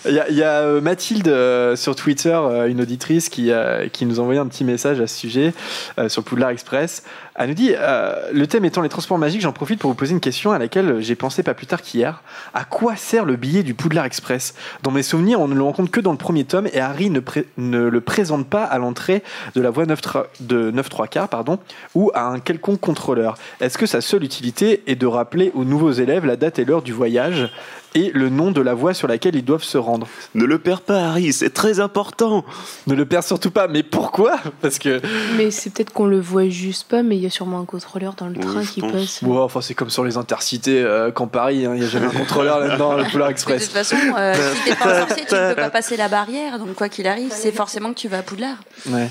Il 0.08 0.14
y 0.14 0.18
a, 0.18 0.28
il 0.28 0.34
y 0.34 0.42
a, 0.42 0.62
euh, 0.62 0.80
Mathilde 0.80 1.28
euh, 1.28 1.76
sur 1.76 1.94
Twitter, 1.94 2.34
euh, 2.34 2.66
une 2.66 2.80
auditrice, 2.80 3.28
qui, 3.28 3.52
euh, 3.52 3.86
qui 3.88 4.04
nous 4.04 4.18
a 4.18 4.22
envoyé 4.22 4.40
un 4.40 4.46
petit 4.46 4.64
message 4.64 5.00
à 5.00 5.06
ce 5.06 5.16
sujet 5.16 5.54
euh, 5.98 6.08
sur 6.08 6.24
Poudlard 6.24 6.50
Express. 6.50 7.04
Elle 7.34 7.48
nous 7.48 7.54
dit 7.54 7.72
euh, 7.76 8.28
Le 8.32 8.46
thème 8.46 8.64
étant 8.64 8.82
les 8.82 8.88
transports 8.90 9.16
magiques, 9.18 9.40
j'en 9.40 9.52
profite 9.52 9.78
pour 9.80 9.90
vous 9.90 9.96
poser 9.96 10.12
une 10.12 10.20
question 10.20 10.52
à 10.52 10.58
laquelle 10.58 11.00
j'ai 11.00 11.14
pensé 11.14 11.42
pas 11.42 11.54
plus 11.54 11.66
tard 11.66 11.80
qu'hier. 11.80 12.22
À 12.52 12.64
quoi 12.64 12.94
sert 12.96 13.24
le 13.24 13.36
billet 13.36 13.62
du 13.62 13.72
Poudlard 13.74 14.04
Express? 14.04 14.54
Dans 14.82 14.90
mes 14.90 15.02
souvenirs, 15.02 15.40
on 15.40 15.48
ne 15.48 15.54
le 15.54 15.62
rencontre 15.62 15.90
que 15.90 16.00
dans 16.00 16.12
le 16.12 16.18
premier 16.18 16.44
tome 16.44 16.68
et 16.72 16.80
Harry 16.80 17.08
ne, 17.10 17.20
pré- 17.20 17.46
ne 17.56 17.80
le 17.80 18.00
présente 18.02 18.46
pas 18.48 18.64
à 18.64 18.78
l'entrée 18.78 19.22
de 19.54 19.60
la 19.62 19.70
voie 19.70 19.86
9, 19.86 20.00
tra- 20.00 20.24
de 20.40 20.70
9 20.70 20.88
3 20.90 21.06
quarts 21.06 21.28
pardon, 21.28 21.58
ou 21.94 22.10
à 22.14 22.24
un 22.26 22.38
quelconque 22.38 22.80
contrôleur. 22.80 23.36
Est-ce 23.60 23.78
que 23.78 23.86
sa 23.86 24.00
seule 24.02 24.24
utilité 24.24 24.82
est 24.86 24.96
de 24.96 25.06
rappeler 25.06 25.52
aux 25.54 25.64
nouveaux 25.64 25.92
élèves 25.92 26.26
la 26.26 26.36
date 26.36 26.58
et 26.58 26.64
l'heure 26.66 26.82
du 26.82 26.92
voyage 26.92 27.50
et 27.94 28.10
le 28.14 28.30
nom 28.30 28.52
de 28.52 28.60
la 28.62 28.72
voie 28.72 28.94
sur 28.94 29.06
laquelle 29.06 29.34
ils 29.36 29.44
doivent 29.44 29.62
se 29.64 29.76
rendre? 29.78 30.06
Ne 30.34 30.44
le 30.44 30.58
perds 30.58 30.80
pas, 30.80 31.00
Harry, 31.08 31.32
c'est 31.32 31.50
très 31.50 31.78
important. 31.80 32.44
Ne 32.86 32.94
le 32.94 33.04
perds 33.06 33.24
surtout 33.24 33.50
pas, 33.50 33.68
mais 33.68 33.82
pourquoi? 33.82 34.38
Parce 34.62 34.78
que. 34.78 35.00
Mais 35.36 35.50
c'est 35.50 35.72
peut-être 35.72 35.92
qu'on 35.92 36.06
le 36.06 36.20
voit 36.20 36.48
juste 36.48 36.88
pas, 36.88 37.02
mais 37.02 37.16
il 37.16 37.21
y 37.22 37.26
a 37.26 37.30
sûrement 37.30 37.60
un 37.60 37.64
contrôleur 37.64 38.14
dans 38.14 38.26
le 38.26 38.34
Oui, 38.38 38.40
train 38.40 38.64
qui 38.64 38.80
pense. 38.80 38.92
passe. 38.92 39.22
Ouais, 39.22 39.38
enfin, 39.38 39.60
c'est 39.60 39.74
comme 39.74 39.90
sur 39.90 40.04
les 40.04 40.16
intercités 40.16 40.82
euh, 40.82 41.10
qu'en 41.10 41.26
Paris, 41.26 41.66
hein, 41.66 41.72
il 41.74 41.80
n'y 41.80 41.86
a 41.86 41.88
jamais 41.88 42.06
un 42.06 42.10
contrôleur 42.10 42.58
là-dedans, 42.60 42.94
le 42.96 43.04
Polar 43.10 43.28
De 43.28 43.32
Express. 43.32 43.64
toute 43.64 43.72
façon, 43.72 43.96
euh, 44.16 44.34
si 44.54 44.70
t'es 44.70 44.76
pas 44.76 44.94
un 45.02 45.06
sorcier, 45.06 45.24
tu 45.28 45.34
ne 45.34 45.48
peux 45.50 45.60
pas 45.60 45.70
passer 45.70 45.96
la 45.96 46.08
barrière. 46.08 46.58
Donc, 46.58 46.74
quoi 46.74 46.88
qu'il 46.88 47.06
arrive, 47.06 47.30
c'est 47.32 47.52
forcément 47.52 47.90
que 47.90 47.98
tu 47.98 48.08
vas 48.08 48.18
à 48.18 48.22
Poudlard. 48.22 48.56
Ouais. 48.88 49.08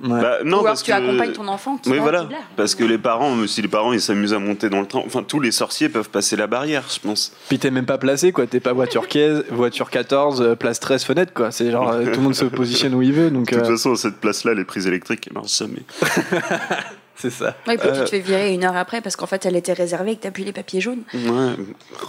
Ouais. 0.00 0.20
Bah, 0.20 0.38
non, 0.44 0.58
Ou 0.58 0.60
alors 0.60 0.64
parce 0.64 0.82
tu 0.82 0.92
que... 0.92 0.96
accompagnes 0.96 1.32
ton 1.32 1.48
enfant 1.48 1.76
qui 1.76 1.90
Oui, 1.90 1.98
voilà. 1.98 2.28
Parce 2.56 2.74
que 2.74 2.84
les 2.84 2.98
parents, 2.98 3.36
euh, 3.36 3.46
si 3.46 3.62
les 3.62 3.68
parents 3.68 3.92
ils 3.92 4.00
s'amusent 4.00 4.32
à 4.32 4.38
monter 4.38 4.68
dans 4.70 4.80
le 4.80 4.86
train, 4.86 5.02
enfin 5.04 5.24
tous 5.26 5.40
les 5.40 5.50
sorciers 5.50 5.88
peuvent 5.88 6.10
passer 6.10 6.36
la 6.36 6.46
barrière, 6.46 6.84
je 6.92 7.00
pense. 7.00 7.32
Puis 7.48 7.58
t'es 7.58 7.70
même 7.70 7.86
pas 7.86 7.98
placé, 7.98 8.30
quoi. 8.30 8.46
T'es 8.46 8.60
pas 8.60 8.72
voiture 8.72 9.08
15, 9.08 9.46
voiture 9.50 9.90
14, 9.90 10.40
euh, 10.40 10.54
place 10.54 10.78
13, 10.80 11.04
fenêtre, 11.04 11.32
quoi. 11.34 11.50
C'est 11.50 11.70
genre, 11.70 11.90
euh, 11.90 12.04
tout 12.04 12.20
le 12.20 12.24
monde 12.24 12.34
se 12.34 12.44
positionne 12.44 12.94
où 12.94 13.02
il 13.02 13.12
veut, 13.12 13.30
donc 13.30 13.50
De 13.50 13.56
toute 13.56 13.64
euh, 13.64 13.70
façon, 13.70 13.92
à 13.92 13.96
cette 13.96 14.18
place-là, 14.18 14.54
les 14.54 14.64
prises 14.64 14.86
électriques, 14.86 15.26
elles 15.28 15.34
marchent 15.34 15.58
jamais. 15.58 15.82
c'est 17.16 17.30
ça. 17.30 17.56
Oui, 17.66 17.76
puis 17.76 17.88
tu 17.92 17.98
te 18.04 18.06
fais 18.08 18.20
virer 18.20 18.54
une 18.54 18.64
heure 18.64 18.76
après 18.76 19.00
parce 19.00 19.16
qu'en 19.16 19.26
fait, 19.26 19.44
elle 19.46 19.56
était 19.56 19.72
réservée 19.72 20.12
et 20.12 20.16
que 20.16 20.22
t'appuies 20.22 20.44
les 20.44 20.52
papiers 20.52 20.80
jaunes. 20.80 21.02
Ouais. 21.12 21.52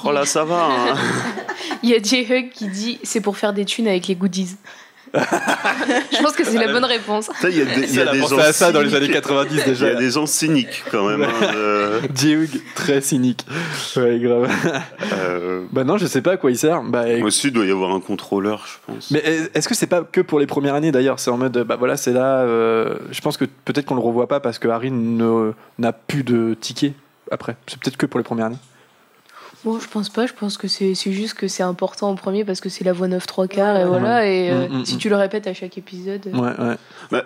Oh 0.04 0.12
là, 0.12 0.26
ça 0.26 0.44
va. 0.44 0.66
hein. 0.66 0.96
Il 1.84 1.90
y 1.90 1.96
a 1.96 2.00
J-Hug 2.02 2.52
qui 2.52 2.68
dit 2.68 3.00
c'est 3.04 3.22
pour 3.22 3.38
faire 3.38 3.54
des 3.54 3.66
thunes 3.66 3.88
avec 3.88 4.08
les 4.08 4.16
goodies. 4.16 4.58
Je 5.14 6.22
pense 6.24 6.34
que 6.34 6.44
c'est 6.44 6.58
la 6.58 6.72
bonne 6.72 6.86
réponse. 6.86 7.30
Ça, 7.42 7.50
Il 7.50 7.58
y 7.58 7.62
a 7.62 7.66
des, 7.66 7.90
il 7.90 7.96
y 7.96 8.02
a 8.02 8.12
des 8.12 8.20
gens 8.20 8.38
à 8.38 8.54
ça 8.54 8.72
dans 8.72 8.82
les 8.82 8.90
cyniques. 8.90 9.04
années 9.04 9.14
90 9.14 9.54
Il 9.56 9.60
y 9.62 9.66
déjà. 9.66 9.88
a 9.88 9.96
des 9.96 10.10
gens 10.12 10.26
cyniques 10.26 10.84
quand 10.92 11.08
même. 11.08 11.24
hein, 11.24 11.30
euh, 11.56 12.00
très 12.76 13.02
cynique. 13.02 13.46
Ouais, 13.96 14.20
grave. 14.20 14.50
euh, 15.14 15.62
Bah 15.72 15.84
non, 15.84 15.98
je 15.98 16.06
sais 16.06 16.22
pas 16.22 16.34
à 16.34 16.38
quoi 16.38 16.52
il 16.52 16.58
sert. 16.58 16.82
Bah, 16.84 17.06
Aussi, 17.24 17.48
il 17.48 17.54
doit 17.54 17.66
y 17.66 17.72
avoir 17.72 17.92
un 17.94 18.00
contrôleur, 18.00 18.66
je 18.68 18.94
pense. 18.94 19.12
Mais 19.12 19.24
est-ce 19.54 19.68
que 19.68 19.76
c'est 19.76 19.88
pas 19.88 20.02
que 20.04 20.22
pour 20.22 20.40
les 20.40 20.48
premières 20.48 20.76
années 20.76 20.92
d'ailleurs? 20.92 21.20
C'est 21.20 21.32
en 21.32 21.38
mode, 21.38 21.58
bah 21.68 21.76
voilà, 21.78 21.98
c'est 21.98 22.14
là. 22.14 22.40
euh, 22.42 22.96
je 23.12 23.22
pense 23.22 23.38
que 23.38 23.46
peut-être 23.66 23.86
qu'on 23.86 23.96
le 23.96 24.02
revoit 24.02 24.28
pas 24.28 24.40
parce 24.40 24.60
que 24.60 24.68
Harry 24.68 24.92
ne- 24.92 25.54
n'a 25.78 25.94
plus 25.94 26.24
de 26.24 26.56
tickets 26.60 26.94
après. 27.32 27.56
C'est 27.68 27.80
peut-être 27.80 27.98
que 27.98 28.06
pour 28.06 28.20
les 28.20 28.24
premières 28.24 28.48
années. 28.48 28.58
Bon, 29.66 29.80
je 29.80 29.88
pense 29.90 30.10
pas, 30.10 30.26
je 30.26 30.34
pense 30.34 30.58
que 30.58 30.68
c'est 30.70 30.96
c'est 30.96 31.12
juste 31.12 31.34
que 31.34 31.48
c'est 31.50 31.64
important 31.64 32.10
en 32.10 32.16
premier 32.16 32.46
parce 32.46 32.62
que 32.62 32.70
c'est 32.70 32.84
la 32.86 32.94
voix 32.94 33.08
9 33.10 33.26
3 33.28 33.48
quarts 33.48 33.78
et 33.78 33.86
voilà. 33.86 34.26
Et 34.26 34.50
euh, 34.52 34.68
Mm, 34.70 34.80
mm, 34.80 34.86
si 34.86 34.96
mm. 34.96 35.00
tu 35.00 35.10
le 35.10 35.16
répètes 35.18 35.48
à 35.48 35.54
chaque 35.54 35.78
épisode. 35.78 36.28
euh, 36.28 36.38
Ouais, 36.38 36.68
ouais. 36.70 36.76
Bah, 37.12 37.26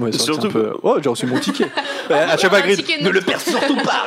Ouais, 0.00 0.10
surtout 0.10 0.48
un 0.48 0.50
peu- 0.50 0.72
Oh, 0.82 0.96
j'ai 1.00 1.08
reçu 1.08 1.24
mon 1.26 1.38
ticket. 1.38 1.68
Ouais, 2.10 2.16
à 2.16 2.36
chaque 2.36 2.50
fois, 2.50 2.60
ne 2.66 3.08
le 3.10 3.20
perds 3.20 3.40
surtout 3.40 3.76
pas. 3.76 4.06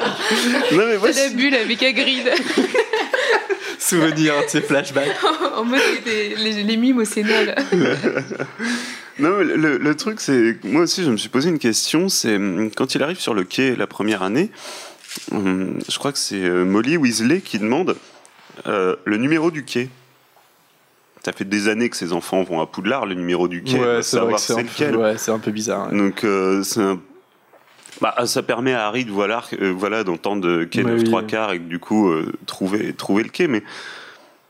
Non, 0.74 0.84
mais 0.86 0.97
moi, 0.97 1.10
la 1.12 1.30
bulle 1.30 1.55
avec 1.55 1.82
Hagrid 1.82 2.30
Souvenir, 3.80 4.34
tu 4.43 4.49
sais, 4.49 4.62
flashback. 4.62 5.08
en 5.55 5.64
mode 5.64 5.80
les, 6.05 6.36
les, 6.36 6.64
les 6.64 6.78
mimes 6.78 6.97
au 6.97 7.05
Sénat 7.05 7.43
là. 7.45 7.55
Non, 9.20 9.38
mais 9.38 9.43
le, 9.45 9.78
le 9.78 9.95
truc, 9.95 10.20
c'est. 10.20 10.58
Moi 10.64 10.82
aussi, 10.84 11.03
je 11.03 11.10
me 11.12 11.18
suis 11.18 11.30
posé 11.30 11.49
une 11.49 11.60
question. 11.60 12.10
C'est 12.10 12.36
hum, 12.36 12.70
quand 12.76 12.93
il 12.95 13.01
arrive 13.03 13.20
sur 13.20 13.34
le 13.34 13.43
quai 13.43 13.76
la 13.76 13.88
première 13.88 14.24
année, 14.24 14.51
hum, 15.32 15.80
je 15.89 15.97
crois 15.99 16.12
que 16.12 16.18
c'est 16.20 16.41
euh, 16.43 16.64
Molly 16.66 16.97
Weasley 16.97 17.41
qui 17.41 17.60
demande 17.60 17.95
euh, 18.68 18.95
le 19.05 19.18
numéro 19.18 19.51
du 19.51 19.64
quai. 19.66 19.89
Ça 21.24 21.34
fait 21.34 21.45
des 21.45 21.68
années 21.68 21.89
que 21.89 21.97
ces 21.97 22.14
enfants 22.14 22.43
vont 22.43 22.62
à 22.62 22.68
Poudlard, 22.68 23.05
le 23.05 23.16
numéro 23.16 23.47
du 23.47 23.62
quai, 23.64 23.74
Ouais, 23.74 23.80
ouais, 23.80 24.01
c'est 24.03 24.18
vrai 24.18 24.38
savoir 24.38 24.39
c'est 24.39 24.64
lequel. 24.64 24.91
peu- 24.95 25.01
ouais, 25.01 25.18
c'est 25.18 25.32
un 25.32 25.39
peu 25.39 25.51
bizarre. 25.51 25.91
ouais. 25.91 25.97
Donc, 25.97 26.24
euh, 26.24 26.64
un- 26.78 26.99
bah, 27.99 28.16
ça 28.26 28.43
permet 28.43 28.74
à 28.74 28.86
Harry 28.88 29.05
de 29.05 29.12
voilà, 29.12 29.43
voilà, 29.60 30.03
d'entendre 30.03 30.64
quai 30.66 30.84
Ouais, 30.84 30.91
9 30.91 30.99
oui. 30.99 31.03
3 31.05 31.24
quarts 31.24 31.51
et 31.53 31.60
du 31.60 31.80
coup, 31.80 32.14
trouver, 32.45 32.93
trouver 32.93 33.24
le 33.24 33.30
quai. 33.30 33.47
Mais 33.47 33.64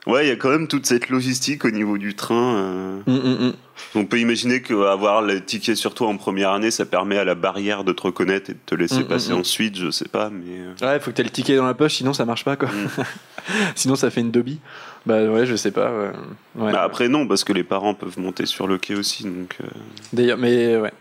ouais, 0.07 0.25
il 0.25 0.29
y 0.29 0.31
a 0.31 0.35
quand 0.35 0.49
même 0.49 0.67
toute 0.67 0.85
cette 0.85 1.09
logistique 1.09 1.63
au 1.65 1.71
niveau 1.71 1.97
du 1.97 2.15
train. 2.15 2.55
euh. 2.57 2.99
Hum, 3.07 3.15
hum, 3.23 3.37
hum. 3.41 3.53
On 3.93 4.05
peut 4.05 4.19
imaginer 4.19 4.61
qu'avoir 4.63 5.21
le 5.21 5.39
ticket 5.43 5.75
sur 5.75 5.93
toi 5.93 6.07
en 6.07 6.17
première 6.17 6.49
année, 6.51 6.71
ça 6.71 6.85
permet 6.85 7.17
à 7.19 7.23
la 7.23 7.35
barrière 7.35 7.83
de 7.83 7.93
te 7.93 8.01
reconnaître 8.01 8.49
et 8.49 8.53
de 8.53 8.59
te 8.65 8.73
laisser 8.73 9.01
Mm, 9.01 9.07
passer 9.07 9.31
mm, 9.31 9.35
mm. 9.35 9.39
ensuite, 9.39 9.77
je 9.77 9.91
sais 9.91 10.07
pas, 10.07 10.31
mais. 10.31 10.45
euh, 10.49 10.73
Ouais, 10.93 10.99
faut 10.99 11.11
que 11.11 11.15
t'aies 11.17 11.23
le 11.23 11.29
ticket 11.29 11.55
dans 11.55 11.65
la 11.67 11.75
poche, 11.75 11.93
sinon 11.93 12.11
ça 12.13 12.25
marche 12.25 12.43
pas 12.43 12.55
quoi. 12.55 12.69
Mm. 12.69 13.03
sinon 13.75 13.95
ça 13.95 14.09
fait 14.09 14.21
une 14.21 14.31
dobie. 14.31 14.59
Bah 15.05 15.23
ouais, 15.25 15.45
je 15.45 15.55
sais 15.55 15.71
pas. 15.71 15.91
ouais. 15.91 16.11
Ouais. 16.55 16.71
bah, 16.71 16.81
après, 16.83 17.07
non, 17.07 17.27
parce 17.27 17.43
que 17.43 17.53
les 17.53 17.63
parents 17.63 17.93
peuvent 17.93 18.17
monter 18.19 18.45
sur 18.47 18.67
le 18.67 18.77
quai 18.79 18.95
aussi, 18.95 19.23
donc. 19.25 19.55
euh, 19.61 19.67
D'ailleurs, 20.11 20.37
mais 20.39 20.75
ouais. 20.77 20.91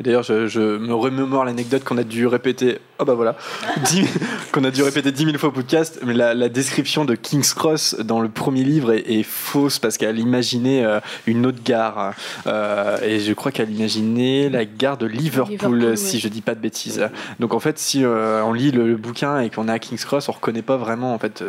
Et 0.00 0.02
d'ailleurs, 0.02 0.22
je, 0.22 0.46
je 0.46 0.60
me 0.78 0.94
remémore 0.94 1.44
l'anecdote 1.44 1.84
qu'on 1.84 1.98
a 1.98 2.04
dû 2.04 2.26
répéter. 2.26 2.78
Oh 2.98 3.04
bah 3.04 3.12
voilà, 3.12 3.36
Dix- 3.84 4.08
qu'on 4.50 4.64
a 4.64 4.70
dû 4.70 4.82
répéter 4.82 5.12
10 5.12 5.24
000 5.26 5.36
fois 5.36 5.50
au 5.50 5.52
podcast. 5.52 6.00
Mais 6.06 6.14
la, 6.14 6.32
la 6.32 6.48
description 6.48 7.04
de 7.04 7.14
King's 7.14 7.52
Cross 7.52 7.96
dans 8.00 8.20
le 8.20 8.30
premier 8.30 8.64
livre 8.64 8.92
est, 8.94 9.04
est 9.10 9.22
fausse 9.22 9.78
parce 9.78 9.98
qu'elle 9.98 10.18
imaginait 10.18 10.82
euh, 10.86 11.00
une 11.26 11.44
autre 11.44 11.58
gare. 11.62 12.14
Euh, 12.46 12.98
et 13.02 13.20
je 13.20 13.32
crois 13.34 13.52
qu'elle 13.52 13.70
imaginait 13.70 14.48
la 14.48 14.64
gare 14.64 14.96
de 14.96 15.04
Liverpool, 15.04 15.52
Liverpool, 15.76 15.98
si 15.98 16.16
ouais. 16.16 16.20
je 16.22 16.28
dis 16.28 16.40
pas 16.40 16.54
de 16.54 16.60
bêtises. 16.60 17.06
Donc 17.38 17.52
en 17.52 17.60
fait, 17.60 17.78
si 17.78 18.02
euh, 18.02 18.42
on 18.42 18.54
lit 18.54 18.70
le, 18.70 18.88
le 18.88 18.96
bouquin 18.96 19.40
et 19.40 19.50
qu'on 19.50 19.68
est 19.68 19.72
à 19.72 19.78
King's 19.78 20.06
Cross, 20.06 20.30
on 20.30 20.32
reconnaît 20.32 20.62
pas 20.62 20.78
vraiment 20.78 21.12
en 21.12 21.18
fait 21.18 21.44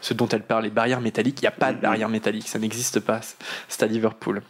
ce 0.00 0.14
dont 0.14 0.28
elle 0.28 0.42
parle, 0.42 0.62
les 0.62 0.70
barrières 0.70 1.00
métalliques. 1.00 1.40
Il 1.40 1.44
n'y 1.44 1.48
a 1.48 1.50
pas 1.50 1.72
de 1.72 1.80
barrières 1.80 2.08
métalliques, 2.08 2.46
ça 2.46 2.60
n'existe 2.60 3.00
pas. 3.00 3.20
C'est 3.68 3.82
à 3.82 3.86
Liverpool. 3.86 4.42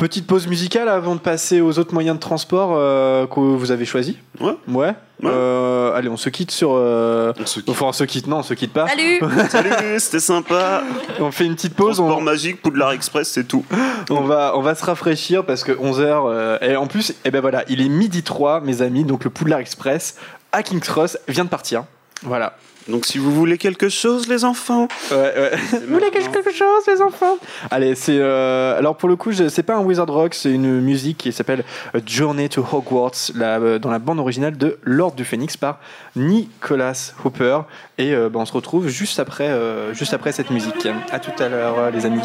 Petite 0.00 0.26
pause 0.26 0.46
musicale 0.46 0.88
avant 0.88 1.14
de 1.14 1.20
passer 1.20 1.60
aux 1.60 1.78
autres 1.78 1.92
moyens 1.92 2.16
de 2.16 2.20
transport 2.20 2.70
euh, 2.72 3.26
que 3.26 3.38
vous 3.38 3.70
avez 3.70 3.84
choisis. 3.84 4.14
Ouais. 4.40 4.56
Ouais. 4.66 4.94
Euh, 5.24 5.92
allez, 5.94 6.08
on 6.08 6.16
se 6.16 6.30
quitte 6.30 6.50
sur. 6.50 6.70
euh, 6.72 7.34
On 7.38 7.44
se 7.44 7.60
Enfin, 7.68 7.84
on 7.88 7.92
se 7.92 8.04
quitte, 8.04 8.26
non, 8.26 8.38
on 8.38 8.42
se 8.42 8.54
quitte 8.54 8.72
pas. 8.72 8.88
Salut 8.88 9.20
Salut, 9.50 9.70
c'était 9.98 10.18
sympa. 10.20 10.82
On 11.20 11.30
fait 11.30 11.44
une 11.44 11.54
petite 11.54 11.74
pause. 11.74 11.96
Transport 11.96 12.16
On, 12.18 12.22
magique, 12.22 12.62
Poudlard 12.62 12.92
Express, 12.92 13.28
c'est 13.30 13.44
tout. 13.46 13.62
on 14.08 14.22
va, 14.22 14.52
on 14.56 14.62
va 14.62 14.74
se 14.74 14.84
rafraîchir 14.86 15.44
parce 15.44 15.64
que 15.64 15.72
11h. 15.72 16.64
et 16.64 16.76
en 16.76 16.86
plus, 16.86 17.12
eh 17.26 17.30
ben 17.30 17.42
voilà, 17.42 17.64
il 17.68 17.82
est 17.82 17.90
midi 17.90 18.22
3, 18.22 18.62
mes 18.62 18.80
amis. 18.80 19.04
Donc 19.04 19.24
le 19.24 19.30
Poudlard 19.30 19.60
Express 19.60 20.16
à 20.52 20.62
King's 20.62 20.88
Cross 20.88 21.18
vient 21.28 21.44
de 21.44 21.50
partir. 21.50 21.84
Voilà. 22.22 22.54
Donc, 22.90 23.06
si 23.06 23.18
vous 23.18 23.30
voulez 23.32 23.56
quelque 23.58 23.88
chose, 23.88 24.28
les 24.28 24.44
enfants. 24.44 24.88
Ouais, 25.10 25.16
ouais. 25.16 25.50
Vous 25.86 25.94
voulez 25.94 26.10
quelque 26.10 26.50
chose, 26.52 26.82
les 26.88 27.00
enfants? 27.00 27.38
Allez, 27.70 27.94
c'est. 27.94 28.18
euh, 28.18 28.76
alors, 28.78 28.96
pour 28.96 29.08
le 29.08 29.16
coup, 29.16 29.32
c'est 29.32 29.62
pas 29.62 29.76
un 29.76 29.80
Wizard 29.80 30.08
Rock, 30.08 30.34
c'est 30.34 30.50
une 30.50 30.80
musique 30.80 31.18
qui 31.18 31.32
s'appelle 31.32 31.64
A 31.94 31.98
Journey 32.04 32.48
to 32.48 32.64
Hogwarts, 32.72 33.30
la- 33.34 33.58
euh, 33.58 33.78
dans 33.78 33.90
la 33.90 33.98
bande 33.98 34.18
originale 34.18 34.56
de 34.56 34.78
Lord 34.82 35.12
du 35.12 35.24
Phoenix 35.24 35.56
par 35.56 35.78
Nicholas 36.16 37.12
Hooper. 37.24 37.60
Et 37.98 38.14
euh, 38.14 38.28
bah, 38.28 38.40
on 38.40 38.46
se 38.46 38.52
retrouve 38.52 38.88
juste 38.88 39.18
après, 39.20 39.48
euh, 39.48 39.94
juste 39.94 40.14
après 40.14 40.32
cette 40.32 40.50
musique. 40.50 40.88
À 41.12 41.18
tout 41.18 41.42
à 41.42 41.48
l'heure, 41.48 41.90
les 41.92 42.06
amis. 42.06 42.20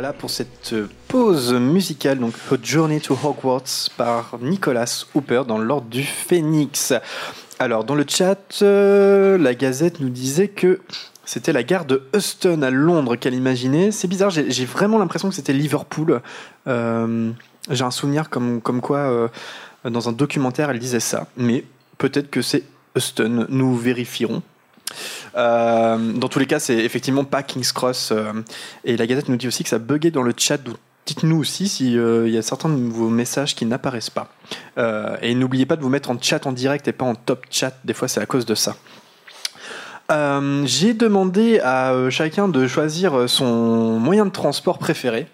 Voilà 0.00 0.14
pour 0.14 0.30
cette 0.30 0.74
pause 1.08 1.52
musicale, 1.52 2.20
donc 2.20 2.32
A 2.50 2.54
Journey 2.62 3.00
to 3.00 3.18
Hogwarts 3.22 3.90
par 3.98 4.38
Nicolas 4.40 5.04
Hooper 5.14 5.42
dans 5.46 5.58
l'ordre 5.58 5.88
du 5.90 6.02
Phénix. 6.04 6.94
Alors, 7.58 7.84
dans 7.84 7.94
le 7.94 8.06
chat, 8.08 8.62
euh, 8.62 9.36
la 9.36 9.54
Gazette 9.54 10.00
nous 10.00 10.08
disait 10.08 10.48
que 10.48 10.80
c'était 11.26 11.52
la 11.52 11.62
gare 11.62 11.84
de 11.84 12.02
Euston 12.16 12.62
à 12.62 12.70
Londres 12.70 13.16
qu'elle 13.16 13.34
imaginait. 13.34 13.90
C'est 13.90 14.08
bizarre, 14.08 14.30
j'ai 14.30 14.64
vraiment 14.64 14.96
l'impression 14.96 15.28
que 15.28 15.34
c'était 15.34 15.52
Liverpool. 15.52 16.22
Euh, 16.66 17.30
j'ai 17.68 17.84
un 17.84 17.90
souvenir 17.90 18.30
comme, 18.30 18.62
comme 18.62 18.80
quoi, 18.80 19.00
euh, 19.00 19.28
dans 19.84 20.08
un 20.08 20.12
documentaire, 20.12 20.70
elle 20.70 20.78
disait 20.78 21.00
ça. 21.00 21.26
Mais 21.36 21.62
peut-être 21.98 22.30
que 22.30 22.40
c'est 22.40 22.62
Euston, 22.96 23.44
nous 23.50 23.76
vérifierons. 23.76 24.40
Euh, 25.36 25.96
dans 26.14 26.28
tous 26.28 26.38
les 26.38 26.46
cas, 26.46 26.58
c'est 26.58 26.76
effectivement 26.76 27.24
pas 27.24 27.42
King's 27.42 27.72
Cross. 27.72 28.10
euh, 28.12 28.32
et 28.84 28.96
la 28.96 29.06
Gazette 29.06 29.28
nous 29.28 29.36
dit 29.36 29.48
aussi 29.48 29.62
que 29.62 29.68
ça 29.68 29.78
buguait 29.78 30.10
dans 30.10 30.22
le 30.22 30.34
chat. 30.36 30.58
donc 30.58 30.76
Dites-nous 31.06 31.38
aussi 31.38 31.66
s'il 31.68 32.28
y 32.28 32.38
a 32.38 32.42
certains 32.42 32.68
de 32.68 32.88
vos 32.90 33.08
messages 33.08 33.56
qui 33.56 33.64
n'apparaissent 33.64 34.10
pas. 34.10 34.28
Euh, 34.78 35.16
et 35.22 35.34
n'oubliez 35.34 35.66
pas 35.66 35.76
de 35.76 35.82
vous 35.82 35.88
mettre 35.88 36.10
en 36.10 36.20
chat 36.20 36.46
en 36.46 36.52
direct 36.52 36.86
et 36.86 36.92
pas 36.92 37.06
en 37.06 37.14
top 37.14 37.46
chat. 37.50 37.74
Des 37.84 37.94
fois, 37.94 38.06
c'est 38.06 38.20
à 38.20 38.26
cause 38.26 38.46
de 38.46 38.54
ça. 38.54 38.76
Euh, 40.12 40.62
J'ai 40.66 40.94
demandé 40.94 41.60
à 41.60 41.92
euh, 41.92 42.10
chacun 42.10 42.48
de 42.48 42.66
choisir 42.66 43.28
son 43.28 43.98
moyen 43.98 44.26
de 44.26 44.30
transport 44.30 44.78
préféré. 44.78 45.26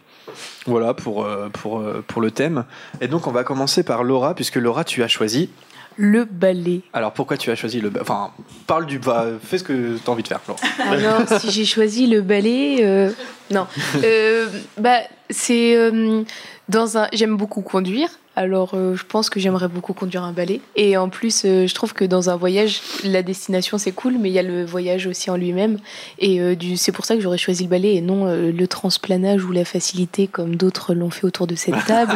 Voilà 0.66 0.94
pour, 0.94 1.24
euh, 1.24 1.48
pour, 1.52 1.78
euh, 1.78 2.04
pour 2.06 2.20
le 2.20 2.30
thème. 2.30 2.64
Et 3.00 3.08
donc, 3.08 3.26
on 3.26 3.30
va 3.32 3.44
commencer 3.44 3.82
par 3.82 4.02
Laura, 4.02 4.34
puisque 4.34 4.56
Laura, 4.56 4.84
tu 4.84 5.02
as 5.02 5.08
choisi. 5.08 5.50
Le 5.96 6.24
balai. 6.24 6.82
Alors, 6.92 7.12
pourquoi 7.12 7.36
tu 7.36 7.50
as 7.50 7.54
choisi 7.56 7.80
le. 7.80 7.88
ba- 7.90 8.00
Enfin, 8.02 8.30
parle 8.66 8.86
du. 8.86 8.98
va- 8.98 9.26
fais 9.42 9.58
ce 9.58 9.64
que 9.64 9.96
tu 9.96 10.02
as 10.06 10.10
envie 10.10 10.22
de 10.22 10.28
faire, 10.28 10.40
Laura. 10.46 10.60
Alors, 10.90 11.40
si 11.40 11.50
j'ai 11.50 11.64
choisi 11.64 12.06
le 12.06 12.20
ballet, 12.20 12.78
euh, 12.82 13.10
non. 13.50 13.66
Euh, 14.04 14.46
bah, 14.78 14.98
c'est 15.30 15.74
euh, 15.76 16.22
dans 16.68 16.98
un. 16.98 17.08
J'aime 17.12 17.36
beaucoup 17.36 17.62
conduire. 17.62 18.10
Alors, 18.38 18.72
euh, 18.74 18.94
je 18.94 19.02
pense 19.04 19.30
que 19.30 19.40
j'aimerais 19.40 19.68
beaucoup 19.68 19.94
conduire 19.94 20.22
un 20.22 20.32
balai. 20.32 20.60
Et 20.76 20.98
en 20.98 21.08
plus, 21.08 21.42
euh, 21.46 21.66
je 21.66 21.74
trouve 21.74 21.94
que 21.94 22.04
dans 22.04 22.28
un 22.28 22.36
voyage, 22.36 22.80
la 23.02 23.22
destination 23.22 23.78
c'est 23.78 23.92
cool, 23.92 24.16
mais 24.20 24.28
il 24.28 24.34
y 24.34 24.38
a 24.38 24.42
le 24.42 24.62
voyage 24.64 25.06
aussi 25.06 25.30
en 25.30 25.36
lui-même. 25.36 25.78
Et 26.18 26.38
euh, 26.40 26.54
du, 26.54 26.76
c'est 26.76 26.92
pour 26.92 27.06
ça 27.06 27.14
que 27.16 27.22
j'aurais 27.22 27.38
choisi 27.38 27.64
le 27.64 27.70
balai 27.70 27.94
et 27.94 28.02
non 28.02 28.26
euh, 28.26 28.52
le 28.52 28.68
transplanage 28.68 29.42
ou 29.42 29.52
la 29.52 29.64
facilité 29.64 30.26
comme 30.26 30.54
d'autres 30.54 30.92
l'ont 30.94 31.08
fait 31.08 31.24
autour 31.24 31.46
de 31.46 31.54
cette 31.54 31.82
table. 31.86 32.12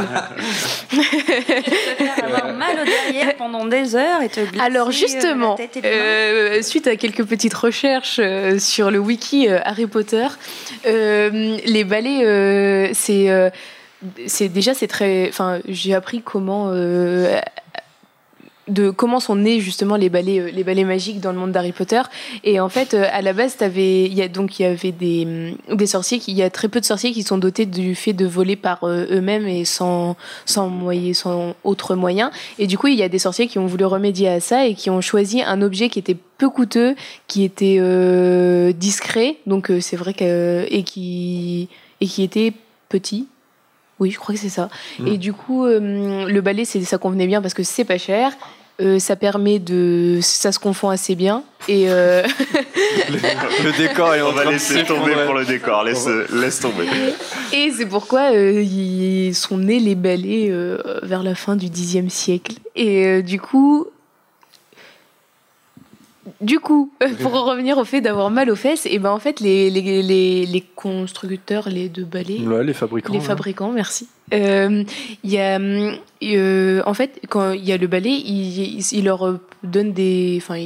avoir 2.23 2.55
mal 2.55 2.77
au 2.83 2.85
derrière 2.85 3.35
pendant 3.37 3.65
des 3.67 3.97
heures 3.97 4.23
et 4.23 4.29
te 4.29 4.41
glisser, 4.41 4.61
Alors 4.65 4.91
justement, 4.91 5.57
la 5.59 5.67
tête 5.67 5.77
et 5.79 5.81
les 5.81 5.89
mains. 5.89 5.97
euh, 5.97 6.63
suite 6.63 6.87
à 6.87 6.97
quelques 6.97 7.25
petites 7.25 7.55
recherches 7.55 8.19
euh, 8.23 8.59
sur 8.59 8.91
le 8.91 8.99
wiki 8.99 9.49
euh, 9.49 9.59
Harry 9.65 9.87
Potter, 9.87 10.27
euh, 10.87 11.57
les 11.65 11.85
balais, 11.85 12.25
euh, 12.25 12.91
c'est, 12.93 13.31
euh, 13.31 13.51
c'est 14.27 14.49
déjà 14.49 14.75
c'est 14.75 14.87
très, 14.89 15.29
enfin 15.29 15.61
j'ai 15.69 15.95
appris 15.95 16.23
comment. 16.23 16.69
euh, 16.71 17.39
de 18.69 18.91
comment 18.91 19.19
sont 19.19 19.35
nés 19.35 19.59
justement 19.59 19.97
les 19.97 20.09
balais, 20.11 20.39
euh, 20.39 20.51
les 20.53 20.63
balais 20.63 20.85
magiques 20.85 21.19
dans 21.19 21.33
le 21.33 21.39
monde 21.39 21.51
d'Harry 21.51 21.73
Potter. 21.73 22.03
Et 22.45 22.61
en 22.61 22.69
fait, 22.69 22.95
euh, 22.95 23.05
à 23.11 23.21
la 23.21 23.33
base, 23.33 23.57
t'avais- 23.57 24.05
il 24.05 24.15
y 24.15 24.23
a 24.23 24.29
donc 24.29 24.61
il 24.61 24.63
y 24.63 24.65
avait 24.65 24.93
des, 24.93 25.57
hum, 25.69 25.77
des 25.77 25.87
sorciers, 25.87 26.21
qui, 26.21 26.31
il 26.31 26.37
y 26.37 26.43
a 26.45 26.51
très 26.51 26.69
peu 26.69 26.79
de 26.79 26.85
sorciers 26.85 27.11
qui 27.11 27.25
sont 27.25 27.39
dotés 27.39 27.67
du 27.67 27.97
fait 27.97 28.13
de 28.13 28.27
voler 28.27 28.55
par 28.55 28.85
euh, 28.85 29.07
eux-mêmes 29.11 29.49
et 29.49 29.65
sans 29.65 30.15
sans 30.47 30.69
moyen, 30.69 31.15
sans 31.15 31.57
autre 31.65 31.97
moyen. 31.97 32.31
Et 32.61 32.69
du 32.69 32.79
coup, 32.79 32.87
il 32.87 32.95
y 32.95 33.03
a 33.03 33.09
des 33.09 33.19
sorciers 33.19 33.49
qui 33.49 33.59
ont 33.59 33.67
voulu 33.67 33.87
remédier 33.87 34.29
à 34.29 34.39
ça 34.39 34.65
et 34.67 34.75
qui 34.75 34.89
ont 34.89 35.01
choisi 35.01 35.43
un 35.43 35.63
objet 35.63 35.89
qui 35.89 35.99
était 35.99 36.17
peu 36.39 36.49
coûteux, 36.49 36.95
qui 37.27 37.43
était 37.43 37.79
euh, 37.81 38.71
discret, 38.73 39.39
donc 39.47 39.73
c'est 39.81 39.97
vrai 39.97 40.15
que 40.15 40.65
et 40.71 40.85
qui 40.85 41.69
et 42.01 42.07
qui 42.07 42.23
était 42.23 42.53
petit. 42.89 43.27
Oui, 44.01 44.11
je 44.11 44.19
crois 44.19 44.35
que 44.35 44.41
c'est 44.41 44.49
ça. 44.49 44.69
Mm. 44.99 45.07
Et 45.07 45.19
du 45.19 45.33
coup, 45.33 45.65
euh, 45.65 46.27
le 46.27 46.41
balai, 46.41 46.65
c'est 46.65 46.83
ça 46.83 46.99
convenait 46.99 47.27
bien 47.27 47.41
parce 47.43 47.55
que 47.55 47.63
c'est 47.63 47.85
pas 47.85 47.99
cher. 47.99 48.33
euh, 48.81 48.99
ça 48.99 49.15
permet 49.15 49.59
de, 49.59 50.19
ça 50.23 50.53
se 50.53 50.59
confond 50.59 50.89
assez 50.89 51.15
bien 51.15 51.43
et 51.69 51.91
euh, 51.91 52.23
le, 53.11 53.65
le 53.65 53.77
décor 53.77 54.15
est 54.15 54.23
en 54.23 54.31
On 54.31 54.33
va 54.33 54.47
laisser 54.47 54.85
tomber 54.85 55.13
pour 55.27 55.35
le 55.35 55.45
décor. 55.45 55.85
Laisse, 55.85 56.09
laisse 56.33 56.61
tomber. 56.61 56.87
Et 57.53 57.71
c'est 57.77 57.87
pourquoi 57.87 58.33
euh, 58.33 58.63
ils 58.63 59.35
sont 59.35 59.59
nés 59.59 59.81
les 59.81 59.95
balais 59.95 60.49
euh, 60.51 60.79
vers 61.03 61.23
la 61.23 61.35
fin 61.35 61.57
du 61.57 61.69
Xe 61.69 62.09
siècle. 62.09 62.55
Et 62.75 63.07
euh, 63.07 63.23
du 63.23 63.39
coup, 63.41 63.87
du 66.41 66.59
coup, 66.59 66.91
pour 67.21 67.35
en 67.35 67.45
revenir 67.45 67.77
au 67.79 67.85
fait 67.85 68.01
d'avoir 68.01 68.31
mal 68.31 68.51
aux 68.51 68.57
fesses, 68.57 68.87
et 68.87 68.99
ben 68.99 69.11
en 69.11 69.19
fait 69.19 69.41
les, 69.41 69.71
les, 69.71 70.03
les, 70.03 70.47
les 70.47 70.61
constructeurs, 70.75 71.69
les 71.69 71.89
deux 71.89 72.05
balais, 72.05 72.39
Ouais, 72.41 72.65
les 72.65 72.73
fabricants. 72.73 73.13
les 73.13 73.19
ouais. 73.19 73.25
fabricants, 73.25 73.73
merci. 73.73 74.09
Euh, 74.33 74.85
Il 75.25 75.31
y 75.31 75.39
a, 75.39 75.59
euh, 75.59 76.83
en 76.87 76.95
fait, 76.95 77.21
quand 77.29 77.53
il 77.53 77.65
y 77.65 77.73
a 77.73 77.77
le 77.77 77.87
balai, 77.89 78.11
ils 78.11 78.79
il, 78.79 78.85
il 78.93 79.05
leur 79.05 79.39
donnent 79.63 79.93
des, 79.93 80.39
enfin, 80.41 80.57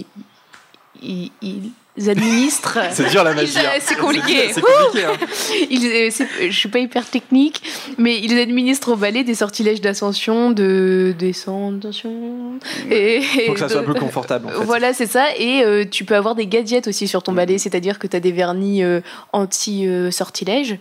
ils- 1.03 1.31
ils 1.43 1.63
administrent. 2.09 2.79
C'est 2.93 3.09
dur 3.11 3.23
la 3.25 3.35
magie. 3.35 3.53
Ils- 3.55 3.67
hein. 3.67 3.71
c'est 3.81 3.97
compliqué. 3.97 4.53
C'est 4.53 4.61
compliqué. 4.61 5.05
hein. 5.07 5.13
Ils, 5.71 5.87
euh, 5.87 6.09
c'est- 6.11 6.51
je 6.51 6.57
suis 6.59 6.69
pas 6.69 6.79
hyper 6.81 7.09
technique, 7.09 7.63
mais 7.99 8.19
ils 8.21 8.39
administrent 8.39 8.91
au 8.93 8.97
balai 8.97 9.23
des 9.25 9.35
sortilèges 9.35 9.81
d'ascension, 9.81 10.51
de 10.51 11.15
descension. 11.19 12.59
Et, 12.91 13.23
Pour 13.47 13.55
que 13.55 13.61
ça 13.61 13.69
soit 13.69 13.81
de- 13.83 13.87
plus 13.87 14.01
confortable. 14.01 14.47
En 14.49 14.59
fait. 14.61 14.65
Voilà, 14.65 14.93
c'est 14.93 15.07
ça. 15.07 15.27
Et 15.39 15.63
euh, 15.65 15.85
tu 15.89 16.05
peux 16.05 16.17
avoir 16.17 16.35
des 16.35 16.47
gadgets 16.47 16.87
aussi 16.89 17.07
sur 17.09 17.23
ton 17.23 17.33
balai, 17.33 17.59
c'est-à-dire 17.59 17.99
que 17.99 18.07
tu 18.07 18.17
as 18.17 18.21
des 18.21 18.33
vernis 18.33 18.83
euh, 18.83 19.01
anti-sortilèges. 19.33 20.79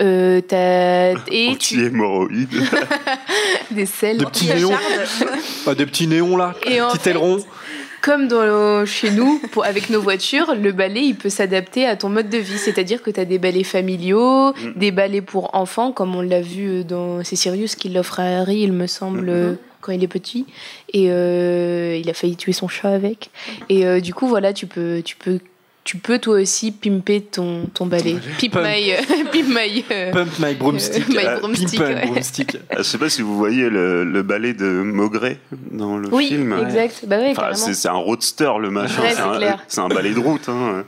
Euh, 0.00 0.40
t'as- 0.40 1.10
et 1.30 1.48
tu, 1.58 1.74
Anti-hémorroïdes. 1.76 2.48
des 3.72 3.86
selles. 3.86 4.18
Des 4.18 4.26
petits 4.26 4.46
néons. 4.46 4.70
Ah, 5.66 5.74
des 5.74 5.86
petits 5.86 6.06
néons 6.06 6.36
là. 6.36 6.54
Et 6.66 6.80
en 6.80 6.88
Petit 6.90 6.98
fait, 6.98 7.10
aileron. 7.10 7.44
Comme 8.02 8.28
dans, 8.28 8.86
chez 8.86 9.10
nous, 9.10 9.38
pour, 9.50 9.64
avec 9.64 9.90
nos 9.90 10.00
voitures, 10.00 10.54
le 10.54 10.72
balai, 10.72 11.00
il 11.00 11.14
peut 11.16 11.28
s'adapter 11.28 11.86
à 11.86 11.96
ton 11.96 12.08
mode 12.08 12.28
de 12.28 12.38
vie. 12.38 12.58
C'est-à-dire 12.58 13.02
que 13.02 13.10
tu 13.10 13.18
as 13.20 13.24
des 13.24 13.38
balais 13.38 13.64
familiaux, 13.64 14.52
Mm. 14.52 14.72
des 14.76 14.90
balais 14.90 15.20
pour 15.20 15.54
enfants, 15.54 15.92
comme 15.92 16.14
on 16.14 16.20
l'a 16.22 16.40
vu 16.40 16.68
euh, 16.68 16.82
dans... 16.84 17.22
C'est 17.24 17.36
Sirius 17.36 17.74
qui 17.76 17.88
l'offre 17.88 18.20
à 18.20 18.24
Harry, 18.40 18.60
il 18.60 18.72
me 18.72 18.86
semble, 18.86 19.28
Mm-hmm. 19.28 19.32
euh, 19.32 19.54
quand 19.80 19.92
il 19.92 20.02
est 20.02 20.08
petit. 20.08 20.46
Et 20.92 21.06
euh, 21.10 21.96
il 22.00 22.08
a 22.10 22.14
failli 22.14 22.36
tuer 22.36 22.52
son 22.52 22.68
chat 22.68 22.90
avec. 22.90 23.30
Et 23.68 23.86
euh, 23.86 24.00
du 24.00 24.14
coup, 24.14 24.26
voilà, 24.26 24.52
tu 24.52 24.66
peux... 24.66 25.02
Tu 25.04 25.16
peux 25.16 25.38
tu 25.88 25.96
peux 25.96 26.18
toi 26.18 26.38
aussi 26.42 26.70
pimper 26.70 27.22
ton, 27.22 27.64
ton 27.72 27.86
balai. 27.86 28.16
Pimp 28.38 28.52
Pump. 28.52 28.66
my, 28.66 28.92
pimp 29.32 29.48
my, 29.48 29.84
euh, 29.90 30.12
Pump 30.12 30.38
my 30.38 30.52
broomstick. 30.54 31.08
my 31.08 31.16
Euh, 31.24 31.38
broomstick, 31.38 31.78
Pimp 31.80 31.88
my 31.88 31.94
ouais. 31.94 32.06
broomstick. 32.08 32.56
Ah, 32.70 32.74
Je 32.78 32.82
sais 32.82 32.98
pas 32.98 33.08
si 33.08 33.22
vous 33.22 33.34
voyez 33.38 33.70
le, 33.70 34.04
le 34.04 34.22
ballet 34.22 34.52
de 34.52 34.66
Maugret 34.66 35.38
dans 35.70 35.96
le 35.96 36.10
Oui, 36.12 36.28
film. 36.28 36.52
exact. 36.62 37.04
Bah 37.06 37.16
ouais, 37.16 37.30
Enfin, 37.30 37.54
c'est 37.54 37.72
c'est 37.72 37.88
un 37.88 37.92
roadster 37.92 38.50
le 38.60 38.68
machin. 38.70 39.00
Ouais, 39.00 39.08
c'est 39.08 39.14
c'est 39.16 39.22
un, 39.22 39.36
clair. 39.38 39.58
c'est 39.66 39.80
un 39.80 39.88
balai 39.88 40.12
de 40.12 40.18
route. 40.20 40.46
Hein. 40.50 40.84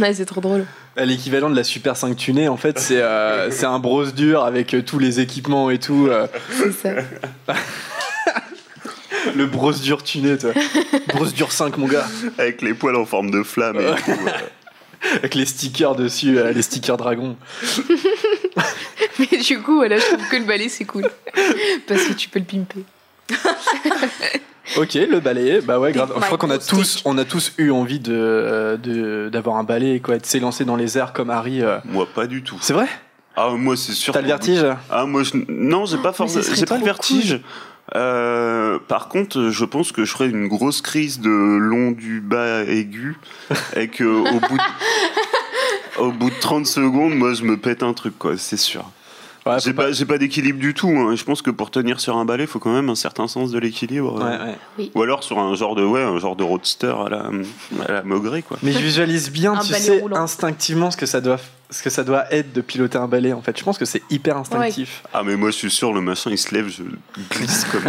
Ouais, 0.00 0.12
c'est 0.12 0.26
trop 0.26 0.40
drôle. 0.40 0.66
L'équivalent 0.96 1.48
de 1.50 1.54
la 1.56 1.62
Super 1.62 1.96
5 1.96 2.16
tunée, 2.16 2.48
en 2.48 2.56
fait, 2.56 2.80
c'est 2.80 3.00
euh, 3.00 3.50
c'est 3.52 3.66
un 3.66 3.78
brosse 3.78 4.12
dur 4.12 4.42
avec 4.44 4.74
euh, 4.74 4.82
tous 4.82 4.98
les 4.98 5.20
équipements 5.20 5.70
et 5.70 5.78
tout. 5.78 6.08
euh, 6.10 6.26
C'est 6.50 6.72
ça. 6.72 7.54
Le 9.34 9.46
brosse 9.46 9.80
dur 9.80 10.02
tuné, 10.02 10.36
toi. 10.38 10.50
brosse 11.14 11.34
dur 11.34 11.52
5, 11.52 11.76
mon 11.78 11.86
gars. 11.88 12.06
Avec 12.38 12.62
les 12.62 12.74
poils 12.74 12.96
en 12.96 13.06
forme 13.06 13.30
de 13.30 13.42
flamme 13.42 13.76
et 13.76 13.94
tout. 14.04 14.10
euh. 14.10 14.30
Avec 15.16 15.34
les 15.34 15.46
stickers 15.46 15.94
dessus, 15.94 16.38
euh, 16.38 16.52
les 16.52 16.62
stickers 16.62 16.96
dragon. 16.96 17.36
Mais 19.18 19.38
du 19.38 19.60
coup, 19.60 19.76
voilà, 19.76 19.98
je 19.98 20.04
trouve 20.06 20.28
que 20.30 20.36
le 20.36 20.44
balai, 20.44 20.68
c'est 20.68 20.84
cool. 20.84 21.04
Parce 21.86 22.04
que 22.04 22.12
tu 22.14 22.28
peux 22.28 22.38
le 22.38 22.44
pimper. 22.44 22.80
Ok, 24.76 24.94
le 24.94 25.20
balai, 25.20 25.60
bah 25.60 25.78
ouais, 25.78 25.92
grave. 25.92 26.12
Je 26.16 26.20
crois 26.22 26.38
qu'on 26.38 26.50
a 26.50 26.58
tous, 26.58 27.00
on 27.04 27.16
a 27.18 27.24
tous 27.24 27.52
eu 27.56 27.70
envie 27.70 28.00
de 28.00 28.76
de- 28.82 29.28
d'avoir 29.32 29.56
un 29.58 29.62
balai, 29.64 30.00
quoi, 30.00 30.18
de 30.18 30.26
s'élancer 30.26 30.64
dans 30.64 30.74
les 30.74 30.98
airs 30.98 31.12
comme 31.12 31.30
Harry. 31.30 31.62
euh. 31.62 31.78
Moi, 31.84 32.04
pas 32.12 32.26
du 32.26 32.42
tout. 32.42 32.58
C'est 32.60 32.72
vrai? 32.72 32.88
Ah, 33.36 33.50
moi, 33.50 33.76
c'est 33.76 33.92
sûr. 33.92 34.12
T'as 34.12 34.22
le 34.22 34.26
vertige? 34.26 34.66
Ah, 34.90 35.06
moi, 35.06 35.22
je... 35.22 35.32
non, 35.48 35.86
j'ai 35.86 35.98
pas 35.98 36.12
forcément. 36.12 36.42
serait 36.42 36.56
J'ai 36.56 36.66
pas 36.66 36.74
le 36.74 36.80
trop 36.80 36.86
vertige. 36.86 37.40
Euh, 37.94 38.78
par 38.88 39.08
contre, 39.08 39.50
je 39.50 39.64
pense 39.64 39.92
que 39.92 40.04
je 40.04 40.10
ferais 40.12 40.28
une 40.28 40.48
grosse 40.48 40.80
crise 40.80 41.20
de 41.20 41.30
long 41.30 41.92
du 41.92 42.20
bas 42.20 42.64
aigu 42.64 43.16
et 43.76 43.88
que 43.88 44.04
au 44.04 44.40
bout 44.40 44.56
de, 44.56 46.00
au 46.02 46.12
bout 46.12 46.30
de 46.30 46.40
30 46.40 46.66
secondes, 46.66 47.14
moi, 47.14 47.34
je 47.34 47.44
me 47.44 47.56
pète 47.56 47.82
un 47.82 47.92
truc, 47.92 48.18
quoi, 48.18 48.36
c'est 48.36 48.56
sûr. 48.56 48.90
Ouais, 49.46 49.58
J'ai 49.60 50.04
pas, 50.04 50.18
d'équilibre 50.18 50.58
du 50.58 50.74
tout. 50.74 50.88
hein. 50.88 51.14
Je 51.14 51.22
pense 51.22 51.40
que 51.40 51.52
pour 51.52 51.70
tenir 51.70 52.00
sur 52.00 52.16
un 52.16 52.24
balai, 52.24 52.44
il 52.44 52.46
faut 52.48 52.58
quand 52.58 52.72
même 52.74 52.88
un 52.90 52.96
certain 52.96 53.28
sens 53.28 53.52
de 53.52 53.58
l'équilibre. 53.60 54.14
Ouais, 54.18 54.24
euh. 54.40 54.52
ouais. 54.80 54.90
Ou 54.92 55.02
alors 55.02 55.22
sur 55.22 55.38
un 55.38 55.54
genre 55.54 55.76
de, 55.76 55.84
ouais, 55.84 56.02
un 56.02 56.18
genre 56.18 56.34
de 56.34 56.42
roadster 56.42 56.92
à 57.06 57.08
la, 57.08 57.30
à 57.88 57.92
la 57.92 58.02
Maugret, 58.02 58.42
quoi. 58.42 58.56
Mais 58.64 58.72
je 58.72 58.78
visualise 58.80 59.30
bien, 59.30 59.52
Un 59.52 59.60
tu 59.60 59.72
sais, 59.72 60.00
roulant. 60.00 60.16
instinctivement 60.16 60.90
ce 60.90 60.96
que 60.96 61.06
ça 61.06 61.20
doit 61.20 61.38
ce 61.70 61.82
que 61.82 61.90
ça 61.90 62.04
doit 62.04 62.32
être 62.32 62.52
de 62.52 62.60
piloter 62.60 62.98
un 62.98 63.08
balai 63.08 63.32
en 63.32 63.42
fait. 63.42 63.58
Je 63.58 63.64
pense 63.64 63.76
que 63.78 63.84
c'est 63.84 64.02
hyper 64.10 64.36
instinctif. 64.36 65.02
Ah 65.12 65.22
mais 65.24 65.36
moi 65.36 65.50
je 65.50 65.56
suis 65.56 65.70
sûr 65.70 65.92
le 65.92 66.00
machin 66.00 66.30
il 66.30 66.38
se 66.38 66.54
lève, 66.54 66.68
je 66.68 66.82
glisse 67.36 67.64
comme 67.64 67.82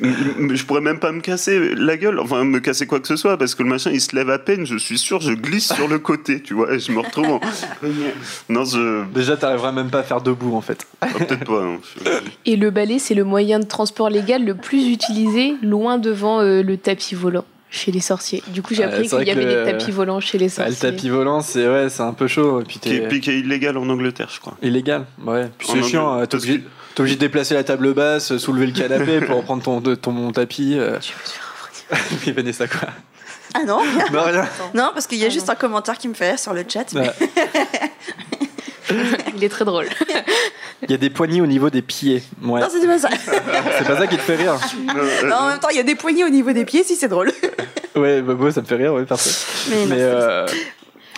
je 0.56 0.64
pourrais 0.64 0.80
même 0.80 0.98
pas 0.98 1.12
me 1.12 1.20
casser 1.20 1.74
la 1.74 1.96
gueule, 1.96 2.18
enfin 2.18 2.44
me 2.44 2.58
casser 2.60 2.86
quoi 2.86 3.00
que 3.00 3.06
ce 3.08 3.16
soit 3.16 3.36
parce 3.38 3.54
que 3.54 3.62
le 3.62 3.68
machin 3.68 3.90
il 3.92 4.00
se 4.00 4.14
lève 4.14 4.30
à 4.30 4.38
peine, 4.38 4.66
je 4.66 4.76
suis 4.76 4.98
sûr 4.98 5.20
je 5.20 5.32
glisse 5.32 5.72
sur 5.72 5.88
le 5.88 5.98
côté, 5.98 6.42
tu 6.42 6.54
vois, 6.54 6.72
et 6.74 6.78
je 6.80 6.92
me 6.92 6.98
retrouve 7.00 7.26
en... 7.30 7.40
Non, 8.48 8.64
je 8.64 9.04
Déjà, 9.12 9.36
t'arriveras 9.36 9.72
même 9.72 9.90
pas 9.90 10.00
à 10.00 10.02
faire 10.02 10.20
debout 10.20 10.54
en 10.56 10.60
fait. 10.60 10.86
Ah, 11.00 11.06
peut-être 11.08 11.44
pas. 11.44 11.62
hein. 11.62 11.78
Je- 12.04 12.10
Et 12.50 12.56
le 12.56 12.70
balai, 12.70 12.98
c'est 12.98 13.14
le 13.14 13.24
moyen 13.24 13.58
de 13.60 13.64
transport 13.66 14.10
légal 14.10 14.44
le 14.44 14.54
plus 14.54 14.88
utilisé, 14.88 15.54
loin 15.62 15.98
devant 15.98 16.40
euh, 16.40 16.62
le 16.62 16.76
tapis 16.76 17.14
volant 17.14 17.44
chez 17.70 17.92
les 17.92 18.00
sorciers. 18.00 18.42
Du 18.48 18.62
coup, 18.62 18.74
j'ai 18.74 18.84
Ouais, 18.84 18.92
appris 18.92 19.08
qu'il 19.08 19.22
y 19.26 19.30
avait 19.30 19.44
le- 19.44 19.64
des 19.64 19.70
tapis 19.72 19.90
volants 19.92 20.20
chez 20.20 20.38
les 20.38 20.46
Ah, 20.60 20.66
le 20.68 20.72
sorciers. 20.72 20.90
tapis 20.90 21.08
volant, 21.08 21.40
c'est 21.40 21.68
ouais, 21.68 21.88
c'est 21.88 22.02
un 22.02 22.12
peu 22.12 22.26
chaud. 22.26 22.60
Et 22.60 22.64
puis 22.64 22.78
Qui 22.80 22.88
est, 22.96 23.00
t'es 23.02 23.08
puis 23.08 23.20
qui 23.20 23.30
est 23.30 23.38
illégal 23.38 23.76
en 23.78 23.88
Angleterre, 23.88 24.28
je 24.34 24.40
crois. 24.40 24.54
illégal. 24.62 25.04
Ouais. 25.24 25.48
Puis 25.58 25.68
c'est 25.72 25.82
chiant. 25.82 26.18
Euh, 26.18 26.26
T'es 26.26 26.36
obligé, 26.36 27.14
de 27.16 27.20
déplacer 27.20 27.54
la 27.54 27.62
table 27.64 27.94
basse, 27.94 28.36
soulever 28.38 28.66
le 28.66 28.72
canapé 28.72 29.20
pour 29.20 29.42
prendre 29.44 29.62
ton, 29.62 29.80
de- 29.80 29.94
ton 29.94 30.32
tapis. 30.32 30.74
euh. 30.76 30.98
Oui, 32.26 32.32
Vanessa 32.32 32.66
quoi 32.68 32.88
Ah 33.54 33.64
non 33.64 33.80
Non 34.12 34.22
rien. 34.24 34.46
Non, 34.74 34.90
parce 34.92 35.06
qu'il 35.06 35.18
y 35.18 35.24
a 35.24 35.28
juste 35.28 35.48
un 35.50 35.54
commentaire 35.54 35.96
qui 35.98 36.08
me 36.08 36.14
fait 36.14 36.30
rire 36.30 36.38
sur 36.38 36.52
le 36.54 36.64
chat. 36.68 36.84
mais- 36.94 37.00
Ouais. 37.00 37.10
Il 39.36 39.44
est 39.44 39.48
très 39.48 39.64
drôle. 39.64 39.86
Il 40.82 40.90
y 40.90 40.94
a 40.94 40.96
des 40.96 41.10
poignées 41.10 41.40
au 41.42 41.46
niveau 41.46 41.68
des 41.70 41.82
pieds. 41.82 42.22
Ouais. 42.42 42.60
Non, 42.60 42.68
c'est 42.70 42.86
pas 42.86 42.98
ça. 42.98 43.08
C'est 43.78 43.86
pas 43.86 43.96
ça 43.98 44.06
qui 44.06 44.16
te 44.16 44.22
fait 44.22 44.36
rire. 44.36 44.54
Non, 45.26 45.36
en 45.36 45.48
même 45.48 45.58
temps, 45.58 45.68
il 45.70 45.76
y 45.76 45.80
a 45.80 45.82
des 45.82 45.94
poignées 45.94 46.24
au 46.24 46.30
niveau 46.30 46.52
des 46.52 46.64
pieds, 46.64 46.82
si 46.84 46.96
c'est 46.96 47.08
drôle. 47.08 47.30
Ouais, 47.94 48.22
bah, 48.22 48.50
ça 48.50 48.62
me 48.62 48.66
fait 48.66 48.76
rire, 48.76 48.94
ouais, 48.94 49.04
parfait. 49.04 49.30
Mais 49.68 49.86
Mais, 49.86 49.96
euh, 49.98 50.46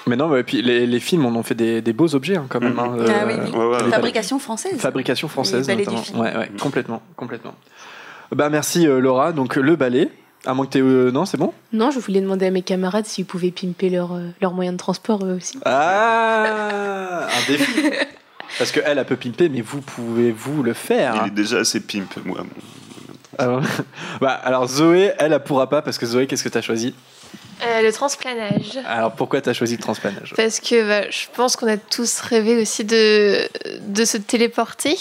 mais 0.08 0.16
non, 0.16 0.28
ouais, 0.28 0.42
puis 0.42 0.62
les, 0.62 0.84
les 0.86 0.98
films, 1.00 1.24
on 1.26 1.34
en 1.36 1.44
fait 1.44 1.54
des, 1.54 1.80
des 1.80 1.92
beaux 1.92 2.12
objets 2.16 2.36
hein, 2.36 2.46
quand 2.48 2.60
même. 2.60 2.76
hein, 2.78 2.96
Ah 2.98 3.24
oui, 3.26 3.34
euh, 3.34 3.38
oui. 3.44 3.50
Ouais, 3.56 3.64
ouais, 3.66 3.82
ouais. 3.84 3.90
Fabrication 3.90 4.38
française. 4.40 4.78
Fabrication 4.80 5.28
française 5.28 5.68
notamment. 5.68 6.02
Ouais, 6.16 6.36
ouais, 6.36 6.50
complètement, 6.60 7.00
complètement. 7.14 7.54
Bah 8.34 8.48
merci 8.48 8.86
euh, 8.88 8.98
Laura. 8.98 9.30
Donc 9.32 9.54
le 9.56 9.76
balai, 9.76 10.08
à 10.46 10.54
moins 10.54 10.66
que 10.66 10.72
t'aies, 10.72 10.80
euh, 10.80 11.10
non, 11.10 11.24
c'est 11.24 11.36
bon. 11.36 11.52
Non, 11.72 11.90
je 11.90 11.98
voulais 11.98 12.20
demander 12.20 12.46
à 12.46 12.50
mes 12.50 12.62
camarades 12.62 13.06
s'ils 13.06 13.24
pouvaient 13.26 13.50
pimper 13.50 13.90
leur, 13.90 14.12
euh, 14.14 14.28
leur 14.40 14.52
moyen 14.52 14.72
de 14.72 14.76
transport 14.78 15.24
eux 15.24 15.34
aussi. 15.36 15.58
Ah, 15.64 17.26
un 17.26 17.46
défi. 17.52 17.72
Parce 18.58 18.70
que 18.70 18.80
elle, 18.84 19.02
peut 19.06 19.16
pimper, 19.16 19.48
mais 19.48 19.62
vous 19.62 19.80
pouvez-vous 19.80 20.62
le 20.62 20.74
faire 20.74 21.14
Il 21.24 21.28
est 21.28 21.34
déjà 21.34 21.58
assez 21.60 21.80
pimp, 21.80 22.14
moi. 22.24 22.38
Alors, 23.38 23.62
bah, 24.20 24.32
alors 24.32 24.66
Zoé, 24.68 25.12
elle, 25.18 25.32
elle 25.32 25.42
pourra 25.42 25.68
pas 25.70 25.80
parce 25.80 25.96
que 25.96 26.04
Zoé, 26.04 26.26
qu'est-ce 26.26 26.44
que 26.44 26.50
t'as 26.50 26.60
choisi 26.60 26.94
Euh, 27.64 27.80
le 27.80 27.90
transplanage. 27.90 28.78
Alors 28.86 29.12
pourquoi 29.12 29.40
t'as 29.40 29.54
choisi 29.54 29.76
le 29.76 29.82
transplanage 29.82 30.34
Parce 30.36 30.60
que 30.60 30.86
bah, 30.86 31.08
je 31.10 31.26
pense 31.34 31.56
qu'on 31.56 31.66
a 31.66 31.78
tous 31.78 32.20
rêvé 32.20 32.60
aussi 32.60 32.84
de, 32.84 33.38
de 33.88 34.04
se 34.04 34.18
téléporter 34.18 34.98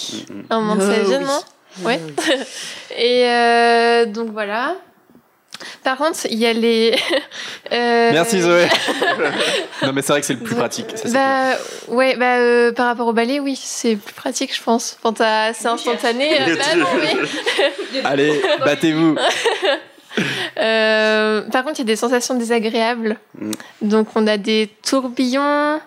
à 0.49 0.55
un 0.55 0.61
moment 0.61 0.76
de 0.77 0.81
sa 0.81 0.88
Euh, 0.91 1.03
vie, 1.03 1.15
oui. 1.19 1.26
non 1.26 1.41
Ouais. 1.85 1.99
Et 2.97 3.26
euh, 3.27 4.05
donc 4.05 4.31
voilà. 4.31 4.76
Par 5.83 5.97
contre, 5.97 6.19
il 6.29 6.38
y 6.38 6.45
a 6.45 6.53
les. 6.53 6.95
euh, 7.71 8.11
Merci 8.13 8.41
Zoé. 8.41 8.67
non 9.83 9.93
mais 9.93 10.01
c'est 10.01 10.13
vrai 10.13 10.21
que 10.21 10.27
c'est 10.27 10.33
le 10.33 10.39
plus 10.39 10.55
pratique. 10.55 10.88
ça. 10.95 11.09
Bah 11.09 11.57
ouais, 11.89 12.15
bah 12.15 12.38
euh, 12.38 12.71
par 12.71 12.88
rapport 12.88 13.07
au 13.07 13.13
balai, 13.13 13.39
oui, 13.39 13.59
c'est 13.61 13.95
plus 13.95 14.13
pratique, 14.13 14.55
je 14.55 14.61
pense. 14.63 14.97
Quand 15.03 15.13
t'as- 15.13 15.53
c'est 15.53 15.67
instantané. 15.67 16.29
euh, 16.41 16.55
là, 16.55 16.75
non, 16.75 16.85
mais- 16.99 18.01
Allez, 18.05 18.41
battez-vous. 18.65 19.15
Euh, 20.59 21.41
par 21.51 21.63
contre, 21.63 21.79
il 21.79 21.83
y 21.83 21.85
a 21.85 21.85
des 21.85 21.95
sensations 21.95 22.35
désagréables. 22.35 23.17
Mm. 23.39 23.51
Donc, 23.81 24.07
on 24.15 24.27
a 24.27 24.38
des 24.38 24.69
tourbillons 24.88 25.79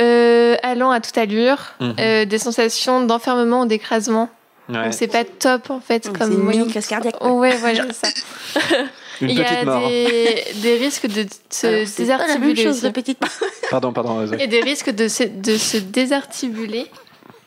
euh, 0.00 0.56
allant 0.62 0.90
à 0.90 1.00
toute 1.00 1.18
allure, 1.18 1.58
Mhm. 1.80 1.94
euh, 2.00 2.24
des 2.24 2.38
sensations 2.38 3.04
d'enfermement 3.04 3.62
ou 3.62 3.66
d'écrasement. 3.66 4.28
Ouais. 4.68 4.84
Donc, 4.84 4.94
c'est 4.94 5.06
pas 5.06 5.24
top 5.24 5.70
en 5.70 5.80
fait. 5.80 6.04
C'est 6.04 6.16
comme 6.16 6.32
une 6.32 6.38
moyen. 6.38 6.60
mini 6.60 6.70
crise 6.72 6.86
cardiaque. 6.86 7.16
Oh, 7.20 7.38
ouais, 7.38 7.56
voilà, 7.56 7.86
c'est 7.92 8.06
ça. 8.06 8.68
Une 9.20 9.30
Il 9.30 9.38
y 9.38 9.42
a 9.42 9.64
mort. 9.64 9.88
des, 9.88 10.44
des 10.62 10.76
risques 10.76 11.08
de 11.08 11.26
se 11.50 11.66
Alors, 11.66 11.88
c'est 11.88 12.06
pas 12.06 12.26
la 12.26 12.54
chose, 12.54 12.66
aussi. 12.76 12.82
de 12.82 12.90
petite 12.90 13.18
Pardon, 13.70 13.92
pardon. 13.92 14.24
Il 14.32 14.38
y 14.38 14.42
a 14.44 14.46
des 14.46 14.60
risques 14.60 14.90
de 14.90 15.08
se, 15.08 15.24
de 15.24 15.56
se 15.56 15.76
désarticuler. 15.78 16.86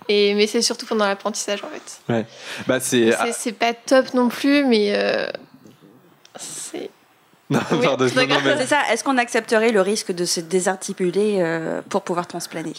Et, 0.10 0.34
mais 0.34 0.48
c'est 0.48 0.62
surtout 0.62 0.86
pendant 0.86 1.06
l'apprentissage 1.08 1.64
en 1.64 1.68
fait. 1.70 2.26
Bah 2.68 2.80
c'est. 2.82 3.52
Pas 3.54 3.74
top 3.74 4.14
non 4.14 4.28
plus, 4.28 4.66
mais 4.66 4.92
euh. 4.94 5.28
Non, 7.52 7.60
Oui, 7.74 7.78
pardon. 7.84 8.08
je 8.08 8.16
non, 8.16 8.28
non, 8.28 8.36
mais- 8.44 8.58
C'est 8.58 8.66
ça, 8.68 8.80
est-ce 8.92 9.04
qu'on 9.04 9.18
accepterait 9.18 9.72
le 9.72 9.82
risque 9.82 10.12
de 10.12 10.26
se 10.26 10.40
désarticuler 10.40 11.38
euh, 11.42 11.82
pour 11.90 12.02
pouvoir 12.04 12.26
transplaner? 12.26 12.74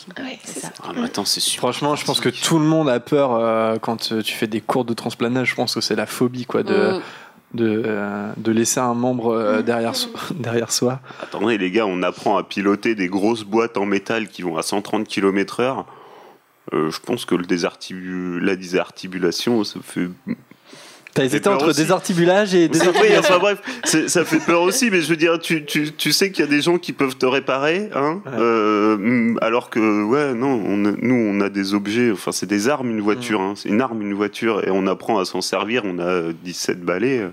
C'est 0.44 0.60
ça. 0.60 0.70
Ah, 0.82 0.92
mais 0.96 1.04
attends, 1.04 1.24
c'est. 1.24 1.42
Franchement, 1.56 1.94
je 1.94 2.04
pense 2.04 2.20
que 2.20 2.30
tout 2.30 2.58
le 2.58 2.64
monde 2.64 2.88
a 2.88 2.98
peur 2.98 3.34
euh, 3.34 3.76
quand 3.78 4.10
euh, 4.12 4.22
tu 4.22 4.32
fais 4.34 4.46
des 4.46 4.60
cours 4.62 4.84
de 4.84 4.94
transplanage. 4.94 5.50
Je 5.50 5.54
pense 5.54 5.74
que 5.74 5.80
c'est 5.80 5.94
la 5.94 6.06
phobie, 6.06 6.46
quoi, 6.46 6.62
de, 6.62 6.72
Mm. 6.72 7.00
de, 7.54 7.82
euh, 7.84 8.32
de 8.38 8.50
laisser 8.50 8.80
un 8.80 8.94
membre 8.94 9.34
euh, 9.34 9.60
derrière, 9.62 9.94
so- 9.94 10.08
derrière 10.34 10.72
soi. 10.72 11.00
Attendez 11.22 11.58
les 11.58 11.70
gars, 11.70 11.84
on 11.86 12.02
apprend 12.02 12.38
à 12.38 12.42
piloter 12.42 12.94
des 12.94 13.08
grosses 13.08 13.44
boîtes 13.44 13.76
en 13.76 13.84
métal 13.84 14.28
qui 14.28 14.40
vont 14.40 14.56
à 14.56 14.62
130 14.62 15.06
km/h. 15.06 15.84
Euh, 16.72 16.90
je 16.90 16.98
pense 17.00 17.26
que 17.26 17.34
le 17.34 17.44
désartibu- 17.44 18.38
la 18.40 18.56
désarticulation, 18.56 19.64
ça 19.64 19.80
fait. 19.82 20.08
T'as 21.14 21.24
hésité 21.24 21.48
entre 21.50 21.68
aussi. 21.68 21.80
désarticulage 21.82 22.54
et 22.54 22.62
Oui, 22.62 22.68
désarticulation. 22.70 23.18
enfin 23.20 23.38
bref, 23.38 23.58
ça 24.08 24.24
fait 24.24 24.38
peur 24.38 24.62
aussi, 24.62 24.90
mais 24.90 25.02
je 25.02 25.08
veux 25.08 25.16
dire, 25.16 25.38
tu, 25.38 25.64
tu, 25.64 25.92
tu 25.92 26.10
sais 26.12 26.30
qu'il 26.32 26.42
y 26.44 26.48
a 26.48 26.50
des 26.50 26.62
gens 26.62 26.78
qui 26.78 26.92
peuvent 26.94 27.16
te 27.16 27.26
réparer, 27.26 27.90
hein, 27.94 28.22
Ouais. 28.24 28.32
euh, 28.38 29.34
alors 29.42 29.68
que, 29.68 30.04
ouais, 30.04 30.32
non, 30.32 30.62
on 30.66 30.84
a- 30.86 30.94
nous, 31.02 31.14
on 31.14 31.40
a 31.42 31.50
des 31.50 31.74
objets, 31.74 32.10
enfin, 32.10 32.32
c'est 32.32 32.46
des 32.46 32.68
armes, 32.68 32.88
une 32.90 33.00
voiture, 33.02 33.40
Mm. 33.40 33.44
hein, 33.44 33.52
c'est 33.56 33.68
une 33.68 33.80
arme, 33.82 34.00
une 34.00 34.14
voiture, 34.14 34.66
et 34.66 34.70
on 34.70 34.86
apprend 34.86 35.18
à 35.18 35.24
s'en 35.26 35.42
servir, 35.42 35.82
on 35.84 35.98
a 35.98 36.32
17 36.32 36.80
balais, 36.80 37.18
euh, 37.18 37.28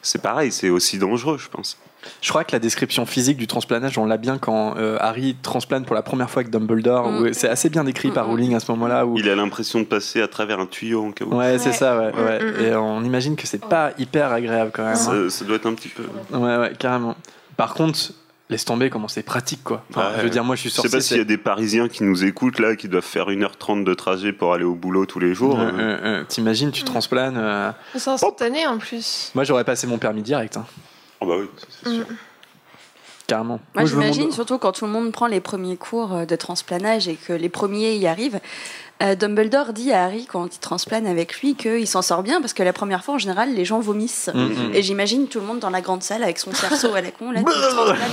c'est 0.00 0.22
pareil, 0.22 0.50
c'est 0.50 0.70
aussi 0.70 0.96
dangereux, 0.98 1.36
je 1.38 1.48
pense. 1.48 1.78
Je 2.20 2.28
crois 2.30 2.44
que 2.44 2.52
la 2.52 2.58
description 2.58 3.06
physique 3.06 3.36
du 3.36 3.46
transplanage, 3.46 3.98
on 3.98 4.04
l'a 4.06 4.16
bien 4.16 4.38
quand 4.38 4.76
euh, 4.76 4.96
Harry 5.00 5.36
transplane 5.42 5.84
pour 5.84 5.94
la 5.94 6.02
première 6.02 6.30
fois 6.30 6.40
avec 6.40 6.50
Dumbledore. 6.52 7.10
Mm. 7.10 7.32
C'est 7.34 7.48
assez 7.48 7.68
bien 7.70 7.84
décrit 7.84 8.10
par 8.10 8.24
Mm, 8.24 8.28
mm. 8.28 8.30
Rowling 8.30 8.54
à 8.54 8.60
ce 8.60 8.70
moment-là. 8.72 9.06
Où... 9.06 9.18
Il 9.18 9.28
a 9.28 9.34
l'impression 9.36 9.80
de 9.80 9.84
passer 9.84 10.20
à 10.22 10.28
travers 10.28 10.60
un 10.60 10.66
tuyau 10.66 11.04
en 11.04 11.12
cas 11.12 11.24
où. 11.24 11.34
Ouais, 11.34 11.58
c'est 11.58 11.68
Ouais. 11.68 11.74
ça, 11.74 11.98
ouais. 11.98 12.12
ouais. 12.14 12.64
Et 12.68 12.74
on 12.74 13.02
imagine 13.04 13.36
que 13.36 13.46
c'est 13.46 13.64
pas 13.64 13.92
hyper 13.98 14.32
agréable 14.32 14.70
quand 14.74 14.82
même. 14.84 14.92
hein. 14.92 14.96
Ça, 14.96 15.30
ça 15.30 15.44
doit 15.44 15.56
être 15.56 15.66
un 15.66 15.74
petit 15.74 15.88
peu. 15.88 16.02
Ouais, 16.36 16.56
ouais, 16.56 16.72
carrément. 16.78 17.14
Par 17.56 17.74
contre, 17.74 17.98
laisse 18.50 18.64
tomber 18.64 18.88
comment 18.88 19.08
c'est 19.08 19.22
pratique, 19.22 19.62
quoi. 19.62 19.84
Enfin, 19.90 20.06
Ouais. 20.08 20.14
je 20.18 20.22
veux 20.22 20.30
dire, 20.30 20.42
moi, 20.42 20.56
je 20.56 20.62
suis 20.62 20.70
Je 20.70 20.80
sais 20.80 20.88
pas 20.88 21.00
s'il 21.02 21.18
y 21.18 21.20
a 21.20 21.24
des 21.24 21.36
Parisiens 21.36 21.86
qui 21.88 22.02
nous 22.02 22.24
écoutent 22.24 22.58
là, 22.60 22.76
qui 22.76 22.88
doivent 22.88 23.04
faire 23.04 23.28
1h30 23.28 23.84
de 23.84 23.92
trajet 23.92 24.32
pour 24.32 24.54
aller 24.54 24.64
au 24.64 24.74
boulot 24.74 25.04
tous 25.04 25.18
les 25.18 25.34
jours. 25.34 25.58
Euh, 25.60 26.20
ouais. 26.20 26.24
T'imagines, 26.28 26.70
tu 26.70 26.82
transplanes. 26.82 27.36
euh, 27.36 27.70
C'est 27.94 28.08
instantané 28.10 28.66
en 28.66 28.78
plus. 28.78 29.32
Moi, 29.34 29.44
j'aurais 29.44 29.64
passé 29.64 29.86
mon 29.86 29.98
permis 29.98 30.22
direct, 30.22 30.56
hein, 30.56 30.64
Oh 31.20 31.26
bah 31.26 31.34
oui, 31.38 31.48
c'est 31.82 31.90
sûr. 31.90 32.06
carrément. 33.26 33.60
Moi, 33.74 33.84
j'imagine, 33.84 34.30
surtout 34.32 34.58
quand 34.58 34.72
tout 34.72 34.86
le 34.86 34.92
monde 34.92 35.12
prend 35.12 35.26
les 35.26 35.40
premiers 35.40 35.76
cours 35.76 36.14
euh, 36.14 36.24
de 36.24 36.36
transplanage 36.36 37.08
et 37.08 37.16
que 37.16 37.32
les 37.32 37.48
premiers 37.48 37.94
y 37.96 38.06
arrivent. 38.06 38.40
euh, 39.02 39.14
Dumbledore 39.14 39.72
dit 39.72 39.92
à 39.92 40.04
Harry, 40.04 40.26
quand 40.26 40.54
il 40.54 40.58
transplane 40.60 41.06
avec 41.06 41.40
lui, 41.40 41.54
qu'il 41.54 41.86
s'en 41.88 42.02
sort 42.02 42.22
bien 42.22 42.40
parce 42.40 42.52
que 42.52 42.62
la 42.62 42.72
première 42.72 43.04
fois, 43.04 43.14
en 43.14 43.18
général, 43.18 43.54
les 43.54 43.64
gens 43.64 43.80
vomissent. 43.80 44.30
Mm, 44.32 44.40
mm. 44.40 44.74
Et 44.74 44.82
j'imagine 44.82 45.28
tout 45.28 45.40
le 45.40 45.46
monde 45.46 45.58
dans 45.58 45.70
la 45.70 45.80
grande 45.80 46.02
salle 46.02 46.22
avec 46.22 46.38
son 46.38 46.52
cerceau 46.54 46.94
à 46.94 47.00
la 47.00 47.10
con, 47.10 47.30
là, 47.32 47.40
qui 47.40 47.44
transplane 47.70 48.10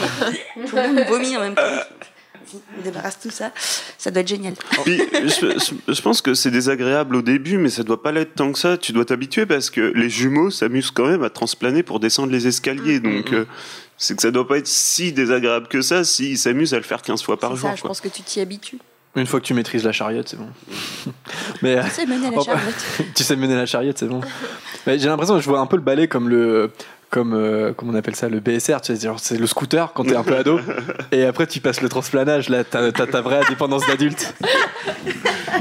et 0.57 0.65
tout 0.67 0.75
le 0.75 0.87
monde 0.93 1.05
vomit 1.07 1.37
en 1.37 1.41
même 1.41 1.55
temps. 1.55 1.61
On 2.79 2.81
débarrasse 2.83 3.19
tout 3.19 3.29
ça. 3.29 3.51
Ça 3.97 4.11
doit 4.11 4.21
être 4.21 4.27
génial. 4.27 4.53
Puis, 4.83 5.01
je, 5.13 6.01
pense 6.01 6.21
que 6.21 6.33
c'est 6.33 6.51
désagréable 6.51 7.15
au 7.15 7.21
début, 7.21 7.57
mais 7.57 7.69
ça 7.69 7.83
doit 7.83 8.01
pas 8.01 8.11
l'être 8.11 8.35
tant 8.35 8.51
que 8.51 8.59
ça. 8.59 8.77
Tu 8.77 8.91
dois 8.91 9.05
t'habituer 9.05 9.45
parce 9.45 9.69
que 9.69 9.93
les 9.95 10.09
jumeaux 10.09 10.49
s'amusent 10.49 10.91
quand 10.91 11.07
même 11.07 11.23
à 11.23 11.29
transplaner 11.29 11.83
pour 11.83 11.99
descendre 11.99 12.31
les 12.31 12.47
escaliers. 12.47 12.99
Donc, 12.99 13.33
euh, 13.33 13.45
c'est 13.97 14.15
que 14.15 14.21
ça 14.21 14.31
doit 14.31 14.47
pas 14.47 14.57
être 14.57 14.67
si 14.67 15.11
désagréable 15.13 15.67
que 15.67 15.81
ça 15.81 16.03
s'ils 16.03 16.37
s'amusent 16.37 16.73
à 16.73 16.77
le 16.77 16.83
faire 16.83 17.01
15 17.01 17.21
fois 17.23 17.37
par 17.39 17.55
jour. 17.55 17.69
ça, 17.69 17.75
je 17.75 17.81
quoi. 17.81 17.89
pense 17.89 18.01
que 18.01 18.09
tu 18.09 18.21
t'y 18.21 18.39
habitues. 18.41 18.79
Une 19.15 19.25
fois 19.25 19.39
que 19.39 19.45
tu 19.45 19.53
maîtrises 19.53 19.85
la 19.85 19.93
chariote, 19.93 20.27
c'est 20.27 20.37
bon. 20.37 20.49
Mais 21.61 21.81
Tu 21.85 21.89
sais 21.91 22.05
mener 22.05 22.29
la 22.29 22.41
charlotte. 22.43 22.75
tu 23.15 23.23
sais 23.23 23.35
mener 23.37 23.55
la 23.55 23.65
chariote, 23.65 23.97
c'est 23.97 24.07
bon. 24.07 24.19
Mais 24.85 24.99
j'ai 24.99 25.07
l'impression 25.07 25.35
que 25.35 25.41
je 25.41 25.49
vois 25.49 25.59
un 25.59 25.65
peu 25.67 25.77
le 25.77 25.81
balai 25.81 26.09
comme 26.09 26.27
le. 26.27 26.71
Comme, 27.15 27.33
euh, 27.33 27.71
comment 27.73 27.93
on 27.93 27.95
appelle 27.95 28.13
ça, 28.17 28.27
le 28.27 28.41
BSR, 28.41 28.81
tu 28.81 28.93
sais, 28.93 29.07
c'est 29.21 29.37
le 29.37 29.47
scooter 29.47 29.93
quand 29.93 30.03
t'es 30.03 30.17
un 30.17 30.23
peu 30.23 30.35
ado, 30.35 30.59
et 31.13 31.23
après 31.23 31.47
tu 31.47 31.61
passes 31.61 31.79
le 31.79 31.87
transplanage, 31.87 32.49
là 32.49 32.65
t'as 32.65 32.91
t'as 32.91 33.07
ta 33.07 33.21
vraie 33.21 33.37
indépendance 33.45 33.87
d'adulte. 33.87 34.35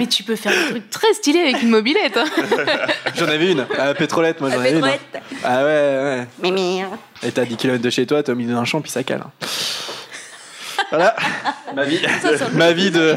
Mais 0.01 0.09
tu 0.09 0.25
peux 0.25 0.35
faire 0.35 0.51
un 0.51 0.71
truc 0.71 0.91
très 0.91 1.13
stylé 1.15 1.39
avec 1.39 1.63
une 1.63 1.69
mobilette. 1.69 2.17
hein. 2.17 2.25
J'en 3.15 3.29
avais 3.29 3.53
une, 3.53 3.65
à 3.79 3.85
la 3.87 3.95
pétrolette, 3.95 4.41
moi 4.41 4.51
j'en 4.51 4.59
avais 4.59 4.73
une. 4.73 4.85
hein. 4.85 4.95
Ah 5.45 5.63
ouais, 5.65 6.27
ouais. 6.43 6.49
Et 7.23 7.31
t'as 7.31 7.45
10 7.45 7.57
km 7.57 7.81
de 7.81 7.91
chez 7.91 8.05
toi, 8.05 8.21
t'es 8.25 8.33
au 8.33 8.35
milieu 8.35 8.53
d'un 8.55 8.65
champ, 8.65 8.81
puis 8.81 8.91
ça 8.91 9.05
cale. 9.05 9.23
hein. 9.25 9.31
Voilà, 10.91 11.15
ma 11.75 11.85
vie, 11.85 12.01
ma 12.53 12.73
vie 12.73 12.91
de. 12.91 13.15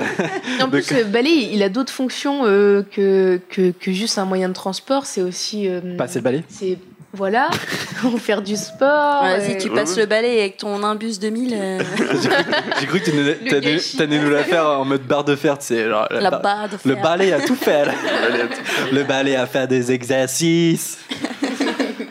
En 0.61 0.69
plus, 0.69 0.89
le 0.91 1.03
balai, 1.05 1.49
il 1.51 1.61
a 1.63 1.69
d'autres 1.69 1.91
fonctions 1.93 2.41
euh, 2.45 2.83
que, 2.91 3.39
que, 3.49 3.71
que 3.71 3.91
juste 3.91 4.17
un 4.19 4.25
moyen 4.25 4.47
de 4.49 4.53
transport. 4.53 5.05
C'est 5.05 5.21
aussi. 5.21 5.67
euh, 5.67 5.97
Passer 5.97 6.19
le 6.19 6.23
balai 6.23 6.43
C'est 6.49 6.77
Voilà, 7.13 7.49
on 8.03 8.17
faire 8.17 8.41
du 8.41 8.55
sport. 8.55 9.23
Vas-y, 9.23 9.55
euh, 9.55 9.59
tu 9.59 9.69
passes 9.69 9.97
le 9.97 10.05
balai 10.05 10.39
avec 10.41 10.57
ton 10.57 10.83
imbus 10.83 11.19
2000. 11.19 11.53
euh, 11.55 11.79
J'ai 12.79 12.85
cru 12.85 12.99
que 12.99 13.05
tu 13.05 13.11
Le 13.11 13.97
t'allais 13.97 14.19
nous 14.19 14.29
la 14.29 14.43
faire 14.43 14.65
en 14.67 14.85
mode 14.85 15.03
barre 15.03 15.23
de 15.23 15.35
fer, 15.35 15.57
tu 15.57 15.67
sais. 15.67 15.87
genre, 15.87 16.07
la 16.11 16.29
barre 16.31 16.69
de 16.69 16.77
Le 16.87 16.95
balai 16.95 17.31
a 17.33 17.39
tout 17.39 17.55
attends. 17.55 17.91
Le 18.91 19.03
balai 19.03 19.35
a 19.35 19.47
fait 19.47 19.67
des 19.67 19.91
exercices. 19.91 20.97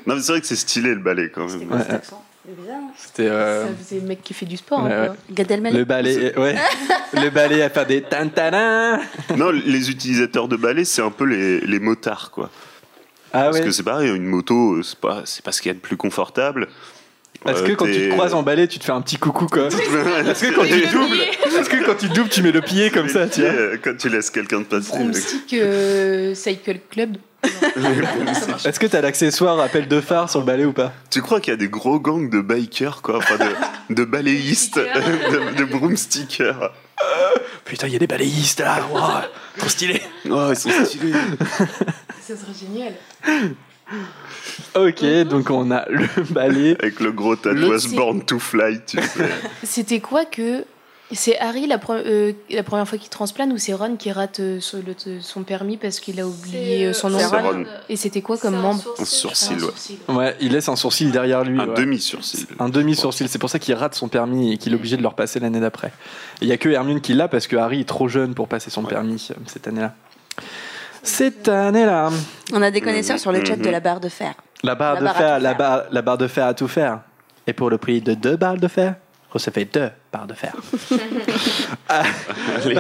Non, 0.07 0.15
mais 0.17 0.21
c'est 0.23 0.33
vrai 0.33 0.41
que 0.41 0.47
c'est 0.47 0.57
stylé 0.57 0.95
le 0.95 1.01
ballet 1.01 1.31
quand 1.35 1.47
même. 1.47 1.71
Ouais, 1.71 1.79
hein. 1.91 2.01
C'était 2.97 3.27
euh, 3.29 3.67
Ça 3.67 3.73
faisait 3.77 4.01
mec 4.01 4.23
qui 4.23 4.33
fait 4.33 4.47
du 4.47 4.57
sport. 4.57 4.85
Ouais, 4.85 4.91
ouais. 4.91 5.11
Gad 5.33 5.51
Elmaleh. 5.51 5.77
le 5.79 5.85
balai. 5.85 6.33
Ouais. 6.39 6.55
le 7.13 7.29
balai 7.31 7.63
a 7.63 7.71
fait 7.71 7.85
des 7.87 8.03
tantanins. 8.03 9.01
Non, 9.37 9.51
les 9.51 9.91
utilisateurs 9.91 10.47
de 10.47 10.57
balai, 10.57 10.85
c'est 10.85 11.03
un 11.03 11.11
peu 11.11 11.25
les, 11.25 11.61
les 11.61 11.81
motards, 11.81 12.31
quoi. 12.31 12.51
Ah 13.37 13.45
Parce 13.45 13.59
ouais. 13.59 13.65
que 13.65 13.71
c'est 13.71 13.83
pareil, 13.83 14.09
une 14.11 14.25
moto, 14.25 14.75
euh, 14.75 14.83
c'est 14.83 14.99
pas, 14.99 15.23
c'est 15.25 15.45
pas 15.45 15.53
ce 15.53 15.61
qu'il 15.61 15.69
y 15.71 15.73
a 15.73 15.75
de 15.75 15.81
plus 15.81 15.97
confortable. 15.97 16.69
Est-ce 17.47 17.63
Euh, 17.63 17.67
que 17.67 17.73
quand 17.75 17.85
tu 17.85 17.93
te 18.09 18.11
croises 18.13 18.33
en 18.35 18.43
balai, 18.43 18.67
tu 18.67 18.79
te 18.79 18.85
fais 18.85 18.93
un 18.93 19.01
petit 19.03 19.19
coucou 19.19 19.47
quoi 19.47 19.67
Est-ce 19.69 19.77
que 19.77 20.55
quand 20.55 20.65
tu 20.65 20.87
doubles, 20.87 21.21
est-ce 21.61 21.69
que 21.69 21.85
quand 21.85 21.95
tu 21.97 22.09
doubles, 22.09 22.31
tu 22.31 22.43
mets 22.43 22.51
le 22.51 22.63
pied 22.63 22.91
comme 22.91 23.09
ça, 23.09 23.29
tu 23.29 23.43
vois 23.43 23.51
Euh, 23.51 23.77
Quand 23.83 23.97
tu 23.97 24.09
laisses 24.09 24.31
quelqu'un 24.31 24.61
de 24.61 24.65
passer. 24.65 24.89
Broomstick 24.91 25.53
euh, 25.53 26.35
Cycle 26.35 26.79
Club. 26.91 27.19
Est-ce 28.65 28.81
que 28.81 28.87
t'as 28.87 29.01
l'accessoire 29.01 29.61
appel 29.61 29.87
de 29.87 30.01
phare 30.01 30.29
sur 30.31 30.41
le 30.41 30.47
balai 30.47 30.65
ou 30.65 30.73
pas 30.73 30.93
Tu 31.11 31.23
crois 31.23 31.41
qu'il 31.41 31.53
y 31.53 31.55
a 31.55 31.59
des 31.59 31.69
gros 31.69 32.01
gangs 32.01 32.29
de 32.31 32.41
bikers, 32.41 33.03
quoi, 33.03 33.19
enfin 33.19 33.37
de, 33.37 33.95
de 33.95 34.05
balayistes, 34.05 34.77
de, 34.79 35.57
de 35.57 35.65
broomstickers? 35.65 36.73
Putain, 37.65 37.87
il 37.89 37.93
y 37.93 37.97
a 37.97 37.99
des 38.01 38.07
balayistes 38.07 38.61
là, 38.61 38.79
wow, 38.91 39.01
trop 39.59 39.69
stylé. 39.69 40.01
Oh, 40.31 40.49
ils 40.51 40.57
sont 40.57 40.71
stylés. 40.85 41.13
Ça 42.21 42.37
serait 42.37 42.55
génial. 42.59 42.95
Ok, 44.75 45.05
donc 45.29 45.51
on 45.51 45.71
a 45.71 45.87
le 45.89 46.09
balai. 46.33 46.77
Avec 46.81 47.01
le 47.01 47.13
gros 47.13 47.37
tatouage 47.37 47.89
Born 47.89 48.25
to 48.25 48.39
Fly, 48.39 48.81
tu 48.87 48.99
sais. 49.01 49.31
C'était 49.63 50.01
quoi 50.01 50.25
que. 50.25 50.65
C'est 51.13 51.39
Harry 51.39 51.69
la, 51.69 51.79
pre- 51.79 52.03
euh, 52.05 52.33
la 52.51 52.65
première 52.65 52.89
fois 52.89 52.99
qu'il 52.99 53.09
transplane 53.11 53.53
ou 53.53 53.59
c'est 53.59 53.73
Ron 53.75 53.95
qui 53.97 54.11
rate 54.11 54.41
euh, 54.41 54.59
son, 54.61 54.79
le- 54.85 55.21
son 55.21 55.45
permis 55.45 55.77
parce 55.77 56.01
qu'il 56.01 56.19
a 56.19 56.27
oublié 56.27 56.87
euh, 56.87 56.93
son 56.93 57.11
nom 57.11 57.19
C'est 57.21 57.27
Ron. 57.27 57.65
Et 57.89 57.95
c'était 57.95 58.23
quoi 58.23 58.37
comme 58.39 58.55
un 58.57 58.61
membre 58.61 58.83
sourcil. 58.83 59.03
Un 59.03 59.05
sourcil, 59.07 59.53
Un 59.53 59.55
ouais. 59.55 59.61
sourcil. 59.61 59.99
Ouais, 60.09 60.37
il 60.41 60.53
laisse 60.53 60.69
un 60.69 60.75
sourcil 60.75 61.13
derrière 61.13 61.45
lui. 61.45 61.61
Un 61.61 61.69
ouais. 61.69 61.75
demi-sourcil. 61.77 62.47
Un 62.59 62.69
demi-sourcil, 62.69 63.29
c'est 63.29 63.39
pour 63.39 63.51
ça 63.51 63.61
qu'il 63.61 63.75
rate 63.75 63.95
son 63.95 64.09
permis 64.09 64.53
et 64.55 64.57
qu'il 64.59 64.73
est 64.73 64.77
obligé 64.77 64.97
de 64.97 65.03
le 65.03 65.07
repasser 65.09 65.39
l'année 65.39 65.61
d'après. 65.61 65.93
Il 66.41 66.49
y 66.49 66.53
a 66.53 66.57
que 66.57 66.69
Hermione 66.69 67.01
qui 67.01 67.15
l'a 67.15 67.29
parce 67.29 67.47
que 67.47 67.55
Harry 67.55 67.83
est 67.83 67.89
trop 67.89 68.09
jeune 68.09 68.35
pour 68.35 68.49
passer 68.49 68.71
son 68.71 68.83
permis 68.83 69.29
euh, 69.31 69.35
cette 69.47 69.69
année-là. 69.69 69.95
Cette 71.05 71.49
année-là, 71.49 72.11
On 72.53 72.63
a 72.63 72.71
des 72.73 72.81
connaisseurs 72.81 73.19
sur 73.21 73.31
le 73.31 73.45
chat 73.45 73.57
Mhm. 73.57 73.63
de 73.63 73.71
la 73.71 73.79
barre 73.81 74.01
de 74.01 74.09
fer. 74.09 74.35
la 74.65 74.75
barre 74.75 74.95
La 74.95 75.01
de 75.01 75.05
barre 75.05 75.17
fer, 75.17 75.39
la 75.41 75.55
barre, 75.55 75.83
la 75.93 76.03
barre 76.03 76.19
de 76.19 76.27
fer 76.27 76.47
à 76.47 76.55
tout 76.55 76.67
faire. 76.69 77.01
Et 77.47 77.53
pour 77.53 77.71
le 77.71 77.79
prix 77.79 78.01
de 78.01 78.15
deux 78.15 78.35
barres 78.37 78.57
de 78.57 78.67
fer, 78.67 78.97
recevez 79.31 79.65
deux 79.67 79.89
barres 80.13 80.27
de 80.27 80.35
fer. 80.35 80.55
Allez. 81.89 82.79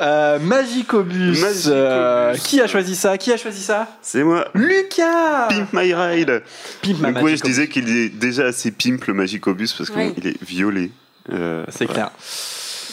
euh, 0.00 0.38
Magicobus. 0.38 1.40
Magicobus. 1.40 1.64
euh, 1.68 2.34
qui 2.36 2.60
a 2.60 2.66
choisi 2.66 2.94
ça? 2.96 3.18
Qui 3.18 3.32
a 3.32 3.36
choisi 3.36 3.62
ça? 3.62 3.88
C'est 4.02 4.22
moi. 4.22 4.48
Lucas. 4.54 5.48
Pimp 5.48 5.72
My 5.72 5.92
Ride. 5.94 6.42
Pimp 6.82 6.98
ma 7.00 7.12
Donc, 7.12 7.16
ouais, 7.24 7.36
je 7.36 7.42
Magicobus. 7.42 7.42
disais 7.50 7.68
qu'il 7.68 7.88
est 7.96 8.08
déjà 8.08 8.46
assez 8.46 8.70
pimp 8.70 9.04
le 9.06 9.14
Magicobus 9.14 9.72
parce 9.76 9.90
qu'il 9.90 9.98
Ouais. 9.98 10.14
est 10.24 10.42
violet. 10.42 10.90
Euh, 11.32 11.64
C'est 11.70 11.86
clair. 11.86 12.10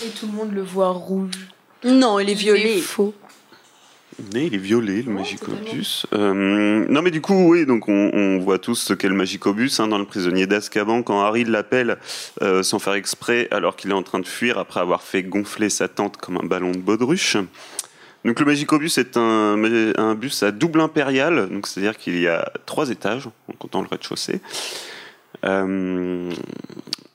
Et 0.06 0.10
tout 0.10 0.26
le 0.28 0.34
monde 0.34 0.52
le 0.54 0.62
voit 0.64 0.90
rouge. 0.90 1.32
Non, 1.84 2.20
il 2.20 2.30
est 2.30 2.32
Il 2.34 2.36
est 2.38 2.42
violet. 2.42 2.78
faux. 2.80 3.14
Mais 4.34 4.48
il 4.48 4.56
est 4.56 4.60
violet, 4.60 5.02
le 5.02 5.12
Magicobus. 5.12 6.06
Euh, 6.14 6.86
non, 6.88 7.02
mais 7.02 7.12
du 7.12 7.22
coup, 7.22 7.50
oui, 7.50 7.66
donc 7.66 7.88
on, 7.88 8.12
on 8.14 8.40
voit 8.40 8.60
tous 8.60 8.76
ce 8.76 8.94
qu'est 8.94 9.08
le 9.08 9.16
Magicobus 9.16 9.80
hein, 9.80 9.88
dans 9.88 9.98
le 9.98 10.06
prisonnier 10.06 10.48
d'Azkaban 10.48 11.02
quand 11.02 11.22
Harry 11.22 11.44
l'appelle 11.44 11.98
euh, 12.42 12.62
sans 12.62 12.80
faire 12.80 12.94
exprès 12.94 13.48
alors 13.52 13.76
qu'il 13.76 13.92
est 13.92 13.96
en 13.96 14.04
train 14.04 14.20
de 14.20 14.28
fuir 14.28 14.58
après 14.58 14.80
avoir 14.80 15.02
fait 15.02 15.24
gonfler 15.24 15.70
sa 15.70 15.88
tente 15.88 16.18
comme 16.18 16.38
un 16.38 16.46
ballon 16.46 16.72
de 16.72 16.78
baudruche. 16.78 17.38
Donc 18.24 18.40
le 18.40 18.46
Magicobus 18.46 18.98
est 18.98 19.18
un, 19.18 19.58
un 19.98 20.16
bus 20.16 20.44
à 20.44 20.52
double 20.52 20.82
impérial, 20.82 21.50
donc 21.50 21.66
c'est-à-dire 21.66 21.98
qu'il 21.98 22.20
y 22.20 22.28
a 22.28 22.52
trois 22.66 22.90
étages 22.90 23.28
en 23.48 23.54
comptant 23.54 23.82
le 23.82 23.88
rez-de-chaussée. 23.88 24.42
Euh, 25.44 26.32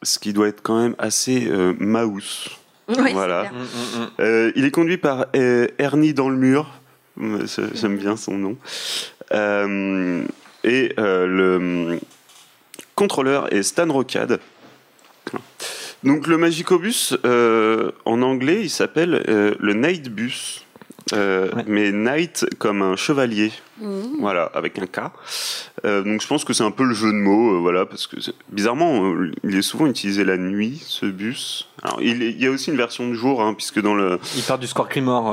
ce 0.03 0.19
qui 0.19 0.33
doit 0.33 0.49
être 0.49 0.63
quand 0.63 0.81
même 0.81 0.97
assez 0.99 1.47
euh, 1.49 1.75
mouse. 1.79 2.49
Oui, 2.89 3.13
Voilà. 3.13 3.45
Mm, 3.45 3.57
mm, 3.57 4.01
mm. 4.03 4.09
Euh, 4.21 4.53
il 4.57 4.65
est 4.65 4.71
conduit 4.71 4.97
par 4.97 5.27
euh, 5.35 5.69
Ernie 5.79 6.15
dans 6.15 6.29
le 6.29 6.37
mur. 6.37 6.81
J'aime 7.19 7.97
bien 7.97 8.17
son 8.17 8.37
nom. 8.39 8.57
Euh, 9.33 10.23
et 10.65 10.93
euh, 10.99 11.27
le 11.27 11.99
contrôleur 12.95 13.53
est 13.53 13.63
Stan 13.63 13.91
Rocade. 13.91 14.41
Donc 16.05 16.27
le 16.27 16.37
Magicobus, 16.37 17.17
euh, 17.25 17.91
en 18.05 18.23
anglais, 18.23 18.61
il 18.63 18.71
s'appelle 18.71 19.25
euh, 19.29 19.55
le 19.59 19.75
Night 19.75 20.09
Bus. 20.11 20.65
Ouais. 21.13 21.49
Mais 21.69 21.93
Knight 21.93 22.47
comme 22.59 22.83
un 22.83 22.97
chevalier, 22.97 23.53
Mhm. 23.81 24.17
voilà, 24.21 24.51
avec 24.55 24.79
un 24.79 24.87
K. 24.87 25.11
Euh, 25.85 26.03
donc 26.03 26.23
je 26.23 26.27
pense 26.27 26.45
que 26.45 26.53
c'est 26.53 26.63
un 26.65 26.71
peu 26.71 26.85
le 26.85 26.95
jeu 26.95 27.09
de 27.09 27.17
mots, 27.19 27.55
euh, 27.57 27.59
voilà, 27.59 27.85
parce 27.87 28.07
que 28.07 28.21
c'est- 28.21 28.33
bizarrement, 28.51 29.05
euh, 29.13 29.31
il 29.45 29.57
est 29.57 29.63
souvent 29.63 29.87
utilisé 29.87 30.25
la 30.25 30.37
nuit, 30.37 30.83
ce 30.87 31.07
bus. 31.07 31.69
Alors 31.83 31.99
il, 32.01 32.23
est- 32.23 32.31
il 32.31 32.43
y 32.43 32.47
a 32.47 32.51
aussi 32.51 32.71
une 32.71 32.77
version 32.77 33.09
de 33.09 33.15
jour, 33.15 33.43
hein, 33.43 33.53
puisque 33.55 33.81
dans 33.83 33.95
le, 33.95 34.19
Il 34.37 34.43
part 34.43 34.59
du 34.59 34.67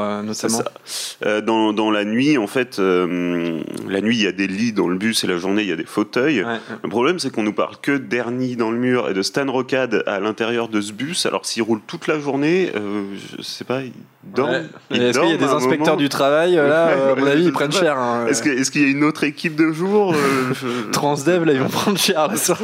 euh, 0.01 0.21
c'est 0.33 0.47
notamment. 0.47 0.57
ça. 0.85 1.25
Euh, 1.25 1.41
dans, 1.41 1.71
dans 1.73 1.89
la 1.91 2.03
nuit, 2.05 2.37
en 2.37 2.47
fait, 2.47 2.79
euh, 2.79 3.61
la 3.87 4.01
nuit, 4.01 4.17
il 4.17 4.23
y 4.23 4.27
a 4.27 4.31
des 4.31 4.47
lits 4.47 4.73
dans 4.73 4.87
le 4.87 4.97
bus 4.97 5.23
et 5.23 5.27
la 5.27 5.37
journée, 5.37 5.61
il 5.63 5.69
y 5.69 5.71
a 5.71 5.75
des 5.77 5.85
fauteuils. 5.85 6.43
Ouais. 6.43 6.57
Le 6.83 6.89
problème, 6.89 7.19
c'est 7.19 7.31
qu'on 7.31 7.43
nous 7.43 7.53
parle 7.53 7.77
que 7.81 7.97
d'Ernie 7.97 8.55
dans 8.55 8.71
le 8.71 8.77
mur 8.77 9.09
et 9.09 9.13
de 9.13 9.21
Stan 9.21 9.49
Rocade 9.49 10.03
à 10.05 10.19
l'intérieur 10.19 10.67
de 10.67 10.81
ce 10.81 10.91
bus. 10.91 11.25
Alors, 11.25 11.45
s'il 11.45 11.63
roule 11.63 11.79
toute 11.87 12.07
la 12.07 12.19
journée, 12.19 12.71
euh, 12.75 13.03
je 13.37 13.41
sais 13.41 13.63
pas, 13.63 13.81
il 13.81 13.93
dort. 14.23 14.49
Ouais. 14.49 14.63
Et 14.91 14.97
Est-ce 14.97 15.19
qu'il 15.19 15.29
y 15.29 15.33
a 15.33 15.37
des 15.37 15.45
inspecteurs 15.45 15.97
du 15.97 16.09
travail 16.09 16.55
là 16.55 16.89
euh, 16.89 17.13
À 17.13 17.15
mon 17.15 17.25
avis, 17.27 17.45
ils 17.45 17.51
prennent 17.53 17.71
cher. 17.71 17.97
hein. 17.97 18.25
Est-ce 18.41 18.71
qu'il 18.71 18.81
y 18.81 18.85
a 18.85 18.87
une 18.89 19.03
autre 19.03 19.23
équipe 19.23 19.55
de 19.55 19.71
jour 19.71 20.13
euh, 20.13 20.53
je- 20.53 20.89
Transdev, 20.91 21.43
là, 21.45 21.53
ils 21.53 21.59
vont 21.59 21.69
prendre 21.69 21.97
cher 21.97 22.27
là 22.27 22.35
soir. 22.37 22.59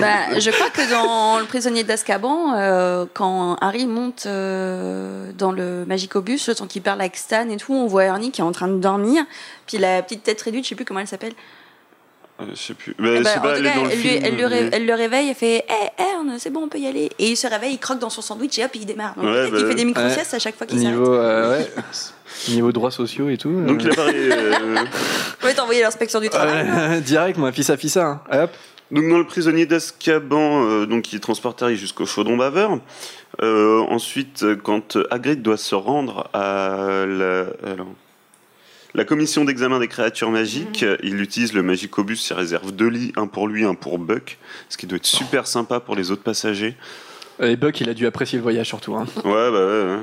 Bah, 0.00 0.38
je 0.38 0.50
crois 0.50 0.70
que 0.70 0.90
dans 0.90 1.38
Le 1.38 1.44
prisonnier 1.46 1.84
d'Azkaban, 1.84 2.54
euh, 2.56 3.04
quand 3.14 3.56
Harry 3.60 3.86
monte 3.86 4.24
euh, 4.26 5.30
dans 5.36 5.52
le 5.52 5.84
Magicobus, 5.86 6.48
le 6.48 6.54
temps 6.54 6.66
qu'il 6.66 6.82
parle 6.82 7.00
avec 7.00 7.16
Stan 7.16 7.48
et 7.48 7.56
tout, 7.56 7.74
on 7.74 7.86
voit 7.86 8.04
Ernie 8.04 8.30
qui 8.30 8.40
est 8.40 8.44
en 8.44 8.52
train 8.52 8.68
de 8.68 8.78
dormir. 8.78 9.24
Puis 9.66 9.78
la 9.78 10.02
petite 10.02 10.22
tête 10.22 10.40
réduite, 10.42 10.64
je 10.64 10.70
sais 10.70 10.74
plus 10.74 10.84
comment 10.84 11.00
elle 11.00 11.06
s'appelle. 11.08 11.32
Euh, 12.40 12.46
je 12.52 12.60
sais 12.60 12.74
plus. 12.74 12.96
Bah, 12.98 13.04
Eh 13.12 13.18
je 13.18 13.22
ben, 13.22 13.30
sais 13.30 13.40
pas, 13.40 13.56
elle 13.58 13.64
est 13.66 13.70
cas, 13.70 13.76
dans 13.76 13.84
le 13.84 13.90
elle, 13.92 13.96
lui- 13.96 14.08
film, 14.08 14.24
elle 14.24 14.36
le 14.36 14.46
ré- 14.46 14.62
mais- 14.64 14.70
elle 14.72 14.86
le 14.86 14.94
réveille, 14.94 15.28
elle 15.28 15.36
fait 15.36 15.64
Hé 15.68 16.02
Ern, 16.02 16.34
c'est 16.38 16.50
bon, 16.50 16.64
on 16.64 16.68
peut 16.68 16.78
y 16.78 16.86
aller. 16.88 17.08
Et 17.20 17.30
il 17.30 17.36
se 17.36 17.46
réveille, 17.46 17.74
il 17.74 17.78
croque 17.78 18.00
dans 18.00 18.10
son 18.10 18.22
sandwich 18.22 18.58
et 18.58 18.64
hop, 18.64 18.72
il 18.74 18.84
démarre. 18.86 19.14
Donc, 19.14 19.24
Ouais, 19.26 19.32
peut-être 19.48 19.54
qu'il 19.54 19.62
bah, 19.62 19.68
fait 19.68 19.74
des 19.76 19.84
micro-siestes 19.84 20.32
ouais. 20.32 20.36
à 20.36 20.38
chaque 20.40 20.56
fois 20.56 20.66
qu'il 20.66 20.80
s'arrête. 20.82 20.98
Euh, 20.98 21.58
ouais. 21.58 21.70
Niveau 22.48 22.72
droits 22.72 22.90
sociaux 22.90 23.28
et 23.28 23.36
tout. 23.38 23.60
Donc, 23.64 23.82
il 23.82 23.88
euh, 23.88 23.92
apparaît. 23.92 24.12
euh, 24.14 24.76
Ouais, 25.44 25.54
t'as 25.54 25.62
envoyé 25.62 25.82
l'inspection 25.82 26.20
du 26.20 26.28
travail. 26.28 26.66
ouais, 26.70 27.00
direct, 27.04 27.38
moi, 27.38 27.52
fils 27.52 27.70
à 27.70 27.76
fils, 27.76 27.96
hein. 27.96 28.20
Hop. 28.32 28.50
Donc 28.90 29.08
dans 29.08 29.18
le 29.18 29.26
prisonnier 29.26 29.64
d'Azkaban, 29.66 30.64
euh, 30.66 30.86
donc 30.86 31.12
il 31.12 31.18
transporte 31.20 31.62
Harry 31.62 31.76
jusqu'au 31.76 32.04
chaudron 32.06 32.36
baveur. 32.36 32.78
Euh, 33.42 33.80
ensuite, 33.88 34.42
euh, 34.44 34.56
quand 34.56 34.98
Hagrid 35.10 35.42
doit 35.42 35.56
se 35.56 35.74
rendre 35.74 36.28
à 36.34 37.04
la, 37.08 37.46
alors, 37.66 37.88
la 38.94 39.04
commission 39.04 39.44
d'examen 39.44 39.80
des 39.80 39.88
créatures 39.88 40.30
magiques, 40.30 40.82
Mhm. 40.82 40.88
euh, 40.88 40.96
il 41.02 41.20
utilise 41.20 41.54
le 41.54 41.62
Magicobus, 41.62 42.28
il 42.30 42.34
réserve 42.34 42.72
deux 42.72 42.86
lits, 42.88 43.12
un 43.16 43.26
pour 43.26 43.48
lui, 43.48 43.64
un 43.64 43.74
pour 43.74 43.98
Buck, 43.98 44.38
ce 44.68 44.76
qui 44.76 44.86
doit 44.86 44.96
être 44.96 45.06
super 45.06 45.46
sympa 45.46 45.80
pour 45.80 45.96
les 45.96 46.10
autres 46.10 46.22
passagers. 46.22 46.76
Et 47.42 47.56
Buck, 47.56 47.80
il 47.80 47.88
a 47.88 47.94
dû 47.94 48.06
apprécier 48.06 48.36
le 48.38 48.42
voyage 48.44 48.68
surtout. 48.68 48.94
Hein. 48.94 49.06
Ouais, 49.24 49.50
bah 49.50 49.66
ouais. 49.66 49.82
ouais. 49.96 49.98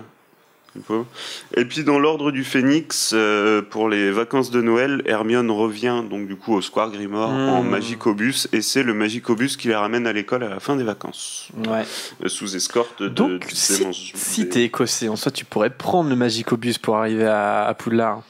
Et 1.58 1.66
puis 1.66 1.84
dans 1.84 2.00
l'ordre 2.00 2.32
du 2.32 2.44
Phénix, 2.46 3.12
euh, 3.14 3.62
pour 3.62 3.90
les 3.90 4.10
vacances 4.10 4.52
de 4.52 4.62
Noël, 4.62 5.02
Hermione 5.06 5.52
revient 5.52 6.02
donc 6.10 6.28
du 6.28 6.36
coup 6.38 6.54
au 6.54 6.62
Square 6.62 6.92
Grimoire 6.92 7.30
Mmh. 7.30 7.50
en 7.50 7.64
Magicobus 7.64 8.48
et 8.54 8.62
c'est 8.62 8.84
le 8.84 8.94
Magicobus 8.94 9.58
qui 9.58 9.68
les 9.68 9.76
ramène 9.76 10.08
à 10.08 10.14
l'école 10.14 10.44
à 10.44 10.50
la 10.50 10.60
fin 10.62 10.76
des 10.78 10.84
vacances, 10.86 11.50
Ouais. 11.68 11.84
euh, 12.24 12.30
sous 12.30 12.56
escorte 12.56 13.04
de, 13.04 13.10
Donc, 13.10 13.46
si, 13.52 13.86
si 14.16 14.48
t'es 14.50 14.64
écossais, 14.64 15.10
en 15.10 15.16
soi, 15.18 15.32
tu 15.32 15.44
pourrais 15.44 15.72
prendre 15.72 16.10
le 16.10 16.16
Magicobus 16.16 16.78
pour 16.78 16.96
arriver 16.98 17.26
à, 17.26 17.66
à 17.66 17.74
Poudlard. 17.74 18.22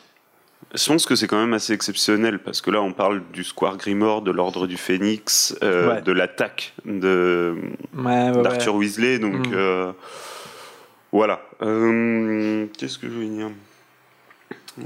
Je 0.74 0.86
pense 0.88 1.06
que 1.06 1.16
c'est 1.16 1.28
quand 1.28 1.40
même 1.40 1.54
assez 1.54 1.74
exceptionnel 1.74 2.40
parce 2.40 2.62
que 2.62 2.72
là 2.72 2.82
on 2.82 2.94
parle 2.94 3.22
du 3.34 3.44
Square 3.44 3.78
Grimoire, 3.78 4.22
de 4.22 4.32
l'ordre 4.32 4.66
du 4.68 4.78
Phénix, 4.78 5.54
euh, 5.64 5.96
Ouais. 5.96 6.02
de 6.02 6.12
l'attaque 6.12 6.74
de 6.86 7.56
Ouais, 7.96 8.32
ouais, 8.32 8.42
d'Arthur 8.42 8.76
Weasley, 8.76 9.20
donc 9.20 9.50
Mm. 9.50 9.54
euh, 9.54 9.92
voilà. 11.12 11.42
Euh, 11.64 12.66
Qu'est-ce 12.78 12.98
que 12.98 13.08
je 13.08 13.14
veux 13.14 13.26
dire? 13.26 13.50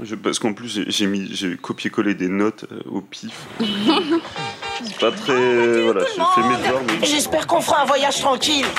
Je- 0.02 0.14
Parce 0.16 0.38
qu'en 0.38 0.52
plus 0.52 0.82
j'ai- 0.88 1.06
mis, 1.06 1.28
j'ai 1.34 1.56
copié-collé 1.56 2.14
des 2.14 2.28
notes 2.28 2.64
euh, 2.72 2.80
au 2.90 3.00
pif. 3.00 3.32
C'est 3.60 4.98
pas 4.98 5.10
très, 5.10 5.80
voilà, 5.82 6.02
j'ai 6.04 6.20
fait 6.20 6.48
mes 6.48 6.56
devoirs. 6.62 6.82
mais- 7.00 7.06
J'espère 7.06 7.46
qu'on 7.46 7.60
fera 7.62 7.82
un 7.82 7.84
voyage 7.86 8.20
tranquille. 8.20 8.66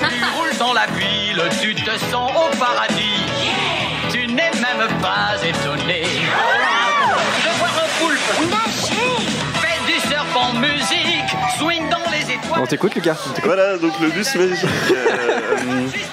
Tu 0.00 0.24
roules 0.36 0.58
dans 0.58 0.72
la 0.72 0.86
ville, 0.86 1.42
tu 1.60 1.74
te 1.74 1.90
sens 2.10 2.30
au 2.32 2.56
paradis. 2.58 3.28
Tu 4.10 4.26
n'es 4.26 4.50
même 4.50 4.88
pas 5.00 5.36
étonné 5.44 6.02
de 6.02 6.81
On 12.60 12.66
t'écoute, 12.66 12.94
Lucas 12.94 13.16
On. 13.34 13.40
Voilà, 13.44 13.76
donc 13.78 13.92
le 14.00 14.10
bus 14.10 14.34
magique. 14.34 16.12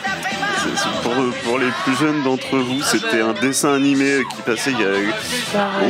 Pour, 1.03 1.13
pour 1.43 1.59
les 1.59 1.69
plus 1.83 1.95
jeunes 1.95 2.23
d'entre 2.23 2.57
vous, 2.57 2.81
c'était 2.83 3.21
un 3.21 3.33
dessin 3.33 3.73
animé 3.73 4.19
qui 4.35 4.41
passait 4.43 4.71
il 4.71 4.79
y 4.79 4.83
a, 4.83 4.87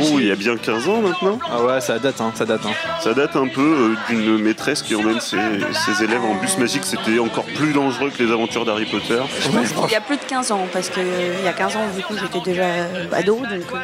oh, 0.02 0.18
il 0.18 0.26
y 0.26 0.30
a 0.30 0.36
bien 0.36 0.56
15 0.56 0.88
ans 0.88 1.00
maintenant. 1.00 1.38
Ah 1.50 1.62
ouais, 1.62 1.80
ça 1.80 1.98
date, 1.98 2.20
hein, 2.20 2.32
ça 2.34 2.44
date. 2.44 2.60
Hein. 2.66 2.70
Ça 3.02 3.12
date 3.14 3.36
un 3.36 3.48
peu 3.48 3.60
euh, 3.60 3.94
d'une 4.08 4.38
maîtresse 4.38 4.82
qui 4.82 4.94
emmène 4.94 5.20
ses, 5.20 5.36
ses 5.86 6.04
élèves 6.04 6.24
en 6.24 6.34
bus 6.34 6.56
magique. 6.58 6.84
C'était 6.84 7.18
encore 7.18 7.44
plus 7.44 7.72
dangereux 7.72 8.10
que 8.16 8.22
les 8.22 8.30
aventures 8.32 8.64
d'Harry 8.64 8.86
Potter. 8.86 9.20
Il 9.86 9.92
y 9.92 9.94
a 9.96 10.00
plus 10.00 10.16
de 10.16 10.24
15 10.24 10.50
ans, 10.52 10.66
parce 10.72 10.88
que 10.88 11.00
euh, 11.00 11.34
il 11.40 11.44
y 11.44 11.48
a 11.48 11.52
15 11.52 11.76
ans, 11.76 11.80
du 11.96 12.02
coup, 12.02 12.14
j'étais 12.20 12.40
déjà 12.44 12.62
euh, 12.64 13.06
ado, 13.12 13.36
donc 13.36 13.80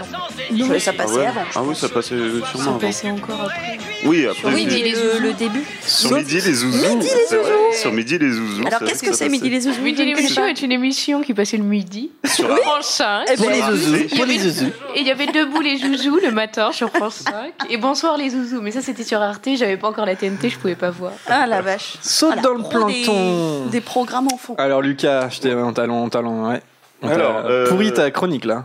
non. 0.53 0.79
Ça 0.79 0.91
Ah, 0.95 1.03
passait 1.03 1.17
ouais 1.17 1.27
avant. 1.27 1.41
ah 1.55 1.61
oui, 1.65 1.75
ça 1.75 1.89
passait 1.89 2.15
sûrement 2.17 2.43
Ça 2.55 2.61
avant. 2.71 2.79
passait 2.79 3.11
encore 3.11 3.41
après. 3.43 3.79
Oui, 4.05 4.27
après. 4.27 4.53
Oui, 4.55 4.65
le, 4.67 5.19
le 5.21 5.33
début. 5.33 5.65
Sur 5.85 6.13
Midi 6.13 6.35
les 6.35 6.53
Zouzous. 6.55 6.79
Midi 6.89 7.07
les 7.07 7.27
c'est 7.29 7.37
vrai, 7.37 7.51
Zouzous. 7.51 7.81
Sur 7.81 7.93
Midi 7.93 8.19
les 8.19 8.31
Zouzous. 8.33 8.67
Alors, 8.67 8.81
qu'est-ce 8.81 9.03
que 9.03 9.15
c'est 9.15 9.29
Midi 9.29 9.51
les 9.51 9.61
Zouzous? 9.63 9.81
Midi 9.83 10.05
l'émission 10.05 10.43
pas. 10.43 10.49
est 10.51 10.63
une 10.63 10.73
émission 10.73 10.96
qui 11.25 11.35
passait 11.35 11.57
le 11.59 11.63
midi 11.65 12.11
Sur 12.25 12.49
France 12.59 12.87
5. 12.87 13.25
Eh 13.33 13.37
ben, 13.37 13.43
Pour 13.43 13.51
les 13.51 13.61
zouzous, 13.61 13.95
Il 13.97 14.05
y 14.05 14.17
pour 14.17 14.25
les 14.27 14.35
avait- 14.41 14.49
zouzous. 14.51 14.71
Et 14.95 15.01
il 15.01 15.07
y 15.07 15.11
avait 15.11 15.27
Debout 15.27 15.61
les 15.61 15.77
Zouzous 15.79 16.19
le 16.23 16.31
matin 16.33 16.73
sur 16.73 16.91
France 16.91 17.17
5. 17.27 17.53
Et 17.71 17.77
Bonsoir 17.77 18.17
les 18.17 18.31
Zouzous. 18.31 18.61
Mais 18.63 18.71
ça, 18.71 18.81
c'était 18.81 19.05
sur 19.05 19.21
Arte. 19.21 19.49
J'avais 19.57 19.77
pas 19.77 19.89
encore 19.89 20.07
la 20.07 20.17
TNT, 20.17 20.49
je 20.51 20.59
pouvais 20.59 20.75
pas 20.75 20.91
voir. 20.91 21.13
Ah 21.29 21.47
la 21.47 21.61
vache. 21.61 21.95
Saute 22.03 22.29
Voilà, 22.35 22.43
dans 22.43 22.55
le 22.55 22.63
pro 22.63 22.85
des- 22.85 23.03
plancton. 23.03 23.67
Des, 23.67 23.81
programmes 23.81 24.29
enfants. 24.33 24.55
Alors, 24.59 24.83
Lucas, 24.83 25.29
je 25.31 25.41
t'ai 25.41 25.55
en 25.55 25.73
talent, 25.73 26.03
en 26.05 26.09
talent, 26.09 26.51
ouais. 26.51 26.61
On 27.03 27.09
Alors, 27.09 27.43
euh, 27.45 27.67
pourri 27.69 27.93
ta 27.93 28.11
chronique 28.11 28.47
là. 28.47 28.65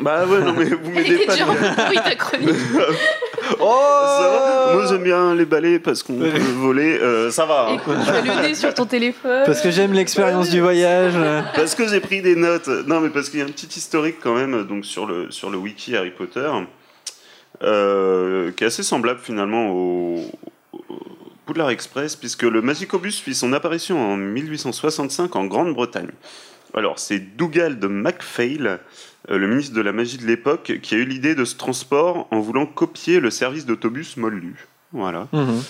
Bah 0.00 0.24
ouais, 0.26 0.40
non 0.40 0.54
mais 0.56 0.64
vous 0.66 0.90
m'aidez 0.90 1.18
pas. 1.26 1.34
Oui, 1.90 1.96
ta 2.02 2.14
chronique. 2.14 2.48
Oh 3.60 3.80
Ça 4.18 4.28
va 4.28 4.74
Moi 4.74 4.86
j'aime 4.88 5.02
bien 5.02 5.34
les 5.34 5.44
balais 5.44 5.78
parce 5.78 6.02
qu'on 6.02 6.14
peut 6.18 6.28
voler. 6.56 6.98
Euh, 7.00 7.30
ça 7.30 7.44
va. 7.46 7.68
hein. 7.68 7.74
Écoute, 7.74 7.96
tu 8.04 8.10
as 8.10 8.20
le 8.42 8.48
nez 8.48 8.54
sur 8.54 8.72
ton 8.74 8.86
téléphone. 8.86 9.42
Parce 9.46 9.60
que 9.60 9.70
j'aime 9.70 9.92
l'expérience 9.92 10.50
du 10.50 10.60
voyage. 10.60 11.14
Parce 11.54 11.74
que 11.74 11.86
j'ai 11.88 12.00
pris 12.00 12.22
des 12.22 12.36
notes. 12.36 12.68
Non, 12.86 13.00
mais 13.00 13.10
parce 13.10 13.28
qu'il 13.30 13.38
y 13.40 13.42
a 13.42 13.46
un 13.46 13.50
petit 13.50 13.66
historique 13.78 14.16
quand 14.22 14.34
même 14.34 14.64
donc 14.64 14.84
sur 14.84 15.06
le, 15.06 15.30
sur 15.30 15.50
le 15.50 15.58
wiki 15.58 15.96
Harry 15.96 16.10
Potter 16.10 16.50
euh, 17.62 18.52
qui 18.52 18.64
est 18.64 18.66
assez 18.66 18.82
semblable 18.82 19.20
finalement 19.22 19.68
au, 19.70 20.20
au 20.72 20.84
Poudlard 21.46 21.70
Express 21.70 22.16
puisque 22.16 22.42
le 22.42 22.60
Magicobus 22.60 23.20
fit 23.20 23.34
son 23.34 23.52
apparition 23.52 23.98
en 24.12 24.16
1865 24.16 25.34
en 25.36 25.44
Grande-Bretagne. 25.46 26.10
Alors, 26.74 26.98
c'est 26.98 27.20
Dougal 27.36 27.78
de 27.78 27.86
MacPhail, 27.86 28.78
le 29.28 29.46
ministre 29.48 29.74
de 29.74 29.80
la 29.80 29.92
magie 29.92 30.18
de 30.18 30.26
l'époque, 30.26 30.78
qui 30.82 30.94
a 30.94 30.98
eu 30.98 31.04
l'idée 31.04 31.34
de 31.34 31.44
ce 31.44 31.56
transport 31.56 32.28
en 32.30 32.40
voulant 32.40 32.66
copier 32.66 33.20
le 33.20 33.30
service 33.30 33.66
d'autobus 33.66 34.16
Mollu. 34.16 34.66
Voilà. 34.92 35.28
Mhm. 35.32 35.62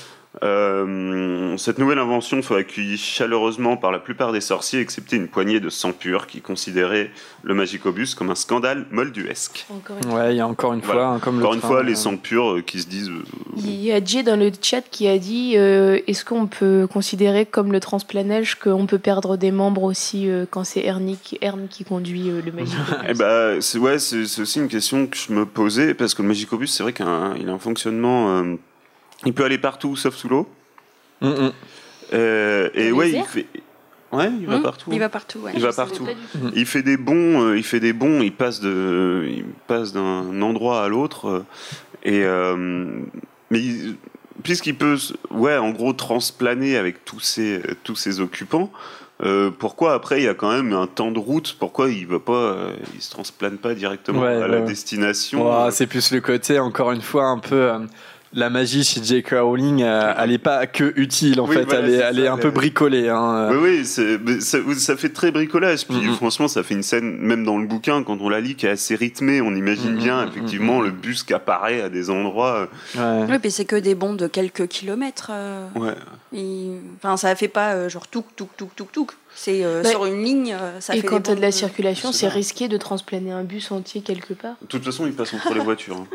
Euh, 0.43 1.57
cette 1.57 1.79
nouvelle 1.79 1.99
invention 1.99 2.43
fut 2.43 2.55
accueillie 2.55 2.99
chaleureusement 2.99 3.77
par 3.77 3.91
la 3.91 3.99
plupart 3.99 4.33
des 4.33 4.41
sorciers, 4.41 4.81
excepté 4.81 5.17
une 5.17 5.29
poignée 5.29 5.61
de 5.61 5.71
sang 5.71 5.93
pur 5.93 6.27
qui 6.27 6.41
considéraient 6.41 7.11
le 7.43 7.55
Magicobus 7.55 8.15
comme 8.15 8.31
un 8.31 8.35
scandale 8.35 8.87
molduesque. 8.91 9.67
Encore 9.71 9.97
une 10.03 10.13
Ouais, 10.13 10.35
il 10.35 10.37
y 10.37 10.41
a 10.41 10.47
encore 10.47 10.73
une 10.75 10.81
Voilà. 10.81 11.01
fois, 11.01 11.09
hein, 11.15 11.19
comme 11.21 11.39
Encore 11.39 11.51
le 11.53 11.57
une 11.57 11.61
train, 11.61 11.69
fois, 11.69 11.83
les 11.83 11.93
euh, 11.93 11.97
sangs 11.97 12.17
purs 12.17 12.57
euh, 12.57 12.61
qui 12.63 12.81
se 12.81 12.87
disent. 12.87 13.11
Il 13.57 13.75
y 13.83 13.93
a 13.93 14.05
Jay 14.05 14.23
dans 14.23 14.39
le 14.39 14.51
chat 14.61 14.83
qui 14.83 15.09
a 15.09 15.19
dit 15.19 15.55
euh, 15.57 16.01
est-ce 16.07 16.25
qu'on 16.25 16.47
peut 16.47 16.87
considérer 16.93 17.47
comme 17.47 17.73
le 17.73 17.81
transplanage 17.81 18.57
qu'on 18.57 18.87
peut 18.87 18.99
perdre 18.99 19.37
des 19.37 19.51
membres 19.53 19.83
aussi 19.85 20.29
euh, 20.29 20.45
quand 20.51 20.65
c'est 20.65 20.85
Erne 20.85 21.17
qui, 21.23 21.39
Erne 21.41 21.67
qui 21.71 21.85
conduit 21.85 22.29
euh, 22.31 22.43
le 22.45 22.53
Eh 23.09 23.15
ben, 23.15 23.61
c'est 23.61 23.79
ouais, 23.79 23.99
c'est 23.99 24.23
aussi 24.41 24.59
une 24.59 24.69
question 24.69 25.07
que 25.07 25.17
je 25.17 25.33
me 25.33 25.47
posais 25.47 25.95
parce 25.95 26.15
que 26.15 26.23
le 26.23 26.29
Magicobus, 26.29 26.69
c'est 26.73 26.83
vrai 26.83 26.93
qu'il 26.93 27.07
a 27.07 27.09
un- 27.09 27.37
a 27.49 27.51
un 27.53 27.59
fonctionnement. 27.59 28.43
Il 29.25 29.33
peut 29.33 29.45
aller 29.45 29.59
partout 29.59 29.97
sauf 29.97 30.15
sous 30.15 30.29
l'eau. 30.29 30.49
mm, 31.21 31.29
mm. 31.29 31.53
Euh, 32.13 32.69
et 32.75 32.93
ouais, 32.93 33.11
il 33.11 33.25
fait. 33.25 33.47
Ouais, 34.13 34.31
il 34.41 34.47
va 34.47 34.57
Hum, 34.57 34.63
partout. 34.63 34.91
Il 34.93 35.01
va 35.01 35.09
partout, 35.09 35.41
ouais. 35.41 35.51
Il 35.55 35.61
va 35.61 35.71
Je 35.73 35.77
partout. 35.77 36.07
Il 36.55 36.65
fait 36.67 36.83
des 36.83 36.97
bons, 36.97 37.43
euh, 37.43 37.57
il 37.59 37.65
fait 37.65 37.81
des 37.81 37.93
bons, 37.93 38.23
il 38.23 38.33
passe 38.33 38.61
de, 38.61 39.27
il 39.29 39.45
passe 39.67 39.93
d'un 39.93 40.41
endroit 40.43 40.85
à 40.85 40.89
l'autre 40.89 41.27
euh, 41.29 41.45
et 42.05 42.23
euh, 42.25 42.57
mais 43.51 43.59
il- 43.61 43.97
puisqu'il 44.45 44.77
peut, 44.77 44.97
ouais, 45.31 45.57
en 45.57 45.71
gros 45.71 45.93
transplaner 45.93 46.77
avec 46.77 47.05
tous 47.05 47.19
ses 47.21 47.61
tous 47.83 47.97
ses 47.97 48.21
occupants. 48.21 48.71
euh, 49.25 49.51
pourquoi 49.51 49.95
après 49.95 50.21
il 50.21 50.25
y 50.25 50.29
a 50.29 50.35
quand 50.35 50.53
même 50.53 50.73
un 50.73 50.87
temps 50.87 51.11
de 51.11 51.19
route? 51.19 51.57
Pourquoi 51.59 51.91
il 51.91 52.07
va 52.07 52.21
pas, 52.21 52.33
euh, 52.33 52.71
il 52.95 53.03
se 53.03 53.11
transplane 53.11 53.59
pas 53.59 53.75
directement 53.75 54.21
Ouais, 54.23 54.37
à 54.37 54.41
ouais, 54.41 54.49
la 54.49 54.61
destination 54.61 55.53
euh, 55.53 55.71
c'est 55.73 55.89
plus 55.89 56.13
le 56.13 56.21
côté, 56.21 56.61
encore 56.61 56.93
une 56.93 57.03
fois, 57.03 57.25
un 57.27 57.39
peu. 57.41 57.73
Euh, 58.35 58.39
la 58.39 58.51
magie 58.51 58.85
chez 58.85 59.03
J.K. 59.03 59.35
Rowling, 59.41 59.83
euh, 59.83 60.15
elle 60.19 60.33
est 60.33 60.39
pas 60.39 60.67
que 60.67 60.93
utile 60.97 61.41
en 61.41 61.47
Oui, 61.47 61.55
fait, 61.57 61.65
voilà, 61.65 61.81
elle 61.81 61.91
est, 61.91 61.97
c'est 61.99 62.03
elle 62.05 62.17
ça, 62.17 62.23
est 62.23 62.29
un 62.29 62.37
peu 62.37 62.51
bricolée. 62.51 63.09
Hein. 63.09 63.51
Oui, 63.53 63.57
oui, 63.99 64.19
mais 64.25 64.41
ça, 64.41 64.59
ça 64.77 64.97
fait 64.97 65.09
très 65.11 65.31
bricolage. 65.31 65.87
Puis 65.87 65.97
Mhm. 65.97 66.15
franchement, 66.15 66.49
ça 66.49 66.63
fait 66.63 66.75
une 66.75 66.83
scène, 66.83 67.17
même 67.19 67.45
dans 67.45 67.59
le 67.59 67.67
bouquin, 67.67 68.03
quand 68.03 68.19
on 68.21 68.29
la 68.29 68.41
lit, 68.41 68.55
qui 68.55 68.67
est 68.67 68.71
assez 68.71 68.95
rythmée. 68.95 69.41
On 69.41 69.55
imagine 69.55 69.93
Mhm, 69.93 69.99
bien, 69.99 70.27
effectivement, 70.29 70.79
mhm. 70.79 70.85
le 70.87 70.91
bus 70.91 71.23
qui 71.23 71.35
apparaît 71.35 71.81
à 71.83 71.89
des 71.89 72.11
endroits. 72.11 72.69
Ouais. 72.97 73.25
Oui, 73.29 73.39
puis 73.39 73.51
c'est 73.51 73.65
que 73.65 73.77
des 73.77 73.95
bons 73.95 74.15
de 74.15 74.27
quelques 74.27 74.67
kilomètres. 74.69 75.31
euh, 75.33 75.67
euh, 75.77 75.81
Ouais. 75.81 75.95
il- 76.33 76.79
Enfin, 76.97 77.17
ça 77.17 77.35
fait 77.37 77.49
pas 77.49 77.73
euh, 77.75 77.89
genre 77.89 78.07
touk 78.09 78.25
touk 78.37 78.49
touk 78.57 78.75
touk 78.75 78.93
touk. 78.93 79.13
C'est 79.35 79.65
euh, 79.65 79.83
Bah, 79.83 79.91
sur 79.91 80.07
une 80.07 80.23
ligne. 80.25 80.57
euh, 80.59 80.81
ça 80.81 80.95
Et 80.97 81.01
fait 81.01 81.07
quand 81.07 81.17
des 81.19 81.23
t'as 81.25 81.35
de 81.35 81.41
la 81.41 81.49
bonds 81.49 81.53
circulation, 81.53 82.11
c'est 82.13 82.29
risqué 82.29 82.69
de 82.69 82.77
transplaner 82.79 83.33
un 83.33 83.45
bus 83.45 83.71
entier 83.71 84.01
quelque 84.01 84.33
part. 84.35 84.55
De 84.63 84.67
toute 84.67 84.85
façon, 84.85 85.07
il 85.07 85.13
passe 85.13 85.35
entre 85.35 85.53
les 85.55 85.61
voitures. 85.61 85.97
hein. 85.97 86.07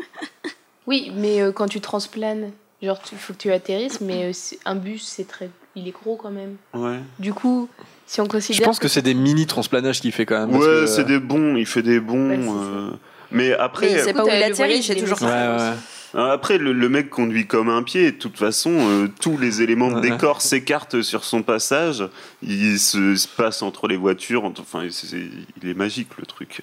Oui, 0.86 1.12
mais 1.14 1.40
euh, 1.42 1.52
quand 1.52 1.68
tu 1.68 1.80
transplanes, 1.80 2.50
genre 2.82 3.00
il 3.12 3.18
faut 3.18 3.32
que 3.32 3.38
tu 3.38 3.52
atterrisses, 3.52 4.00
mais 4.00 4.30
euh, 4.30 4.56
un 4.64 4.74
bus 4.74 5.04
c'est 5.06 5.26
très, 5.28 5.48
il 5.76 5.86
est 5.88 5.92
gros 5.92 6.16
quand 6.16 6.30
même. 6.30 6.56
Ouais. 6.74 6.98
Du 7.18 7.32
coup, 7.32 7.68
si 8.06 8.20
on 8.20 8.26
considère, 8.26 8.58
Je 8.58 8.64
pense 8.64 8.78
que 8.78 8.88
c'est 8.88 9.02
des 9.02 9.14
mini 9.14 9.46
transplanages 9.46 10.00
qu'il 10.00 10.12
fait 10.12 10.26
quand 10.26 10.40
même. 10.40 10.50
parce 10.50 10.64
Ouais, 10.64 10.70
que, 10.82 10.86
c'est 10.86 11.04
des 11.04 11.18
bons. 11.20 11.56
Il 11.56 11.66
fait 11.66 11.82
des 11.82 12.00
bons. 12.00 12.30
Ouais, 12.30 12.36
c'est 12.40 12.46
ça. 12.46 12.52
euh, 12.52 12.90
Mais 13.30 13.52
après, 13.54 13.90
Mais 13.92 13.98
c'est 14.02 14.12
pas 14.12 14.24
où 14.24 14.28
il 14.28 14.32
euh, 14.42 14.46
atterrit, 14.46 14.78
est 14.90 14.96
toujours 15.00 15.22
Ouais, 15.22 15.28
ça. 15.28 15.56
ouais. 15.70 15.76
Euh, 16.14 16.30
après 16.32 16.58
le, 16.58 16.72
le 16.72 16.88
mec 16.88 17.08
conduit 17.10 17.46
comme 17.46 17.68
un 17.68 17.82
pied. 17.82 18.04
Et 18.06 18.12
de 18.12 18.16
toute 18.18 18.36
façon, 18.38 18.70
euh, 18.72 19.08
tous 19.20 19.38
les 19.38 19.62
éléments 19.62 19.90
de 19.90 20.00
décor 20.00 20.42
s'écartent 20.42 21.02
sur 21.02 21.24
son 21.24 21.42
passage. 21.42 22.04
Il 22.42 22.78
se, 22.78 23.16
se 23.16 23.28
passe 23.28 23.62
entre 23.62 23.88
les 23.88 23.96
voitures. 23.96 24.44
Enfin, 24.44 24.86
c'est- 24.90 25.16
il 25.62 25.68
est 25.70 25.74
magique 25.74 26.08
le 26.18 26.26
truc. 26.26 26.60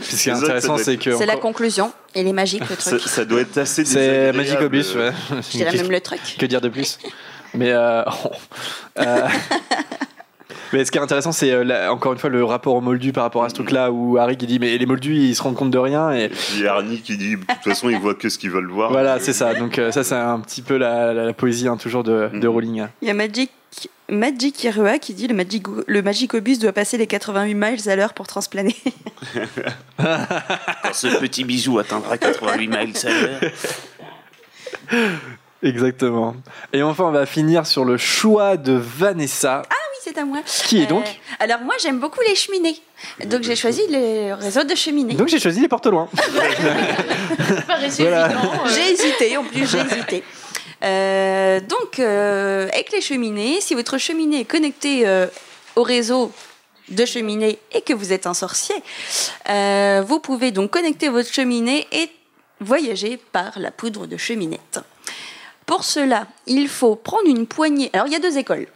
Ce 0.00 0.16
qui 0.22 0.28
est 0.28 0.32
intéressant, 0.42 0.78
c'est 0.78 0.96
que. 0.96 1.16
C'est 1.16 1.26
la 1.26 1.36
conclusion. 1.36 1.92
Il 2.14 2.26
est 2.26 2.32
magique 2.32 2.68
le 2.68 2.76
truc. 2.76 3.00
ça 3.00 3.24
doit 3.24 3.40
être 3.40 3.58
assez. 3.58 3.84
C'est 3.84 3.94
désagréable, 3.98 4.38
Magicobus, 4.38 4.92
euh, 4.96 5.10
ouais. 5.10 5.16
Je 5.42 5.56
dirais 5.58 5.76
même 5.76 5.90
le 5.90 6.00
truc. 6.00 6.20
Que 6.38 6.46
dire 6.46 6.60
de 6.60 6.68
plus? 6.68 6.98
Mais 7.54 7.70
euh, 7.72 8.02
euh, 8.98 9.28
mais 10.72 10.84
ce 10.84 10.90
qui 10.90 10.98
est 10.98 11.00
intéressant, 11.00 11.32
c'est 11.32 11.50
euh, 11.52 11.90
encore 11.90 12.12
une 12.12 12.18
fois 12.18 12.30
le 12.30 12.44
rapport 12.44 12.74
au 12.74 12.80
moldu 12.80 13.12
par 13.12 13.24
rapport 13.24 13.44
à 13.44 13.48
ce 13.48 13.54
truc-là 13.54 13.90
où 13.90 14.18
Harry 14.18 14.36
qui 14.36 14.46
dit 14.46 14.58
mais 14.58 14.76
les 14.78 14.86
moldus 14.86 15.14
ils 15.16 15.34
se 15.34 15.42
rendent 15.42 15.54
compte 15.56 15.70
de 15.70 15.78
rien 15.78 16.12
et 16.12 16.30
Et 16.60 16.66
Arnie 16.66 17.00
qui 17.00 17.16
dit, 17.16 17.36
de 17.36 17.40
toute 17.40 17.64
façon, 17.64 17.88
ils 17.90 17.98
voient 17.98 18.14
que 18.14 18.28
ce 18.28 18.38
qu'ils 18.38 18.50
veulent 18.50 18.70
voir. 18.70 18.90
voilà 18.90 19.18
c'est 19.20 19.32
ça. 19.32 19.54
Donc 19.54 19.78
euh, 19.78 19.90
ça 19.92 20.04
c'est 20.04 20.14
un 20.14 20.40
petit 20.40 20.62
peu 20.62 20.76
la, 20.76 21.12
la- 21.12 21.24
la 21.26 21.32
poésie 21.32 21.68
hein, 21.68 21.76
toujours 21.76 22.04
de, 22.04 22.28
de 22.32 22.38
Mhm. 22.38 22.54
Rowling. 22.54 22.86
Il 23.02 23.08
y 23.08 23.10
a 23.10 23.14
Magic, 23.14 23.50
Magic 24.10 24.64
Irua 24.64 24.98
qui 24.98 25.14
dit 25.14 25.26
le, 25.26 25.34
Magic, 25.34 25.64
le 25.86 26.02
Magicobus 26.02 26.58
doit 26.58 26.72
passer 26.72 26.96
les 26.98 27.06
88 27.06 27.54
miles 27.54 27.88
à 27.90 27.96
l'heure 27.96 28.14
pour 28.14 28.26
transplaner. 28.26 28.74
Quand 29.98 30.92
ce 30.92 31.18
petit 31.18 31.44
bijou 31.44 31.78
atteindra 31.78 32.16
88 32.18 32.68
miles 32.68 32.92
à 33.04 33.08
l'heure. 33.10 33.40
Exactement. 35.62 36.36
Et 36.72 36.82
enfin 36.82 37.04
on 37.04 37.10
va 37.10 37.26
finir 37.26 37.66
sur 37.66 37.84
le 37.84 37.96
choix 37.96 38.56
de 38.56 38.72
Vanessa. 38.74 39.62
oui, 39.68 39.87
c'est 40.08 40.18
à 40.18 40.24
moi. 40.24 40.38
Qui 40.66 40.82
est 40.82 40.86
donc 40.86 41.04
Euh, 41.06 41.34
Alors 41.44 41.60
moi 41.60 41.74
j'aime 41.82 41.98
beaucoup 42.00 42.20
les 42.26 42.34
cheminées. 42.34 42.80
Donc 43.26 43.42
j'ai 43.42 43.56
choisi 43.56 43.82
le 43.90 44.34
réseau 44.34 44.64
de 44.64 44.74
cheminées. 44.74 45.14
Donc 45.14 45.28
j'ai 45.28 45.38
choisi 45.40 45.60
les 45.60 45.68
portes 45.68 45.86
loin. 45.86 46.08
Voilà. 47.98 48.26
euh, 48.26 48.68
J'ai 48.74 48.92
hésité, 48.92 49.36
en 49.36 49.44
plus 49.44 49.66
j'ai 49.70 49.78
hésité. 49.78 50.22
Euh, 50.84 51.60
donc, 51.60 51.98
euh, 51.98 52.68
avec 52.72 52.92
les 52.92 53.00
cheminées, 53.00 53.60
si 53.60 53.74
votre 53.74 53.98
cheminée 53.98 54.40
est 54.40 54.44
connectée 54.44 55.06
euh, 55.06 55.26
au 55.76 55.82
réseau 55.82 56.30
de 56.88 57.04
cheminée 57.04 57.58
et 57.72 57.80
que 57.82 57.92
vous 57.92 58.12
êtes 58.12 58.26
un 58.26 58.34
sorcier, 58.34 58.76
euh, 59.48 60.02
vous 60.06 60.20
pouvez 60.20 60.52
donc 60.52 60.70
connecter 60.70 61.08
votre 61.08 61.32
cheminée 61.32 61.86
et 61.92 62.08
voyager 62.60 63.18
par 63.32 63.58
la 63.58 63.70
poudre 63.70 64.06
de 64.06 64.16
cheminette. 64.16 64.80
Pour 65.66 65.84
cela, 65.84 66.26
il 66.46 66.68
faut 66.68 66.94
prendre 66.96 67.26
une 67.28 67.46
poignée. 67.46 67.90
Alors, 67.92 68.06
il 68.06 68.12
y 68.12 68.16
a 68.16 68.20
deux 68.20 68.38
écoles. 68.38 68.68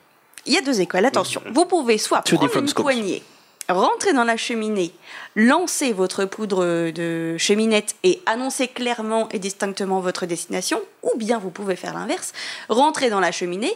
Il 0.47 0.52
y 0.52 0.59
a 0.59 0.60
deux 0.60 0.81
écoles, 0.81 1.05
attention. 1.05 1.43
Vous 1.52 1.66
pouvez 1.66 1.98
soit 1.98 2.23
Two 2.23 2.36
prendre 2.36 2.56
une 2.59 2.73
poignée, 2.73 3.23
rentrer 3.69 4.12
dans 4.12 4.24
la 4.24 4.36
cheminée, 4.36 4.93
lancer 5.36 5.93
votre 5.93 6.24
poudre 6.24 6.90
de 6.90 7.36
cheminette 7.39 7.94
et 8.02 8.20
annoncer 8.27 8.69
clairement 8.69 9.28
et 9.31 9.39
distinctement 9.39 10.01
votre 10.01 10.27
destination, 10.27 10.81
ou 11.02 11.16
bien 11.16 11.39
vous 11.39 11.51
pouvez 11.51 11.77
faire 11.77 11.94
l'inverse, 11.94 12.32
rentrer 12.69 13.09
dans 13.09 13.20
la 13.20 13.31
cheminée, 13.31 13.73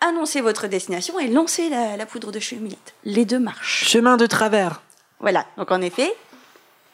annoncer 0.00 0.40
votre 0.40 0.68
destination 0.68 1.18
et 1.18 1.26
lancer 1.26 1.68
la, 1.68 1.96
la 1.96 2.06
poudre 2.06 2.30
de 2.30 2.38
cheminette. 2.38 2.94
Les 3.04 3.24
deux 3.24 3.40
marchent. 3.40 3.88
Chemin 3.88 4.16
de 4.16 4.26
travers. 4.26 4.82
Voilà, 5.18 5.46
donc 5.56 5.70
en 5.70 5.80
effet, 5.80 6.14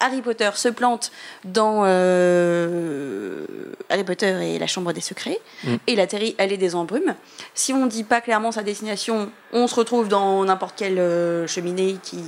Harry 0.01 0.22
Potter 0.22 0.51
se 0.55 0.68
plante 0.68 1.12
dans 1.44 1.82
euh, 1.85 3.44
Harry 3.89 4.05
Potter 4.05 4.55
et 4.55 4.59
la 4.59 4.66
Chambre 4.66 4.93
des 4.93 5.01
Secrets, 5.01 5.39
Mm. 5.64 5.74
et 5.86 5.93
il 5.93 6.01
atterrit 6.01 6.35
allée 6.39 6.56
des 6.56 6.74
embrumes. 6.74 7.14
Si 7.55 7.72
on 7.72 7.86
dit 7.86 8.05
pas 8.05 8.20
clairement 8.20 8.51
sa 8.52 8.62
destination, 8.62 9.31
on 9.52 9.66
se 9.66 9.74
retrouve 9.74 10.09
dans 10.09 10.44
n'importe 10.44 10.74
quelle 10.77 10.98
euh, 10.98 11.47
cheminée 11.47 11.97
qui. 12.02 12.18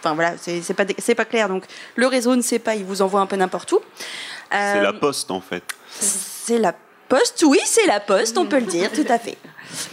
Enfin 0.00 0.14
voilà, 0.14 0.34
c'est 0.38 0.74
pas, 0.74 0.84
c'est 0.98 1.14
pas 1.14 1.24
clair. 1.24 1.48
Donc 1.48 1.64
le 1.96 2.06
réseau 2.08 2.34
ne 2.36 2.42
sait 2.42 2.58
pas, 2.58 2.74
il 2.74 2.84
vous 2.84 3.02
envoie 3.02 3.20
un 3.20 3.26
peu 3.26 3.36
n'importe 3.36 3.72
où. 3.72 3.80
C'est 4.50 4.58
Euh, 4.78 4.82
la 4.82 4.92
poste 4.92 5.30
en 5.30 5.40
fait. 5.40 5.62
c'est 5.90 6.58
la 6.58 6.74
poste, 7.08 7.42
oui, 7.46 7.60
c'est 7.64 7.86
la 7.86 8.00
poste, 8.00 8.36
on 8.36 8.46
peut 8.46 8.58
le 8.58 8.66
dire, 8.66 8.90
tout 8.92 9.04
à 9.08 9.18
fait. 9.18 9.36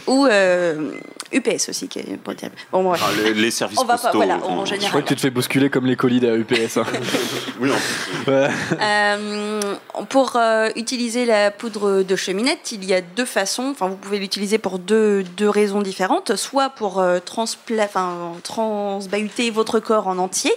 Ou 0.06 0.26
euh, 0.26 0.92
UPS 1.32 1.68
aussi, 1.68 1.88
qui 1.88 1.98
est 2.00 2.16
pas 2.16 2.34
terrible. 2.34 2.56
Bon. 2.72 2.90
Enfin, 2.92 3.06
les, 3.22 3.34
les 3.34 3.50
services 3.50 3.78
On 3.80 3.84
va 3.84 3.98
pas- 3.98 4.10
voilà, 4.12 4.36
en 4.44 4.64
Je 4.64 4.74
crois 4.88 5.02
que 5.02 5.08
tu 5.08 5.14
te 5.16 5.20
fais 5.20 5.30
bousculer 5.30 5.70
comme 5.70 5.86
les 5.86 5.96
colis 5.96 6.20
de 6.20 6.36
UPS. 6.36 6.76
hein. 6.78 6.84
Oui, 7.60 7.70
en 7.70 7.74
plus. 7.76 8.32
Ouais. 8.32 8.48
Euh, 8.80 9.60
pour 10.08 10.36
euh, 10.36 10.70
utiliser 10.76 11.26
la 11.26 11.50
poudre 11.50 12.02
de 12.02 12.16
cheminette, 12.16 12.72
il 12.72 12.84
y 12.84 12.94
a 12.94 13.00
deux 13.02 13.24
façons. 13.26 13.68
Enfin, 13.70 13.88
vous 13.88 13.96
pouvez 13.96 14.18
l'utiliser 14.18 14.58
pour 14.58 14.78
deux, 14.78 15.22
deux 15.36 15.48
raisons 15.50 15.82
différentes. 15.82 16.36
Soit 16.36 16.70
pour 16.70 16.98
euh, 17.00 17.18
transpla- 17.18 17.84
enfin, 17.84 18.32
transbahuter 18.42 19.50
votre 19.50 19.78
corps 19.78 20.08
en 20.08 20.18
entier, 20.18 20.52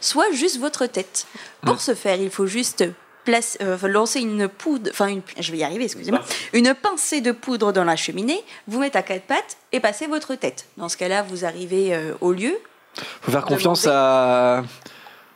soit 0.00 0.30
juste 0.32 0.58
votre 0.58 0.86
tête. 0.86 1.26
Pour 1.64 1.80
ce 1.80 1.94
faire, 1.94 2.20
il 2.20 2.30
faut 2.30 2.46
juste 2.46 2.84
place- 3.26 3.58
euh, 3.60 3.76
lancer 3.88 4.20
une 4.20 4.48
poudre, 4.48 4.88
enfin, 4.90 5.08
une- 5.08 5.20
je 5.38 5.52
vais 5.52 5.58
y 5.58 5.64
arriver, 5.64 5.84
excusez-moi, 5.84 6.22
une 6.54 6.72
pincée 6.74 7.20
de 7.20 7.32
poudre 7.32 7.72
dans 7.72 7.84
la 7.84 7.96
cheminée, 7.96 8.40
vous 8.66 8.78
mettez 8.80 8.96
à 8.96 9.02
quatre 9.02 9.24
pattes 9.26 9.58
et 9.72 9.80
passez 9.80 10.06
votre 10.06 10.34
tête. 10.36 10.64
Dans 10.78 10.88
ce 10.88 10.96
cas-là, 10.96 11.22
vous 11.28 11.44
arrivez 11.44 11.94
euh, 11.94 12.12
au 12.22 12.32
lieu. 12.32 12.54
Faut 13.20 13.30
faire 13.30 13.44
confiance 13.44 13.86
à, 13.86 14.62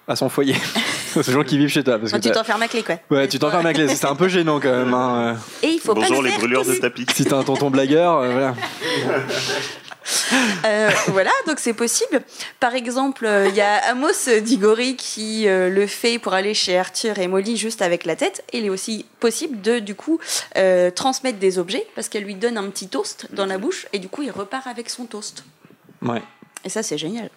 à 0.09 0.17
son 0.17 0.31
foyer. 0.31 0.55
Aux 1.17 1.23
gens 1.23 1.43
qui 1.43 1.59
vivent 1.59 1.69
chez 1.69 1.83
toi. 1.83 1.99
Parce 1.99 2.12
que 2.12 2.17
Quand 2.17 2.23
tu 2.23 2.31
t'enfermes 2.31 2.62
à 2.62 2.69
clé, 2.69 2.85
quoi. 2.85 2.95
Ouais, 3.11 3.27
tu 3.27 3.41
t'enfermes 3.41 3.67
avec 3.67 3.77
les. 3.79 3.89
C'est 3.97 4.07
un 4.07 4.15
peu 4.15 4.29
gênant 4.29 4.61
quand 4.61 4.71
même. 4.71 4.95
hein. 4.95 5.37
Et 5.61 5.67
il 5.71 5.81
faut 5.81 5.93
pas 5.93 6.03
Bonjour 6.03 6.23
le 6.23 6.29
les 6.31 6.37
brûleurs 6.37 6.65
de 6.65 6.73
tapis. 6.77 7.05
Si 7.12 7.25
t'as 7.25 7.37
un 7.39 7.43
tonton 7.43 7.69
blagueur, 7.69 8.19
euh, 8.19 8.31
voilà. 8.33 8.55
Euh, 10.66 10.91
voilà, 11.09 11.31
donc 11.47 11.59
c'est 11.59 11.73
possible. 11.73 12.20
Par 12.61 12.74
exemple, 12.74 13.24
euh, 13.24 13.49
il 13.49 13.55
y 13.55 13.61
a 13.62 13.77
Amos 13.91 14.09
Diggory 14.43 14.95
qui 14.97 15.49
euh, 15.49 15.70
le 15.70 15.87
fait 15.87 16.19
pour 16.19 16.35
aller 16.35 16.53
chez 16.55 16.77
Arthur 16.78 17.19
et 17.19 17.28
Molly 17.28 17.57
juste 17.57 17.81
avec 17.82 18.05
la 18.05 18.15
tête. 18.15 18.45
Il 18.53 18.65
est 18.66 18.69
aussi 18.70 19.07
possible 19.20 19.61
de, 19.62 19.78
du 19.78 19.95
coup, 19.95 20.19
euh, 20.59 20.91
transmettre 20.91 21.39
des 21.39 21.59
objets 21.59 21.87
parce 21.95 22.09
qu'elle 22.09 22.24
lui 22.24 22.35
donne 22.35 22.59
un 22.59 22.69
petit 22.70 22.89
toast 22.89 23.27
dans 23.32 23.47
la 23.47 23.57
bouche 23.59 23.87
et 23.93 23.99
du 23.99 24.09
coup, 24.09 24.23
il 24.23 24.31
repart 24.31 24.66
avec 24.66 24.91
son 24.91 25.07
toast. 25.07 25.45
Ouais. 26.03 26.23
Et 26.65 26.69
ça, 26.69 26.82
c'est 26.82 26.99
génial. 26.99 27.31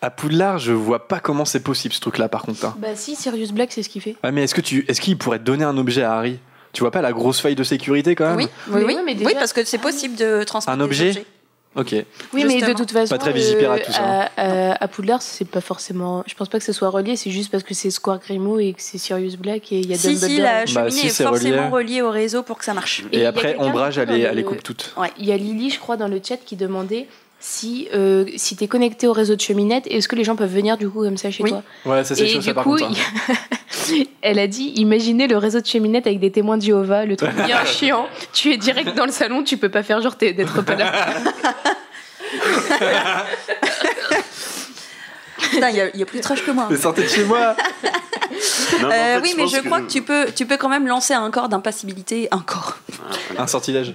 À 0.00 0.10
Poudlard, 0.10 0.58
je 0.58 0.72
vois 0.72 1.06
pas 1.06 1.20
comment 1.20 1.44
c'est 1.44 1.60
possible 1.62 1.94
ce 1.94 2.00
truc-là 2.00 2.28
par 2.28 2.42
contre. 2.42 2.64
hein. 2.64 2.74
Bah 2.78 2.96
si, 2.96 3.14
Sirius 3.14 3.52
Black, 3.52 3.70
c'est 3.72 3.84
ce 3.84 3.88
qu'il 3.88 4.02
fait. 4.02 4.16
Ouais, 4.24 4.32
mais 4.32 4.42
est-ce 4.42 4.54
que 4.54 4.60
tu, 4.60 4.84
est-ce 4.88 5.00
qu'il 5.00 5.16
pourrait 5.16 5.38
donner 5.38 5.64
un 5.64 5.78
objet 5.78 6.02
à 6.02 6.14
Harry? 6.14 6.40
Tu 6.72 6.80
vois 6.80 6.90
pas 6.90 7.02
la 7.02 7.12
grosse 7.12 7.40
faille 7.40 7.54
de 7.54 7.62
sécurité 7.64 8.14
quand 8.16 8.26
même? 8.30 8.36
Oui, 8.36 8.48
oui, 8.68 8.74
Mais 8.80 8.84
oui. 8.84 8.94
ouais, 8.96 9.02
mais 9.04 9.14
déjà- 9.14 9.26
Oui, 9.28 9.34
parce 9.38 9.52
que 9.52 9.64
c'est 9.64 9.78
possible 9.78 10.16
de 10.16 10.42
transmettre 10.42 10.74
Un 10.74 10.78
des 10.78 10.84
objet? 10.84 11.08
objets. 11.10 11.26
Ok. 11.74 11.94
Oui, 12.34 12.44
mais 12.44 12.60
de 12.60 12.74
toute 12.74 12.90
façon, 12.90 13.14
Pas 13.14 13.18
très 13.18 13.30
euh, 13.30 13.78
tout 13.84 13.92
ça, 13.92 14.02
hein. 14.04 14.28
à, 14.36 14.72
à, 14.72 14.84
à 14.84 14.88
Poudlard, 14.88 15.22
c'est 15.22 15.46
pas 15.48 15.62
forcément. 15.62 16.22
Je 16.26 16.34
pense 16.34 16.48
pas 16.48 16.58
que 16.58 16.64
ce 16.64 16.72
soit 16.72 16.90
relié. 16.90 17.16
C'est 17.16 17.30
juste 17.30 17.50
parce 17.50 17.62
que 17.64 17.72
c'est 17.72 17.90
Square 17.90 18.18
Grimaud 18.18 18.58
et 18.58 18.74
que 18.74 18.82
c'est 18.82 18.98
Sirius 18.98 19.36
Black 19.36 19.72
et 19.72 19.78
il 19.80 19.88
y 19.90 19.94
a 19.94 19.96
Si, 19.96 20.08
Dumbledore. 20.08 20.28
si, 20.28 20.36
la 20.38 20.52
Bah, 20.60 20.66
cheminée 20.66 20.90
si, 20.90 21.06
est 21.06 21.10
c'est 21.10 21.24
forcément 21.24 21.70
relié. 21.70 21.92
reliée 21.94 22.02
au 22.02 22.10
réseau 22.10 22.42
pour 22.42 22.58
que 22.58 22.64
ça 22.66 22.74
marche. 22.74 23.00
Et 23.10 23.16
Et, 23.16 23.18
il 23.18 23.22
y 23.22 23.24
a 23.24 23.30
après, 23.30 23.56
Ombrage, 23.58 23.96
elle 23.96 24.10
les, 24.10 24.30
le- 24.30 24.42
coupe 24.42 24.62
toutes. 24.62 24.94
Il 25.18 25.24
y 25.24 25.32
a 25.32 25.36
Lily, 25.38 25.70
je 25.70 25.78
crois, 25.80 25.96
dans 25.96 26.08
le 26.08 26.20
chat 26.22 26.36
qui 26.36 26.56
demandait 26.56 27.06
si, 27.44 27.88
euh, 27.92 28.24
si 28.36 28.54
t'es 28.54 28.68
connecté 28.68 29.08
au 29.08 29.12
réseau 29.12 29.34
de 29.34 29.40
cheminette, 29.40 29.88
est-ce 29.88 30.06
que 30.06 30.14
les 30.14 30.22
gens 30.22 30.36
peuvent 30.36 30.54
venir 30.54 30.76
du 30.78 30.88
coup 30.88 31.02
comme 31.02 31.16
ça 31.16 31.28
chez 31.32 31.42
Oui. 31.42 31.50
toi? 31.50 31.64
Ouais, 31.84 32.04
ça 32.04 32.14
c'est 32.14 32.28
chaud 32.28 32.38
du 32.38 32.44
ça 32.44 32.54
par 32.54 32.62
coup, 32.62 32.76
contre. 32.76 32.96
hein. 33.28 33.34
elle 34.22 34.38
a 34.38 34.46
dit 34.46 34.72
imaginez 34.76 35.26
le 35.26 35.36
réseau 35.36 35.60
de 35.60 35.66
cheminette 35.66 36.06
avec 36.06 36.20
des 36.20 36.30
témoins 36.30 36.56
de 36.56 36.62
Jéhovah, 36.62 37.04
le 37.04 37.16
truc 37.16 37.32
bien 37.44 37.64
chiant. 37.64 38.06
Tu 38.32 38.52
es 38.52 38.56
direct 38.56 38.94
dans 38.96 39.06
le 39.06 39.10
salon, 39.12 39.42
tu 39.42 39.56
peux 39.56 39.70
pas 39.70 39.82
faire 39.82 40.00
genre 40.00 40.14
d'être 40.14 40.62
pas 40.62 40.76
là. 40.76 40.92
Putain, 45.50 45.70
il 45.70 45.76
y 45.76 45.80
a- 45.80 45.90
il 45.92 46.00
y, 46.00 46.02
a 46.02 46.06
plus 46.06 46.20
trash 46.20 46.44
que 46.46 46.50
moi. 46.50 46.68
Mais 46.70 46.76
sortez 46.76 47.02
de 47.02 47.08
chez 47.08 47.24
moi 47.24 47.56
Non, 47.58 48.78
mais 48.78 48.84
en 48.84 48.90
Euh, 48.90 49.14
fait, 49.16 49.20
oui, 49.22 49.34
mais 49.36 49.46
je 49.48 49.58
crois 49.58 49.80
que 49.80 49.90
tu 49.90 50.02
peux, 50.02 50.26
tu 50.34 50.46
peux 50.46 50.56
quand 50.56 50.68
même 50.68 50.86
lancer 50.86 51.14
un 51.14 51.30
corps 51.30 51.48
d'impassibilité. 51.48 52.28
Un 52.30 52.38
corps. 52.38 52.78
Un 53.36 53.46
sortilège. 53.46 53.94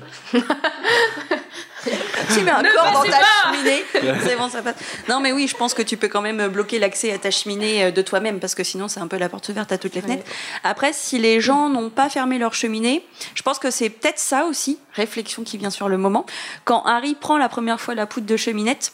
Tu 2.34 2.41
mets 2.41 2.51
un 2.51 2.61
Ne 2.61 2.69
corps 2.73 2.91
dans 2.91 3.03
ta 3.03 3.19
pas 3.19 3.51
cheminée. 3.51 3.84
C'est 4.23 4.35
bon, 4.35 4.49
ça 4.49 4.61
passe. 4.61 4.76
Non, 5.07 5.19
mais 5.19 5.31
oui, 5.31 5.47
je 5.47 5.55
pense 5.55 5.73
que 5.73 5.81
tu 5.81 5.97
peux 5.97 6.07
quand 6.07 6.22
même 6.22 6.47
bloquer 6.47 6.80
l'accès 6.80 7.11
à 7.11 7.18
ta 7.18 7.31
cheminée 7.31 7.85
euh, 7.85 7.91
de 7.91 8.01
toi-même 8.01 8.39
parce 8.39 8.55
que 8.55 8.64
sinon, 8.64 8.88
c'est 8.88 8.99
un 8.99 9.07
peu 9.07 9.18
la 9.18 9.30
porte 9.30 9.49
ouverte 9.49 9.72
à 9.72 9.77
toutes 9.77 9.95
les 9.95 10.01
fenêtres. 10.01 10.26
Après, 10.64 10.93
si 10.93 11.19
les 11.19 11.41
gens 11.41 11.69
n'ont 11.69 11.89
pas 11.89 12.09
fermé 12.09 12.38
leur 12.38 12.53
cheminée, 12.53 13.05
je 13.34 13.41
pense 13.41 13.59
que 13.59 13.72
c'est 13.72 13.89
peut-être 13.89 14.19
ça 14.19 14.45
aussi, 14.45 14.77
réflexion 14.93 15.43
qui 15.43 15.57
vient 15.57 15.69
sur 15.69 15.89
le 15.89 15.97
moment. 15.97 16.26
Quand 16.65 16.84
Harry 16.84 17.15
prend 17.15 17.38
la 17.38 17.49
première 17.49 17.80
fois 17.80 17.95
la 17.95 18.05
poudre 18.05 18.26
de 18.26 18.38
cheminette, 18.38 18.91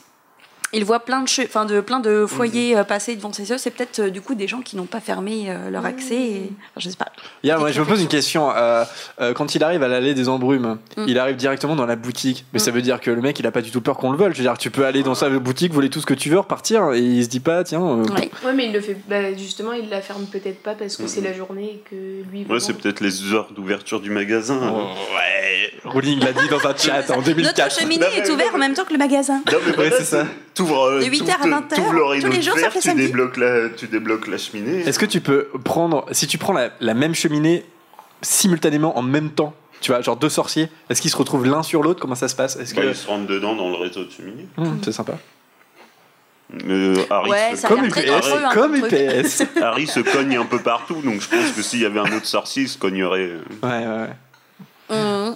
il 0.73 0.85
voit 0.85 0.99
plein 1.01 1.21
de, 1.21 1.27
che- 1.27 1.45
enfin 1.45 1.65
de, 1.65 1.79
plein 1.81 1.99
de 1.99 2.25
foyers 2.25 2.75
euh, 2.77 2.83
passer 2.83 3.15
devant 3.15 3.31
ses 3.33 3.49
yeux. 3.49 3.57
C'est 3.57 3.71
peut-être 3.71 3.99
euh, 3.99 4.09
du 4.09 4.21
coup 4.21 4.35
des 4.35 4.47
gens 4.47 4.61
qui 4.61 4.75
n'ont 4.75 4.85
pas 4.85 4.99
fermé 4.99 5.45
euh, 5.47 5.69
leur 5.69 5.85
accès. 5.85 6.15
Et... 6.15 6.41
Enfin, 6.51 6.79
je 6.79 6.89
sais 6.89 6.95
pas. 6.97 7.11
Yeah, 7.43 7.57
moi, 7.57 7.71
je 7.71 7.79
me 7.79 7.85
pose 7.85 8.01
une 8.01 8.07
question. 8.07 8.51
Euh, 8.55 8.83
euh, 9.21 9.33
quand 9.33 9.55
il 9.55 9.63
arrive 9.63 9.83
à 9.83 9.87
l'allée 9.87 10.13
des 10.13 10.29
embrumes, 10.29 10.77
Mm. 10.97 11.05
il 11.07 11.17
arrive 11.19 11.35
directement 11.35 11.75
dans 11.75 11.85
la 11.85 11.95
boutique. 11.95 12.45
Mais 12.53 12.59
ça 12.59 12.71
veut 12.71 12.81
dire 12.81 12.99
que 13.01 13.09
le 13.11 13.21
mec, 13.21 13.39
il 13.39 13.47
a 13.47 13.51
pas 13.51 13.61
du 13.61 13.71
tout 13.71 13.81
peur 13.81 13.97
qu'on 13.97 14.11
le 14.11 14.17
vole. 14.17 14.33
Je 14.33 14.37
veux 14.37 14.43
dire, 14.43 14.57
tu 14.57 14.69
peux 14.71 14.85
aller 14.85 15.01
dans 15.03 15.15
sa 15.15 15.29
boutique, 15.29 15.73
voler 15.73 15.89
tout 15.89 15.99
ce 16.01 16.05
que 16.05 16.13
tu 16.13 16.29
veux, 16.29 16.39
repartir. 16.39 16.93
Et 16.93 16.99
il 16.99 17.23
se 17.23 17.29
dit 17.29 17.39
pas, 17.39 17.63
tiens. 17.63 17.81
euh, 17.83 18.03
Ouais. 18.13 18.29
Ouais, 18.45 18.53
mais 18.53 18.65
il 18.67 18.73
le 18.73 18.81
fait. 18.81 18.97
Bah, 19.09 19.33
justement, 19.35 19.73
il 19.73 19.89
la 19.89 20.01
ferme 20.01 20.25
peut-être 20.25 20.61
pas 20.61 20.73
parce 20.75 20.97
que 20.97 21.07
c'est 21.07 21.21
la 21.21 21.33
journée 21.33 21.81
et 21.81 21.83
que 21.89 21.95
lui. 22.31 22.45
Ouais, 22.49 22.59
c'est 22.59 22.73
peut-être 22.73 22.99
les 23.01 23.33
heures 23.33 23.49
d'ouverture 23.55 23.99
du 24.01 24.09
magasin. 24.09 24.59
Oh, 24.61 24.65
hein. 24.65 24.87
ouais. 25.15 25.71
Rowling 25.85 26.19
l'a 26.19 26.31
dit 26.33 26.47
dans 26.49 26.65
un 26.67 26.75
chat 26.77 27.09
en 27.11 27.21
2004. 27.21 27.57
Notre 27.57 27.79
cheminée 27.79 28.05
est 28.17 28.29
ouverte 28.29 28.53
en 28.55 28.57
même 28.57 28.73
temps 28.73 28.85
que 28.85 28.93
le 28.93 28.99
magasin. 28.99 29.41
Non, 29.51 29.57
mais 29.67 29.77
Ouais, 29.77 29.91
c'est 29.97 30.05
ça. 30.05 30.25
T'ouvres 30.68 30.84
euh, 30.90 30.99
De 30.99 31.06
8h 31.06 31.30
à 31.30 31.35
t'ouvres- 31.35 31.49
20h, 31.61 31.76
t'ouvres 31.76 31.94
l'oreille 31.94 32.22
tous 32.22 32.30
les 32.31 32.41
jours, 32.41 32.57
sauf 32.57 32.73
les 32.76 32.81
tu 32.81 32.88
samedis. 32.90 33.06
débloques 33.07 33.38
la, 33.38 33.69
tu 33.69 33.88
débloques 33.88 34.27
la 34.27 34.38
cheminée. 34.38 34.81
Est-ce 34.81 34.99
que 34.99 35.06
tu 35.06 35.22
peux 35.22 35.48
prendre, 35.64 36.06
si 36.11 36.27
tu 36.27 36.38
prends 36.38 36.53
la, 36.53 36.69
la 36.80 36.94
même 36.94 37.14
cheminée 37.15 37.65
simultanément 38.22 38.98
en 38.98 39.02
même 39.02 39.31
temps, 39.31 39.53
tu 39.81 39.91
vois, 39.91 40.02
genre 40.02 40.15
deux 40.15 40.30
sorciers, 40.30 40.69
est-ce 40.90 41.02
qu'ils 41.02 41.11
se 41.11 41.18
retrouvent 41.18 41.45
l'un 41.45 41.61
sur 41.64 41.84
l'autre? 41.84 41.99
Comment 41.99 42.15
ça 42.15 42.27
se 42.30 42.35
passe? 42.35 42.56
Est-ce 42.56 42.73
Bah, 42.73 42.81
que 42.84 42.88
ils 42.88 42.95
se 42.95 43.07
rentrent 43.07 43.27
dedans 43.27 43.56
dans 43.56 43.69
le 43.69 43.76
réseau 43.76 44.06
de 44.06 44.10
cheminée. 44.11 44.48
Hum, 44.57 44.80
c'est 44.84 44.91
sympa. 44.94 45.14
Euh, 46.69 46.95
Harry, 47.10 47.30
Ouais, 47.31 47.56
se... 47.56 47.65
Comme 47.68 47.85
UPS, 47.85 47.98
hein, 48.10 48.49
comme. 48.53 48.76
UPS. 48.76 49.44
Harry 49.61 49.88
se 49.88 49.99
cogne 50.02 50.38
un 50.38 50.45
peu 50.45 50.60
partout, 50.60 51.02
donc 51.02 51.19
je 51.22 51.27
pense 51.27 51.52
que 51.56 51.61
s'il 51.64 51.80
y 51.81 51.85
avait 51.85 51.99
un 51.99 52.15
autre 52.15 52.26
sorcier, 52.27 52.64
il 52.64 52.69
se 52.69 52.77
cognerait. 52.77 53.30
euh. 53.31 53.41
Ouais, 53.64 53.88
ouais, 53.88 54.07
ouais. 54.07 54.15
Mmh. 55.31 55.35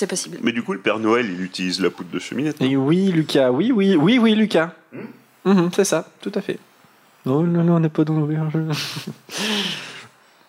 C'est 0.00 0.06
possible. 0.06 0.38
Mais 0.42 0.52
du 0.52 0.62
coup, 0.62 0.72
le 0.72 0.78
Père 0.78 0.98
Noël, 0.98 1.26
il 1.30 1.42
utilise 1.42 1.78
la 1.78 1.90
poudre 1.90 2.08
de 2.10 2.18
cheminée. 2.18 2.52
Et 2.60 2.74
oui, 2.74 3.08
Lucas, 3.12 3.50
oui, 3.50 3.70
oui, 3.70 3.96
oui, 3.96 4.18
oui, 4.18 4.34
Lucas. 4.34 4.70
Hmm? 4.94 5.50
Mhm, 5.50 5.70
c'est 5.76 5.84
ça, 5.84 6.08
tout 6.22 6.32
à 6.34 6.40
fait. 6.40 6.58
Non, 7.26 7.42
non, 7.42 7.62
non, 7.62 7.74
on 7.76 7.80
n'est 7.80 7.90
pas 7.90 8.02
dans 8.02 8.14
l'auberge. 8.18 8.54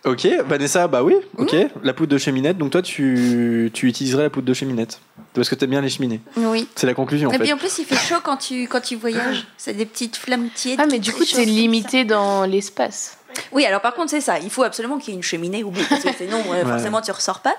ok, 0.06 0.26
Vanessa, 0.48 0.88
bah 0.88 1.04
oui, 1.04 1.16
ok. 1.38 1.54
La 1.84 1.92
poudre 1.94 2.14
de 2.14 2.18
cheminette, 2.18 2.58
donc 2.58 2.72
toi, 2.72 2.82
tu, 2.82 3.70
tu 3.74 3.90
utiliserais 3.90 4.24
la 4.24 4.30
poudre 4.30 4.48
de 4.48 4.54
cheminette. 4.54 5.02
Parce 5.34 5.50
que 5.50 5.56
t'aimes 5.56 5.72
bien 5.72 5.82
les 5.82 5.90
cheminées. 5.90 6.22
Oui. 6.38 6.66
C'est 6.76 6.88
la 6.88 6.94
conclusion, 6.94 7.28
en 7.28 7.34
Et 7.34 7.38
fait. 7.38 7.44
puis 7.44 7.52
en 7.52 7.58
plus, 7.58 7.78
il 7.80 7.84
fait 7.84 7.98
chaud 7.98 8.22
quand 8.24 8.38
tu, 8.38 8.70
quand 8.70 8.80
tu 8.80 8.96
voyages. 8.96 9.46
C'est 9.58 9.74
des 9.74 9.86
petites 9.86 10.16
flammes 10.16 10.48
tièdes. 10.56 10.80
Ah, 10.82 10.86
mais 10.90 11.00
du 11.00 11.12
coup, 11.12 11.26
t'es 11.26 11.44
limité 11.44 12.06
dans 12.06 12.46
l'espace. 12.46 13.18
Oui, 13.52 13.66
alors 13.66 13.82
par 13.82 13.94
contre, 13.96 14.12
c'est 14.12 14.22
ça. 14.22 14.40
Il 14.40 14.50
faut 14.50 14.64
absolument 14.64 14.98
qu'il 14.98 15.10
y 15.10 15.14
ait 15.14 15.18
une 15.18 15.24
cheminée 15.24 15.62
bout. 15.62 15.74
Parce 15.90 16.04
que 16.04 16.14
sinon, 16.18 16.42
ouais, 16.50 16.64
forcément, 16.64 17.02
tu 17.02 17.12
ressors 17.12 17.42
pas. 17.42 17.56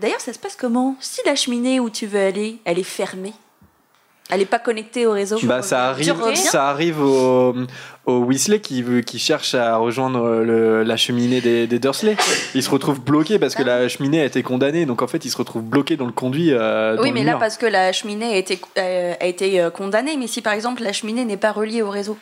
D'ailleurs, 0.00 0.20
ça 0.20 0.32
se 0.32 0.38
passe 0.38 0.56
comment? 0.56 0.96
Si 1.00 1.20
la 1.26 1.34
cheminée 1.34 1.78
où 1.80 1.90
tu 1.90 2.06
veux 2.06 2.20
aller, 2.20 2.56
elle 2.64 2.78
est 2.78 2.82
fermée, 2.82 3.32
elle 4.30 4.38
n'est 4.38 4.46
pas 4.46 4.58
connectée 4.60 5.06
au 5.06 5.12
réseau. 5.12 5.38
Bah, 5.42 5.60
ça 5.60 5.88
arrive, 5.88 6.14
ça 6.36 6.68
arrive 6.68 7.00
au, 7.02 7.52
au 8.06 8.18
Weasley 8.20 8.60
qui, 8.60 8.80
veut- 8.82 9.00
qui 9.00 9.18
cherche 9.18 9.54
à 9.56 9.76
rejoindre 9.76 10.42
le- 10.44 10.84
la 10.84 10.96
cheminée 10.96 11.40
des, 11.40 11.66
des 11.66 11.78
Dursley. 11.80 12.16
Il 12.54 12.62
se 12.62 12.70
retrouve 12.70 13.00
bloqué 13.00 13.38
parce 13.40 13.54
que 13.56 13.62
la 13.64 13.88
cheminée 13.88 14.20
a 14.20 14.24
été 14.24 14.42
condamnée, 14.44 14.86
donc 14.86 15.02
en 15.02 15.08
fait 15.08 15.24
il 15.24 15.30
se 15.30 15.36
retrouve 15.36 15.62
bloqué 15.62 15.96
dans 15.96 16.06
le 16.06 16.12
conduit. 16.12 16.52
euh, 16.52 16.94
dans 16.96 17.02
Oui, 17.02 17.08
le 17.08 17.14
mais 17.14 17.24
là, 17.24 17.36
parce 17.38 17.56
que 17.56 17.66
la 17.66 17.92
cheminée 17.92 18.32
a 18.32 18.36
été, 18.36 18.60
euh, 18.78 19.14
a 19.20 19.26
été 19.26 19.60
euh, 19.60 19.70
condamnée. 19.70 20.16
Mais 20.16 20.28
si 20.28 20.42
par 20.42 20.52
exemple 20.52 20.82
la 20.84 20.92
cheminée 20.92 21.24
n'est 21.24 21.36
pas 21.36 21.50
reliée 21.52 21.82
au 21.82 21.90
réseau, 21.90 22.16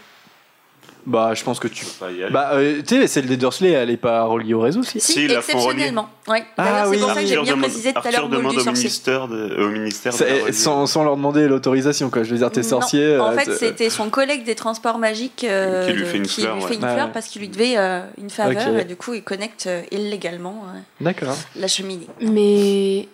Bah, 1.08 1.32
je 1.34 1.42
pense 1.42 1.58
que 1.58 1.68
tu. 1.68 1.86
Pas 1.98 2.10
y 2.10 2.22
aller. 2.22 2.32
Bah, 2.32 2.50
euh, 2.52 2.82
tu 2.86 2.96
sais, 3.00 3.06
celle 3.06 3.26
des 3.26 3.36
Dursley, 3.38 3.70
elle 3.70 3.88
est 3.90 3.96
pas 3.96 4.24
reliée 4.24 4.52
au 4.52 4.60
réseau, 4.60 4.82
si. 4.82 5.00
si, 5.00 5.26
la 5.26 5.40
font 5.40 5.52
exceptionnellement. 5.58 6.08
Ouais. 6.28 6.44
Ah 6.58 6.64
D'ailleurs, 6.64 6.84
c'est 6.84 6.90
oui. 6.90 6.98
pour 6.98 7.08
ça 7.08 7.14
que 7.14 7.20
j'ai 7.20 7.26
Arthur 7.36 7.42
bien 7.44 7.52
demande- 7.54 7.64
précisé 7.70 7.92
tout 7.92 7.98
à 7.98 8.06
Arthur 8.06 8.20
l'heure 8.20 8.28
demande 8.28 8.52
du 8.52 8.58
au 8.58 8.62
sorcier. 8.62 8.82
ministère 8.84 9.28
de, 9.28 9.56
au 9.64 9.68
ministère 9.70 10.12
de 10.12 10.18
C'est- 10.18 10.24
la 10.28 10.34
religion. 10.44 10.52
sans, 10.52 10.86
sans 10.86 11.04
leur 11.04 11.16
demander 11.16 11.48
l'autorisation, 11.48 12.10
quoi. 12.10 12.22
Je 12.24 12.30
veux 12.32 12.36
dire, 12.38 12.50
t'es 12.50 12.60
Non. 12.60 12.68
sorcier. 12.68 13.18
En 13.18 13.32
euh, 13.32 13.38
fait, 13.38 13.44
t'es- 13.46 13.56
c'était 13.56 13.90
son 13.90 14.10
collègue 14.10 14.44
des 14.44 14.54
transports 14.54 14.98
magiques 14.98 15.44
euh, 15.48 15.86
Qui 15.86 15.92
lui 15.94 16.04
fait 16.04 16.18
une 16.18 16.26
qui 16.26 16.42
fleur, 16.42 16.56
lui 16.56 16.62
ouais. 16.62 16.68
fait 16.68 16.74
une 16.74 16.84
Ouais, 16.84 16.92
fleur 16.92 17.06
ouais. 17.06 17.12
parce 17.14 17.26
qu'il 17.28 17.40
lui 17.40 17.48
devait 17.48 17.74
euh, 17.78 18.02
une 18.20 18.28
faveur 18.30 18.74
Ok. 18.74 18.80
et 18.80 18.84
du 18.84 18.96
coup 18.96 19.14
il 19.14 19.22
connecte 19.22 19.66
euh, 19.66 19.80
illégalement 19.90 20.64
euh, 20.74 20.78
D'accord. 21.00 21.34
la 21.56 21.68
cheminée. 21.68 22.06
Mais 22.20 23.08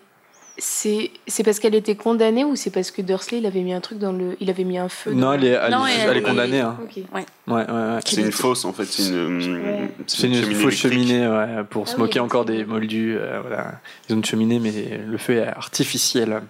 C'est 0.56 1.10
c'est 1.26 1.42
parce 1.42 1.58
qu'elle 1.58 1.74
était 1.74 1.96
condamnée 1.96 2.44
ou 2.44 2.54
c'est 2.54 2.70
parce 2.70 2.92
que 2.92 3.02
Dursley 3.02 3.38
il 3.38 3.46
avait 3.46 3.62
mis 3.62 3.72
un 3.74 3.80
truc 3.80 3.98
dans 3.98 4.12
le 4.12 4.36
il 4.38 4.48
avait 4.50 4.62
mis 4.62 4.78
un 4.78 4.88
feu 4.88 5.12
Non, 5.12 5.32
elle 5.32 5.44
est, 5.44 5.48
elle, 5.48 5.70
Non, 5.72 5.84
est- 5.84 5.90
et 5.90 5.98
elle 5.98 6.10
elle 6.10 6.16
est 6.18 6.22
condamnée. 6.22 6.60
hein. 6.60 6.78
Ouais. 7.12 7.26
Ouais, 7.48 7.54
ouais, 7.54 7.72
ouais. 7.72 7.98
C'est 8.06 8.20
une 8.20 8.30
fausse 8.30 8.64
en 8.64 8.72
fait, 8.72 8.84
c'est 8.84 9.08
une, 9.08 9.38
Ouais. 9.64 9.90
C'est 10.06 10.28
une, 10.28 10.34
cheminée 10.36 10.54
fausse 10.54 10.74
cheminée 10.74 11.26
ouais, 11.26 11.64
pour 11.68 11.88
se 11.88 11.94
Ah 11.94 11.96
oui, 11.96 12.02
moquer 12.02 12.20
encore 12.20 12.44
des 12.44 12.64
moldus. 12.64 13.16
euh, 13.18 13.40
voilà. 13.40 13.80
Ils 14.08 14.12
ont 14.14 14.18
une 14.18 14.24
cheminée, 14.24 14.60
mais 14.60 15.00
le 15.04 15.18
feu 15.18 15.38
est 15.38 15.46
artificiel. 15.48 16.40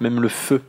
Même 0.00 0.20
le 0.20 0.28
feu. 0.28 0.60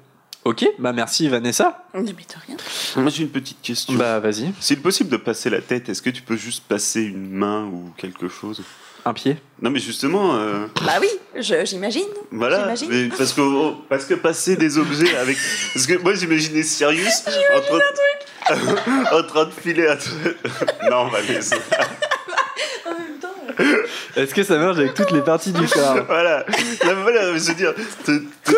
Ok, 0.46 0.66
bah 0.80 0.94
merci 0.94 1.28
Vanessa. 1.28 1.86
Mais 1.94 2.04
de 2.04 2.14
rien. 2.48 2.56
Moi 2.96 3.10
j'ai 3.12 3.24
une 3.24 3.30
petite 3.30 3.62
question. 3.62 3.94
Bah 3.96 4.22
vas-y, 4.22 4.54
S'il 4.62 4.78
est 4.78 4.82
possible 4.82 5.10
de 5.10 5.18
passer 5.18 5.50
la 5.50 5.60
tête, 5.60 5.90
est-ce 5.90 6.02
que 6.02 6.10
tu 6.10 6.22
peux 6.22 6.38
juste 6.38 6.64
passer 6.64 7.02
une 7.04 7.30
main 7.30 7.66
ou 7.66 7.92
quelque 7.98 8.30
chose? 8.30 8.64
Un 9.06 9.14
pied. 9.14 9.38
Non 9.62 9.70
mais 9.70 9.80
justement, 9.80 10.36
euh, 10.36 10.66
Bah 10.86 10.94
oui, 11.02 11.08
je- 11.36 11.66
j'imagine. 11.66 12.08
voilà, 12.32 12.60
J'imagine. 12.76 12.90
mais 13.10 13.18
parce 13.18 13.34
que 13.34 13.42
oh, 13.42 13.76
parce 13.90 14.06
que 14.06 14.14
passer 14.16 14.56
des 14.56 14.78
objets 14.78 15.16
avec, 15.18 15.38
parce 15.74 15.86
que 15.88 15.98
moi 15.98 16.14
j'imaginais 16.14 16.64
Sirius 16.64 17.24
en 17.56 17.62
train, 17.62 17.78
de... 17.78 19.16
en 19.16 19.24
train 19.28 19.46
de 19.46 19.52
filer 19.52 19.88
à. 19.88 19.98
non 20.90 21.08
Vanessa. 21.08 21.56
Est-ce 24.16 24.34
que 24.34 24.44
ça 24.44 24.58
marche 24.58 24.78
avec 24.78 24.94
toutes 24.94 25.12
les 25.12 25.22
parties 25.22 25.52
du 25.52 25.66
corps? 25.68 25.98
Voilà, 26.08 26.46
mais 26.86 26.94
voilà, 27.02 27.34
je 27.38 27.40
veux 27.40 27.54
dire, 27.56 27.74
te- 28.06 28.12
te- 28.20 28.56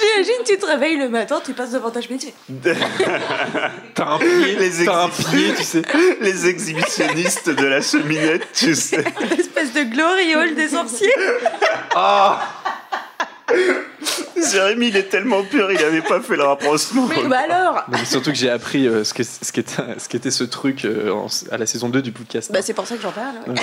J'imagine, 0.00 0.44
tu 0.46 0.56
te 0.58 0.66
réveilles 0.66 0.96
le 0.98 1.08
matin, 1.08 1.40
tu 1.44 1.52
passes 1.52 1.72
devant 1.72 1.90
ta 1.90 2.00
cheminée, 2.00 2.18
tu 2.20 2.32
fais, 2.62 2.74
T'as 3.94 4.06
un 4.06 4.18
pied, 4.18 4.56
les, 4.58 4.84
t'as 4.84 5.04
un 5.04 5.08
pied, 5.08 5.54
tu 5.56 5.62
sais. 5.62 5.82
les 6.20 6.46
exhibitionnistes 6.48 7.50
de 7.50 7.66
la 7.66 7.80
cheminette, 7.80 8.46
tu 8.54 8.74
sais. 8.74 9.04
espèce 9.38 9.72
de 9.72 9.82
glory 9.84 10.34
hall 10.34 10.54
des 10.54 10.68
sorciers. 10.68 11.12
Ah 11.94 12.40
Jérémy, 14.52 14.88
il 14.88 14.96
est 14.96 15.04
tellement 15.10 15.42
pur, 15.42 15.70
il 15.70 15.78
avait 15.78 16.02
pas 16.02 16.20
fait 16.20 16.36
le 16.36 16.44
rapprochement. 16.44 17.06
Mais 17.08 17.22
bah 17.28 17.40
alors 17.44 17.74
Non, 17.88 17.98
mais 17.98 18.04
surtout 18.04 18.30
que 18.30 18.36
j'ai 18.36 18.50
appris 18.50 18.86
euh, 18.86 19.04
ce, 19.04 19.14
que, 19.14 19.22
ce, 19.22 19.52
qu'était, 19.52 19.82
ce 19.98 20.08
qu'était 20.08 20.30
ce 20.30 20.44
truc 20.44 20.84
euh, 20.84 21.10
en- 21.12 21.28
à 21.50 21.56
la 21.58 21.66
saison 21.66 21.88
2 21.88 22.02
du 22.02 22.12
podcast. 22.12 22.50
Bah 22.52 22.60
c'est 22.62 22.74
pour 22.74 22.86
ça 22.86 22.96
que 22.96 23.02
j'en 23.02 23.12
parle. 23.12 23.34
ouais. 23.46 23.54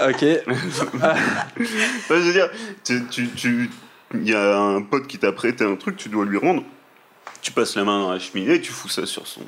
Ok. 0.00 0.24
Enfin, 0.96 1.14
je 2.10 2.14
veux 2.26 2.32
dire, 2.32 2.48
tu, 2.84 3.04
tu, 3.10 3.28
tu- 3.30 3.70
il 4.14 4.28
y 4.28 4.34
a 4.34 4.56
un 4.58 4.82
pote 4.82 5.06
qui 5.06 5.18
t'a 5.18 5.32
prêté 5.32 5.64
un 5.64 5.76
truc, 5.76 5.96
tu 5.96 6.08
dois 6.08 6.24
lui 6.24 6.38
rendre. 6.38 6.62
Tu 7.42 7.52
passes 7.52 7.76
la 7.76 7.84
main 7.84 8.00
dans 8.00 8.12
la 8.12 8.18
cheminée, 8.18 8.58
tu 8.60 8.72
fous 8.72 8.88
ça 8.88 9.04
sur 9.04 9.26
son, 9.26 9.42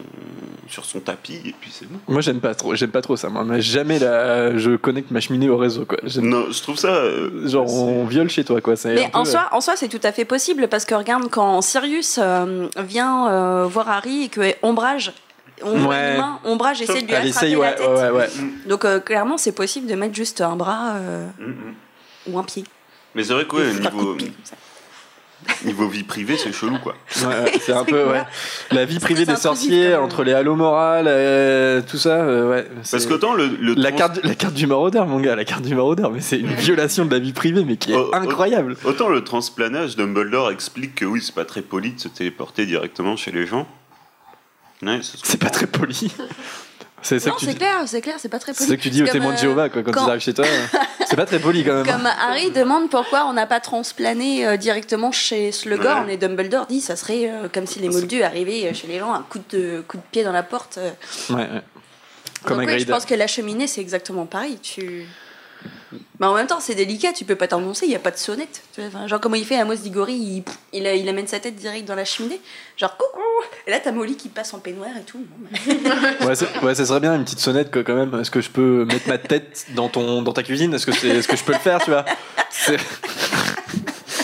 sur 0.69 0.85
son 0.85 1.01
tapis, 1.01 1.41
et 1.47 1.55
puis 1.59 1.71
c'est 1.73 1.87
bon. 1.91 1.99
Moi 2.09 2.21
j'aime 2.21 2.41
pas 2.41 2.55
trop, 2.55 2.75
j'aime 2.75 2.91
pas 2.91 3.01
trop 3.01 3.17
ça. 3.17 3.31
Moi, 3.31 3.43
mais 3.45 3.63
jamais 3.63 3.99
la, 3.99 4.55
je 4.59 4.77
connecte 4.77 5.11
ma 5.11 5.21
cheminée 5.21 5.49
au 5.49 5.57
réseau 5.57 5.87
quoi. 5.87 5.97
Non, 6.21 6.45
je 6.51 6.61
trouve 6.61 6.77
ça. 6.77 6.89
euh, 6.89 7.49
Genre 7.49 7.73
on 7.73 8.05
viole 8.05 8.29
chez 8.29 8.45
toi 8.45 8.61
quoi. 8.61 8.75
Mais 8.85 9.05
un 9.05 9.09
peu, 9.09 9.19
en 9.19 9.25
soi, 9.25 9.49
en 9.53 9.61
soi, 9.63 9.77
c'est 9.77 9.89
tout 9.89 10.01
à 10.03 10.13
fait 10.13 10.27
possible 10.27 10.69
parce 10.69 10.85
que 10.85 10.95
regarde 10.95 11.31
quand 11.31 11.63
Sirius 11.63 12.19
euh, 12.21 12.67
vient 12.79 13.29
euh, 13.31 13.65
voir 13.67 13.89
Harry 13.89 14.25
et 14.25 14.29
que 14.29 14.43
Ombrage, 14.63 15.13
on 15.63 15.77
voit 15.79 15.89
Ouais. 15.95 16.13
une 16.13 16.21
main, 16.21 16.41
Ombrage 16.45 16.83
essaie 16.83 17.03
de 17.03 17.07
lui 17.07 17.15
attraper 17.15 17.29
essaye, 17.29 17.53
la 17.53 17.59
ouais, 17.59 17.75
tête. 17.75 17.87
ouais, 17.89 17.95
ouais, 17.95 18.11
ouais. 18.11 18.29
Donc 18.67 18.85
euh, 18.85 19.01
clairement, 19.01 19.39
c'est 19.39 19.53
possible 19.53 19.87
de 19.87 19.95
mettre 19.95 20.15
juste 20.15 20.41
un 20.41 20.57
bras 20.57 20.95
euh, 20.97 21.27
Mm, 21.39 21.45
mm. 21.51 21.75
ou 22.33 22.39
un 22.39 22.43
pied. 22.45 22.65
Mais 23.15 23.25
c'est 23.25 23.33
vrai 23.33 23.47
que 23.47 23.57
ouais, 23.57 23.73
niveau, 23.81 24.17
niveau 25.65 25.89
vie 25.89 26.03
privée, 26.03 26.37
c'est 26.37 26.53
chelou 26.53 26.79
quoi. 26.83 26.95
Ouais, 27.27 27.53
c'est 27.61 27.73
un 27.73 27.85
peu 27.85 28.05
ouais. 28.11 28.23
La 28.73 28.85
vie 28.85 28.99
privée 28.99 29.25
C'est 29.25 29.33
des 29.33 29.39
sorciers 29.39 29.95
entre 29.95 30.25
les 30.25 30.33
halos 30.33 30.57
morales, 30.57 31.07
euh, 31.09 31.81
tout 31.89 31.99
ça, 31.99 32.17
euh, 32.21 32.51
ouais. 32.51 32.67
Parce 32.91 33.07
qu'autant 33.07 33.33
le, 33.35 33.47
le 33.47 33.75
la 33.75 33.91
trans- 33.91 33.97
carte, 33.99 34.21
la 34.25 34.35
carte 34.35 34.55
du 34.55 34.67
maraudeur, 34.67 35.07
mon 35.07 35.21
gars, 35.21 35.37
la 35.37 35.45
carte 35.45 35.63
du 35.63 35.75
maraudeur, 35.75 36.11
mais 36.11 36.21
c'est 36.21 36.39
une 36.39 36.47
violation 36.55 37.05
de 37.07 37.13
la 37.13 37.19
vie 37.19 37.33
privée, 37.33 37.65
mais 37.65 37.77
qui 37.77 37.93
est 37.93 37.97
oh. 37.97 38.11
incroyable. 38.13 38.77
Autant 38.85 39.09
le 39.09 39.25
transplanage, 39.25 39.97
Dumbledore 39.97 40.51
explique 40.51 40.97
que 40.97 41.05
oui, 41.05 41.21
c'est 41.25 41.35
pas 41.35 41.45
très 41.45 41.63
poli 41.63 41.93
de 41.93 42.01
se 42.01 42.09
téléporter 42.09 42.67
directement 42.67 43.17
chez 43.17 43.31
les 43.31 43.47
gens. 43.47 43.67
Ouais, 44.83 45.01
C'est 45.03 45.39
pas 45.41 45.51
très 45.51 45.67
poli. 45.67 46.11
C'est 47.03 47.21
ça 47.21 47.29
Non, 47.31 47.35
que 47.37 47.41
tu 47.41 47.47
c'est 47.47 47.53
dis. 47.53 47.59
clair, 47.59 47.83
c'est 47.87 48.01
clair, 48.01 48.17
c'est 48.19 48.29
pas 48.29 48.39
très 48.39 48.53
C'est 48.53 48.59
poli. 48.65 48.71
ça 48.71 48.77
que 48.77 48.83
tu 48.83 48.91
dis 48.91 49.03
aux 49.03 49.07
témoins 49.07 49.33
de 49.33 49.37
euh, 49.39 49.41
Jéhovah 49.41 49.69
quoi, 49.69 49.83
quand, 49.83 49.93
quand- 49.93 50.07
ils 50.07 50.11
arrivent 50.11 50.23
chez 50.23 50.35
toi. 50.35 50.45
c'est 51.09 51.15
pas 51.17 51.27
très 51.27 51.39
poli 51.39 51.63
quand 51.65 51.75
même. 51.75 51.87
hein. 51.89 51.93
Comme 51.93 52.07
Harry 52.07 52.51
demande 52.51 52.91
pourquoi 52.91 53.27
on 53.27 53.33
n'a 53.33 53.47
pas 53.47 53.61
transplané 53.61 54.47
euh, 54.47 54.57
directement 54.57 55.13
chez 55.13 55.53
Slughorn 55.53 56.07
Ouais. 56.07 56.15
et 56.15 56.17
Dumbledore 56.17 56.67
dit 56.67 56.81
ça 56.81 56.97
serait 56.97 57.31
euh, 57.31 57.49
comme 57.53 57.67
si 57.67 57.79
les 57.79 57.89
moldus 57.91 58.23
arrivaient 58.23 58.67
euh, 58.67 58.75
chez 58.75 58.87
les 58.89 58.99
gens, 58.99 59.15
un 59.15 59.23
coup 59.23 59.39
de, 59.51 59.85
coup 59.87 59.99
de 59.99 60.03
pied 60.11 60.25
dans 60.25 60.33
la 60.33 60.43
porte. 60.43 60.79
euh. 60.79 60.91
Ouais, 61.31 61.37
ouais. 61.43 61.63
Comme 62.45 62.59
Donc 62.59 62.67
oui, 62.69 62.81
je 62.81 62.87
pense 62.87 63.05
que 63.07 63.15
la 63.15 63.27
cheminée 63.27 63.67
c'est 63.69 63.81
exactement 63.81 64.27
pareil. 64.27 64.59
Tu... 64.61 65.07
Mais 66.21 66.27
en 66.27 66.35
même 66.35 66.47
temps 66.47 66.61
c'est 66.61 66.75
délicat, 66.75 67.13
tu 67.13 67.25
peux 67.25 67.37
pas 67.37 67.49
t'annoncer, 67.49 67.87
il 67.87 67.93
y 67.93 67.97
a 67.97 68.01
pas 68.01 68.11
de 68.11 68.17
sonnette. 68.17 68.63
Genre 69.07 69.21
comment 69.21 69.37
il 69.37 69.45
fait 69.45 69.57
Amos 69.57 69.77
Diggory, 69.77 70.45
il, 70.73 70.87
il, 70.87 71.09
amène 71.09 71.27
sa 71.27 71.41
tête 71.41 71.57
direct 71.57 71.87
dans 71.87 71.95
la 71.95 72.05
cheminée, 72.05 72.41
genre 72.77 72.97
coucou 72.97 73.21
Et 73.67 73.71
là 73.71 73.81
t'as 73.81 73.93
Molly 73.93 74.17
qui 74.17 74.29
passe 74.29 74.55
en 74.55 74.59
peignoir 74.59 74.91
et 74.97 75.03
tout. 75.05 75.25
Bah. 75.39 75.59
Ouais, 76.27 76.35
ouais, 76.63 76.75
ça 76.75 76.87
serait 76.87 77.01
bien 77.01 77.15
une 77.15 77.25
petite 77.25 77.41
sonnette 77.41 77.71
quand 77.71 77.95
même. 77.95 78.19
Est-ce 78.21 78.31
que 78.31 78.41
je 78.41 78.51
peux 78.51 78.85
mettre 78.85 79.09
ma 79.09 79.19
tête 79.19 79.67
dans 79.75 79.89
ton 79.89 80.23
dans 80.23 80.33
ta 80.33 80.43
cuisine? 80.43 80.73
Est-ce 80.75 80.87
que 80.87 80.93
c'est 80.93 81.09
est-ce 81.09 81.29
que 81.29 81.37
je 81.37 81.45
peux 81.45 81.53
le 81.53 81.59
faire, 81.59 81.83
tu 81.83 81.91
vois? 81.91 82.05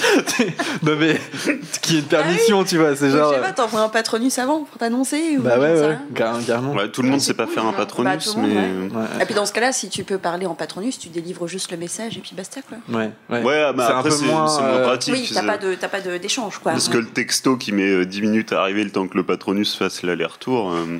Non 0.82 0.96
mais 0.98 1.18
qui 1.82 1.96
est 1.96 1.98
une 2.00 2.04
permission, 2.06 2.64
tu 2.64 2.78
vois, 2.78 2.94
c'est 2.96 3.10
genre 3.10 3.30
je 3.32 3.36
sais 3.36 3.40
pas, 3.42 3.52
t'envoies 3.52 3.80
un 3.82 3.88
patronus 3.88 4.38
avant 4.38 4.64
pour 4.64 4.78
t'annoncer 4.78 5.36
ou 5.38 5.42
Bah 5.42 5.58
ouais 5.58 5.80
ouais, 5.80 5.96
carrément. 6.14 6.72
Ouais, 6.74 6.88
tout 6.88 7.02
le 7.02 7.08
monde 7.08 7.20
sait 7.20 7.34
pas 7.34 7.46
faire 7.46 7.64
un 7.64 7.70
Bah, 7.72 7.78
patronus, 7.78 8.36
monde, 8.36 8.48
mais. 8.48 8.96
Ouais, 8.96 9.06
Et 9.22 9.24
puis 9.26 9.34
dans 9.34 9.46
ce 9.46 9.52
cas-là, 9.52 9.72
si 9.72 9.88
tu 9.88 10.04
peux 10.04 10.18
parler 10.18 10.46
en 10.46 10.54
patronus, 10.54 10.98
tu 10.98 11.08
délivres 11.08 11.46
juste 11.46 11.70
le 11.70 11.76
message 11.76 12.16
et 12.16 12.20
puis 12.20 12.32
basta 12.36 12.60
quoi. 12.62 12.78
ouais, 12.98 13.10
ouais. 13.30 13.42
Ouais, 13.42 13.62
ah, 13.68 13.72
bah, 13.72 13.84
C'est 13.86 13.92
un 13.94 13.98
après, 13.98 14.10
peu 14.10 14.16
c'est 14.16 14.24
moins, 14.26 14.44
moins 14.44 14.62
euh, 14.62 14.84
pratique. 14.84 15.14
Oui, 15.14 15.30
t'as 15.32 15.42
pas 15.44 15.58
de 15.58 15.74
t'as 15.74 15.88
pas 15.88 16.00
de- 16.00 16.18
d'échange 16.18 16.58
quoi. 16.58 16.72
Parce 16.72 16.88
que 16.88 16.98
le 16.98 17.06
texto 17.06 17.56
qui 17.56 17.72
met 17.72 17.88
euh, 17.90 18.04
10 18.06 18.22
minutes 18.22 18.52
à 18.52 18.60
arriver 18.60 18.84
le 18.84 18.90
temps 18.90 19.06
que 19.08 19.16
le 19.16 19.22
patronus 19.24 19.74
fasse 19.76 20.02
l'aller-retour. 20.02 20.72
euh, 20.72 20.98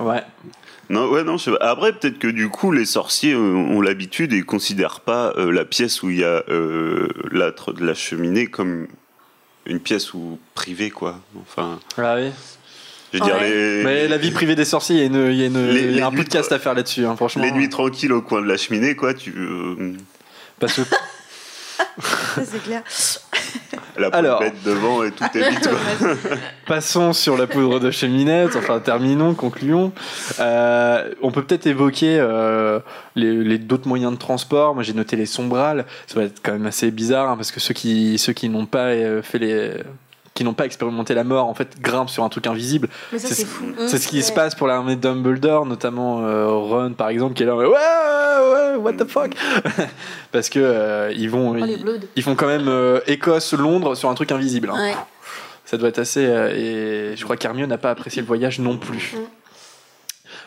Ouais. 0.00 0.22
Non, 0.90 1.08
ouais, 1.10 1.22
non, 1.24 1.36
je 1.36 1.44
sais 1.44 1.50
pas. 1.50 1.58
Après, 1.70 1.92
peut-être 1.92 2.18
que 2.18 2.28
du 2.28 2.48
coup, 2.48 2.72
les 2.72 2.86
sorciers 2.86 3.34
euh, 3.34 3.38
ont 3.54 3.80
l'habitude 3.82 4.32
et 4.32 4.42
considèrent 4.42 5.00
pas 5.00 5.34
euh, 5.36 5.50
la 5.52 5.64
pièce 5.64 6.02
où 6.02 6.08
il 6.10 6.18
y 6.20 6.24
a 6.24 6.42
euh, 6.48 7.08
l'âtre 7.30 7.72
de 7.72 7.84
la 7.84 7.94
cheminée 7.94 8.46
comme 8.46 8.86
une 9.66 9.80
pièce 9.80 10.14
où 10.14 10.38
privée, 10.54 10.88
quoi. 10.90 11.20
Enfin, 11.42 11.78
Ah 11.98 12.14
oui. 12.16 12.30
je 13.12 13.18
veux 13.18 13.24
dire, 13.24 13.34
Ouais. 13.36 13.50
les, 13.50 13.84
Mais 13.84 14.08
la 14.08 14.16
vie 14.16 14.30
privée 14.30 14.54
des 14.54 14.64
sorciers, 14.64 14.96
il 14.96 15.00
y 15.00 15.04
a, 15.04 15.06
une, 15.06 15.30
il 15.30 15.36
y 15.38 15.42
a, 15.42 15.46
une- 15.46 15.68
Les- 15.70 15.82
il 15.84 15.96
y 15.96 16.00
a 16.00 16.06
un 16.06 16.10
podcast 16.12 16.50
à 16.52 16.58
faire 16.58 16.72
là-dessus, 16.74 17.04
hein, 17.04 17.16
franchement. 17.16 17.42
les 17.44 17.52
nuits 17.52 17.68
tranquilles 17.68 18.12
au 18.14 18.22
coin 18.22 18.40
de 18.40 18.46
la 18.46 18.56
cheminée, 18.56 18.96
quoi, 18.96 19.12
tu. 19.12 19.34
euh, 19.36 19.92
Parce 20.58 20.74
que 20.74 20.80
c'est 22.44 22.62
clair. 22.62 22.82
la 23.96 24.08
Alors. 24.08 24.40
bête 24.40 24.54
devant 24.64 25.02
et 25.02 25.10
tout 25.10 25.24
est 25.34 25.50
vite. 25.50 25.68
Passons 26.66 27.12
sur 27.12 27.36
la 27.36 27.46
poudre 27.46 27.80
de 27.80 27.90
cheminette, 27.90 28.56
enfin 28.56 28.78
terminons, 28.80 29.34
concluons. 29.34 29.92
Euh, 30.40 31.12
on 31.22 31.30
peut 31.30 31.42
peut-être 31.44 31.66
évoquer 31.66 32.18
euh, 32.20 32.80
les, 33.16 33.32
les- 33.44 33.58
d'autres 33.58 33.88
moyens 33.88 34.12
de 34.12 34.18
transport. 34.18 34.74
Moi 34.74 34.82
j'ai 34.82 34.92
noté 34.94 35.16
les 35.16 35.26
sombrales, 35.26 35.84
ça 36.06 36.20
va 36.20 36.26
être 36.26 36.40
quand 36.42 36.52
même 36.52 36.66
assez 36.66 36.90
bizarre 36.90 37.28
hein, 37.30 37.36
parce 37.36 37.50
que 37.50 37.60
ceux 37.60 37.74
qui, 37.74 38.18
ceux 38.18 38.32
qui 38.32 38.48
n'ont 38.48 38.66
pas 38.66 38.86
euh, 38.88 39.22
fait 39.22 39.38
les 39.38 39.70
qui 40.38 40.44
n'ont 40.44 40.54
pas 40.54 40.66
expérimenté 40.66 41.14
la 41.14 41.24
mort 41.24 41.48
en 41.48 41.54
fait 41.54 41.80
grimpent 41.80 42.10
sur 42.10 42.22
un 42.22 42.28
truc 42.28 42.46
invisible. 42.46 42.86
C'est- 43.16 43.44
ce 43.44 44.06
qui 44.08 44.22
se 44.22 44.30
passe 44.32 44.54
pour 44.54 44.68
l'armée 44.68 44.94
de 44.94 45.00
Dumbledore, 45.00 45.66
notamment 45.66 46.20
euh, 46.24 46.46
Ron 46.46 46.92
par 46.92 47.08
exemple 47.08 47.34
qui 47.34 47.42
est 47.42 47.46
là 47.46 47.56
ouais 47.56 47.66
ouais 47.66 48.76
what 48.76 48.92
the 48.92 49.08
fuck? 49.08 49.32
Parce 50.30 50.48
que 50.48 50.60
euh, 50.62 51.12
ils 51.16 51.28
vont 51.28 51.56
Oh, 51.60 51.66
ils, 52.14 52.22
font 52.22 52.36
quand 52.36 52.46
même 52.46 52.68
euh, 52.68 53.00
Écosse 53.08 53.52
Londres 53.52 53.96
sur 53.96 54.08
un 54.10 54.14
truc 54.14 54.30
invisible. 54.30 54.70
hein. 54.72 54.78
Ouais. 54.80 54.94
Ça 55.64 55.76
doit 55.76 55.88
être 55.88 55.98
assez. 55.98 56.24
euh, 56.24 57.12
et 57.12 57.16
je 57.16 57.24
crois 57.24 57.36
qu'Hermione 57.36 57.68
n'a 57.68 57.78
pas 57.78 57.90
apprécié 57.90 58.22
le 58.22 58.28
voyage 58.28 58.60
non 58.60 58.76
plus. 58.78 59.16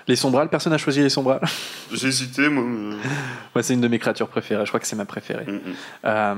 Les 0.07 0.15
sombrales, 0.15 0.49
personne 0.49 0.71
n'a 0.71 0.77
choisi 0.77 1.01
les 1.01 1.09
sombrales. 1.09 1.41
J'ai 1.93 2.07
hésité, 2.07 2.49
moi. 2.49 2.63
Moi, 2.63 2.97
c'est 3.61 3.73
une 3.73 3.81
de 3.81 3.87
mes 3.87 3.99
créatures 3.99 4.27
préférées. 4.27 4.65
Je 4.65 4.69
crois 4.71 4.79
que 4.79 4.87
c'est 4.87 4.95
ma 4.95 5.05
préférée. 5.05 5.45
Mm, 5.45 5.51
mm. 5.55 5.59
Euh, 6.05 6.35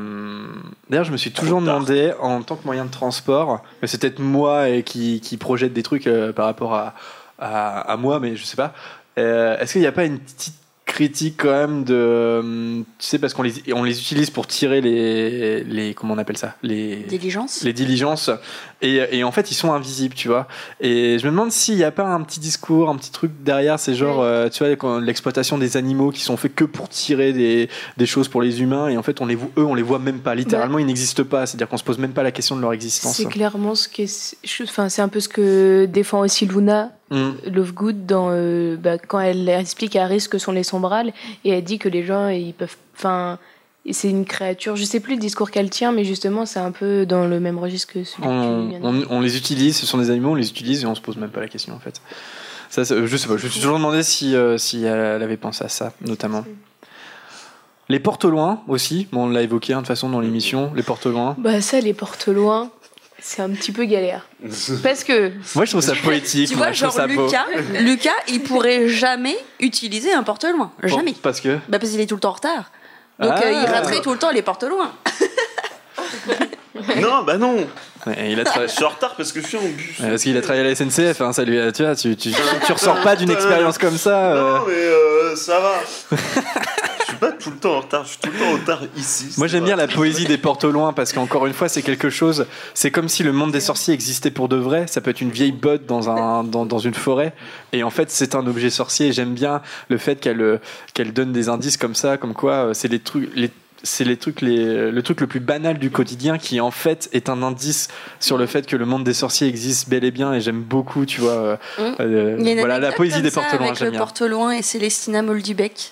D'ailleurs, 0.90 1.06
je 1.06 1.11
me 1.11 1.18
suis 1.18 1.31
toujours 1.31 1.61
demandé, 1.61 2.14
en 2.19 2.41
tant 2.41 2.56
que 2.56 2.65
moyen 2.65 2.85
de 2.85 2.91
transport, 2.91 3.64
mais 3.81 3.88
c'est 3.88 3.99
peut-être 3.99 4.19
moi 4.19 4.69
et 4.69 4.84
qui, 4.84 5.22
qui 5.22 5.38
projette 5.38 5.73
des 5.73 5.84
trucs 5.84 6.07
euh, 6.07 6.34
par 6.34 6.45
rapport 6.45 6.73
à, 6.76 6.94
à, 7.40 7.80
à 7.91 7.98
moi, 7.98 8.19
mais 8.19 8.35
je 8.35 8.44
sais 8.44 8.57
pas. 8.57 8.73
Euh, 9.18 9.57
Est-ce 9.60 9.73
qu'il 9.73 9.81
n'y 9.81 9.88
a 9.88 9.91
pas 9.91 10.06
une 10.06 10.19
petite 10.19 10.56
critique 10.85 11.35
quand 11.38 11.52
même 11.52 11.84
de. 11.85 11.94
euh, 11.95 12.81
Tu 12.99 13.07
sais, 13.07 13.18
parce 13.19 13.34
qu'on 13.34 13.41
les, 13.44 13.53
on 13.73 13.84
les 13.84 13.99
utilise 13.99 14.30
pour 14.30 14.45
tirer 14.48 14.81
les, 14.81 15.64
les. 15.64 15.94
Comment 15.94 16.14
on 16.14 16.18
appelle 16.18 16.38
ça? 16.38 16.56
Les, 16.61 16.98
Diligence. 16.98 17.64
les 17.64 17.73
diligences 17.73 18.30
et, 18.84 19.18
et 19.18 19.24
en 19.24 19.32
fait 19.32 19.50
ils 19.50 19.56
sont 19.56 19.74
invisibles 19.74 20.14
tu 20.14 20.28
vois. 20.28 20.48
Et 20.80 21.18
je 21.18 21.26
me 21.26 21.32
demande 21.32 21.52
s'il 21.52 21.76
n'y 21.76 21.84
a 21.84 21.92
pas 21.92 22.06
un 22.06 22.22
petit 22.22 22.40
discours 22.40 22.90
un 22.90 22.96
petit 22.96 23.12
truc 23.12 23.32
derrière 23.42 23.80
c'est 23.80 23.96
genre 23.96 24.22
euh, 24.22 24.50
tu 24.50 24.64
vois 24.64 25.00
l'exploitation 25.00 25.58
des 25.58 25.78
animaux 25.78 26.12
qui 26.12 26.22
sont 26.22 26.38
faits 26.38 26.54
que 26.54 26.66
pour 26.66 26.90
tirer 26.90 27.34
des, 27.34 27.70
des 27.98 28.06
choses 28.06 28.28
pour 28.28 28.42
les 28.42 28.62
humains 28.62 28.90
et 28.90 28.98
en 28.98 29.04
fait 29.04 29.22
on 29.22 29.26
les 29.26 29.36
voit 29.36 29.50
eux 29.58 29.66
on 29.66 29.76
les 29.76 29.82
voit 29.82 30.00
même 30.00 30.20
pas. 30.20 30.36
Littéralement 30.36 30.78
ils 30.78 30.86
n'existent 30.86 31.24
pas. 31.24 31.46
C'est 31.46 31.56
à 31.56 31.58
dire 31.58 31.70
qu'on 31.70 31.78
se 31.78 31.84
pose 31.84 31.98
même 31.98 32.14
pas 32.14 32.24
la 32.24 32.32
question 32.32 32.56
de 32.56 32.62
leur 32.62 32.74
existence. 32.74 33.16
C'est 33.16 33.26
clairement 33.26 33.76
ce 33.76 33.88
que. 33.88 34.04
Enfin, 34.64 34.90
c'est 34.90 35.02
un 35.02 35.08
peu 35.08 35.20
ce 35.20 35.30
que 35.30 35.86
défend 35.86 36.20
aussi 36.20 36.46
Luna 36.46 36.92
Mm. 37.14 37.32
Lovegood 37.52 38.06
dans 38.08 38.30
euh, 38.32 38.76
bah, 38.76 38.98
quand 38.98 39.20
elle 39.20 39.48
explique 39.48 39.96
à 39.96 40.06
Harry 40.06 40.20
ce 40.20 40.28
que 40.28 40.40
sont 40.40 40.52
les 40.52 40.64
sombrales 40.64 41.14
et 41.46 41.52
elle 41.52 41.64
dit 41.64 41.78
que 41.78 41.88
les 41.88 42.04
gens 42.04 42.30
ils 42.30 42.56
peuvent 42.56 42.76
enfin 42.96 43.38
c'est 43.92 44.10
une 44.10 44.24
créature. 44.26 44.76
Je 44.78 44.86
sais 44.86 45.00
plus 45.02 45.16
le 45.16 45.20
discours 45.20 45.52
qu'elle 45.52 45.70
tient, 45.70 45.92
mais 45.92 46.06
justement, 46.06 46.46
c'est 46.46 46.60
un 46.60 46.72
peu 46.72 47.06
dans 47.06 47.28
le 47.28 47.40
même 47.42 47.58
registre 47.60 47.92
que 47.94 48.04
celui 48.06 48.24
on, 48.26 48.70
que 48.70 48.76
on- 48.86 49.06
on 49.10 49.20
les 49.22 49.36
utilise, 49.38 49.76
ce 49.76 49.86
sont 49.86 49.98
des 49.98 50.10
animaux, 50.10 50.30
on 50.32 50.36
les 50.36 50.50
utilise 50.50 50.84
et 50.84 50.86
on 50.86 50.96
se 50.96 51.02
pose 51.02 51.18
même 51.18 51.30
pas 51.32 51.42
la 51.42 51.50
question 51.50 51.74
en 51.76 51.80
fait. 51.80 52.02
Ça, 52.70 52.84
je 52.84 53.18
sais 53.18 53.28
pas, 53.28 53.38
je 53.38 53.44
me 53.46 53.50
suis 53.50 53.60
toujours 53.60 53.78
demandé 53.78 54.02
si, 54.02 54.36
euh, 54.36 54.58
si 54.58 54.84
elle 54.84 55.22
avait 55.22 55.38
pensé 55.38 55.64
à 55.66 55.70
ça, 55.70 55.92
notamment. 56.02 56.46
Les 57.90 58.00
portes 58.00 58.24
au 58.26 58.30
loin 58.30 58.62
aussi, 58.68 59.08
bon, 59.12 59.26
on 59.26 59.30
l'a 59.30 59.42
évoqué 59.42 59.74
hein, 59.74 59.78
de 59.78 59.82
toute 59.82 59.90
façon 59.90 60.10
dans 60.10 60.22
l'émission, 60.22 60.72
les 60.76 60.84
portes 60.84 61.06
au 61.06 61.12
loin. 61.12 61.36
Bah 61.38 61.60
ça, 61.62 61.80
les 61.82 61.94
portes 61.94 62.28
loin, 62.30 62.72
c'est 63.20 63.42
un 63.42 63.50
petit 63.50 63.74
peu 63.74 63.84
galère. 63.84 64.26
Parce 64.84 65.04
que 65.04 65.34
Moi 65.56 65.66
je 65.66 65.72
trouve 65.72 65.82
ça 65.82 65.94
poétique, 65.94 66.48
Tu 66.50 66.56
moi, 66.56 66.68
vois, 66.68 66.72
je 66.74 66.86
trouve 66.86 66.98
genre. 66.98 67.08
Lucas, 67.26 67.46
Lucas, 67.82 68.10
il 68.30 68.42
pourrait 68.42 68.88
jamais 68.88 69.36
utiliser 69.60 70.14
un 70.14 70.24
porte-loin. 70.24 70.72
Jamais. 70.84 71.14
Parce 71.22 71.42
que 71.42 71.58
Bah 71.68 71.78
parce 71.78 71.92
qu'il 71.92 72.00
est 72.00 72.06
tout 72.08 72.16
le 72.16 72.22
temps 72.22 72.30
en 72.30 72.34
retard. 72.34 72.72
Donc 73.24 73.34
Ah. 73.38 73.41
euh, 73.45 73.52
il 73.52 73.66
raterait 73.66 74.02
tout 74.02 74.12
le 74.12 74.18
temps 74.20 74.32
les 74.32 74.41
porte-loin. 74.41 74.91
Non, 77.00 77.24
bah 77.26 77.38
non. 77.38 77.56
Il 78.08 78.40
a 78.40 78.44
tra- 78.44 78.62
Je 78.68 78.68
suis 78.72 78.84
en 78.84 78.90
retard 78.90 79.16
parce 79.16 79.32
que 79.32 79.41
je 79.41 79.48
suis 79.48 79.58
en 79.58 79.62
bus. 79.62 80.00
Ouais, 80.00 80.10
Parce 80.10 80.24
qu'il 80.24 80.36
a 80.38 80.41
travaillé 80.41 80.66
à 80.66 80.70
la 80.70 80.76
SNCF, 80.76 81.22
hein, 81.22 81.32
ça 81.34 81.44
lui 81.44 81.60
a- 81.60 81.72
tu 81.72 81.84
vois, 81.84 81.95
tu, 81.95 82.16
tu, 82.18 82.32
tu 82.66 82.72
ressors 82.72 83.00
pas 83.02 83.16
d'une 83.16 83.32
expérience 83.32 83.78
comme 83.78 83.98
ça. 83.98 84.34
euh. 84.34 84.58
Non, 84.60 84.66
mais 84.68 84.74
euh, 84.74 85.36
ça 85.36 85.60
va. 85.60 86.18
je 87.24 87.32
suis 87.32 87.38
pas 87.38 87.44
tout 87.44 87.50
le 87.52 87.58
temps 87.58 87.76
en 87.76 87.80
retard, 87.82 88.04
je 88.04 88.10
suis 88.10 88.18
tout 88.20 88.30
le 88.32 88.40
temps 88.40 88.50
en 88.50 88.54
retard 88.54 88.82
ici. 88.98 89.34
Moi 89.38 89.48
j'aime 89.48 89.64
bien 89.64 89.76
la 89.76 89.88
poésie 89.88 90.26
des 90.26 90.38
portes 90.38 90.64
au 90.64 90.72
loin 90.72 90.94
parce 90.94 91.14
qu'encore 91.14 91.45
une 91.48 91.54
fois 91.54 91.70
c'est 91.70 91.82
quelque 91.82 92.10
chose, 92.10 92.45
c'est 92.74 92.91
comme 92.91 93.10
si 93.10 93.24
le 93.24 93.32
monde 93.32 93.52
des 93.52 93.60
sorciers 93.60 93.94
existait 93.94 94.32
pour 94.32 94.50
de 94.50 94.58
vrai, 94.58 94.88
ça 94.88 95.02
peut 95.02 95.12
être 95.12 95.22
une 95.22 95.32
vieille 95.32 95.52
botte 95.52 95.86
dans, 95.86 96.10
un, 96.10 96.44
dans, 96.44 96.66
dans 96.66 96.80
une 96.80 96.94
forêt. 96.94 97.34
Et 97.72 97.84
en 97.84 97.90
fait 97.90 98.10
c'est 98.12 98.36
un 98.36 98.45
objet 98.48 98.70
sorcier. 98.70 99.08
Et 99.08 99.12
j'aime 99.12 99.34
bien 99.34 99.62
le 99.90 99.98
fait 99.98 100.20
qu'elle 100.20 100.41
euh, 100.41 100.60
qu'elle 100.94 101.14
donne 101.14 101.32
des 101.32 101.50
indices 101.50 101.78
comme 101.78 101.95
ça, 101.95 102.18
comme 102.18 102.34
quoi 102.34 102.54
euh, 102.54 102.74
c'est 102.74 102.88
les 102.88 103.00
trucs... 103.00 103.30
Les, 103.36 103.52
c'est 103.86 104.06
les 104.06 104.16
trucs 104.16 104.40
les, 104.40 104.91
le 104.91 105.02
truc 105.02 105.20
le 105.20 105.28
plus 105.28 105.41
banal 105.41 105.78
du 105.78 105.91
quotidien 105.91 106.38
qui 106.38 106.62
en 106.62 106.72
fait 106.72 107.10
est 107.12 107.28
un 107.28 107.44
indice 107.44 107.90
sur 108.22 108.38
le 108.38 108.45
fait 108.45 108.66
que 108.66 108.78
le 108.78 108.86
monde 108.86 109.04
des 109.04 109.14
sorciers 109.14 109.50
existe 109.50 109.90
bel 109.90 110.06
et 110.06 110.12
bien. 110.12 110.34
Et 110.34 110.40
j'aime 110.40 110.62
beaucoup 110.62 111.06
tu 111.06 111.20
vois 111.20 111.60
euh, 111.80 112.38
une 112.38 112.60
voilà 112.60 112.80
la 112.80 112.94
poésie 112.94 113.22
des 113.22 113.30
porte 113.30 113.54
au 113.54 113.58
loin 113.58 113.68
avec 113.68 113.80
le 113.82 113.90
bien. 113.90 114.00
porte-loin 114.00 114.52
et 114.52 114.62
Célestina 114.62 115.22
Moldubec. 115.22 115.91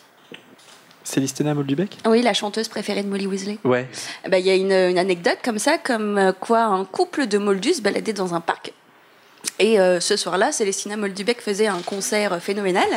Célestina 1.04 1.54
Moldubec 1.54 1.98
Oui, 2.06 2.22
la 2.22 2.34
chanteuse 2.34 2.68
préférée 2.68 3.04
de 3.04 3.08
Molly 3.10 3.28
Weasley. 3.28 3.58
ouais 3.64 3.88
Bah, 4.30 4.40
Il 4.40 4.46
y 4.46 4.50
a 4.52 4.56
une, 4.56 4.72
une 4.72 4.98
anecdote 4.98 5.40
comme 5.44 5.60
ça, 5.60 5.78
comme 5.78 6.18
euh, 6.18 6.32
quoi 6.32 6.62
un 6.64 6.86
couple 6.86 7.28
de 7.28 7.38
Moldus 7.38 7.82
baladait 7.82 8.14
dans 8.14 8.34
un 8.34 8.40
parc. 8.42 8.74
Et 9.60 9.80
euh, 9.80 10.00
ce 10.00 10.18
soir-là, 10.18 10.52
Célestina 10.52 10.98
Moldubec 10.98 11.42
faisait 11.42 11.68
un 11.68 11.80
concert 11.80 12.40
phénoménal. 12.42 12.88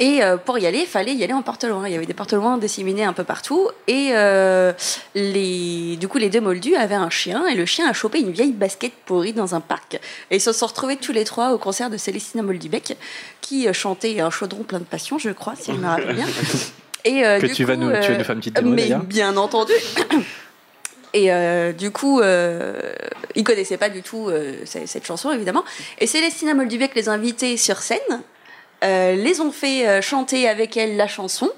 Et 0.00 0.22
euh, 0.22 0.36
pour 0.36 0.58
y 0.58 0.66
aller, 0.66 0.80
il 0.80 0.86
fallait 0.86 1.12
y 1.14 1.24
aller 1.24 1.32
en 1.32 1.42
porte-loin. 1.42 1.88
Il 1.88 1.92
y 1.92 1.96
avait 1.96 2.06
des 2.06 2.14
porte-loin 2.14 2.56
disséminés 2.56 3.02
un 3.02 3.12
peu 3.12 3.24
partout. 3.24 3.68
Et 3.88 4.10
euh, 4.12 4.72
les, 5.16 5.96
du 5.96 6.06
coup, 6.06 6.18
les 6.18 6.30
deux 6.30 6.40
Moldus 6.40 6.76
avaient 6.76 6.94
un 6.94 7.10
chien. 7.10 7.46
Et 7.46 7.54
le 7.56 7.66
chien 7.66 7.88
a 7.88 7.92
chopé 7.92 8.20
une 8.20 8.30
vieille 8.30 8.52
basket 8.52 8.92
pourrie 9.06 9.32
dans 9.32 9.56
un 9.56 9.60
parc. 9.60 9.94
Et 10.30 10.36
ils 10.36 10.40
se 10.40 10.52
sont 10.52 10.66
retrouvés 10.66 10.96
tous 10.96 11.10
les 11.12 11.24
trois 11.24 11.50
au 11.52 11.58
concert 11.58 11.90
de 11.90 11.96
Célestina 11.96 12.44
Moldubec, 12.44 12.96
qui 13.40 13.72
chantait 13.74 14.20
un 14.20 14.30
chaudron 14.30 14.62
plein 14.62 14.78
de 14.78 14.84
passion, 14.84 15.18
je 15.18 15.30
crois, 15.30 15.54
si 15.58 15.72
je 15.72 15.76
me 15.78 15.86
rappelle 15.86 16.14
bien. 16.14 16.26
Et, 17.04 17.24
euh, 17.24 17.38
que 17.40 17.46
du 17.46 17.52
tu 17.52 17.64
vas 17.64 17.76
nous, 17.76 17.88
tu 17.88 17.92
vas 17.96 18.04
euh, 18.14 18.18
nous 18.18 18.24
faire 18.24 18.34
une 18.34 18.40
petite 18.40 18.54
démo 18.56 18.70
mais 18.70 18.90
bien 19.06 19.36
entendu. 19.36 19.72
Et 21.14 21.32
euh, 21.32 21.72
du 21.72 21.90
coup, 21.90 22.20
euh, 22.20 22.92
ils 23.34 23.42
connaissaient 23.44 23.78
pas 23.78 23.88
du 23.88 24.02
tout 24.02 24.28
euh, 24.28 24.56
ce- 24.66 24.84
cette 24.86 25.06
chanson, 25.06 25.32
évidemment. 25.32 25.64
Et 25.98 26.06
Célestina 26.06 26.52
Moldubec 26.52 26.94
les 26.94 27.08
a 27.08 27.12
invités 27.12 27.56
sur 27.56 27.78
scène, 27.78 27.98
euh, 28.84 29.14
les 29.14 29.40
ont 29.40 29.50
fait 29.50 29.88
euh, 29.88 30.02
chanter 30.02 30.46
avec 30.48 30.76
elle 30.76 30.96
la 30.96 31.08
chanson. 31.08 31.50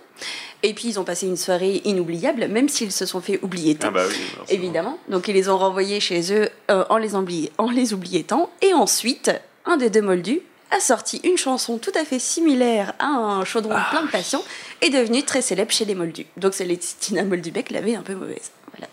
Et 0.63 0.73
puis, 0.75 0.89
ils 0.89 1.01
ont 1.01 1.05
passé 1.05 1.27
une 1.27 1.37
soirée 1.37 1.81
inoubliable, 1.85 2.47
même 2.47 2.69
s'ils 2.69 2.93
se 2.93 3.07
sont 3.07 3.21
fait 3.21 3.41
oublier 3.43 3.77
Ah 3.83 3.91
bah 3.91 4.05
oui. 4.09 4.15
évidemment. 4.51 4.99
Donc 5.09 5.27
ils 5.27 5.35
les 5.35 5.49
ont 5.49 5.57
renvoyés 5.59 5.99
chez 6.01 6.33
eux 6.33 6.49
euh, 6.71 6.85
en, 6.91 6.99
les 6.99 7.15
en 7.17 7.71
les 7.71 7.93
oubliait 7.95 8.23
tant. 8.25 8.51
Et 8.63 8.73
ensuite, 8.75 9.33
un 9.65 9.79
des 9.79 9.91
deux 9.91 10.03
moldus 10.03 10.43
a 10.71 10.81
sorti 10.81 11.21
une 11.25 11.37
chanson 11.37 11.79
tout 11.79 11.93
à 11.95 12.05
fait 12.05 12.19
similaire 12.19 12.95
à 12.99 13.07
un 13.07 13.45
chaudron 13.45 13.75
plein 13.91 14.03
de 14.05 14.11
passion 14.11 14.43
et 14.83 14.91
devenu 14.91 15.23
très 15.25 15.43
célèbre 15.43 15.71
chez 15.73 15.85
les 15.85 15.95
moldus. 15.95 16.27
Donc 16.37 16.55
Célestina 16.55 17.25
Moldubec 17.25 17.71
l'avait 17.71 17.95
un 17.97 18.03
peu 18.03 18.15
mauvaise. 18.15 18.51
Voilà. 18.77 18.89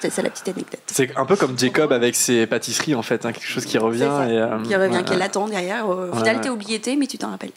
C'est 0.00 0.10
ça 0.10 0.22
la 0.22 0.30
petite 0.30 0.48
anecdote. 0.48 0.80
C'est 0.86 1.16
un 1.16 1.24
peu 1.26 1.36
comme 1.36 1.58
Jacob 1.58 1.92
avec 1.92 2.16
ses 2.16 2.46
pâtisseries 2.46 2.94
en 2.94 3.02
fait, 3.02 3.24
hein, 3.26 3.32
quelque 3.32 3.46
chose 3.46 3.64
qui 3.66 3.78
revient. 3.78 4.00
C'est 4.00 4.06
ça. 4.06 4.28
Et, 4.28 4.36
euh, 4.38 4.62
Qui 4.62 4.74
revient, 4.74 4.96
ouais. 4.96 5.04
qu'elle 5.04 5.22
attend 5.22 5.46
derrière. 5.48 5.88
Au 5.88 5.94
Ouais, 6.06 6.16
final, 6.16 6.36
ouais. 6.36 6.42
t'es 6.42 6.48
oublié, 6.48 6.80
t'es, 6.80 6.96
mais 6.96 7.06
tu 7.06 7.18
t'en 7.18 7.30
rappelles. 7.30 7.52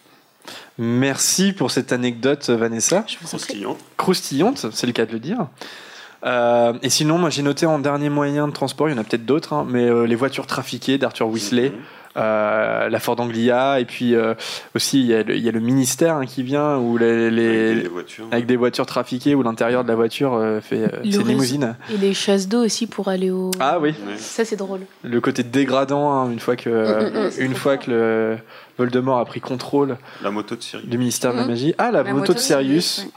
Merci 0.78 1.54
pour 1.54 1.72
cette 1.72 1.92
anecdote, 1.92 2.50
Vanessa. 2.50 3.06
croustillant. 3.26 3.78
Croustillante, 3.98 4.68
c'est 4.72 4.88
le 4.88 4.94
cas 4.94 5.06
de 5.06 5.12
le 5.12 5.20
dire. 5.20 5.48
Euh, 6.26 6.74
et 6.82 6.90
sinon, 6.90 7.18
moi 7.18 7.30
j'ai 7.30 7.42
noté 7.44 7.66
en 7.66 7.80
dernier 7.80 8.10
moyen 8.10 8.48
de 8.48 8.54
transport, 8.54 8.90
il 8.90 8.92
y 8.92 8.96
en 8.96 9.02
a 9.02 9.04
peut-être 9.04 9.26
d'autres, 9.26 9.54
hein, 9.54 9.66
mais 9.70 9.86
euh, 9.90 10.04
les 10.06 10.16
voitures 10.16 10.48
trafiquées 10.48 10.98
d'Arthur 10.98 11.30
Weasley, 11.30 11.72
euh, 12.18 12.90
la 12.90 13.00
Ford 13.00 13.18
Anglia, 13.20 13.80
et 13.80 13.86
puis 13.86 14.16
euh, 14.16 14.34
aussi 14.76 15.00
il 15.00 15.06
y, 15.06 15.14
a 15.14 15.24
le- 15.24 15.38
il 15.38 15.44
y 15.44 15.48
a 15.48 15.52
le 15.54 15.62
ministère 15.62 16.16
hein, 16.16 16.26
qui 16.26 16.44
vient 16.44 16.76
où 16.78 16.98
les, 16.98 17.32
les- 17.32 17.70
Avec 17.72 17.84
des 17.84 17.88
voitures. 17.90 18.26
avec 18.32 18.46
des 18.48 18.56
voitures 18.58 18.86
trafiquées 18.86 19.34
où 19.36 19.44
l'intérieur 19.44 19.84
de 19.84 19.88
la 19.90 19.96
voiture 19.96 20.34
euh, 20.34 20.60
fait 20.60 20.80
euh, 20.82 20.88
Le 21.06 21.12
c'est 21.12 21.18
réseau- 21.20 21.24
limousine. 21.24 21.76
Et 21.94 21.98
les 21.98 22.14
chasses 22.14 22.50
d'eau 22.50 22.66
aussi 22.66 22.86
pour 22.88 23.08
aller 23.08 23.30
au. 23.32 23.52
Ah 23.62 23.80
oui. 23.80 23.94
Ça, 24.18 24.44
c'est 24.44 24.58
drôle. 24.58 24.82
Le 25.04 25.22
côté 25.22 25.44
dégradant, 25.44 26.12
hein, 26.12 26.32
une 26.32 26.40
fois 26.40 26.58
que, 26.58 26.70
Mm, 26.70 27.14
mm, 27.14 27.28
mm. 27.28 27.32
une 27.46 27.56
fois 27.56 27.78
que 27.78 27.92
le 27.92 28.38
Voldemort 28.78 29.20
a 29.20 29.26
pris 29.26 29.40
contrôle 29.40 29.98
La 30.22 30.32
moto 30.32 30.56
de 30.58 30.62
Sirius. 30.64 30.90
du 30.90 30.98
ministère 30.98 31.32
de 31.32 31.38
la 31.38 31.44
Mhm. 31.44 31.50
magie. 31.50 31.74
Ah, 31.78 31.92
la, 31.92 32.04
La 32.04 32.04
moto, 32.12 32.18
moto 32.18 32.34
de 32.34 32.38
de 32.40 32.44
Sirius. 32.44 32.86
Sirius, 32.86 33.14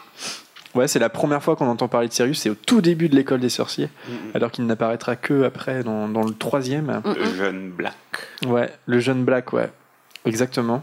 Ouais, 0.74 0.88
c'est 0.88 0.98
la 0.98 1.10
première 1.10 1.42
fois 1.42 1.56
qu'on 1.56 1.68
entend 1.68 1.88
parler 1.88 2.08
de 2.08 2.12
Sirius. 2.12 2.40
C'est 2.40 2.50
au 2.50 2.54
tout 2.54 2.80
début 2.80 3.08
de 3.08 3.16
l'école 3.16 3.40
des 3.40 3.50
sorciers, 3.50 3.90
alors 4.34 4.50
qu'il 4.50 4.66
n'apparaîtra 4.66 5.16
que 5.16 5.44
après 5.44 5.82
dans, 5.82 6.08
dans 6.08 6.24
le 6.24 6.34
troisième. 6.34 7.02
Le 7.04 7.34
jeune 7.34 7.70
Black. 7.70 7.94
Ouais, 8.46 8.72
le 8.86 9.00
jeune 9.00 9.24
Black, 9.24 9.52
ouais, 9.52 9.70
exactement. 10.24 10.82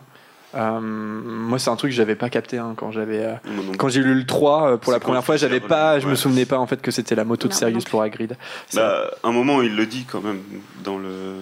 Euh, 0.55 0.79
moi, 0.81 1.59
c'est 1.59 1.69
un 1.69 1.75
truc 1.75 1.91
que 1.91 1.95
j'avais 1.95 2.15
pas 2.15 2.29
capté 2.29 2.57
hein, 2.57 2.73
quand 2.75 2.91
j'avais 2.91 3.23
euh, 3.23 3.33
quand 3.77 3.89
j'ai 3.89 4.01
lu 4.01 4.15
le 4.15 4.25
3 4.25 4.71
euh, 4.71 4.77
pour 4.77 4.91
la 4.91 4.99
première 4.99 5.23
fois, 5.23 5.37
j'avais 5.37 5.59
pas, 5.59 5.99
je 5.99 6.07
me 6.07 6.15
souvenais 6.15 6.45
pas 6.45 6.57
en 6.57 6.65
fait 6.65 6.81
que 6.81 6.91
c'était 6.91 7.13
la 7.15 7.23
moto 7.23 7.47
de 7.47 7.53
Sirius 7.53 7.85
non 7.85 7.89
pour 7.89 8.01
Hagrid. 8.01 8.35
Bah, 8.73 9.11
un 9.23 9.31
moment, 9.31 9.61
il 9.61 9.75
le 9.75 9.85
dit 9.85 10.05
quand 10.09 10.21
même 10.21 10.39
dans 10.83 10.97
le. 10.97 11.35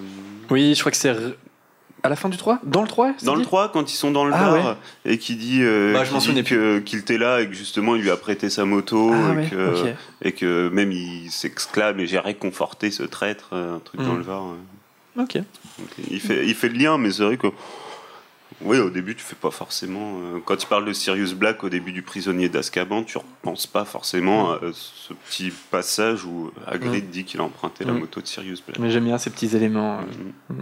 Oui, 0.50 0.74
je 0.76 0.80
crois 0.82 0.92
que 0.92 0.98
c'est 0.98 1.16
à 2.08 2.10
la 2.10 2.16
fin 2.16 2.30
du 2.30 2.38
3 2.38 2.60
Dans 2.64 2.82
le 2.82 2.88
3 2.88 3.14
c'est 3.18 3.26
Dans 3.26 3.36
le 3.36 3.42
dit 3.42 3.46
3, 3.48 3.72
quand 3.72 3.92
ils 3.92 3.96
sont 3.96 4.12
dans 4.12 4.26
le 4.26 4.34
Ah 4.34 4.52
bar 4.52 4.76
et 5.06 5.18
qui 5.18 5.36
dit, 5.36 5.60
euh, 5.62 5.94
Bah, 5.94 6.04
je 6.04 6.80
qu'il 6.80 7.00
était 7.00 7.18
là 7.18 7.42
et 7.42 7.48
que 7.48 7.54
justement 7.54 7.96
il 7.96 8.02
lui 8.02 8.10
a 8.12 8.18
prêté 8.18 8.50
sa 8.50 8.66
moto 8.66 9.12
Ah 9.14 9.34
et, 9.34 9.36
ouais, 9.38 9.48
que, 9.50 9.82
ok. 9.90 9.96
et 10.24 10.32
que 10.32 10.70
même 10.70 10.92
il 10.92 11.30
s'exclame 11.30 12.00
et 12.00 12.08
j'ai 12.08 12.20
réconforté 12.20 12.90
ce 12.92 13.04
traître, 13.04 13.50
euh, 13.54 13.76
un 13.76 13.80
truc 13.80 14.02
dans 14.02 14.14
Mm. 14.14 14.18
le 14.18 14.24
genre. 14.24 14.52
euh. 15.18 15.22
Ok. 15.24 15.36
Donc, 15.36 15.90
il, 16.12 16.20
fait, 16.20 16.46
il 16.48 16.56
fait 16.56 16.70
le 16.70 16.78
lien, 16.78 16.98
mais 16.98 17.12
c'est 17.12 17.24
vrai 17.24 17.38
que. 17.38 17.48
Oui, 18.62 18.80
au 18.80 18.90
début, 18.90 19.14
tu 19.16 19.24
fais 19.24 19.36
pas 19.36 19.52
forcément. 19.52 20.20
euh, 20.20 20.40
quand 20.44 20.56
tu 20.56 20.66
parles 20.66 20.86
de 20.86 20.94
Sirius 20.94 21.34
Black 21.34 21.64
au 21.64 21.70
début 21.70 21.92
du 21.92 22.02
prisonnier 22.02 22.50
d'Azkaban, 22.50 23.04
tu 23.04 23.18
repenses 23.20 23.68
pas 23.68 23.86
forcément 23.86 24.52
à 24.54 24.60
ce 24.74 25.14
petit 25.14 25.52
passage 25.70 26.24
où 26.26 26.52
Hagrid 26.66 27.10
dit 27.12 27.24
qu'il 27.24 27.40
a 27.40 27.44
emprunté 27.44 27.84
la 27.84 27.92
Mm. 27.94 28.00
moto 28.00 28.22
de 28.22 28.26
Sirius 28.28 28.64
Black. 28.66 28.80
Mais 28.80 28.90
j'aime 28.90 29.04
bien 29.06 29.18
ces 29.20 29.30
petits 29.30 29.56
éléments. 29.56 30.00
Mm. 30.50 30.54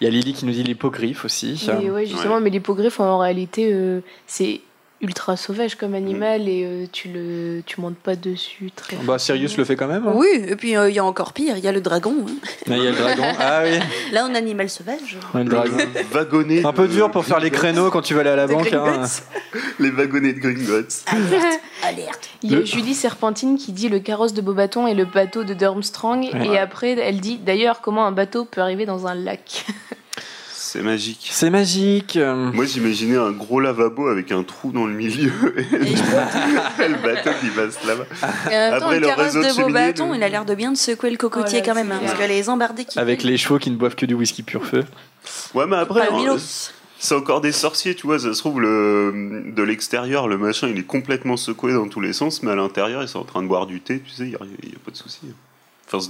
Il 0.00 0.04
y 0.04 0.06
a 0.06 0.10
Lily 0.10 0.32
qui 0.32 0.46
nous 0.46 0.52
dit 0.52 0.62
l'hippogriffe 0.62 1.24
aussi. 1.24 1.62
Mais 1.80 1.90
ouais, 1.90 2.06
justement, 2.06 2.40
mais 2.40 2.50
l'hippogriffe, 2.50 3.00
en 3.00 3.18
réalité, 3.18 3.72
euh, 3.72 4.00
c'est 4.26 4.60
ultra 5.02 5.36
sauvage 5.36 5.74
comme 5.74 5.94
animal 5.94 6.48
et 6.48 6.64
euh, 6.64 6.86
tu 6.92 7.08
le 7.08 7.60
tu 7.66 7.80
montes 7.80 7.96
pas 7.96 8.14
dessus 8.16 8.70
très 8.74 8.96
Bah, 8.96 9.18
Sirius 9.18 9.56
le 9.56 9.64
fait 9.64 9.74
quand 9.76 9.88
même. 9.88 10.06
hein. 10.06 10.12
Oui, 10.14 10.28
et 10.46 10.54
puis 10.56 10.76
euh, 10.76 10.88
il 10.88 10.94
y 10.94 10.98
a 11.00 11.04
encore 11.04 11.32
pire, 11.32 11.56
il 11.58 11.64
y 11.64 11.68
a 11.68 11.72
le 11.72 11.80
dragon. 11.80 12.14
hein. 12.28 12.32
Il 12.68 12.76
y 12.82 12.86
a 12.86 12.90
le 12.90 12.96
dragon. 12.96 13.22
Ah 13.40 13.62
oui, 13.64 13.78
Là, 14.12 14.26
on 14.30 14.34
animal 14.34 14.70
sauvage. 14.70 15.18
ouais, 15.34 15.42
le 15.44 15.50
dragon. 15.50 15.76
Wagonnet. 16.12 16.64
Un 16.64 16.72
peu 16.72 16.86
dur 16.88 17.10
pour 17.10 17.24
faire 17.24 17.40
les 17.40 17.50
créneaux 17.50 17.90
quand 17.90 18.02
tu 18.02 18.14
vas 18.14 18.20
aller 18.20 18.30
à 18.30 18.36
la 18.36 18.46
De 18.46 18.52
banque. 18.52 18.72
hein. 18.72 19.02
Les 19.80 19.90
wagonnets 19.90 20.32
de 20.34 20.38
Gringotts. 20.38 21.02
Alerte, 21.06 21.60
alerte. 21.82 22.28
Il 22.44 22.52
y 22.52 22.54
a 22.54 22.58
Le- 22.60 22.64
Julie 22.64 22.94
Serpentine 22.94 23.58
qui 23.58 23.72
dit 23.72 23.88
le 23.88 23.98
carrosse 23.98 24.32
de 24.34 24.40
Beaubaton 24.40 24.86
et 24.86 24.94
le 24.94 25.04
bateau 25.04 25.42
de 25.44 25.52
Durmstrang. 25.54 26.20
Ouais. 26.32 26.46
Et 26.46 26.58
après, 26.58 26.92
elle 26.92 27.20
dit 27.20 27.38
d'ailleurs 27.38 27.80
comment 27.80 28.06
un 28.06 28.12
bateau 28.12 28.44
peut 28.44 28.60
arriver 28.60 28.86
dans 28.86 29.06
un 29.06 29.14
lac? 29.14 29.66
C'est 30.72 30.80
magique. 30.80 31.28
C'est 31.30 31.50
magique. 31.50 32.16
euh, 32.16 32.50
Moi, 32.50 32.64
j'imaginais 32.64 33.18
un 33.18 33.30
gros 33.30 33.60
lavabo 33.60 34.08
avec 34.08 34.32
un 34.32 34.42
trou 34.42 34.72
dans 34.72 34.86
le 34.86 34.94
milieu 34.94 35.30
et 35.58 35.64
le 36.88 37.02
bateau 37.02 37.28
qui 37.42 37.48
passe 37.48 37.84
là-bas. 37.86 38.06
Après, 38.74 38.94
le 38.94 39.00
le 39.00 39.06
carrosse 39.06 39.26
réseau 39.34 39.42
de 39.42 39.48
de 39.48 39.62
Beaubaton, 39.66 40.08
le- 40.12 40.16
il 40.16 40.22
a 40.22 40.30
l'air 40.30 40.46
de 40.46 40.54
bien 40.54 40.72
de 40.72 40.78
secouer 40.78 41.10
le 41.10 41.18
cocotier 41.18 41.58
Oh 41.62 41.66
là, 41.66 41.66
quand 41.66 41.74
même, 41.74 41.92
hein, 41.92 42.00
parce 42.02 42.18
que 42.18 42.26
les 42.26 42.48
embardés 42.48 42.86
qui 42.86 42.98
Avec 42.98 43.22
les 43.22 43.36
chevaux 43.36 43.58
qui 43.58 43.70
ne 43.70 43.76
boivent 43.76 43.96
que 43.96 44.06
du 44.06 44.14
whisky 44.14 44.42
pur 44.42 44.64
feu. 44.64 44.82
Ouais, 45.52 45.66
mais 45.66 45.76
après, 45.76 46.08
hein, 46.10 46.16
Milos. 46.16 46.70
c'est 46.98 47.14
encore 47.14 47.42
des 47.42 47.52
sorciers, 47.52 47.94
tu 47.94 48.06
vois. 48.06 48.18
Ça 48.18 48.32
se 48.32 48.38
trouve, 48.38 48.58
le... 48.62 49.52
de 49.54 49.62
l'extérieur, 49.62 50.26
le 50.26 50.38
machin, 50.38 50.68
il 50.68 50.78
est 50.78 50.86
complètement 50.86 51.36
secoué 51.36 51.74
dans 51.74 51.86
tous 51.88 52.00
les 52.00 52.14
sens, 52.14 52.42
mais 52.42 52.50
à 52.50 52.56
l'intérieur, 52.56 53.02
ils 53.02 53.08
sont 53.08 53.18
en 53.18 53.24
train 53.24 53.42
de 53.42 53.46
boire 53.48 53.66
du 53.66 53.82
thé, 53.82 54.00
tu 54.00 54.10
sais, 54.10 54.22
il 54.22 54.28
n'y 54.30 54.34
a, 54.36 54.38
y 54.38 54.74
a 54.74 54.78
pas 54.82 54.90
de 54.90 54.96
souci. 54.96 55.20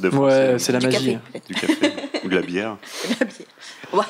Défoncer. 0.01 0.23
Ouais, 0.23 0.59
c'est 0.59 0.73
la 0.73 0.79
Du 0.79 0.87
magie. 0.87 1.19
café. 1.33 1.43
Du 1.49 1.55
café 1.55 1.93
ou 2.25 2.29
de 2.29 2.35
la 2.37 2.43
bière. 2.43 2.77
La 3.21 3.27
bière. 3.27 3.47
Ouais, 3.93 4.05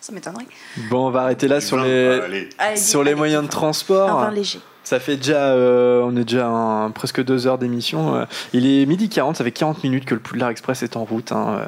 ça 0.00 0.12
m'étonnerait. 0.12 0.46
Bon, 0.90 1.06
on 1.06 1.10
va 1.10 1.22
arrêter 1.22 1.46
là 1.48 1.60
Du 1.60 1.66
sur 1.66 1.76
vin. 1.76 1.84
les, 1.84 2.20
Allez. 2.20 2.48
Allez, 2.58 2.76
sur 2.76 3.04
les 3.04 3.14
moyens 3.14 3.42
de 3.42 3.46
Un 3.46 3.50
transport. 3.50 4.20
vin 4.20 4.30
léger. 4.30 4.60
Ça 4.82 5.00
fait 5.00 5.16
déjà, 5.16 5.46
euh, 5.46 6.02
on 6.04 6.14
est 6.14 6.24
déjà 6.24 6.90
presque 6.94 7.24
deux 7.24 7.46
heures 7.46 7.56
d'émission. 7.56 8.16
euh. 8.16 8.24
Il 8.52 8.66
est 8.66 8.84
midi 8.84 9.08
40, 9.08 9.34
ça 9.36 9.42
fait 9.44 9.50
40 9.50 9.82
minutes 9.82 10.04
que 10.04 10.12
le 10.14 10.20
Poudlard 10.20 10.50
Express 10.50 10.82
est 10.82 10.96
en 10.98 11.04
route 11.04 11.32
hein, 11.32 11.56
euh, 11.58 11.64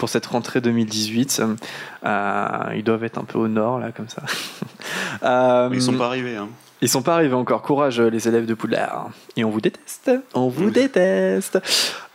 pour 0.00 0.08
cette 0.08 0.26
rentrée 0.26 0.60
2018. 0.60 1.42
Euh, 2.04 2.72
ils 2.74 2.82
doivent 2.82 3.04
être 3.04 3.18
un 3.18 3.24
peu 3.24 3.38
au 3.38 3.46
nord, 3.46 3.78
là, 3.78 3.92
comme 3.92 4.08
ça. 4.08 4.22
Euh, 5.22 5.70
Ils 5.72 5.80
sont 5.82 5.94
pas 5.94 6.06
arrivés. 6.06 6.36
Hein. 6.36 6.48
Ils 6.82 6.88
sont 6.88 7.02
pas 7.02 7.14
arrivés 7.14 7.34
encore. 7.34 7.62
Courage, 7.62 8.00
euh, 8.00 8.10
les 8.10 8.28
élèves 8.28 8.44
de 8.46 8.54
Poudlard. 8.54 9.08
Et 9.36 9.44
on 9.44 9.50
vous 9.50 9.60
déteste. 9.60 10.10
On 10.34 10.48
vous 10.48 10.70
déteste. 10.70 11.58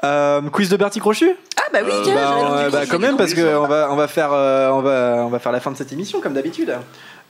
Euh, 0.04 0.42
quiz 0.52 0.70
de 0.70 0.78
Bertie 0.78 1.00
Crochu 1.00 1.32
Ah 1.58 1.62
bah 1.74 1.80
oui, 1.84 1.92
tiens, 2.04 2.14
bah, 2.16 2.22
j'avais 2.52 2.68
on- 2.68 2.72
bah, 2.72 2.82
quand 2.90 3.00
même 3.00 3.12
non. 3.12 3.18
parce 3.18 3.34
qu'on 3.34 3.68
va 3.68 3.88
on 3.92 3.96
va 3.96 4.08
faire 4.08 4.30
euh, 4.34 4.70
on 4.70 4.82
va 4.82 5.24
on 5.26 5.30
va 5.30 5.40
faire 5.40 5.52
la 5.52 5.60
fin 5.60 5.72
de 5.72 5.78
cette 5.78 5.92
émission 5.92 6.22
comme 6.22 6.34
d'habitude. 6.34 6.76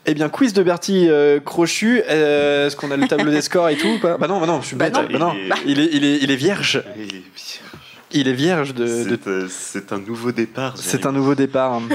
Eh 0.05 0.13
bien 0.13 0.29
quiz 0.29 0.51
de 0.53 0.63
Bertie 0.63 1.07
euh, 1.09 1.39
Crochu. 1.39 2.01
euh, 2.09 2.67
Est-ce 2.67 2.75
qu'on 2.75 2.91
a 2.91 2.97
le 2.97 3.07
tableau 3.07 3.31
des 3.31 3.41
scores 3.41 3.69
et 3.69 3.77
tout 3.77 3.87
ou 3.87 3.99
pas? 3.99 4.17
Bah 4.17 4.27
non, 4.27 4.39
bah 4.39 4.47
non, 4.47 4.59
je 4.61 4.67
suis 4.67 4.75
bête. 4.75 4.93
non. 4.95 5.05
Bah 5.11 5.19
non. 5.19 5.33
Il 5.65 5.79
est 5.79 5.89
il 5.93 6.03
est 6.03 6.17
il 6.21 6.31
est 6.31 6.35
vierge. 6.35 6.83
Il 6.97 7.15
est- 7.15 7.23
Il 8.13 8.27
est 8.27 8.33
vierge 8.33 8.73
de. 8.73 8.83
euh, 9.27 9.47
c'est 9.49 9.93
un 9.93 9.99
nouveau 9.99 10.33
départ. 10.33 10.73
C'est 10.75 11.05
un 11.05 11.11
nouveau 11.13 11.33
départ. 11.35 11.79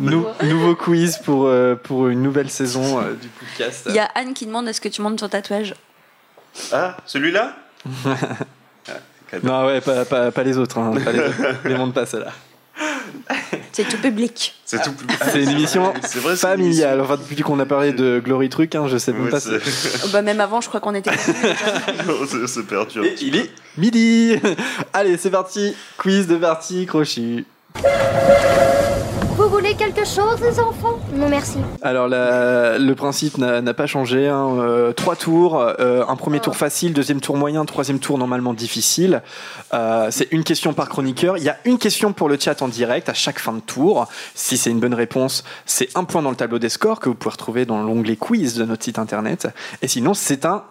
Nou- 0.00 0.10
nou- 0.10 0.26
nouveau 0.42 0.74
quiz 0.76 1.18
pour 1.18 1.46
euh, 1.46 1.74
pour 1.74 2.08
une 2.08 2.22
nouvelle 2.22 2.50
saison 2.50 3.00
euh, 3.00 3.14
du 3.14 3.28
podcast. 3.28 3.84
Il 3.88 3.94
y 3.94 3.98
a 3.98 4.08
Anne 4.14 4.34
qui 4.34 4.46
demande 4.46 4.68
est-ce 4.68 4.80
que 4.80 4.88
tu 4.88 5.02
montes 5.02 5.18
ton 5.18 5.28
tatouage? 5.28 5.74
Ah, 6.72 6.96
celui-là? 7.06 7.56
Non 9.44 9.66
ouais, 9.66 9.80
pas, 9.80 10.04
pas, 10.04 10.32
pas 10.32 10.42
les 10.42 10.58
autres. 10.58 10.78
Hein, 10.78 10.92
pas 11.04 11.12
les 11.12 11.20
autres. 11.20 11.36
Les 11.64 11.76
montre 11.76 11.92
pas 11.94 12.04
celle-là. 12.04 12.32
C'est 13.72 13.88
tout 13.88 13.98
public. 13.98 14.56
C'est 14.64 14.82
tout. 14.82 14.90
C'est 15.30 15.42
une 15.44 15.50
émission 15.50 15.92
C'est 16.02 16.18
vrai, 16.18 16.34
c'est 16.34 16.46
une 16.48 16.52
familiale. 16.52 17.00
Enfin, 17.00 17.16
depuis 17.16 17.36
qu'on 17.42 17.60
a 17.60 17.66
parlé 17.66 17.92
de 17.92 18.20
Glory 18.24 18.48
Truc, 18.48 18.74
hein, 18.74 18.88
je 18.88 18.96
sais 18.98 19.12
même 19.12 19.30
pas. 19.30 19.38
Oh, 20.04 20.08
bah 20.12 20.22
même 20.22 20.40
avant, 20.40 20.60
je 20.60 20.68
crois 20.68 20.80
qu'on 20.80 20.94
était. 20.94 21.10
C'est-. 21.16 23.04
Et 23.04 23.14
il 23.20 23.36
est 23.36 23.50
midi. 23.76 24.36
Allez, 24.92 25.16
c'est 25.16 25.30
parti. 25.30 25.76
Quiz 25.96 26.26
de 26.26 26.36
Bertie 26.36 26.86
Crochu. 26.86 27.44
Vous 29.36 29.48
voulez 29.48 29.74
quelque 29.74 30.04
chose, 30.04 30.40
les 30.42 30.60
enfants? 30.60 30.98
Non, 31.14 31.28
merci. 31.28 31.56
Alors 31.82 32.08
la- 32.08 32.78
le 32.78 32.94
principe 32.94 33.38
n'a 33.38 33.60
n'a 33.62 33.74
pas 33.74 33.86
changé. 33.86 34.28
hein. 34.28 34.48
Euh, 34.58 34.92
trois 34.92 35.16
tours, 35.16 35.58
euh, 35.58 36.04
un 36.06 36.16
premier 36.16 36.40
tour 36.40 36.56
facile, 36.56 36.92
deuxième 36.92 37.20
tour 37.20 37.36
moyen, 37.36 37.64
troisième 37.64 37.98
tour 37.98 38.18
normalement 38.18 38.52
difficile. 38.54 39.22
Euh, 39.72 40.08
c'est 40.10 40.28
une 40.30 40.44
question 40.44 40.72
par 40.74 40.88
chroniqueur. 40.88 41.38
Il 41.38 41.42
y 41.44 41.48
a 41.48 41.56
une 41.64 41.78
question 41.78 42.12
pour 42.12 42.28
le 42.28 42.38
chat 42.38 42.60
en 42.62 42.68
direct 42.68 43.08
à 43.08 43.14
chaque 43.14 43.38
fin 43.38 43.52
de 43.52 43.60
tour. 43.60 44.06
Si 44.34 44.56
c'est 44.58 44.70
une 44.70 44.80
bonne 44.80 44.94
réponse, 44.94 45.42
c'est 45.66 45.88
un 45.96 46.04
point 46.04 46.22
dans 46.22 46.30
le 46.30 46.36
tableau 46.36 46.58
des 46.58 46.68
scores 46.68 47.00
que 47.00 47.08
vous 47.08 47.14
pouvez 47.14 47.32
retrouver 47.32 47.64
dans 47.64 47.82
l'onglet 47.82 48.16
quiz 48.16 48.54
de 48.56 48.64
notre 48.64 48.84
site 48.84 48.98
internet. 48.98 49.48
Et 49.82 49.88
sinon, 49.88 50.12
c'est 50.14 50.44
un 50.44 50.64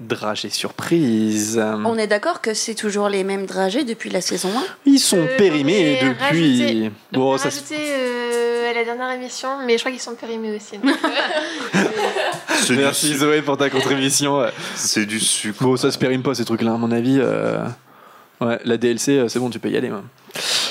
dragé 0.00 0.50
surprise. 0.50 1.62
On 1.84 1.96
est 1.96 2.06
d'accord 2.06 2.40
que 2.40 2.52
c'est 2.54 2.74
toujours 2.74 3.08
les 3.08 3.22
mêmes 3.24 3.46
dragées 3.46 3.84
depuis 3.84 4.10
la 4.10 4.20
saison 4.20 4.48
1 4.56 4.62
Ils 4.86 4.98
sont 4.98 5.18
Euh, 5.18 5.36
périmés 5.36 5.98
depuis. 6.02 6.62
rajouté- 6.62 6.90
Bon, 7.12 7.34
On 7.34 7.38
ça, 7.38 7.44
rajouté 7.44 7.76
euh, 7.78 8.70
à 8.70 8.74
la 8.74 8.84
dernière 8.84 9.10
émission, 9.12 9.48
mais 9.66 9.74
je 9.74 9.82
crois 9.82 9.92
qu'ils 9.92 10.00
sont 10.00 10.14
périmés 10.16 10.56
aussi. 10.56 10.78
donc, 10.78 10.96
euh, 11.74 11.78
Merci 12.70 13.14
Zoé 13.14 13.42
pour 13.42 13.56
ta 13.56 13.70
contribution. 13.70 14.44
C'est 14.74 15.06
du 15.06 15.20
sucre. 15.20 15.62
Bon, 15.62 15.76
ça 15.76 15.90
se 15.90 15.98
périme 15.98 16.22
pas 16.22 16.34
ces 16.34 16.44
trucs-là, 16.44 16.74
à 16.74 16.76
mon 16.76 16.90
avis. 16.90 17.18
euh, 17.20 17.64
Ouais, 18.40 18.58
la 18.64 18.76
DLC, 18.76 19.24
c'est 19.28 19.38
bon, 19.38 19.48
tu 19.48 19.60
peux 19.60 19.70
y 19.70 19.76
aller. 19.76 19.90
ouais. 19.90 19.98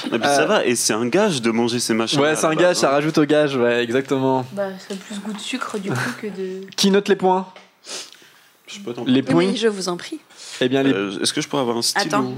Et 0.08 0.20
puis 0.20 0.28
ça 0.28 0.46
va, 0.46 0.66
et 0.66 0.76
c'est 0.76 0.92
un 0.94 1.08
gage 1.08 1.42
de 1.42 1.50
manger 1.50 1.80
ces 1.80 1.94
machins. 1.94 2.20
Ouais, 2.20 2.36
c'est 2.36 2.46
un 2.46 2.56
gage, 2.56 2.76
ça 2.76 2.90
rajoute 2.90 3.18
au 3.18 3.24
gage, 3.24 3.56
ouais, 3.56 3.82
exactement. 3.82 4.46
Bah, 4.52 4.64
ça 4.86 4.94
a 4.94 4.98
plus 4.98 5.18
goût 5.22 5.32
de 5.32 5.40
sucre 5.40 5.78
du 5.80 5.90
coup 5.90 5.96
que 6.22 6.28
de. 6.28 6.68
Qui 6.76 6.92
note 6.92 7.08
les 7.08 7.16
points? 7.16 7.48
Je 8.74 8.80
peux 8.80 8.94
t'en 8.94 9.06
Les 9.06 9.22
points 9.22 9.36
Oui, 9.46 9.58
je 9.58 9.68
vous 9.68 9.90
en 9.90 9.98
prie. 9.98 10.20
Eh 10.62 10.70
bien, 10.70 10.84
les... 10.84 10.94
Euh, 10.94 11.20
Est-ce 11.22 11.34
que 11.34 11.42
je 11.42 11.48
pourrais 11.48 11.62
avoir 11.62 11.78
un 11.78 11.82
stylo 11.82 12.06
Attends. 12.06 12.34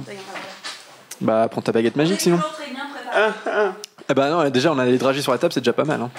bah, 1.22 1.48
prends 1.49 1.62
ta 1.62 1.72
baguette 1.72 1.95
magique 1.95 2.22
sinon. 2.22 2.40
Eh 4.10 4.14
ben 4.14 4.30
non, 4.30 4.49
déjà, 4.49 4.72
on 4.72 4.78
a 4.80 4.86
les 4.86 4.98
dragées 4.98 5.22
sur 5.22 5.32
la 5.32 5.38
table, 5.38 5.53
c'est 5.53 5.62
déjà 5.62 5.74
pas 5.74 5.86
mal. 5.86 6.02
hein. 6.02 6.12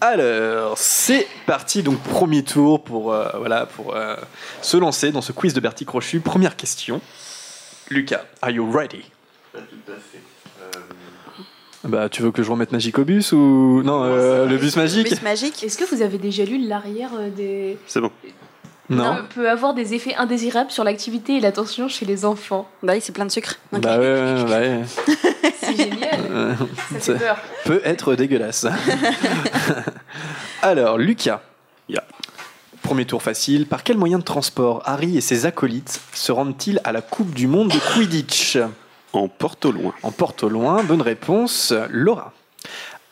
Alors, 0.00 0.78
c'est 0.78 1.26
parti, 1.46 1.82
donc 1.82 1.98
premier 2.02 2.42
tour 2.44 2.82
pour, 2.82 3.12
euh, 3.12 3.28
voilà, 3.38 3.66
pour 3.66 3.94
euh, 3.94 4.16
se 4.62 4.76
lancer 4.76 5.10
dans 5.10 5.20
ce 5.22 5.32
quiz 5.32 5.54
de 5.54 5.60
Bertie 5.60 5.84
Crochu. 5.84 6.20
Première 6.20 6.56
question. 6.56 7.00
Lucas, 7.90 8.22
are 8.42 8.50
you 8.50 8.70
ready? 8.70 9.02
Pas 9.52 9.58
tout 9.60 9.92
à 9.92 9.94
fait. 9.94 10.20
Bah, 11.84 12.08
tu 12.08 12.22
veux 12.22 12.32
que 12.32 12.42
je 12.42 12.50
remette 12.50 12.72
Magic 12.72 12.98
au 12.98 13.04
bus 13.04 13.32
ou. 13.32 13.82
Non, 13.84 14.02
euh, 14.04 14.46
le 14.46 14.56
bus 14.56 14.74
magique 14.76 15.08
Bus 15.08 15.22
magique 15.22 15.62
Est-ce 15.62 15.78
que 15.78 15.84
vous 15.84 16.02
avez 16.02 16.18
déjà 16.18 16.44
lu 16.44 16.58
l'arrière 16.66 17.10
des. 17.36 17.78
C'est 17.86 18.00
bon. 18.00 18.10
Non. 18.90 19.16
Peut 19.34 19.50
avoir 19.50 19.74
des 19.74 19.94
effets 19.94 20.14
indésirables 20.14 20.70
sur 20.70 20.82
l'activité 20.82 21.36
et 21.36 21.40
l'attention 21.40 21.88
chez 21.88 22.06
les 22.06 22.24
enfants. 22.24 22.68
Bah 22.82 22.94
oui, 22.94 23.00
c'est 23.02 23.12
plein 23.12 23.26
de 23.26 23.30
sucre. 23.30 23.56
Ok. 23.72 23.80
Bah 23.80 23.98
ouais, 23.98 24.14
ouais, 24.14 24.42
ouais. 24.44 24.82
C'est 25.60 25.76
génial. 25.76 26.56
Ça 26.92 27.00
ça 27.00 27.12
fait 27.18 27.24
peur. 27.24 27.36
peut 27.64 27.82
être 27.84 28.14
dégueulasse. 28.14 28.66
Alors, 30.62 30.96
Lucas. 30.96 31.42
Ya. 31.88 32.02
Premier 32.82 33.04
tour 33.04 33.22
facile. 33.22 33.66
Par 33.66 33.82
quel 33.82 33.98
moyen 33.98 34.18
de 34.18 34.24
transport 34.24 34.82
Harry 34.86 35.18
et 35.18 35.20
ses 35.20 35.44
acolytes 35.44 36.00
se 36.14 36.32
rendent-ils 36.32 36.80
à 36.84 36.92
la 36.92 37.02
Coupe 37.02 37.34
du 37.34 37.46
Monde 37.46 37.68
de 37.68 37.78
Quidditch? 37.92 38.58
En 39.12 39.28
porte 39.28 39.66
au 39.66 39.72
loin. 39.72 39.92
En 40.02 40.10
porte 40.10 40.42
au 40.44 40.48
loin. 40.48 40.82
Bonne 40.82 41.02
réponse, 41.02 41.74
Laura. 41.90 42.32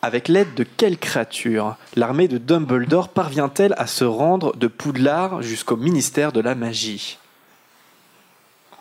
Avec 0.07 0.29
l'aide 0.29 0.55
de 0.55 0.63
quelle 0.63 0.99
créature 0.99 1.75
l'armée 1.97 2.29
de 2.29 2.39
Dumbledore 2.39 3.09
parvient-elle 3.09 3.75
à 3.77 3.89
se 3.89 4.05
rendre 4.05 4.55
de 4.55 4.69
Poudlard 4.69 5.43
jusqu'au 5.43 5.77
ministère 5.77 6.31
de 6.31 6.39
la 6.39 6.55
magie? 6.55 7.19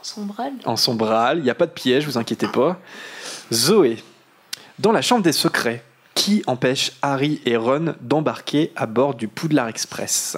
Sombrale? 0.04 0.54
en 0.66 0.76
sombral, 0.76 1.40
il 1.40 1.44
n'y 1.44 1.50
a 1.50 1.56
pas 1.56 1.66
de 1.66 1.72
piège, 1.72 2.06
vous 2.06 2.20
inquiétez 2.20 2.48
pas. 2.48 2.78
Zoé, 3.52 4.04
dans 4.78 4.92
la 4.92 5.02
chambre 5.02 5.24
des 5.24 5.32
secrets, 5.32 5.84
qui 6.14 6.44
empêche 6.46 6.92
Harry 7.02 7.42
et 7.48 7.58
Ron 7.58 7.96
d'embarquer 8.02 8.72
à 8.76 8.86
bord 8.86 9.16
du 9.16 9.28
Poudlard 9.28 9.68
Express? 9.68 10.38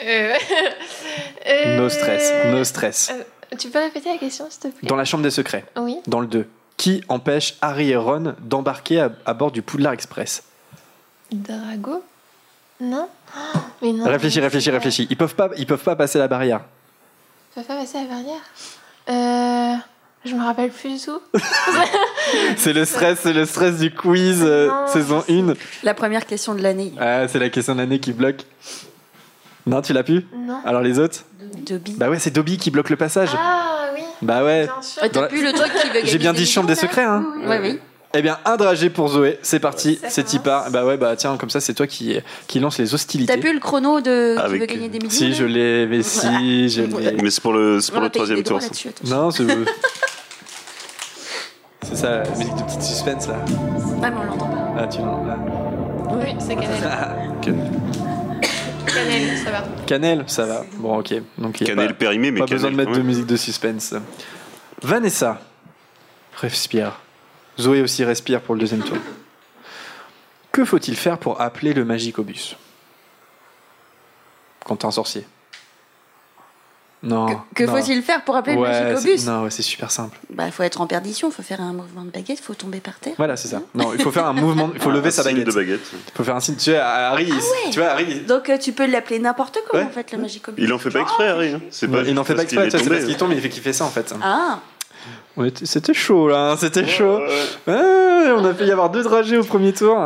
Euh, 0.00 0.34
euh, 1.48 1.76
No 1.78 1.88
stress, 1.88 2.32
no 2.52 2.62
stress. 2.62 3.10
euh, 3.12 3.56
tu 3.58 3.70
peux 3.70 3.80
répéter 3.80 4.08
la 4.12 4.18
question, 4.18 4.46
s'il 4.48 4.60
te 4.60 4.68
plaît? 4.68 4.88
Dans 4.88 4.94
la 4.94 5.04
chambre 5.04 5.24
des 5.24 5.32
secrets, 5.32 5.64
Oui. 5.76 5.96
dans 6.06 6.20
le 6.20 6.28
2, 6.28 6.48
qui 6.80 7.04
empêche 7.10 7.56
Harry 7.60 7.90
et 7.90 7.96
Ron 7.96 8.34
d'embarquer 8.40 9.00
à, 9.00 9.12
à 9.26 9.34
bord 9.34 9.52
du 9.52 9.60
Poudlard 9.60 9.92
Express 9.92 10.42
Drago 11.30 12.02
Non 12.80 13.06
Oh, 13.36 13.58
Mais 13.82 13.92
non. 13.92 14.06
Réfléchis, 14.06 14.40
réfléchis, 14.40 14.70
réfléchis. 14.70 15.06
Ils 15.10 15.16
peuvent 15.16 15.34
pas, 15.34 15.50
ils 15.58 15.66
peuvent 15.66 15.82
pas 15.84 15.94
passer 15.94 16.18
la 16.18 16.26
barrière. 16.26 16.62
Tu 17.54 17.60
peux 17.60 17.66
pas 17.66 17.76
passer 17.76 17.98
la 17.98 18.06
barrière 18.06 18.40
Euh. 19.10 19.76
Je 20.24 20.34
me 20.34 20.42
rappelle 20.42 20.70
plus 20.70 20.98
du 20.98 21.04
tout. 21.04 21.20
C'est 22.56 22.72
le 22.72 22.86
stress, 22.86 23.20
c'est 23.22 23.32
le 23.34 23.44
stress 23.44 23.78
du 23.78 23.94
quiz 23.94 24.42
euh, 24.42 24.68
Non, 24.68 24.86
saison 24.86 25.22
1. 25.28 25.54
La 25.82 25.92
première 25.94 26.24
question 26.24 26.54
de 26.54 26.62
l'année. 26.62 26.92
Ah, 26.98 27.28
c'est 27.28 27.38
la 27.38 27.48
question 27.50 27.74
d'année 27.74 28.00
qui 28.00 28.12
bloque. 28.12 28.44
Non, 29.66 29.82
tu 29.82 29.92
l'as 29.92 30.02
pu 30.02 30.26
Non. 30.34 30.60
Alors 30.64 30.80
les 30.80 30.98
autres 30.98 31.24
Dobby. 31.66 31.92
Bah 31.92 32.08
ouais, 32.08 32.18
c'est 32.18 32.30
Dobby 32.30 32.56
qui 32.56 32.70
bloque 32.70 32.88
le 32.90 32.96
passage. 32.96 33.30
Ah. 33.36 33.79
Bah 34.22 34.44
ouais. 34.44 34.68
Ah, 35.00 35.08
T'as 35.08 35.22
plus 35.28 35.42
le 35.42 35.52
truc 35.52 35.72
qui 35.72 35.86
veut 35.88 35.94
gagner 35.94 36.06
J'ai 36.10 36.18
bien 36.18 36.32
des 36.32 36.40
dit 36.40 36.46
chambre 36.46 36.66
des 36.68 36.74
secrets, 36.74 37.04
hein. 37.04 37.24
Ouais, 37.46 37.58
oui. 37.62 37.78
Eh 38.12 38.22
bien, 38.22 38.38
un 38.44 38.56
dragé 38.56 38.90
pour 38.90 39.06
Zoé. 39.08 39.38
C'est 39.42 39.60
parti, 39.60 40.00
c'est 40.08 40.42
part. 40.42 40.70
Bah 40.72 40.84
ouais, 40.84 40.96
bah 40.96 41.14
tiens, 41.16 41.36
comme 41.36 41.48
ça, 41.50 41.60
c'est 41.60 41.74
toi 41.74 41.86
qui, 41.86 42.18
qui 42.48 42.58
lance 42.58 42.76
les 42.78 42.92
hostilités. 42.92 43.32
T'as 43.32 43.38
plus 43.40 43.54
le 43.54 43.60
chrono 43.60 44.00
de 44.00 44.34
qui 44.36 44.42
Avec- 44.42 44.60
veut 44.60 44.66
gagner 44.66 44.88
des 44.88 44.98
millions 44.98 45.10
Si, 45.10 45.32
je 45.32 45.44
l'ai, 45.44 45.86
mais 45.86 46.02
si, 46.02 46.68
je 46.68 46.82
l'ai. 46.82 47.12
Mais 47.22 47.30
c'est 47.30 47.40
pour 47.40 47.52
le, 47.52 47.78
pour 47.92 48.00
le 48.00 48.10
troisième 48.10 48.42
tour. 48.42 48.58
Non, 49.06 49.30
c'est. 49.30 49.44
c'est 51.82 51.96
ça, 51.96 52.22
la 52.24 52.30
musique 52.30 52.56
de 52.56 52.62
petite 52.64 52.82
suspense 52.82 53.28
là. 53.28 53.36
Ah, 54.02 54.10
mais 54.10 54.16
on 54.20 54.24
l'entend 54.24 54.46
pas. 54.48 54.74
Ah, 54.78 54.86
tu 54.88 54.98
l'as. 54.98 55.38
Oui, 56.12 56.34
c'est 56.40 56.56
Cannelle. 56.56 57.70
Cannelle, 58.94 59.38
ça 59.38 59.50
va. 59.50 59.64
Cannelle, 59.86 60.24
ça 60.26 60.46
va. 60.46 60.64
Bon, 60.74 60.98
ok. 60.98 61.14
Donc, 61.38 61.60
il 61.60 61.66
y 61.66 61.70
a 61.70 61.74
Cannelle 61.74 61.94
pas, 61.94 62.06
périmé, 62.06 62.30
mais 62.30 62.40
pas 62.40 62.46
besoin 62.46 62.70
de 62.70 62.76
mettre 62.76 62.92
de 62.92 63.02
musique 63.02 63.26
de 63.26 63.36
suspense. 63.36 63.94
Vanessa, 64.82 65.40
respire. 66.36 67.00
Zoé 67.58 67.82
aussi 67.82 68.04
respire 68.04 68.40
pour 68.40 68.54
le 68.54 68.60
deuxième 68.60 68.82
tour. 68.82 68.96
Que 70.52 70.64
faut-il 70.64 70.96
faire 70.96 71.18
pour 71.18 71.40
appeler 71.40 71.72
le 71.72 71.84
Magicobus 71.84 72.56
Quand 74.64 74.76
t'es 74.76 74.86
un 74.86 74.90
sorcier. 74.90 75.26
Non. 77.02 77.40
Que 77.54 77.66
faut-il 77.66 78.02
faire 78.02 78.22
pour 78.24 78.36
appeler 78.36 78.56
Ouais, 78.56 78.68
le 78.84 78.92
Magicobus 78.94 79.24
Non, 79.26 79.44
ouais, 79.44 79.50
c'est 79.50 79.62
super 79.62 79.90
simple. 79.90 80.18
Bah, 80.28 80.50
faut 80.50 80.62
être 80.62 80.82
en 80.82 80.86
perdition, 80.86 81.30
faut 81.30 81.42
faire 81.42 81.60
un 81.62 81.72
mouvement 81.72 82.02
de 82.02 82.10
baguette, 82.10 82.40
faut 82.40 82.52
tomber 82.52 82.80
par 82.80 82.98
terre. 82.98 83.14
Voilà, 83.16 83.36
c'est 83.38 83.48
ça. 83.48 83.62
Non, 83.74 83.92
il 83.94 84.02
faut 84.02 84.10
faire 84.10 84.26
un 84.26 84.34
mouvement, 84.34 84.70
il 84.74 84.80
faut 84.80 84.90
lever 84.90 85.08
Un 85.08 85.10
sa 85.10 85.22
baguette. 85.22 85.46
de 85.46 85.52
baguette. 85.52 85.80
Il 85.94 86.12
faut 86.14 86.24
faire 86.24 86.36
un 86.36 86.40
signe. 86.40 86.56
Tu 86.56 86.72
vois, 86.72 86.80
Harry, 86.82 87.32
ouais. 87.32 87.38
tu 87.72 87.78
vois, 87.80 87.88
Harry, 87.88 88.20
Donc, 88.20 88.50
euh, 88.50 88.58
tu 88.58 88.72
peux 88.72 88.84
l'appeler 88.86 89.18
n'importe 89.18 89.58
quoi, 89.70 89.80
Ouais. 89.80 89.86
en 89.86 89.90
fait, 89.90 90.12
le 90.12 90.18
Magicobus. 90.18 90.62
Il 90.62 90.70
en 90.74 90.78
fait 90.78 90.90
pas 90.90 91.00
exprès, 91.00 91.28
Harry. 91.28 91.52
hein. 91.54 91.60
C'est 91.70 91.88
pas 91.88 92.02
il 92.02 92.12
n'en 92.14 92.24
fait 92.24 92.34
pas 92.34 92.42
exprès, 92.42 92.68
c'est 92.70 92.86
parce 92.88 93.04
qu'il 93.06 93.16
tombe, 93.16 93.32
il 93.32 93.40
fait 93.40 93.48
qu'il 93.48 93.62
fait 93.62 93.72
ça 93.72 93.84
en 93.86 93.90
fait. 93.90 94.14
Ah, 94.22 94.60
C'était 95.64 95.94
chaud 95.94 96.28
là, 96.28 96.50
hein, 96.52 96.56
c'était 96.58 96.86
chaud. 96.86 97.16
Ouais. 97.18 97.46
Ah, 97.66 98.34
on 98.36 98.44
a 98.44 98.52
fait 98.52 98.66
y 98.66 98.70
avoir 98.70 98.90
deux 98.90 99.02
dragées 99.02 99.38
au 99.38 99.44
premier 99.44 99.72
tour. 99.72 99.96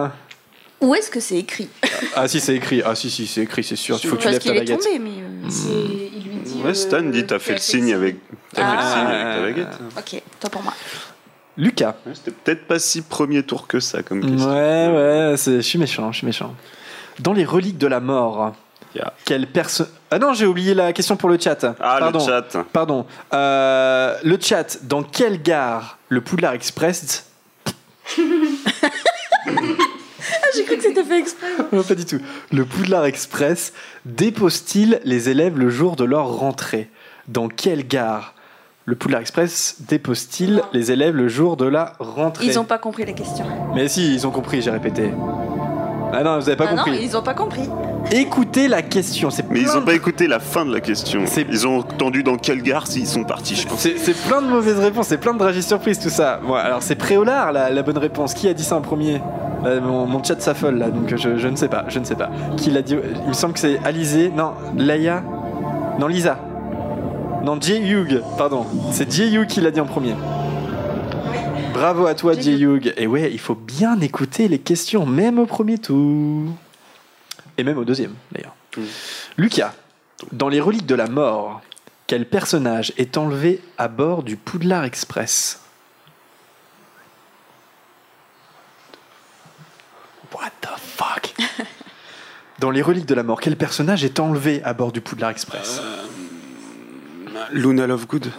Où 0.81 0.95
est-ce 0.95 1.11
que 1.11 1.19
c'est 1.21 1.37
écrit? 1.39 1.69
Ah 2.15 2.29
si, 2.29 2.41
c'est 2.41 2.55
écrit. 2.55 2.83
Ah 2.85 2.95
si, 2.95 3.09
si, 3.11 3.27
c'est 3.27 3.41
écrit, 3.43 3.65
c'est 3.65 3.75
sûr. 3.77 3.99
Il 4.03 4.09
faut 4.09 4.17
que 4.17 4.23
tu 4.23 4.29
lèves 4.29 4.39
ta 4.43 4.53
baguette. 4.53 4.81
tombé, 4.81 4.99
mais. 4.99 5.11
euh, 5.11 5.49
C'est- 5.49 5.69
Il 6.17 6.25
lui. 6.25 6.34
Ouais, 6.65 6.75
Stan 6.75 7.03
dit 7.03 7.25
t'as 7.27 7.39
fait 7.39 7.53
le 7.53 7.59
signe 7.59 7.93
avec, 7.95 8.17
t'as 8.53 8.63
fait 8.65 8.73
le 8.77 8.79
Ah. 8.83 8.93
signe 8.95 9.07
avec 9.07 9.25
ta 9.37 9.41
baguette. 9.43 9.79
Ok, 9.99 10.23
toi 10.41 10.51
pour 10.51 10.63
moi. 10.63 10.73
Lucas. 11.57 11.95
Ouais, 12.07 12.13
C'était 12.15 12.31
peut-être 12.33 12.67
pas 12.67 12.79
si 12.79 13.03
premier 13.03 13.43
tour 13.45 13.67
que 13.69 13.79
ça 13.81 14.03
comme 14.03 14.21
question. 14.21 14.49
Ouais, 14.51 14.89
ouais, 14.93 15.35
je 15.37 15.61
suis 15.61 15.79
méchant, 15.79 16.11
je 16.13 16.19
suis 16.19 16.27
méchant. 16.27 16.55
Dans 17.21 17.33
les 17.33 17.45
reliques 17.45 17.79
de 17.79 17.87
la 17.87 18.01
mort, 18.01 18.55
Yeah. 18.97 19.13
quelle 19.25 19.49
personne... 19.49 19.89
Ah 20.13 20.21
non, 20.21 20.35
j'ai 20.35 20.47
oublié 20.47 20.73
la 20.73 20.93
question 20.93 21.17
pour 21.17 21.29
le 21.29 21.37
chat. 21.37 21.59
Ah, 21.81 21.97
Pardon. 21.99 22.21
le 22.21 22.25
chat. 22.25 22.63
Pardon. 22.73 23.07
Euh, 23.33 24.17
le 24.23 24.39
chat, 24.41 24.79
dans 24.85 25.03
quelle 25.03 25.43
gare 25.43 25.99
le 26.09 26.21
Poudlard 26.21 26.53
Express... 26.55 27.29
Ah, 30.43 30.47
j'ai 30.57 30.65
cru 30.65 30.77
que 30.77 30.83
c'était 30.83 31.05
fait 31.05 31.19
exprès. 31.19 31.47
Non, 31.73 31.83
pas 31.83 31.95
du 31.95 32.05
tout. 32.05 32.21
Le 32.53 32.65
Poudlard 32.65 33.05
Express 33.07 33.73
dépose-t-il 34.05 35.01
les 35.05 35.29
élèves 35.29 35.59
le 35.59 35.71
jour 35.71 35.97
de 35.97 36.05
leur 36.05 36.29
rentrée? 36.39 36.91
Dans 37.29 37.49
quelle 37.49 37.87
gare? 37.87 38.35
Le 38.87 38.97
Poudlard 38.97 39.23
Express 39.23 39.77
dépose-t-il 39.89 40.63
les 40.73 40.93
élèves 40.93 41.17
le 41.17 41.29
jour 41.29 41.57
de 41.57 41.65
la 41.65 41.95
rentrée? 41.99 42.47
Ils 42.47 42.59
ont 42.59 42.65
pas 42.65 42.79
compris 42.79 43.05
la 43.07 43.13
question. 43.13 43.47
Mais 43.75 43.89
si, 43.89 44.15
ils 44.15 44.27
ont 44.27 44.31
compris, 44.31 44.61
j'ai 44.61 44.71
répété. 44.71 45.11
Ah 46.17 46.23
non, 46.23 46.39
vous 46.39 46.49
avez 46.49 46.57
pas 46.57 46.67
ah 46.69 46.75
non, 46.75 46.85
compris. 46.85 47.01
ils 47.03 47.17
ont 47.17 47.23
pas 47.23 47.35
compris. 47.35 47.69
Écoutez 48.13 48.69
la 48.69 48.83
question. 48.83 49.31
C'est 49.31 49.49
Mais 49.51 49.61
ils 49.61 49.65
plein 49.65 49.77
ont 49.77 49.81
de- 49.81 49.85
pas 49.87 49.95
écouté 49.95 50.27
la 50.27 50.39
fin 50.41 50.65
de 50.65 50.73
la 50.73 50.81
question. 50.81 51.23
C'est- 51.27 51.47
Ils 51.51 51.67
ont 51.67 51.79
entendu 51.79 52.23
dans 52.23 52.37
quelle 52.37 52.63
gare 52.63 52.87
s'ils 52.87 53.07
sont 53.07 53.25
partis, 53.25 53.57
je 53.57 53.67
pense. 53.67 53.79
C'est 53.81 53.99
c'est 53.99 54.15
plein 54.15 54.43
de 54.43 54.47
mauvaises 54.49 54.79
réponses, 54.79 55.09
c'est 55.09 55.19
plein 55.19 55.33
de 55.35 55.39
dragées 55.39 55.63
surprises 55.63 55.99
tout 55.99 56.11
ça. 56.11 56.39
Bon, 56.47 56.55
alors 56.55 56.83
c'est 56.83 56.95
Préolard 56.97 57.53
la, 57.53 57.71
la 57.71 57.83
bonne 57.83 57.99
réponse. 57.99 58.35
Qui 58.35 58.49
a 58.49 58.55
dit 58.55 58.63
ça 58.65 58.77
en 58.77 58.81
premier? 58.83 59.21
Là, 59.65 59.81
mon, 59.81 60.07
mon 60.07 60.23
chat 60.23 60.41
s'affole 60.41 60.77
là, 60.79 60.91
donc 60.91 61.09
je, 61.17 61.39
je 61.39 61.49
ne 61.49 61.57
sais 61.57 61.69
pas, 61.69 61.85
je 61.89 61.99
ne 61.99 62.05
sais 62.05 62.17
pas. 62.17 62.29
Qui 62.59 62.71
l'a 62.71 62.83
dit? 62.83 62.97
Il 63.23 63.29
me 63.29 63.33
semble 63.33 63.55
que 63.55 63.61
c'est 63.61 63.79
Alizé, 63.85 64.31
non, 64.37 64.53
Laïa, 64.77 65.23
non 65.99 66.07
Lisa, 66.07 66.37
non 67.43 67.59
Jay 67.61 67.81
Hugh, 67.81 68.21
pardon. 68.37 68.67
C'est 68.91 69.11
Jay 69.11 69.31
Hugh 69.33 69.47
qui 69.47 69.63
l'a 69.63 69.71
dit 69.71 69.81
en 69.81 69.87
premier. 69.87 70.15
Bravo 71.75 72.07
à 72.07 72.15
toi 72.15 72.35
Jay 72.39 72.57
Hugh. 72.57 72.95
Et 72.97 73.09
ouais, 73.09 73.33
il 73.33 73.41
faut 73.41 73.57
bien 73.57 74.01
écouter 74.01 74.47
les 74.47 74.61
questions, 74.61 75.07
même 75.07 75.41
au 75.41 75.45
premier 75.45 75.77
tour. 75.79 76.53
Et 77.59 77.65
même 77.65 77.79
au 77.79 77.85
deuxième 77.85 78.15
d'ailleurs. 78.31 78.55
Lucas, 79.37 79.75
dans 80.31 80.49
les 80.49 80.61
reliques 80.61 80.87
de 80.87 80.95
la 80.95 81.09
mort, 81.09 81.63
quel 82.07 82.29
personnage 82.29 82.93
est 82.97 83.17
enlevé 83.17 83.61
à 83.77 83.89
bord 83.89 84.23
du 84.23 84.37
Poudlard 84.37 84.85
Express? 84.85 85.65
What 90.33 90.51
the 90.61 90.69
fuck? 90.79 91.35
Dans 92.61 92.71
les 92.71 92.83
reliques 92.83 93.07
de 93.07 93.15
la 93.15 93.25
mort, 93.25 93.41
quel 93.41 93.57
personnage 93.57 94.05
est 94.05 94.21
enlevé 94.21 94.63
à 94.63 94.75
bord 94.75 94.93
du 94.93 95.01
Poudlard 95.01 95.31
Express? 95.31 95.81
Luna 97.53 97.87
Lovegood. 97.87 98.31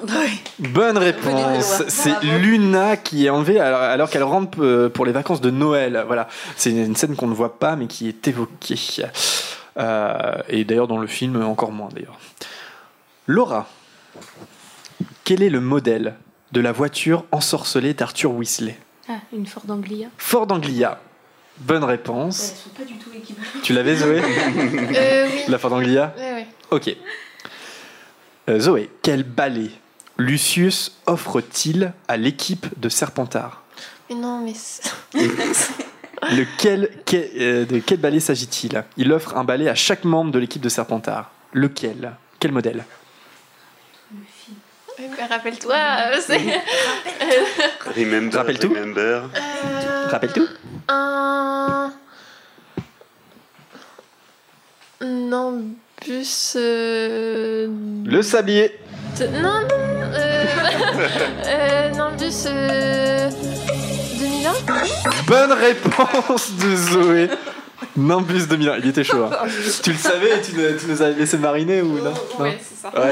Bonne 0.59 0.97
réponse. 0.97 1.83
C'est 1.87 2.21
Luna 2.23 2.97
qui 2.97 3.25
est 3.25 3.29
enlevée 3.29 3.59
alors, 3.59 3.81
alors 3.81 4.09
qu'elle 4.09 4.23
rentre 4.23 4.63
euh, 4.63 4.89
pour 4.89 5.05
les 5.05 5.11
vacances 5.11 5.41
de 5.41 5.51
Noël. 5.51 6.03
Voilà, 6.07 6.27
c'est 6.55 6.71
une 6.71 6.95
scène 6.95 7.15
qu'on 7.15 7.27
ne 7.27 7.33
voit 7.33 7.59
pas 7.59 7.75
mais 7.75 7.87
qui 7.87 8.07
est 8.07 8.27
évoquée. 8.27 8.79
Euh, 9.77 10.35
et 10.47 10.63
d'ailleurs 10.63 10.87
dans 10.87 10.97
le 10.97 11.07
film 11.07 11.41
encore 11.43 11.71
moins 11.71 11.89
d'ailleurs. 11.93 12.17
Laura, 13.27 13.67
quel 15.23 15.41
est 15.43 15.49
le 15.49 15.59
modèle 15.59 16.15
de 16.51 16.61
la 16.61 16.71
voiture 16.71 17.25
ensorcelée 17.31 17.93
d'Arthur 17.93 18.31
Weasley? 18.31 18.77
Ah, 19.09 19.19
une 19.33 19.45
Ford 19.45 19.63
Anglia. 19.69 20.07
Ford 20.17 20.47
Anglia. 20.51 20.99
Bonne 21.57 21.83
réponse. 21.83 22.51
Elles 22.51 22.57
sont 22.57 22.69
pas 22.77 22.83
du 22.83 22.97
tout 22.97 23.09
équivalentes. 23.15 23.61
Tu 23.63 23.73
l'avais 23.73 23.95
Zoé? 23.95 24.21
Euh, 24.21 25.27
oui. 25.31 25.41
La 25.47 25.57
Ford 25.57 25.73
Anglia? 25.73 26.13
Ouais, 26.17 26.33
ouais. 26.33 26.47
Ok. 26.71 26.95
Euh, 28.49 28.59
Zoé, 28.59 28.89
quel 29.01 29.23
balai 29.23 29.71
Lucius 30.17 30.97
offre-t-il 31.07 31.93
à 32.07 32.15
l'équipe 32.17 32.67
de 32.79 32.89
Serpentard 32.89 33.63
Mais 34.09 34.15
non, 34.15 34.39
mais. 34.39 34.53
Lequel, 36.31 36.89
quel- 37.05 37.29
euh, 37.37 37.65
De 37.65 37.79
quel 37.79 37.99
balai 37.99 38.19
s'agit-il 38.19 38.83
Il 38.97 39.11
offre 39.11 39.35
un 39.37 39.43
balai 39.43 39.67
à 39.67 39.75
chaque 39.75 40.03
membre 40.05 40.31
de 40.31 40.39
l'équipe 40.39 40.61
de 40.61 40.69
Serpentard. 40.69 41.31
Lequel 41.53 42.13
Quel 42.39 42.51
modèle 42.51 42.83
mais 44.97 45.09
Rappelle-toi, 45.25 45.75
euh, 45.75 46.21
c'est. 46.25 46.39
Remember, 47.97 48.37
Rappelle 48.39 48.57
tout 48.59 48.69
remember. 48.69 49.23
Euh, 49.35 50.07
Rappelle 50.09 50.31
tout 50.31 50.47
Un. 50.87 51.91
Non, 55.01 55.65
bus. 56.05 56.53
euh, 56.55 57.67
Le 58.05 58.21
sablier 58.21 58.77
de- 59.19 59.27
Non, 59.27 59.61
non, 59.61 59.67
euh... 60.13 60.45
euh, 61.45 61.89
non, 61.91 62.11
bus. 62.17 62.45
Euh... 62.47 63.29
2001 64.19 64.53
Bonne 65.27 65.51
réponse 65.53 66.51
de 66.53 66.75
Zoé 66.75 67.29
Nimbus 67.97 68.47
2001, 68.47 68.77
il 68.77 68.87
était 68.89 69.03
chaud. 69.03 69.25
hein. 69.25 69.47
tu 69.83 69.91
le 69.91 69.97
savais 69.97 70.37
et 70.37 70.41
tu, 70.41 70.53
nous- 70.53 70.77
tu 70.79 70.87
nous 70.87 71.01
avais 71.01 71.13
laissé 71.19 71.37
mariner 71.37 71.81
ou 71.81 71.97
non? 71.99 72.13
Non? 72.13 72.43
Ouais, 72.45 72.59
c'est 72.61 72.81
ça. 72.81 72.91
Ouais. 72.97 73.11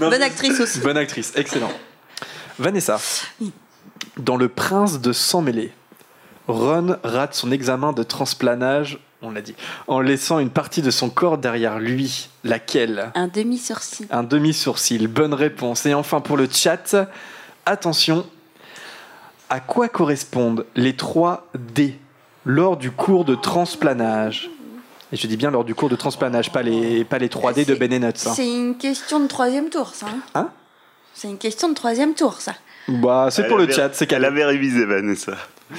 Non, 0.00 0.10
Bonne 0.10 0.22
actrice 0.22 0.60
aussi. 0.60 0.80
Bonne 0.80 0.96
actrice, 0.96 1.32
excellent. 1.36 1.70
Vanessa, 2.58 2.98
dans 4.18 4.36
Le 4.36 4.48
Prince 4.48 5.00
de 5.00 5.12
Sang 5.12 5.40
Mêlé, 5.42 5.72
Ron 6.48 6.96
rate 7.04 7.34
son 7.34 7.50
examen 7.52 7.92
de 7.92 8.02
transplanage, 8.02 8.98
on 9.22 9.30
l'a 9.30 9.40
dit, 9.40 9.54
en 9.86 10.00
laissant 10.00 10.38
une 10.38 10.50
partie 10.50 10.82
de 10.82 10.90
son 10.90 11.10
corps 11.10 11.38
derrière 11.38 11.78
lui. 11.78 12.28
Laquelle? 12.44 13.10
Un 13.14 13.26
demi-sourcil. 13.28 14.06
Un 14.10 14.22
demi-sourcil, 14.22 15.06
bonne 15.08 15.34
réponse. 15.34 15.86
Et 15.86 15.94
enfin 15.94 16.20
pour 16.20 16.36
le 16.36 16.48
chat, 16.50 16.96
attention, 17.66 18.26
à 19.50 19.60
quoi 19.60 19.88
correspondent 19.88 20.66
les 20.76 20.94
3 20.94 21.48
D 21.54 21.98
lors 22.44 22.76
du 22.76 22.90
cours 22.90 23.24
de 23.24 23.34
transplanage? 23.34 24.50
Et 25.10 25.16
je 25.16 25.26
dis 25.26 25.36
bien 25.38 25.50
lors 25.50 25.64
du 25.64 25.74
cours 25.74 25.88
de 25.88 25.96
transplanage, 25.96 26.52
pas 26.52 26.62
les, 26.62 27.02
pas 27.04 27.18
les 27.18 27.28
3D 27.28 27.64
de 27.66 27.74
Ben 27.74 27.92
et 27.92 27.98
Nuts, 27.98 28.06
hein. 28.06 28.32
C'est 28.34 28.46
une 28.46 28.76
question 28.76 29.20
de 29.20 29.26
troisième 29.26 29.70
tour, 29.70 29.94
ça. 29.94 30.06
hein 30.06 30.20
Hein? 30.34 30.50
C'est 31.14 31.28
une 31.28 31.38
question 31.38 31.70
de 31.70 31.74
troisième 31.74 32.14
tour, 32.14 32.40
ça. 32.40 32.52
Bah, 32.88 33.28
c'est 33.30 33.48
pour 33.48 33.58
le 33.58 33.70
chat, 33.70 33.90
c'est 33.94 34.04
Elle 34.04 34.08
qu'elle 34.08 34.24
avait 34.24 34.44
révisé, 34.44 34.84
Vanessa. 34.84 35.32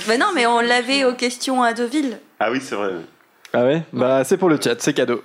Ben 0.08 0.20
non, 0.20 0.28
mais 0.36 0.46
on 0.48 0.60
l'avait 0.60 1.06
aux 1.06 1.14
questions 1.14 1.64
à 1.64 1.74
Deauville. 1.74 2.20
Ah 2.40 2.52
oui, 2.52 2.60
c'est 2.62 2.76
vrai. 2.76 2.92
Ah 3.54 3.64
ouais 3.66 3.84
Bah 3.94 4.24
c'est 4.24 4.38
pour 4.38 4.50
le 4.50 4.60
chat, 4.62 4.80
c'est 4.80 4.94
cadeau. 4.94 5.24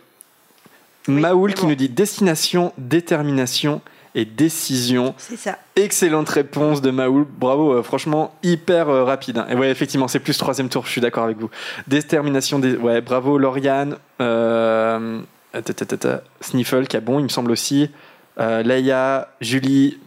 Maoul 1.08 1.50
mais 1.50 1.54
qui 1.54 1.62
bon. 1.62 1.68
nous 1.68 1.74
dit 1.74 1.88
destination, 1.88 2.72
détermination 2.78 3.80
et 4.14 4.24
décision. 4.24 5.14
C'est 5.18 5.36
ça. 5.36 5.58
Excellente 5.76 6.28
réponse 6.28 6.80
de 6.80 6.90
Maoul, 6.90 7.26
bravo, 7.28 7.72
euh, 7.74 7.82
franchement 7.82 8.34
hyper 8.44 8.88
euh, 8.88 9.04
rapide. 9.04 9.38
hein. 9.38 9.46
Et 9.50 9.54
ouais, 9.56 9.70
effectivement, 9.70 10.06
c'est 10.08 10.20
plus 10.20 10.38
troisième 10.38 10.68
tour, 10.68 10.86
je 10.86 10.90
suis 10.92 11.00
d'accord 11.00 11.24
avec 11.24 11.36
vous. 11.36 11.50
Détermination, 11.88 12.58
dé- 12.60 12.76
ouais, 12.76 13.00
bravo 13.00 13.36
Lauriane, 13.38 13.96
euh, 14.20 15.20
Sniffle 16.40 16.86
qui 16.86 16.96
a 16.96 17.00
bon, 17.00 17.18
il 17.18 17.24
me 17.24 17.28
semble 17.28 17.50
aussi. 17.50 17.90
Euh, 18.40 18.62
Leia, 18.62 19.28
Julie, 19.40 19.98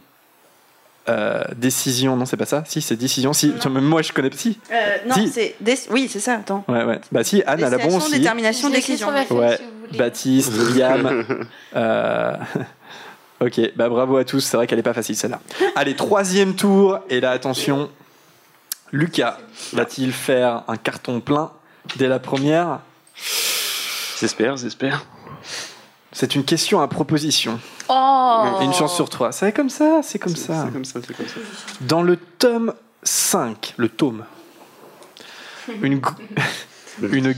euh, 1.08 1.42
décision, 1.56 2.16
non 2.16 2.26
c'est 2.26 2.36
pas 2.36 2.46
ça? 2.46 2.64
Si, 2.66 2.80
c'est 2.82 2.96
décision, 2.96 3.32
si, 3.32 3.52
même 3.70 3.84
moi 3.84 4.02
je 4.02 4.12
connais, 4.12 4.30
si. 4.34 4.58
Euh, 4.70 4.96
non, 5.06 5.14
Si. 5.14 5.28
c'est. 5.28 5.56
Oui, 5.90 6.08
c'est 6.10 6.20
ça, 6.20 6.34
attends. 6.34 6.64
Ouais, 6.68 6.84
ouais. 6.84 7.00
Bah 7.12 7.24
si, 7.24 7.42
Anne, 7.46 7.58
elle 7.60 7.64
a 7.66 7.70
bon 7.70 7.76
Destination, 7.76 7.98
aussi. 8.06 8.18
détermination, 8.18 8.70
décision. 8.70 9.08
Ouais, 9.30 9.58
si. 9.90 9.96
Baptiste, 9.96 10.52
William. 10.52 11.24
euh, 11.76 12.34
Ok, 13.40 13.60
bah 13.76 13.88
bravo 13.88 14.16
à 14.16 14.24
tous, 14.24 14.40
c'est 14.40 14.56
vrai 14.56 14.66
qu'elle 14.66 14.80
est 14.80 14.82
pas 14.82 14.92
facile 14.94 15.14
celle-là. 15.14 15.40
Allez, 15.76 15.94
troisième 15.94 16.56
tour, 16.56 16.98
et 17.08 17.20
là 17.20 17.30
attention, 17.30 17.88
Lucas 18.90 19.38
va-t-il 19.72 20.12
faire 20.12 20.64
un 20.66 20.76
carton 20.76 21.20
plein 21.20 21.52
dès 21.96 22.08
la 22.08 22.18
première? 22.18 22.80
J'espère, 24.20 24.56
j'espère. 24.56 25.06
C'est 26.18 26.34
une 26.34 26.42
question 26.42 26.80
à 26.80 26.88
proposition. 26.88 27.60
Oh 27.88 28.58
Une 28.60 28.72
chance 28.72 28.96
sur 28.96 29.08
trois. 29.08 29.30
C'est 29.30 29.52
comme 29.52 29.70
ça, 29.70 30.00
c'est 30.02 30.18
comme 30.18 30.34
ça. 30.34 30.64
C'est 30.64 30.72
comme 30.72 30.84
ça, 30.84 31.00
c'est 31.00 31.16
comme 31.16 31.28
ça. 31.28 31.34
Dans 31.82 32.02
le 32.02 32.16
tome 32.16 32.74
5, 33.04 33.74
le 33.76 33.88
tome, 33.88 34.24
une, 35.80 36.00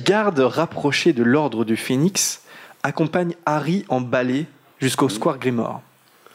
garde 0.03 0.39
rapprochée 0.39 1.13
de 1.13 1.23
l'ordre 1.23 1.67
du 1.67 1.77
Phénix 1.77 2.41
accompagne 2.83 3.35
Harry 3.45 3.85
en 3.91 4.01
balai 4.01 4.47
jusqu'au 4.81 5.11
Square 5.11 5.37
Grimoire. 5.37 5.83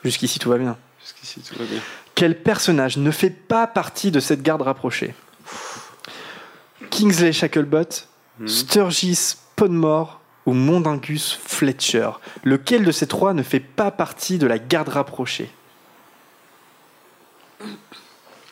Jusqu'ici, 0.04 0.38
tout 0.38 0.50
va 0.50 0.60
bien. 0.60 0.78
Jusqu'ici, 1.02 1.40
tout 1.40 1.58
va 1.58 1.66
bien. 1.66 1.82
Quel 2.14 2.40
personnage 2.40 2.98
ne 2.98 3.10
fait 3.10 3.32
pas 3.32 3.66
partie 3.66 4.12
de 4.12 4.20
cette 4.20 4.44
garde 4.44 4.62
rapprochée? 4.62 5.16
Kingsley 6.92 7.34
Shacklebot, 7.34 8.06
Sturgis 8.46 9.38
Podmore 9.56 10.22
ou 10.46 10.54
Mondingus 10.54 11.40
Fletcher 11.46 12.10
Lequel 12.44 12.84
de 12.86 12.92
ces 12.92 13.08
trois 13.08 13.34
ne 13.34 13.44
fait 13.44 13.60
pas 13.60 13.92
partie 13.92 14.38
de 14.38 14.48
la 14.48 14.60
garde 14.60 14.90
rapprochée? 14.90 15.50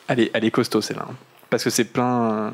Elle 0.08 0.20
est, 0.20 0.30
elle 0.34 0.44
est 0.44 0.50
costaud 0.50 0.80
celle-là. 0.80 1.06
hein. 1.10 1.14
Parce 1.50 1.64
que 1.64 1.70
c'est 1.70 1.84
plein. 1.84 2.50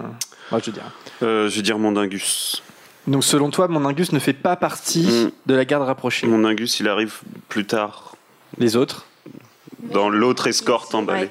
Moi, 0.51 0.61
je 0.65 0.71
dirais. 0.71 0.87
Euh, 1.23 1.49
je 1.49 1.57
vais 1.57 1.63
dire 1.63 1.79
Mondingus. 1.79 2.63
Donc, 3.07 3.25
selon 3.25 3.51
toi, 3.51 3.67
mon 3.67 3.85
Ingus 3.87 4.13
ne 4.13 4.19
fait 4.19 4.35
pas 4.35 4.57
partie 4.57 5.07
Mm. 5.07 5.31
de 5.47 5.55
la 5.55 5.65
garde 5.65 5.85
rapprochée? 5.85 6.27
Mondingus, 6.27 6.81
il 6.81 6.89
arrive 6.89 7.21
plus 7.49 7.65
tard 7.67 8.15
Les 8.59 8.77
autres? 8.77 9.07
Dans 9.83 10.11
l'autre 10.11 10.47
escorte 10.49 10.95
emballée. 10.95 11.31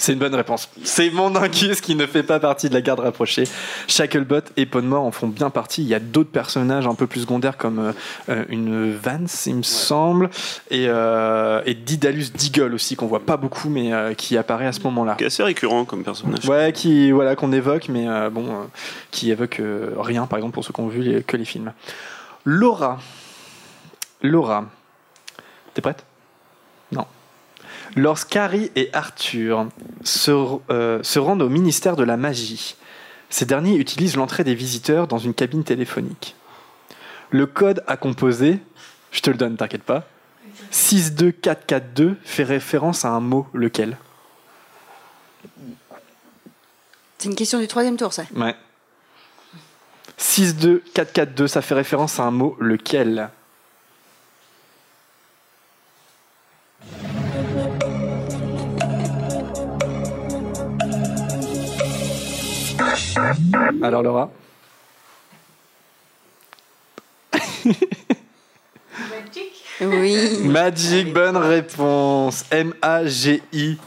C'est 0.00 0.12
une 0.12 0.20
bonne 0.20 0.34
réponse. 0.36 0.68
C'est 0.84 1.10
mon 1.10 1.34
Ingus 1.34 1.80
qui 1.80 1.96
ne 1.96 2.06
fait 2.06 2.22
pas 2.22 2.38
partie 2.38 2.68
de 2.68 2.74
la 2.74 2.80
garde 2.80 3.00
rapprochée. 3.00 3.42
Shacklebot 3.88 4.42
et 4.56 4.64
Podmore 4.64 5.02
en 5.04 5.10
font 5.10 5.26
bien 5.26 5.50
partie. 5.50 5.82
Il 5.82 5.88
y 5.88 5.94
a 5.94 5.98
d'autres 5.98 6.30
personnages 6.30 6.86
un 6.86 6.94
peu 6.94 7.08
plus 7.08 7.22
secondaires 7.22 7.56
comme 7.56 7.80
euh, 7.80 7.92
euh, 8.28 8.44
une 8.48 8.94
Vance, 8.94 9.46
il 9.46 9.56
me 9.56 9.62
semble, 9.64 10.30
et, 10.70 10.86
euh, 10.88 11.62
et 11.66 11.74
Didalus 11.74 12.26
Deagle 12.32 12.74
aussi, 12.74 12.94
qu'on 12.94 13.08
voit 13.08 13.26
pas 13.26 13.36
beaucoup, 13.36 13.68
mais 13.68 13.92
euh, 13.92 14.14
qui 14.14 14.36
apparaît 14.36 14.66
à 14.68 14.72
ce 14.72 14.80
moment-là. 14.82 15.16
Qui 15.16 15.24
est 15.24 15.26
assez 15.26 15.42
récurrent 15.42 15.84
comme 15.84 16.04
personnage. 16.04 16.48
Ouais, 16.48 16.72
qui 16.72 17.10
voilà 17.10 17.34
qu'on 17.34 17.52
évoque, 17.52 17.88
mais 17.88 18.06
bon, 18.30 18.68
qui 19.10 19.32
évoque 19.32 19.60
rien, 19.98 20.26
par 20.26 20.38
exemple 20.38 20.54
pour 20.54 20.64
ceux 20.64 20.72
qui 20.72 20.80
ont 20.80 20.86
vu 20.88 21.00
les- 21.02 21.22
que 21.24 21.36
les 21.36 21.44
films. 21.44 21.72
Laura, 22.44 23.00
Laura, 24.22 24.64
t'es 25.74 25.80
prête? 25.82 26.04
Lorsqu'Harry 27.98 28.70
et 28.76 28.90
Arthur 28.92 29.66
se, 30.04 30.30
euh, 30.70 31.02
se 31.02 31.18
rendent 31.18 31.42
au 31.42 31.48
ministère 31.48 31.96
de 31.96 32.04
la 32.04 32.16
magie, 32.16 32.76
ces 33.28 33.44
derniers 33.44 33.74
utilisent 33.74 34.14
l'entrée 34.14 34.44
des 34.44 34.54
visiteurs 34.54 35.08
dans 35.08 35.18
une 35.18 35.34
cabine 35.34 35.64
téléphonique. 35.64 36.36
Le 37.30 37.46
code 37.46 37.82
à 37.88 37.96
composer, 37.96 38.60
je 39.10 39.20
te 39.20 39.30
le 39.30 39.36
donne, 39.36 39.56
t'inquiète 39.56 39.82
pas. 39.82 40.06
62442 40.70 42.16
fait 42.22 42.44
référence 42.44 43.04
à 43.04 43.08
un 43.08 43.18
mot, 43.18 43.48
lequel? 43.52 43.96
C'est 47.18 47.28
une 47.28 47.34
question 47.34 47.58
du 47.58 47.66
troisième 47.66 47.96
tour, 47.96 48.12
ça. 48.12 48.22
Ouais. 48.36 48.54
62442, 50.18 51.48
ça 51.48 51.62
fait 51.62 51.74
référence 51.74 52.20
à 52.20 52.22
un 52.22 52.30
mot, 52.30 52.56
lequel? 52.60 53.30
Alors 63.82 64.02
Laura 64.02 64.30
Oui. 69.80 70.38
Magic, 70.44 71.12
bonne 71.12 71.36
réponse. 71.36 72.44
M-A-G-I-C. 72.50 73.78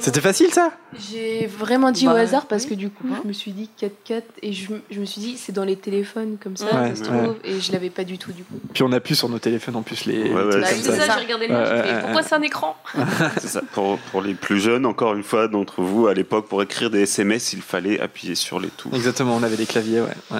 C'était 0.00 0.20
facile 0.20 0.52
ça? 0.52 0.70
J'ai 1.10 1.46
vraiment 1.46 1.90
dit 1.90 2.06
Bah, 2.06 2.14
au 2.14 2.16
hasard 2.16 2.46
parce 2.46 2.64
oui. 2.64 2.70
que 2.70 2.74
du 2.74 2.90
coup, 2.90 3.04
je 3.22 3.28
me 3.28 3.32
suis 3.32 3.52
dit 3.52 3.68
4-4 3.80 4.22
et 4.42 4.52
je, 4.52 4.72
me- 4.72 4.80
je 4.90 5.00
me 5.00 5.04
suis 5.04 5.20
dit 5.20 5.36
c'est 5.36 5.52
dans 5.52 5.64
les 5.64 5.76
téléphones 5.76 6.36
comme 6.42 6.56
ça, 6.56 6.66
Ouais, 6.66 6.94
ça 6.94 7.04
se 7.04 7.10
ouais. 7.10 7.18
trouve, 7.24 7.36
et 7.44 7.60
je 7.60 7.72
l'avais 7.72 7.90
pas 7.90 8.04
du 8.04 8.18
tout 8.18 8.32
du 8.32 8.44
coup. 8.44 8.54
Puis 8.72 8.82
on 8.82 8.92
appuie 8.92 9.16
sur 9.16 9.28
nos 9.28 9.38
téléphones 9.38 9.76
en 9.76 9.82
plus 9.82 10.04
les. 10.06 10.30
Bah, 10.30 10.42
c'est 10.64 10.82
ça. 10.82 10.96
ça, 11.06 11.14
j'ai 11.18 11.24
regardé 11.24 11.46
le 11.48 11.54
ouais, 11.54 12.00
pourquoi 12.02 12.22
c'est 12.22 12.34
un 12.34 12.42
écran? 12.42 12.76
C'est 13.40 13.48
ça. 13.48 13.62
Pour, 13.72 13.98
pour 13.98 14.22
les 14.22 14.34
plus 14.34 14.60
jeunes, 14.60 14.86
encore 14.86 15.14
une 15.14 15.22
fois, 15.22 15.48
d'entre 15.48 15.82
vous, 15.82 16.06
à 16.06 16.14
l'époque, 16.14 16.48
pour 16.48 16.62
écrire 16.62 16.90
des 16.90 17.00
SMS, 17.02 17.52
il 17.52 17.62
fallait 17.62 18.00
appuyer 18.00 18.34
sur 18.34 18.60
les 18.60 18.68
touches. 18.68 18.94
Exactement, 18.94 19.36
on 19.36 19.42
avait 19.42 19.56
des 19.56 19.66
claviers, 19.66 20.00
ouais. 20.00 20.08
ouais. 20.30 20.38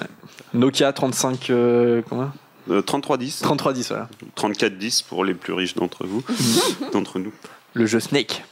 Nokia 0.53 0.91
35, 0.93 1.49
euh, 1.49 2.01
comment? 2.07 2.31
Euh, 2.69 2.81
3310, 2.81 3.39
3310, 3.41 3.87
voilà. 3.89 4.09
3410 4.35 5.01
pour 5.03 5.25
les 5.25 5.33
plus 5.33 5.53
riches 5.53 5.75
d'entre 5.75 6.05
vous, 6.05 6.23
d'entre 6.93 7.19
nous. 7.19 7.31
Le 7.73 7.85
jeu 7.85 7.99
Snake. 7.99 8.43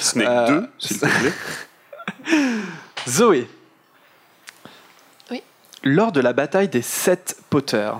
Snake 0.00 0.28
Euh, 0.28 0.60
2, 0.62 0.68
s'il 0.78 0.98
te 1.00 1.06
plaît. 1.06 1.32
Zoé. 3.08 3.48
Oui. 5.30 5.42
Lors 5.82 6.12
de 6.12 6.20
la 6.20 6.32
bataille 6.32 6.68
des 6.68 6.82
sept 6.82 7.40
Potter, 7.50 7.90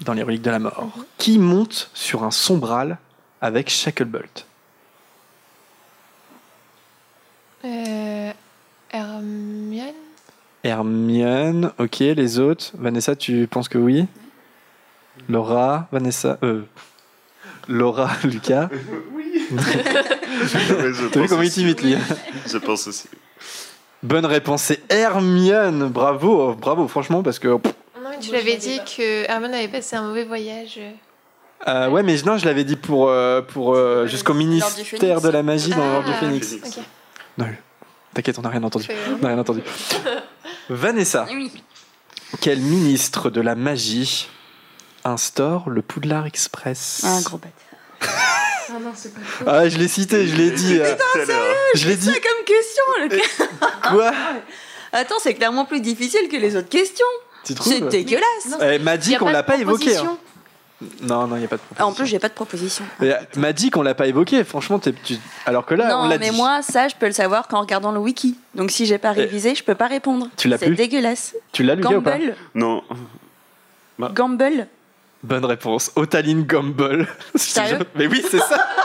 dans 0.00 0.12
les 0.12 0.22
reliques 0.22 0.42
de 0.42 0.50
la 0.50 0.58
mort, 0.58 0.84
Mhm. 0.96 1.04
qui 1.18 1.38
monte 1.38 1.90
sur 1.94 2.24
un 2.24 2.30
sombral 2.30 2.98
avec 3.40 3.68
Shacklebolt? 3.70 4.46
Euh, 7.64 8.32
Hermione 8.90 9.92
Hermione, 10.62 11.72
ok, 11.78 11.98
les 12.00 12.38
autres? 12.38 12.72
Vanessa, 12.74 13.14
tu 13.16 13.46
penses 13.46 13.68
que 13.68 13.78
oui? 13.78 14.06
Laura, 15.28 15.88
Vanessa, 15.92 16.38
euh, 16.42 16.62
Laura, 17.68 18.10
Lucas? 18.24 18.68
Je 18.72 18.76
T'as 21.12 21.20
vu 21.20 21.28
comment 21.28 21.42
il 21.42 21.50
t'imite, 21.50 21.82
lui 21.82 21.96
Je 22.46 22.58
pense 22.58 22.86
aussi. 22.86 23.08
Bonne 24.02 24.26
réponse, 24.26 24.62
c'est 24.62 24.82
Hermione. 24.92 25.88
Bravo, 25.88 26.54
bravo, 26.54 26.86
franchement, 26.88 27.22
parce 27.22 27.38
que. 27.38 27.48
Non, 27.48 27.60
mais 28.10 28.18
tu 28.20 28.32
l'avais 28.32 28.56
dit 28.56 28.78
que 28.96 29.24
Hermione 29.30 29.54
avait 29.54 29.68
passé 29.68 29.96
un 29.96 30.02
mauvais 30.02 30.24
voyage. 30.24 30.78
euh, 31.66 31.88
ouais, 31.88 32.02
mais 32.02 32.16
non, 32.24 32.36
je 32.38 32.44
l'avais 32.44 32.64
dit 32.64 32.76
pour, 32.76 33.08
euh, 33.08 33.40
pour 33.42 33.74
euh, 33.74 34.06
jusqu'au 34.06 34.34
ministère 34.34 35.20
de 35.20 35.28
la 35.28 35.42
magie 35.42 35.70
dans 35.70 35.82
Ah. 35.82 35.92
l'ordre 35.92 36.08
du 36.08 36.14
Phénix. 36.14 36.52
Ok. 36.54 36.84
Non, 37.38 37.46
t'inquiète, 38.14 38.38
on 38.38 38.42
n'a 38.42 38.50
rien 38.50 38.62
entendu. 38.62 38.86
On 39.18 39.22
n'a 39.22 39.28
rien 39.28 39.38
entendu. 39.38 39.62
Vanessa, 40.68 41.26
Oui. 41.30 41.50
quel 42.40 42.60
ministre 42.60 43.30
de 43.30 43.40
la 43.40 43.54
magie 43.54 44.28
instaure 45.04 45.68
le 45.70 45.82
Poudlard 45.82 46.26
Express? 46.26 47.02
Un 47.04 47.20
gros 47.22 47.38
bâtard. 47.38 47.52
Ah 48.68 48.78
non, 48.82 48.92
c'est 48.94 49.12
pas 49.14 49.20
Ah, 49.46 49.68
je 49.68 49.78
l'ai 49.78 49.88
cité, 49.88 50.26
je 50.26 50.36
l'ai 50.36 50.50
dit. 50.50 50.78
euh, 50.80 50.94
je 51.74 51.88
l'ai 51.88 51.96
dit. 51.96 52.10
C'est 52.12 52.20
comme 52.20 52.44
question. 52.44 52.82
le- 53.82 53.90
Quoi 53.90 54.12
Attends, 54.92 55.16
c'est 55.20 55.34
clairement 55.34 55.64
plus 55.64 55.80
difficile 55.80 56.28
que 56.30 56.36
les 56.36 56.56
autres 56.56 56.68
questions. 56.68 57.04
Tu 57.44 57.54
trouves 57.54 57.72
C'est 57.72 57.80
dégueulasse. 57.88 58.48
Non, 58.50 58.58
Eh, 58.62 58.78
Magic, 58.78 59.12
Y 59.12 59.16
a 59.16 59.22
on 59.22 59.26
pas 59.26 59.32
l'a 59.32 59.42
pas 59.42 59.56
évoqué. 59.56 59.96
hein. 59.96 60.16
Non, 61.02 61.26
non, 61.26 61.36
il 61.36 61.40
n'y 61.40 61.44
a 61.46 61.48
pas 61.48 61.56
de 61.56 61.62
Ah, 61.62 61.74
proposition. 61.74 61.86
En 61.86 61.92
plus, 61.94 62.06
j'ai 62.06 62.18
pas 62.18 62.28
de 62.28 62.34
proposition. 62.34 62.84
Mais, 63.00 63.12
euh, 63.12 63.16
Magic, 63.36 63.76
on 63.76 63.82
l'a 63.82 63.94
pas 63.94 64.06
évoqué. 64.08 64.44
Franchement, 64.44 64.78
t'es- 64.78 64.92
tu- 64.92 65.16
alors 65.46 65.64
que 65.64 65.74
là, 65.74 65.98
on 65.98 66.02
non, 66.02 66.08
mais 66.18 66.18
dit. 66.30 66.36
moi, 66.36 66.60
ça, 66.62 66.88
je 66.88 66.94
peux 66.96 67.06
le 67.06 67.12
savoir 67.12 67.48
qu'en 67.48 67.60
regardant 67.60 67.92
le 67.92 67.98
wiki. 68.00 68.36
Donc, 68.54 68.70
si 68.70 68.84
j'ai 68.84 68.98
pas 68.98 69.12
révisé, 69.12 69.54
je 69.54 69.64
peux 69.64 69.74
pas 69.74 69.86
répondre. 69.86 70.28
Tu 70.36 70.48
l'as 70.48 70.58
C'est 70.58 70.70
dégueulasse. 70.70 71.34
Tu 71.52 71.62
l'as, 71.62 71.76
Lucas, 71.76 71.94
ou 71.96 72.02
pas. 72.02 72.16
Non, 72.54 72.82
Gamble. 74.12 74.68
Bonne 75.26 75.44
réponse. 75.44 75.90
Otaline. 75.96 76.46
Sérieux? 77.34 77.78
mais 77.96 78.06
oui, 78.06 78.24
c'est 78.30 78.38
ça. 78.38 78.64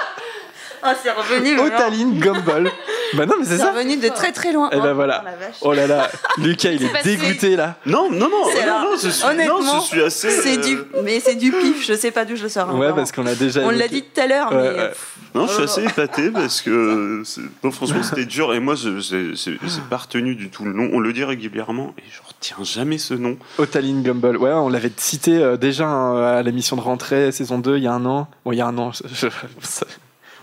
Ah, 0.84 0.96
c'est 1.02 1.12
revenu. 1.12 1.60
Otaline 1.60 2.20
Gumball. 2.20 2.72
bah 3.14 3.26
non, 3.26 3.36
mais 3.40 3.46
c'est 3.46 3.58
C'est 3.58 3.64
ça. 3.64 3.72
revenu 3.72 3.98
de 3.98 4.08
très 4.10 4.32
très 4.32 4.52
loin. 4.54 4.70
Et 4.72 4.78
ben 4.78 4.90
Oh, 4.92 4.96
voilà. 4.96 5.24
la 5.26 5.36
vache. 5.36 5.56
Oh 5.62 5.74
là 5.74 5.88
là, 5.88 6.10
Lucas, 6.38 6.72
il 6.74 6.84
est 6.84 6.90
passé. 6.90 7.16
dégoûté 7.18 7.56
là. 7.56 7.76
non, 7.86 8.10
non, 8.12 8.30
non, 8.30 8.46
C'est 8.54 8.66
non, 8.66 8.74
alors- 8.76 8.82
non, 8.92 8.98
je 9.02 9.10
suis, 9.10 9.26
Honnêtement, 9.26 9.62
non, 9.62 9.80
je 9.82 9.86
suis 9.86 10.02
assez. 10.04 10.30
C'est 10.30 10.58
euh, 10.58 10.62
du, 10.62 10.78
mais 11.04 11.20
c'est 11.20 11.36
du 11.36 11.52
pif. 11.52 11.86
Je 11.86 11.94
sais 11.94 12.12
pas 12.12 12.26
d'où 12.26 12.36
je 12.36 12.44
le 12.44 12.50
sors. 12.50 12.70
hein, 12.70 12.74
Ouais, 12.74 12.80
vraiment. 12.80 12.96
parce 12.96 13.12
qu'on 13.12 13.26
a 13.28 13.36
déjà. 13.36 13.62
On 13.62 13.70
l'a 13.70 13.86
évoqué. 13.86 13.90
dit 13.90 14.04
tout 14.14 14.22
à 14.22 14.28
l'heure, 14.28 14.52
Ouais, 14.52 14.58
mais 14.58 14.70
ouais. 14.70 14.80
euh, 14.80 14.90
Non, 15.36 15.48
je 15.48 15.54
suis 15.54 15.64
assez 15.64 15.84
épaté 15.84 16.30
parce 16.32 16.62
que 16.62 17.22
c'est- 17.26 17.42
non, 17.64 17.72
franchement 17.72 18.04
c'était 18.04 18.26
dur 18.26 18.54
et 18.54 18.60
moi 18.60 18.76
je 18.76 19.00
j'ai- 19.00 19.34
j'ai 19.36 19.58
pas 19.90 19.98
retenu 19.98 20.36
du 20.36 20.50
tout 20.50 20.66
le 20.66 20.74
nom. 20.74 20.90
On 20.94 21.00
le 21.00 21.14
dit 21.14 21.24
régulièrement 21.24 21.94
et 21.98 22.04
je 22.12 22.20
retiens 22.28 22.58
jamais 22.64 22.98
ce 22.98 23.14
nom. 23.14 23.38
Otaline 23.58 24.04
Gumball. 24.04 24.36
Ouais, 24.38 24.52
on 24.52 24.68
l'avait 24.70 24.92
cité 24.98 25.38
euh, 25.38 25.56
déjà 25.58 25.86
hein, 25.88 26.38
à 26.38 26.42
l'émission 26.42 26.76
de 26.76 26.82
rentrée, 26.82 27.32
saison 27.32 27.60
2, 27.60 27.78
il 27.78 27.84
y 27.84 27.88
a 27.88 27.94
un 27.94 28.06
an. 28.06 28.28
Bon, 28.46 28.52
il 28.52 28.58
y 28.58 28.62
a 28.62 28.68
un 28.68 28.78
an. 28.78 28.92
je- 28.92 29.08
je- 29.14 29.28
ça- 29.62 29.86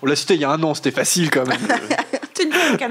On 0.03 0.07
l'a 0.07 0.17
cité 0.17 0.35
il 0.35 0.41
y 0.41 0.45
a 0.45 0.51
un 0.51 0.63
an, 0.63 0.75
c'était 0.75 0.91
facile 0.91 1.31
quand 1.31 1.47
même. 1.47 1.59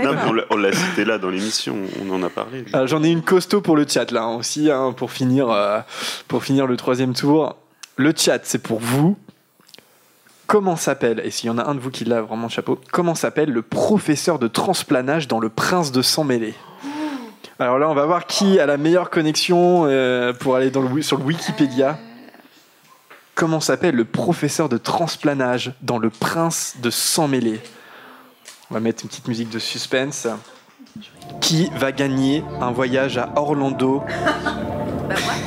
Non, 0.04 0.12
mais 0.34 0.44
on 0.50 0.58
l'a- 0.58 0.74
cité 0.74 1.06
là 1.06 1.18
dans 1.18 1.30
l'émission, 1.30 1.76
on 2.06 2.12
en 2.14 2.22
a 2.24 2.30
parlé. 2.30 2.66
Euh, 2.76 2.86
J'en 2.88 3.02
ai 3.04 3.10
une 3.10 3.22
costaud 3.22 3.62
pour 3.62 3.78
le 3.78 3.86
chat 3.88 4.12
là 4.12 4.24
hein, 4.24 4.36
aussi, 4.36 4.70
hein, 4.70 4.92
pour, 4.92 5.12
finir, 5.12 5.50
euh, 5.50 5.80
pour 6.28 6.44
finir 6.44 6.68
le 6.68 6.76
troisième 6.76 7.14
tour. 7.14 7.56
Le 7.96 8.12
chat, 8.16 8.40
c'est 8.44 8.62
pour 8.62 8.80
vous. 8.80 9.16
Comment 10.48 10.76
s'appelle, 10.76 11.22
et 11.24 11.32
s'il 11.32 11.48
y 11.48 11.50
en 11.50 11.58
a 11.58 11.64
un 11.66 11.76
de 11.76 11.80
vous 11.80 11.92
qui 11.92 12.04
l'a 12.06 12.22
vraiment 12.22 12.50
chapeau, 12.50 12.80
comment 12.92 13.16
s'appelle 13.16 13.52
le 13.52 13.62
professeur 13.62 14.38
de 14.40 14.48
transplanage 14.48 15.28
dans 15.30 15.40
Le 15.40 15.50
Prince 15.50 15.92
de 15.94 16.02
Sang 16.02 16.24
Mêlé? 16.26 16.54
Alors 17.60 17.80
là, 17.80 17.90
on 17.90 17.94
va 17.96 18.06
voir 18.06 18.28
qui 18.28 18.60
a 18.60 18.66
la 18.66 18.78
meilleure 18.78 19.10
connexion 19.10 19.86
euh, 19.86 20.34
pour 20.34 20.56
aller 20.56 20.72
dans 20.72 20.82
le, 20.82 20.90
wi- 20.90 21.04
sur 21.04 21.18
le 21.18 21.24
Wikipédia. 21.24 21.98
Comment 23.38 23.60
s'appelle 23.60 23.94
le 23.94 24.04
professeur 24.04 24.68
de 24.68 24.78
transplanage 24.78 25.74
dans 25.84 26.00
Le 26.00 26.10
Prince 26.10 26.78
de 26.82 26.90
Sang 26.90 27.28
Mêlé 27.28 27.62
On 28.72 28.74
va 28.74 28.80
mettre 28.80 29.04
une 29.04 29.10
petite 29.10 29.28
musique 29.28 29.52
de 29.52 29.60
suspense. 29.60 30.28
Qui 31.40 31.70
va 31.76 31.92
gagner 31.92 32.44
un 32.60 32.72
voyage 32.72 33.20
à 33.20 33.30
Orlando? 33.36 34.02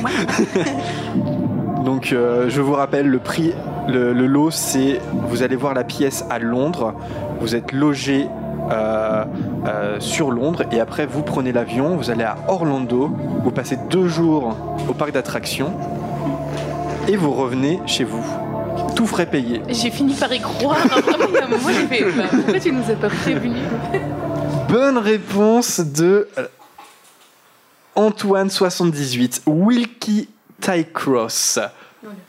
Donc, 1.84 2.12
euh, 2.12 2.48
je 2.48 2.60
vous 2.60 2.74
rappelle, 2.74 3.08
le 3.08 3.18
prix, 3.18 3.54
le, 3.88 4.12
le 4.12 4.26
lot, 4.28 4.52
c'est 4.52 5.00
vous 5.26 5.42
allez 5.42 5.56
voir 5.56 5.74
la 5.74 5.82
pièce 5.82 6.24
à 6.30 6.38
Londres. 6.38 6.94
Vous 7.40 7.56
êtes 7.56 7.72
logé 7.72 8.28
euh, 8.70 9.24
euh, 9.66 9.98
sur 9.98 10.30
Londres 10.30 10.62
et 10.70 10.78
après 10.78 11.06
vous 11.06 11.24
prenez 11.24 11.50
l'avion, 11.50 11.96
vous 11.96 12.10
allez 12.10 12.22
à 12.22 12.36
Orlando. 12.46 13.10
Vous 13.42 13.50
passez 13.50 13.76
deux 13.90 14.06
jours 14.06 14.56
au 14.88 14.94
parc 14.94 15.10
d'attractions 15.10 15.72
et 17.08 17.16
vous 17.16 17.32
revenez 17.32 17.80
chez 17.86 18.04
vous. 18.04 18.24
tout 18.94 19.06
frais 19.06 19.26
payé. 19.26 19.62
J'ai 19.68 19.90
fini 19.90 20.14
par 20.14 20.32
y 20.32 20.40
croire. 20.40 20.76
Vraiment, 20.86 21.24
un 21.42 21.48
moment, 21.48 21.68
j'ai 21.68 21.86
fait 21.86 22.04
bah, 22.12 22.24
pourquoi 22.30 22.60
tu 22.60 22.72
nous 22.72 22.90
as 22.90 22.96
pas 22.96 23.08
prévenus? 23.08 23.62
Bonne 24.68 24.98
réponse 24.98 25.80
de 25.80 26.28
euh, 26.38 26.46
Antoine78, 27.96 29.42
Wilkie 29.46 30.28
Tycross. 30.60 31.58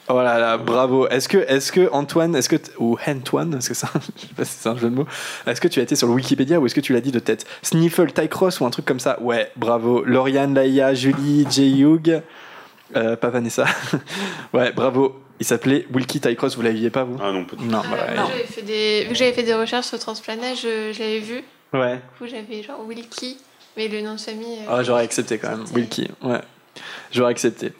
Oh 0.10 0.16
là 0.16 0.38
là, 0.38 0.58
bravo. 0.58 1.08
Est-ce 1.08 1.30
que, 1.30 1.38
est-ce 1.38 1.72
que 1.72 1.90
Antoine, 1.94 2.36
est-ce 2.36 2.50
que 2.50 2.58
ou 2.78 2.98
Antoine, 3.08 3.54
est-ce 3.54 3.70
que 3.70 3.76
c'est 3.76 3.86
un, 3.86 4.02
je 4.18 4.22
sais 4.22 4.34
pas 4.36 4.44
si 4.44 4.58
c'est 4.60 4.70
un 4.70 4.76
jeu 4.76 4.90
de 4.90 4.96
mots. 4.96 5.08
Est-ce 5.48 5.62
que 5.62 5.70
tu 5.70 5.80
as 5.80 5.84
été 5.84 5.96
sur 5.96 6.08
le 6.08 6.14
Wikipédia 6.14 6.60
ou 6.60 6.66
est-ce 6.66 6.76
que 6.76 6.82
tu 6.82 6.92
l'as 6.94 7.00
dit 7.02 7.12
de 7.12 7.20
tête? 7.20 7.46
Sniffle 7.62 8.12
Tycross 8.12 8.60
ou 8.60 8.66
un 8.66 8.70
truc 8.70 8.86
comme 8.86 9.00
ça? 9.00 9.22
Ouais, 9.22 9.52
bravo. 9.56 10.04
Lauriane, 10.04 10.54
Laïa, 10.54 10.94
Julie, 10.94 11.48
J. 11.50 11.80
Hugh, 11.82 12.22
euh, 12.96 13.16
pas 13.16 13.30
Vanessa. 13.30 13.66
ouais, 14.54 14.72
bravo. 14.72 15.20
Il 15.40 15.46
s'appelait 15.46 15.88
Wilkie 15.94 16.20
Tycross. 16.20 16.56
Vous 16.56 16.62
l'aviez 16.62 16.90
pas 16.90 17.04
vous 17.04 17.18
Ah 17.22 17.32
non, 17.32 17.46
peut-être. 17.46 17.64
Non, 17.66 17.80
Euh, 17.80 18.16
bah, 18.16 18.26
j'avais 18.30 18.44
fait 18.44 18.62
des... 18.62 19.04
Vu 19.04 19.10
que 19.10 19.16
j'avais 19.16 19.34
fait 19.34 19.44
des 19.44 19.54
recherches 19.56 19.88
sur 19.88 19.98
Transplanet, 20.00 20.56
je, 20.56 20.92
je 20.94 21.00
l'avais 21.00 21.20
vu. 21.20 21.44
ouais. 21.74 21.96
Du 21.96 22.02
coup, 22.20 22.28
j'avais 22.28 22.62
genre 22.62 22.86
Wilkie, 22.86 23.38
mais 23.76 23.88
le 23.88 24.02
nom 24.02 24.14
de 24.16 24.20
famille. 24.20 24.60
euh, 24.60 24.70
Ah, 24.70 24.84
j'aurais 24.84 25.04
accepté 25.04 25.38
quand 25.40 25.50
même. 25.50 25.66
Wilkie, 25.74 26.10
ouais. 26.24 26.42
J'aurais 27.12 27.32
accepté. 27.32 27.74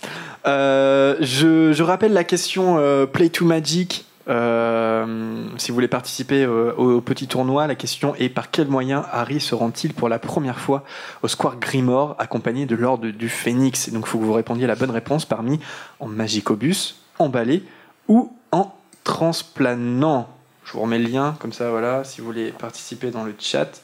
Euh, 0.48 1.16
je, 1.22 1.72
je 1.72 1.84
rappelle 1.84 2.14
la 2.14 2.24
question 2.24 2.78
euh, 2.80 3.06
Play 3.06 3.30
to 3.30 3.46
Magic. 3.46 4.06
Euh, 4.28 5.46
si 5.58 5.70
vous 5.70 5.76
voulez 5.76 5.88
participer 5.88 6.44
euh, 6.44 6.74
au, 6.74 7.02
petit 7.02 7.28
tournoi, 7.28 7.68
la 7.68 7.76
question 7.76 8.16
est 8.16 8.30
par 8.30 8.52
quel 8.52 8.68
moyen 8.68 9.06
Harry 9.12 9.40
se 9.40 9.56
rend-il 9.56 9.94
pour 9.94 10.10
la 10.10 10.20
première 10.20 10.60
fois 10.60 10.84
au 11.24 11.28
Square 11.28 11.58
Grimore 11.60 12.16
accompagné 12.20 12.66
de 12.66 12.76
l'ordre 12.76 13.08
du 13.08 13.30
Phénix? 13.30 13.90
Donc 13.90 14.06
il 14.06 14.10
faut 14.10 14.20
que 14.20 14.26
vous 14.26 14.34
répondiez 14.34 14.68
la 14.68 14.76
bonne 14.76 14.92
réponse 14.92 15.26
parmi 15.26 15.60
en 16.00 16.08
Magicobus, 16.08 17.02
en 17.20 17.30
balai 17.30 17.64
ou 18.08 18.32
en 18.52 18.74
transplanant. 19.04 20.30
Je 20.66 20.74
vous 20.74 20.82
remets 20.82 21.00
le 21.00 21.10
lien 21.10 21.36
comme 21.40 21.54
ça, 21.54 21.72
voilà, 21.72 22.04
si 22.04 22.22
vous 22.22 22.28
voulez 22.28 22.52
participer 22.52 23.10
dans 23.10 23.24
le 23.24 23.34
chat. 23.40 23.82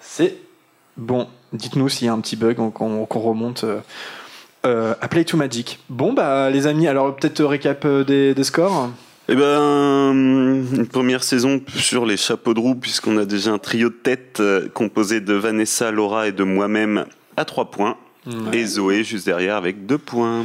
C'est 0.00 0.36
Bon, 0.98 1.26
dites-nous 1.54 1.88
s'il 1.88 2.06
y 2.06 2.10
a 2.10 2.12
un 2.12 2.20
petit 2.20 2.36
bug, 2.36 2.56
qu'on 2.56 2.70
qu'on 3.06 3.20
remonte 3.20 3.64
euh, 4.66 4.94
à 5.00 5.08
Play 5.08 5.24
to 5.24 5.38
Magic. 5.38 5.80
Bon, 5.88 6.12
bah, 6.12 6.50
les 6.50 6.66
amis, 6.66 6.86
alors 6.86 7.16
peut-être 7.16 7.42
récap 7.42 7.86
des 7.86 8.44
scores? 8.44 8.90
Eh 9.32 9.34
ben, 9.34 10.12
une 10.12 10.86
première 10.86 11.24
saison 11.24 11.62
sur 11.74 12.04
les 12.04 12.18
chapeaux 12.18 12.52
de 12.52 12.60
roue, 12.60 12.74
puisqu'on 12.74 13.16
a 13.16 13.24
déjà 13.24 13.50
un 13.50 13.56
trio 13.58 13.88
de 13.88 13.94
tête 13.94 14.40
euh, 14.40 14.68
composé 14.68 15.22
de 15.22 15.32
Vanessa, 15.32 15.90
Laura 15.90 16.28
et 16.28 16.32
de 16.32 16.44
moi-même 16.44 17.06
à 17.38 17.46
3 17.46 17.70
points. 17.70 17.96
Ouais. 18.26 18.58
Et 18.58 18.66
Zoé 18.66 19.04
juste 19.04 19.24
derrière 19.24 19.56
avec 19.56 19.86
2 19.86 19.96
points. 19.96 20.44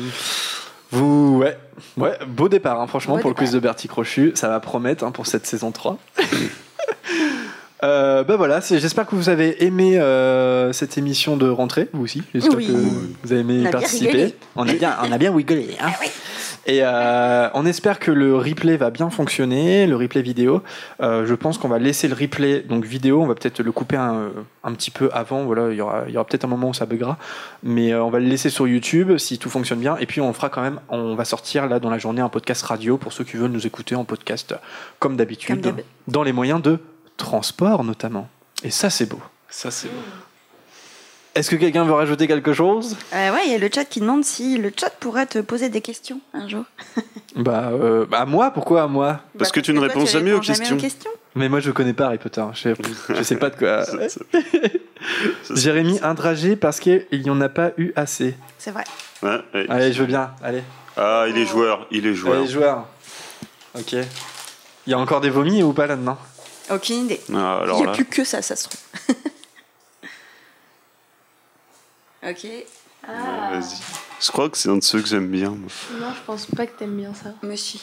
Vous, 0.92 1.36
ouais, 1.38 1.58
ouais, 1.98 2.18
beau 2.30 2.48
départ, 2.48 2.80
hein, 2.80 2.88
franchement, 2.88 3.16
Beau 3.16 3.22
pour 3.24 3.32
le 3.32 3.36
quiz 3.36 3.52
de 3.52 3.60
Bertie 3.60 3.90
Crochu. 3.90 4.32
Ça 4.36 4.48
va 4.48 4.62
promettre 4.62 5.04
hein, 5.04 5.12
pour 5.12 5.28
cette 5.28 5.46
saison 5.46 5.72
3. 5.72 6.00
Euh, 7.84 8.24
bah 8.24 8.38
voilà, 8.38 8.60
j'espère 8.60 9.06
que 9.06 9.16
vous 9.16 9.30
avez 9.30 9.64
aimé 9.64 10.00
euh, 10.00 10.74
cette 10.74 10.98
émission 10.98 11.38
de 11.38 11.48
rentrée, 11.48 11.88
vous 11.94 12.06
aussi. 12.06 12.24
J'espère 12.34 12.58
Oui. 12.58 12.66
que 12.66 12.72
vous 12.72 13.32
avez 13.32 13.42
aimé 13.42 13.58
On 13.60 13.62
bien 13.62 13.72
participer. 13.72 14.34
On 14.56 14.68
a 14.68 14.74
bien, 14.74 14.98
on 15.04 15.12
a 15.12 15.18
bien 15.20 15.32
hein. 15.32 15.92
Et 16.68 16.82
euh, 16.84 17.50
on 17.54 17.66
espère 17.66 17.98
que 17.98 18.12
le 18.12 18.36
replay 18.36 18.76
va 18.76 18.90
bien 18.90 19.10
fonctionner, 19.10 19.88
le 19.88 19.96
replay 19.96 20.22
vidéo. 20.22 20.62
Euh, 21.02 21.26
je 21.26 21.34
pense 21.34 21.58
qu'on 21.58 21.70
va 21.70 21.80
laisser 21.80 22.10
le 22.10 22.14
replay 22.14 22.60
donc 22.60 22.84
vidéo. 22.84 23.22
On 23.22 23.26
va 23.26 23.36
peut-être 23.36 23.62
le 23.62 23.72
couper 23.72 23.96
un, 23.96 24.32
un 24.66 24.74
petit 24.74 24.92
peu 24.92 25.10
avant. 25.14 25.46
Voilà, 25.46 25.72
il 25.72 25.78
y 25.78 25.82
aura, 25.82 26.04
peut-être 26.26 26.44
un 26.44 26.50
moment 26.50 26.68
où 26.68 26.74
ça 26.74 26.86
buggera, 26.86 27.18
mais 27.64 27.94
euh, 27.94 28.04
on 28.04 28.10
va 28.10 28.20
le 28.20 28.26
laisser 28.26 28.50
sur 28.50 28.68
YouTube 28.68 29.18
si 29.18 29.40
tout 29.40 29.50
fonctionne 29.50 29.80
bien. 29.80 29.96
Et 29.98 30.06
puis 30.06 30.20
on 30.20 30.34
fera 30.34 30.50
quand 30.50 30.62
même, 30.62 30.82
on 30.90 31.16
va 31.16 31.24
sortir 31.24 31.68
là 31.68 31.80
dans 31.80 31.90
la 31.90 32.00
journée 32.00 32.22
un 32.22 32.30
podcast 32.30 32.64
radio 32.64 32.98
pour 32.98 33.14
ceux 33.14 33.24
qui 33.24 33.38
veulent 33.38 33.52
nous 33.52 33.66
écouter 33.66 33.96
en 33.96 34.04
podcast 34.04 34.54
comme 35.00 35.16
d'habitude, 35.16 35.74
dans 36.10 36.24
les 36.24 36.34
moyens 36.34 36.62
de 36.62 36.80
transport 37.16 37.86
notamment. 37.86 38.28
Et 38.64 38.72
ça 38.72 38.90
c'est 38.90 39.06
beau. 39.06 39.22
Ça 39.50 39.72
c'est 39.72 39.88
beau. 39.88 40.27
Est-ce 41.38 41.52
que 41.52 41.56
quelqu'un 41.56 41.84
veut 41.84 41.94
rajouter 41.94 42.28
quelque 42.28 42.52
chose? 42.52 42.98
Euh, 43.14 43.32
ouais, 43.32 43.42
il 43.46 43.52
y 43.52 43.56
a 43.56 43.60
le 43.60 43.70
chat 43.74 43.86
qui 43.86 44.00
demande 44.00 44.26
si 44.26 44.58
le 44.58 44.72
chat 44.76 44.90
pourrait 44.90 45.28
te 45.28 45.38
poser 45.38 45.70
des 45.70 45.82
questions 45.82 46.20
un 46.34 46.48
jour. 46.48 46.64
Bah, 47.36 47.70
euh, 47.72 48.08
bah, 48.10 48.22
à 48.22 48.26
moi, 48.26 48.50
pourquoi 48.50 48.82
à 48.82 48.88
moi? 48.88 49.20
Parce 49.38 49.52
que 49.52 49.60
tu 49.60 49.72
ne 49.72 49.80
réponds 49.80 50.08
jamais 50.08 50.34
aux 50.34 50.40
questions. 50.40 50.76
questions. 50.76 51.12
Mais 51.36 51.50
moi 51.50 51.60
je 51.60 51.70
connais 51.70 51.94
pas 51.94 52.08
Harry 52.08 52.18
Potter. 52.18 52.44
Je 52.54 52.60
sais, 52.60 52.74
je 53.10 53.22
sais 53.22 53.36
pas 53.36 53.52
de 53.52 53.56
quoi. 53.56 53.84
Mis 55.84 56.00
un 56.02 56.14
dragé 56.16 56.56
parce 56.56 56.80
qu'il 56.80 57.06
n'y 57.12 57.30
en 57.30 57.40
a 57.40 57.50
pas 57.50 57.74
eu 57.78 57.92
assez. 57.96 58.36
C'est 58.58 58.72
vrai. 58.72 58.86
Ouais, 59.22 59.40
ouais. 59.54 59.68
Allez, 59.70 59.94
je 59.94 60.00
veux 60.00 60.08
bien. 60.08 60.32
Allez. 60.42 60.64
Ah, 60.96 61.26
il 61.30 61.38
est 61.38 61.46
joueur, 61.46 61.86
il 61.92 62.08
est 62.08 62.16
joueur. 62.16 62.38
Allez, 62.40 62.48
joueur. 62.48 62.88
Ok. 63.78 63.94
Il 63.94 64.92
y 64.92 64.94
a 64.96 64.98
encore 64.98 65.22
des 65.22 65.30
vomis 65.30 65.62
ou 65.62 65.74
pas 65.74 65.86
là-dedans? 65.86 66.18
Aucune 66.72 67.06
idée. 67.06 67.22
Ah, 67.36 67.62
Il 67.68 67.74
n'y 67.76 67.84
a 67.84 67.86
là, 67.86 67.92
plus 67.92 68.06
que 68.06 68.24
ça, 68.24 68.42
ça 68.42 68.56
se 68.56 68.68
trouve. 68.68 69.16
ok. 72.24 72.48
Ah. 73.08 73.50
vas-y. 73.52 73.78
Je 74.20 74.32
crois 74.32 74.50
que 74.50 74.58
c'est 74.58 74.70
un 74.70 74.78
de 74.78 74.84
ceux 74.84 75.02
que 75.02 75.08
j'aime 75.08 75.28
bien. 75.30 75.50
moi. 75.52 75.70
Non, 76.00 76.12
je 76.14 76.22
pense 76.26 76.46
pas 76.48 76.66
que 76.66 76.78
t'aimes 76.78 76.98
bien 76.98 77.14
ça. 77.14 77.34
Monsieur. 77.44 77.80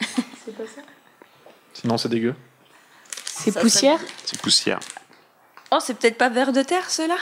C'est 0.44 0.56
pas 0.56 0.64
ça 0.64 0.82
Sinon, 1.72 1.96
c'est 1.96 2.08
dégueu. 2.08 2.34
C'est 3.24 3.50
Ça, 3.50 3.60
poussière 3.60 3.98
C'est 4.24 4.40
poussière. 4.40 4.78
Oh, 5.70 5.78
c'est 5.80 5.94
peut-être 5.98 6.18
pas 6.18 6.28
vers 6.28 6.52
de 6.52 6.62
terre, 6.62 6.88
ceux-là 6.90 7.16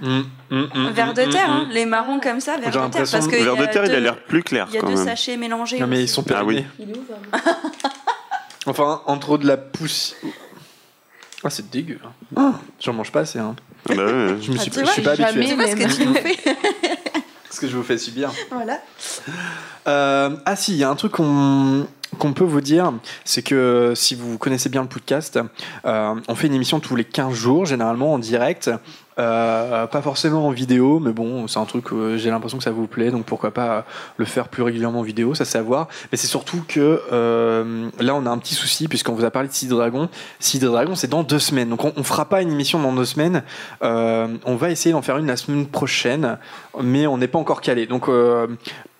Mm, 0.00 0.20
mm, 0.50 0.56
mm, 0.74 0.88
Vers 0.90 1.12
de 1.12 1.24
terre, 1.24 1.50
hein, 1.50 1.68
les 1.72 1.84
marrons 1.84 2.20
comme 2.20 2.38
ça, 2.40 2.52
J'ai 2.54 2.66
de 2.66 2.70
terre. 2.70 2.82
l'impression 2.82 3.18
Parce 3.18 3.26
que 3.30 3.34
il 3.36 3.42
y 3.42 3.44
de 3.44 3.50
a 3.50 3.66
terre, 3.66 3.84
il 3.84 3.90
a 3.90 3.94
deux- 3.96 4.00
l'air 4.00 4.24
plus 4.24 4.44
clair 4.44 4.66
Il 4.70 4.74
y 4.76 4.78
a 4.78 4.80
quand 4.80 4.86
deux 4.90 4.94
même. 4.94 5.04
sachets 5.04 5.36
mélangés. 5.36 5.80
Non, 5.80 5.88
mais 5.88 5.98
ils 6.00 6.04
aussi. 6.04 6.14
sont 6.14 6.24
Ah 6.32 6.44
oui. 6.44 6.62
périmés. 6.62 6.68
Il 6.78 6.90
est 6.90 6.96
où 6.96 7.04
Enfin, 8.66 9.02
entre 9.06 9.38
de 9.38 9.46
la 9.48 9.56
poussière. 9.56 10.18
Ah, 11.42 11.50
c'est 11.50 11.68
dégueu. 11.68 11.98
hein. 12.36 12.54
J'en 12.80 12.92
mange 12.92 13.10
pas 13.10 13.20
assez. 13.20 13.38
Hein. 13.40 13.56
Ah 13.90 13.94
bah 13.94 14.04
ouais. 14.04 14.36
Je 14.40 14.50
me 14.52 14.56
Ah, 14.56 14.60
suis, 14.60 14.70
tu 14.70 14.78
je 14.80 14.84
vois, 14.84 14.92
suis 14.92 15.02
pas 15.02 15.14
jamais 15.14 15.50
habitué. 15.52 15.74
Tu 15.74 15.82
vois 15.84 15.88
ce 15.88 15.96
que 15.96 16.02
tu 16.02 16.06
nous 16.06 16.14
fais 16.14 16.36
Ce 17.50 17.60
que 17.60 17.66
je 17.68 17.76
vous 17.76 17.82
fais 17.82 17.98
subir. 17.98 18.30
Voilà. 18.50 18.78
Euh, 19.86 20.36
ah 20.44 20.56
si, 20.56 20.72
il 20.72 20.78
y 20.78 20.84
a 20.84 20.90
un 20.90 20.94
truc 20.96 21.12
qu'on 21.12 21.86
qu'on 22.18 22.32
peut 22.32 22.44
vous 22.44 22.60
dire, 22.62 22.92
c'est 23.24 23.42
que 23.42 23.92
si 23.94 24.14
vous 24.14 24.38
connaissez 24.38 24.68
bien 24.70 24.82
le 24.82 24.88
podcast, 24.88 25.38
euh, 25.84 26.14
on 26.26 26.34
fait 26.34 26.46
une 26.46 26.54
émission 26.54 26.80
tous 26.80 26.96
les 26.96 27.04
15 27.04 27.34
jours, 27.34 27.66
généralement 27.66 28.14
en 28.14 28.18
direct. 28.18 28.70
Euh, 29.18 29.86
pas 29.86 30.00
forcément 30.00 30.46
en 30.46 30.50
vidéo, 30.50 31.00
mais 31.00 31.12
bon, 31.12 31.48
c'est 31.48 31.58
un 31.58 31.64
truc, 31.64 31.92
euh, 31.92 32.16
j'ai 32.16 32.30
l'impression 32.30 32.58
que 32.58 32.64
ça 32.64 32.70
vous 32.70 32.86
plaît, 32.86 33.10
donc 33.10 33.24
pourquoi 33.24 33.50
pas 33.50 33.84
le 34.16 34.24
faire 34.24 34.48
plus 34.48 34.62
régulièrement 34.62 35.00
en 35.00 35.02
vidéo, 35.02 35.34
ça 35.34 35.44
c'est 35.44 35.58
à 35.58 35.62
voir. 35.62 35.88
Mais 36.12 36.18
c'est 36.18 36.28
surtout 36.28 36.62
que 36.68 37.02
euh, 37.12 37.88
là, 37.98 38.14
on 38.14 38.26
a 38.26 38.30
un 38.30 38.38
petit 38.38 38.54
souci, 38.54 38.86
puisqu'on 38.86 39.14
vous 39.14 39.24
a 39.24 39.30
parlé 39.30 39.48
de 39.48 39.52
Seed 39.52 39.70
Dragon. 39.70 40.08
Seed 40.38 40.64
Dragon, 40.64 40.94
c'est 40.94 41.10
dans 41.10 41.24
deux 41.24 41.40
semaines, 41.40 41.68
donc 41.68 41.84
on, 41.84 41.92
on 41.96 42.04
fera 42.04 42.26
pas 42.26 42.42
une 42.42 42.52
émission 42.52 42.80
dans 42.80 42.92
deux 42.92 43.04
semaines. 43.04 43.42
Euh, 43.82 44.28
on 44.44 44.54
va 44.54 44.70
essayer 44.70 44.92
d'en 44.92 45.02
faire 45.02 45.18
une 45.18 45.26
la 45.26 45.36
semaine 45.36 45.66
prochaine, 45.66 46.38
mais 46.80 47.06
on 47.06 47.18
n'est 47.18 47.28
pas 47.28 47.38
encore 47.38 47.60
calé. 47.60 47.86
Donc, 47.86 48.08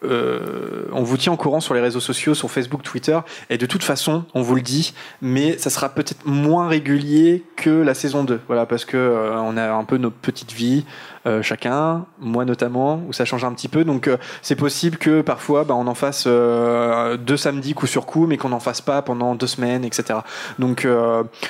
euh, 0.05 0.85
on 0.93 1.03
vous 1.03 1.17
tient 1.17 1.33
au 1.33 1.37
courant 1.37 1.61
sur 1.61 1.75
les 1.75 1.81
réseaux 1.81 2.01
sociaux, 2.01 2.35
sur 2.35 2.51
Facebook, 2.51 2.83
Twitter, 2.83 3.19
et 3.51 3.59
de 3.59 3.67
toute 3.67 3.83
façon, 3.83 4.25
on 4.35 4.43
vous 4.43 4.55
le 4.55 4.63
dit, 4.63 4.95
mais 5.21 5.59
ça 5.59 5.71
sera 5.71 5.89
peut-être 5.89 6.25
moins 6.25 6.69
régulier 6.69 7.43
que 7.57 7.71
la 7.71 7.95
saison 7.95 8.25
2. 8.25 8.41
Voilà, 8.47 8.67
parce 8.67 8.85
que 8.85 8.97
euh, 8.97 9.41
on 9.41 9.57
a 9.57 9.71
un 9.71 9.85
peu 9.85 9.97
nos 9.97 10.11
petites 10.11 10.53
vies, 10.53 10.85
euh, 11.27 11.43
chacun, 11.43 12.07
moi 12.21 12.45
notamment, 12.45 13.03
où 13.09 13.13
ça 13.13 13.25
change 13.25 13.45
un 13.45 13.53
petit 13.53 13.69
peu. 13.69 13.85
Donc, 13.85 14.09
euh, 14.09 14.17
c'est 14.43 14.57
possible 14.57 14.97
que 14.99 15.21
parfois, 15.21 15.65
bah, 15.65 15.75
on 15.75 15.87
en 15.87 15.95
fasse 15.95 16.25
euh, 16.27 17.17
deux 17.17 17.37
samedis 17.37 17.75
coup 17.75 17.87
sur 17.87 18.07
coup, 18.07 18.27
mais 18.27 18.37
qu'on 18.37 18.49
n'en 18.51 18.61
fasse 18.61 18.81
pas 18.81 19.03
pendant 19.03 19.35
deux 19.35 19.47
semaines, 19.47 19.85
etc. 19.85 20.21
Donc, 20.59 20.87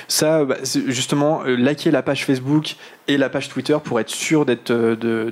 ça, 0.07 0.45
bah, 0.45 0.55
justement, 0.87 1.43
likez 1.43 1.91
la 1.91 2.01
page 2.01 2.25
Facebook 2.25 2.75
et 3.07 3.17
la 3.17 3.29
page 3.29 3.49
Twitter 3.49 3.75
pour 3.83 3.99
être 3.99 4.09
sûr 4.09 4.45
d'être 4.45 4.71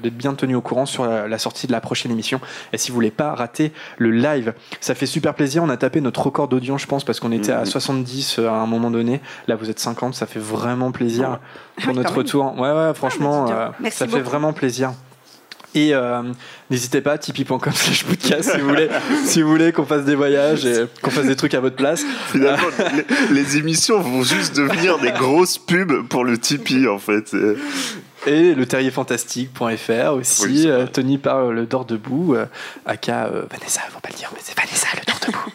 bien 0.09 0.33
tenu 0.33 0.55
au 0.55 0.61
courant 0.61 0.85
sur 0.85 1.05
la, 1.05 1.27
la 1.27 1.37
sortie 1.37 1.67
de 1.67 1.71
la 1.71 1.81
prochaine 1.81 2.11
émission. 2.11 2.39
Et 2.73 2.77
si 2.77 2.89
vous 2.89 2.95
voulez 2.95 3.11
pas 3.11 3.33
rater 3.35 3.71
le 3.97 4.11
live, 4.11 4.53
ça 4.81 4.95
fait 4.95 5.05
super 5.05 5.33
plaisir. 5.33 5.63
On 5.63 5.69
a 5.69 5.77
tapé 5.77 6.01
notre 6.01 6.21
record 6.23 6.47
d'audience, 6.47 6.81
je 6.81 6.87
pense, 6.87 7.03
parce 7.03 7.19
qu'on 7.19 7.31
était 7.31 7.51
à 7.51 7.59
Mhm. 7.59 7.65
70 7.65 8.39
à 8.39 8.51
un 8.53 8.65
moment 8.65 8.89
donné. 8.91 9.21
Là, 9.47 9.55
vous 9.55 9.69
êtes 9.69 9.79
50, 9.79 10.15
ça 10.15 10.25
fait 10.25 10.39
vraiment 10.39 10.91
plaisir 10.91 11.39
pour 11.81 11.89
Oui, 11.89 11.97
notre 11.97 12.15
retour. 12.15 12.57
Ouais, 12.59 12.71
ouais, 12.71 12.93
franchement, 12.93 13.47
Merci 13.79 13.99
ça 13.99 14.07
fait. 14.07 14.21
Vraiment 14.29 14.53
plaisir. 14.53 14.93
Et 15.75 15.93
euh, 15.93 16.23
n'hésitez 16.69 17.01
pas, 17.01 17.17
tipeee.com 17.17 17.73
slash 17.73 18.03
podcast 18.05 18.51
si 18.51 18.59
vous 18.59 18.67
voulez, 18.69 18.89
si 19.25 19.41
vous 19.41 19.49
voulez 19.49 19.71
qu'on 19.71 19.85
fasse 19.85 20.05
des 20.05 20.15
voyages 20.15 20.65
et 20.65 20.85
qu'on 21.01 21.11
fasse 21.11 21.27
des 21.27 21.35
trucs 21.35 21.53
à 21.53 21.59
votre 21.59 21.75
place. 21.75 22.03
Finalement, 22.31 22.67
les, 23.29 23.35
les 23.43 23.57
émissions 23.57 23.99
vont 23.99 24.23
juste 24.23 24.55
devenir 24.55 24.97
des 24.99 25.11
grosses 25.11 25.57
pubs 25.57 26.07
pour 26.07 26.23
le 26.23 26.37
Tipeee, 26.37 26.87
en 26.87 26.97
fait. 26.99 27.35
Et 28.25 28.53
le 28.55 28.65
terrierfantastique.fr 28.65 29.61
Oui, 29.61 30.19
aussi, 30.19 30.63
c'est 30.63 30.69
euh, 30.69 30.83
vrai. 30.83 30.87
tenu 30.91 31.17
par 31.17 31.37
euh, 31.37 31.53
le 31.53 31.65
Dor 31.65 31.85
Debout, 31.85 32.33
euh, 32.35 32.45
aka 32.85 33.25
euh, 33.27 33.43
Vanessa, 33.49 33.81
faut 33.89 33.99
pas 33.99 34.09
le 34.09 34.15
dire, 34.17 34.29
mais 34.33 34.39
c'est 34.43 34.57
Vanessa 34.57 34.87
le 34.95 35.05
Dor 35.05 35.19
Debout. 35.25 35.51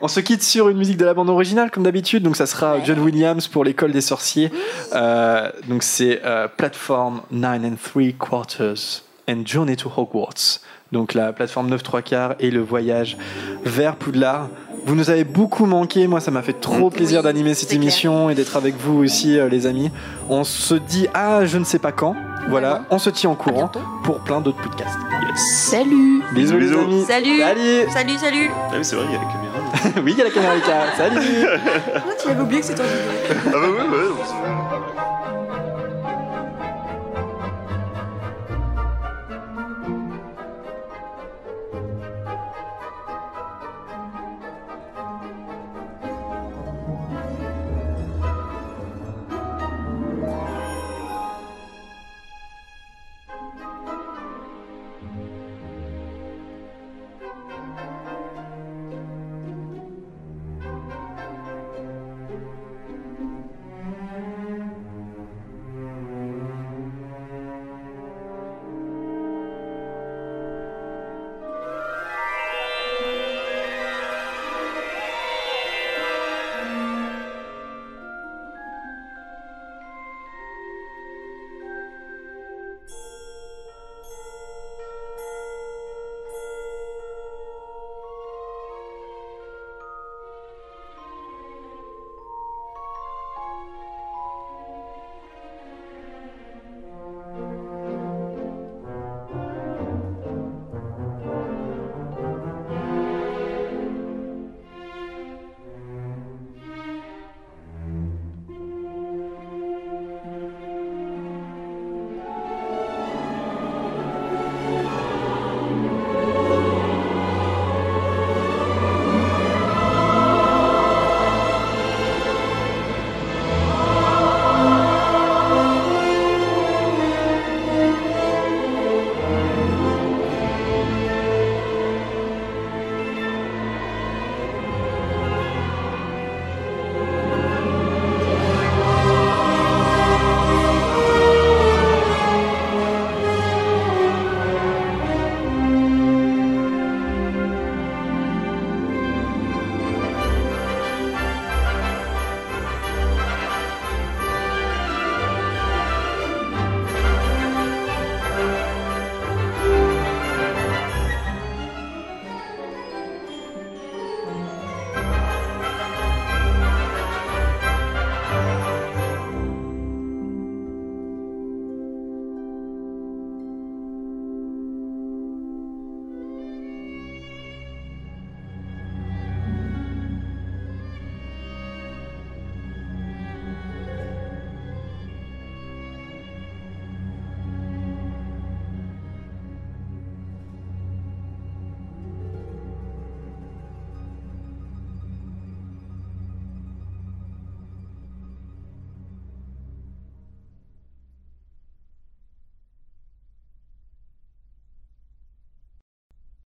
On 0.00 0.08
se 0.08 0.20
quitte 0.20 0.42
sur 0.42 0.68
une 0.68 0.76
musique 0.76 0.98
de 0.98 1.04
la 1.06 1.14
bande 1.14 1.30
originale, 1.30 1.70
comme 1.70 1.82
d'habitude. 1.82 2.22
Donc, 2.22 2.36
ça 2.36 2.46
sera 2.46 2.82
John 2.84 2.98
Williams 2.98 3.48
pour 3.48 3.64
l'école 3.64 3.92
des 3.92 4.02
sorciers. 4.02 4.50
Euh, 4.94 5.50
donc, 5.68 5.82
c'est 5.82 6.20
euh, 6.24 6.48
Platform 6.54 7.22
9 7.30 7.64
and 7.64 7.76
3 7.82 8.02
Quarters 8.18 9.02
and 9.28 9.42
Journey 9.46 9.76
to 9.76 9.90
Hogwarts. 9.94 10.60
Donc, 10.92 11.14
la 11.14 11.32
plateforme 11.32 11.68
9 11.68 11.82
3 11.82 12.02
quarts 12.02 12.34
et 12.40 12.50
le 12.50 12.60
voyage 12.60 13.16
vers 13.64 13.96
Poudlard. 13.96 14.48
Vous 14.84 14.94
nous 14.94 15.10
avez 15.10 15.24
beaucoup 15.24 15.66
manqué. 15.66 16.06
Moi, 16.06 16.20
ça 16.20 16.30
m'a 16.30 16.42
fait 16.42 16.60
trop 16.60 16.90
plaisir 16.90 17.22
d'animer 17.22 17.54
cette 17.54 17.72
émission 17.72 18.28
et 18.30 18.34
d'être 18.34 18.56
avec 18.56 18.76
vous 18.76 19.02
aussi, 19.02 19.38
euh, 19.38 19.48
les 19.48 19.66
amis. 19.66 19.90
On 20.28 20.44
se 20.44 20.74
dit 20.74 21.08
à 21.14 21.46
je 21.46 21.56
ne 21.56 21.64
sais 21.64 21.78
pas 21.78 21.92
quand. 21.92 22.14
Voilà, 22.48 22.84
on 22.90 22.98
se 22.98 23.10
tient 23.10 23.30
en 23.30 23.34
courant 23.34 23.72
pour 24.04 24.20
plein 24.20 24.40
d'autres 24.40 24.62
podcasts. 24.62 24.98
Salut. 25.34 26.22
Bisous, 26.32 26.58
bisous, 26.58 26.58
les 26.58 26.84
amis. 26.84 27.04
Salut. 27.04 27.40
Salut. 27.40 27.90
Salut, 27.90 28.18
salut. 28.18 28.50
Ah 28.52 28.74
oui, 28.76 28.84
c'est 28.84 28.94
vrai, 28.94 29.06
il 29.08 29.14
y 29.14 29.16
a 29.16 29.45
oui, 30.02 30.12
il 30.12 30.18
y 30.18 30.20
a 30.20 30.24
la 30.24 30.30
caméra 30.30 30.54
Lucas. 30.54 30.96
Salut. 30.96 31.46
Ah, 31.94 32.00
tu 32.20 32.28
avais 32.28 32.40
oublié 32.40 32.60
que 32.60 32.66
c'était 32.66 32.80
en 32.80 32.84
vidéo. 32.84 33.40
Ah 33.46 33.50
bah 33.52 33.58
oui, 33.68 33.84
oui. 33.90 34.65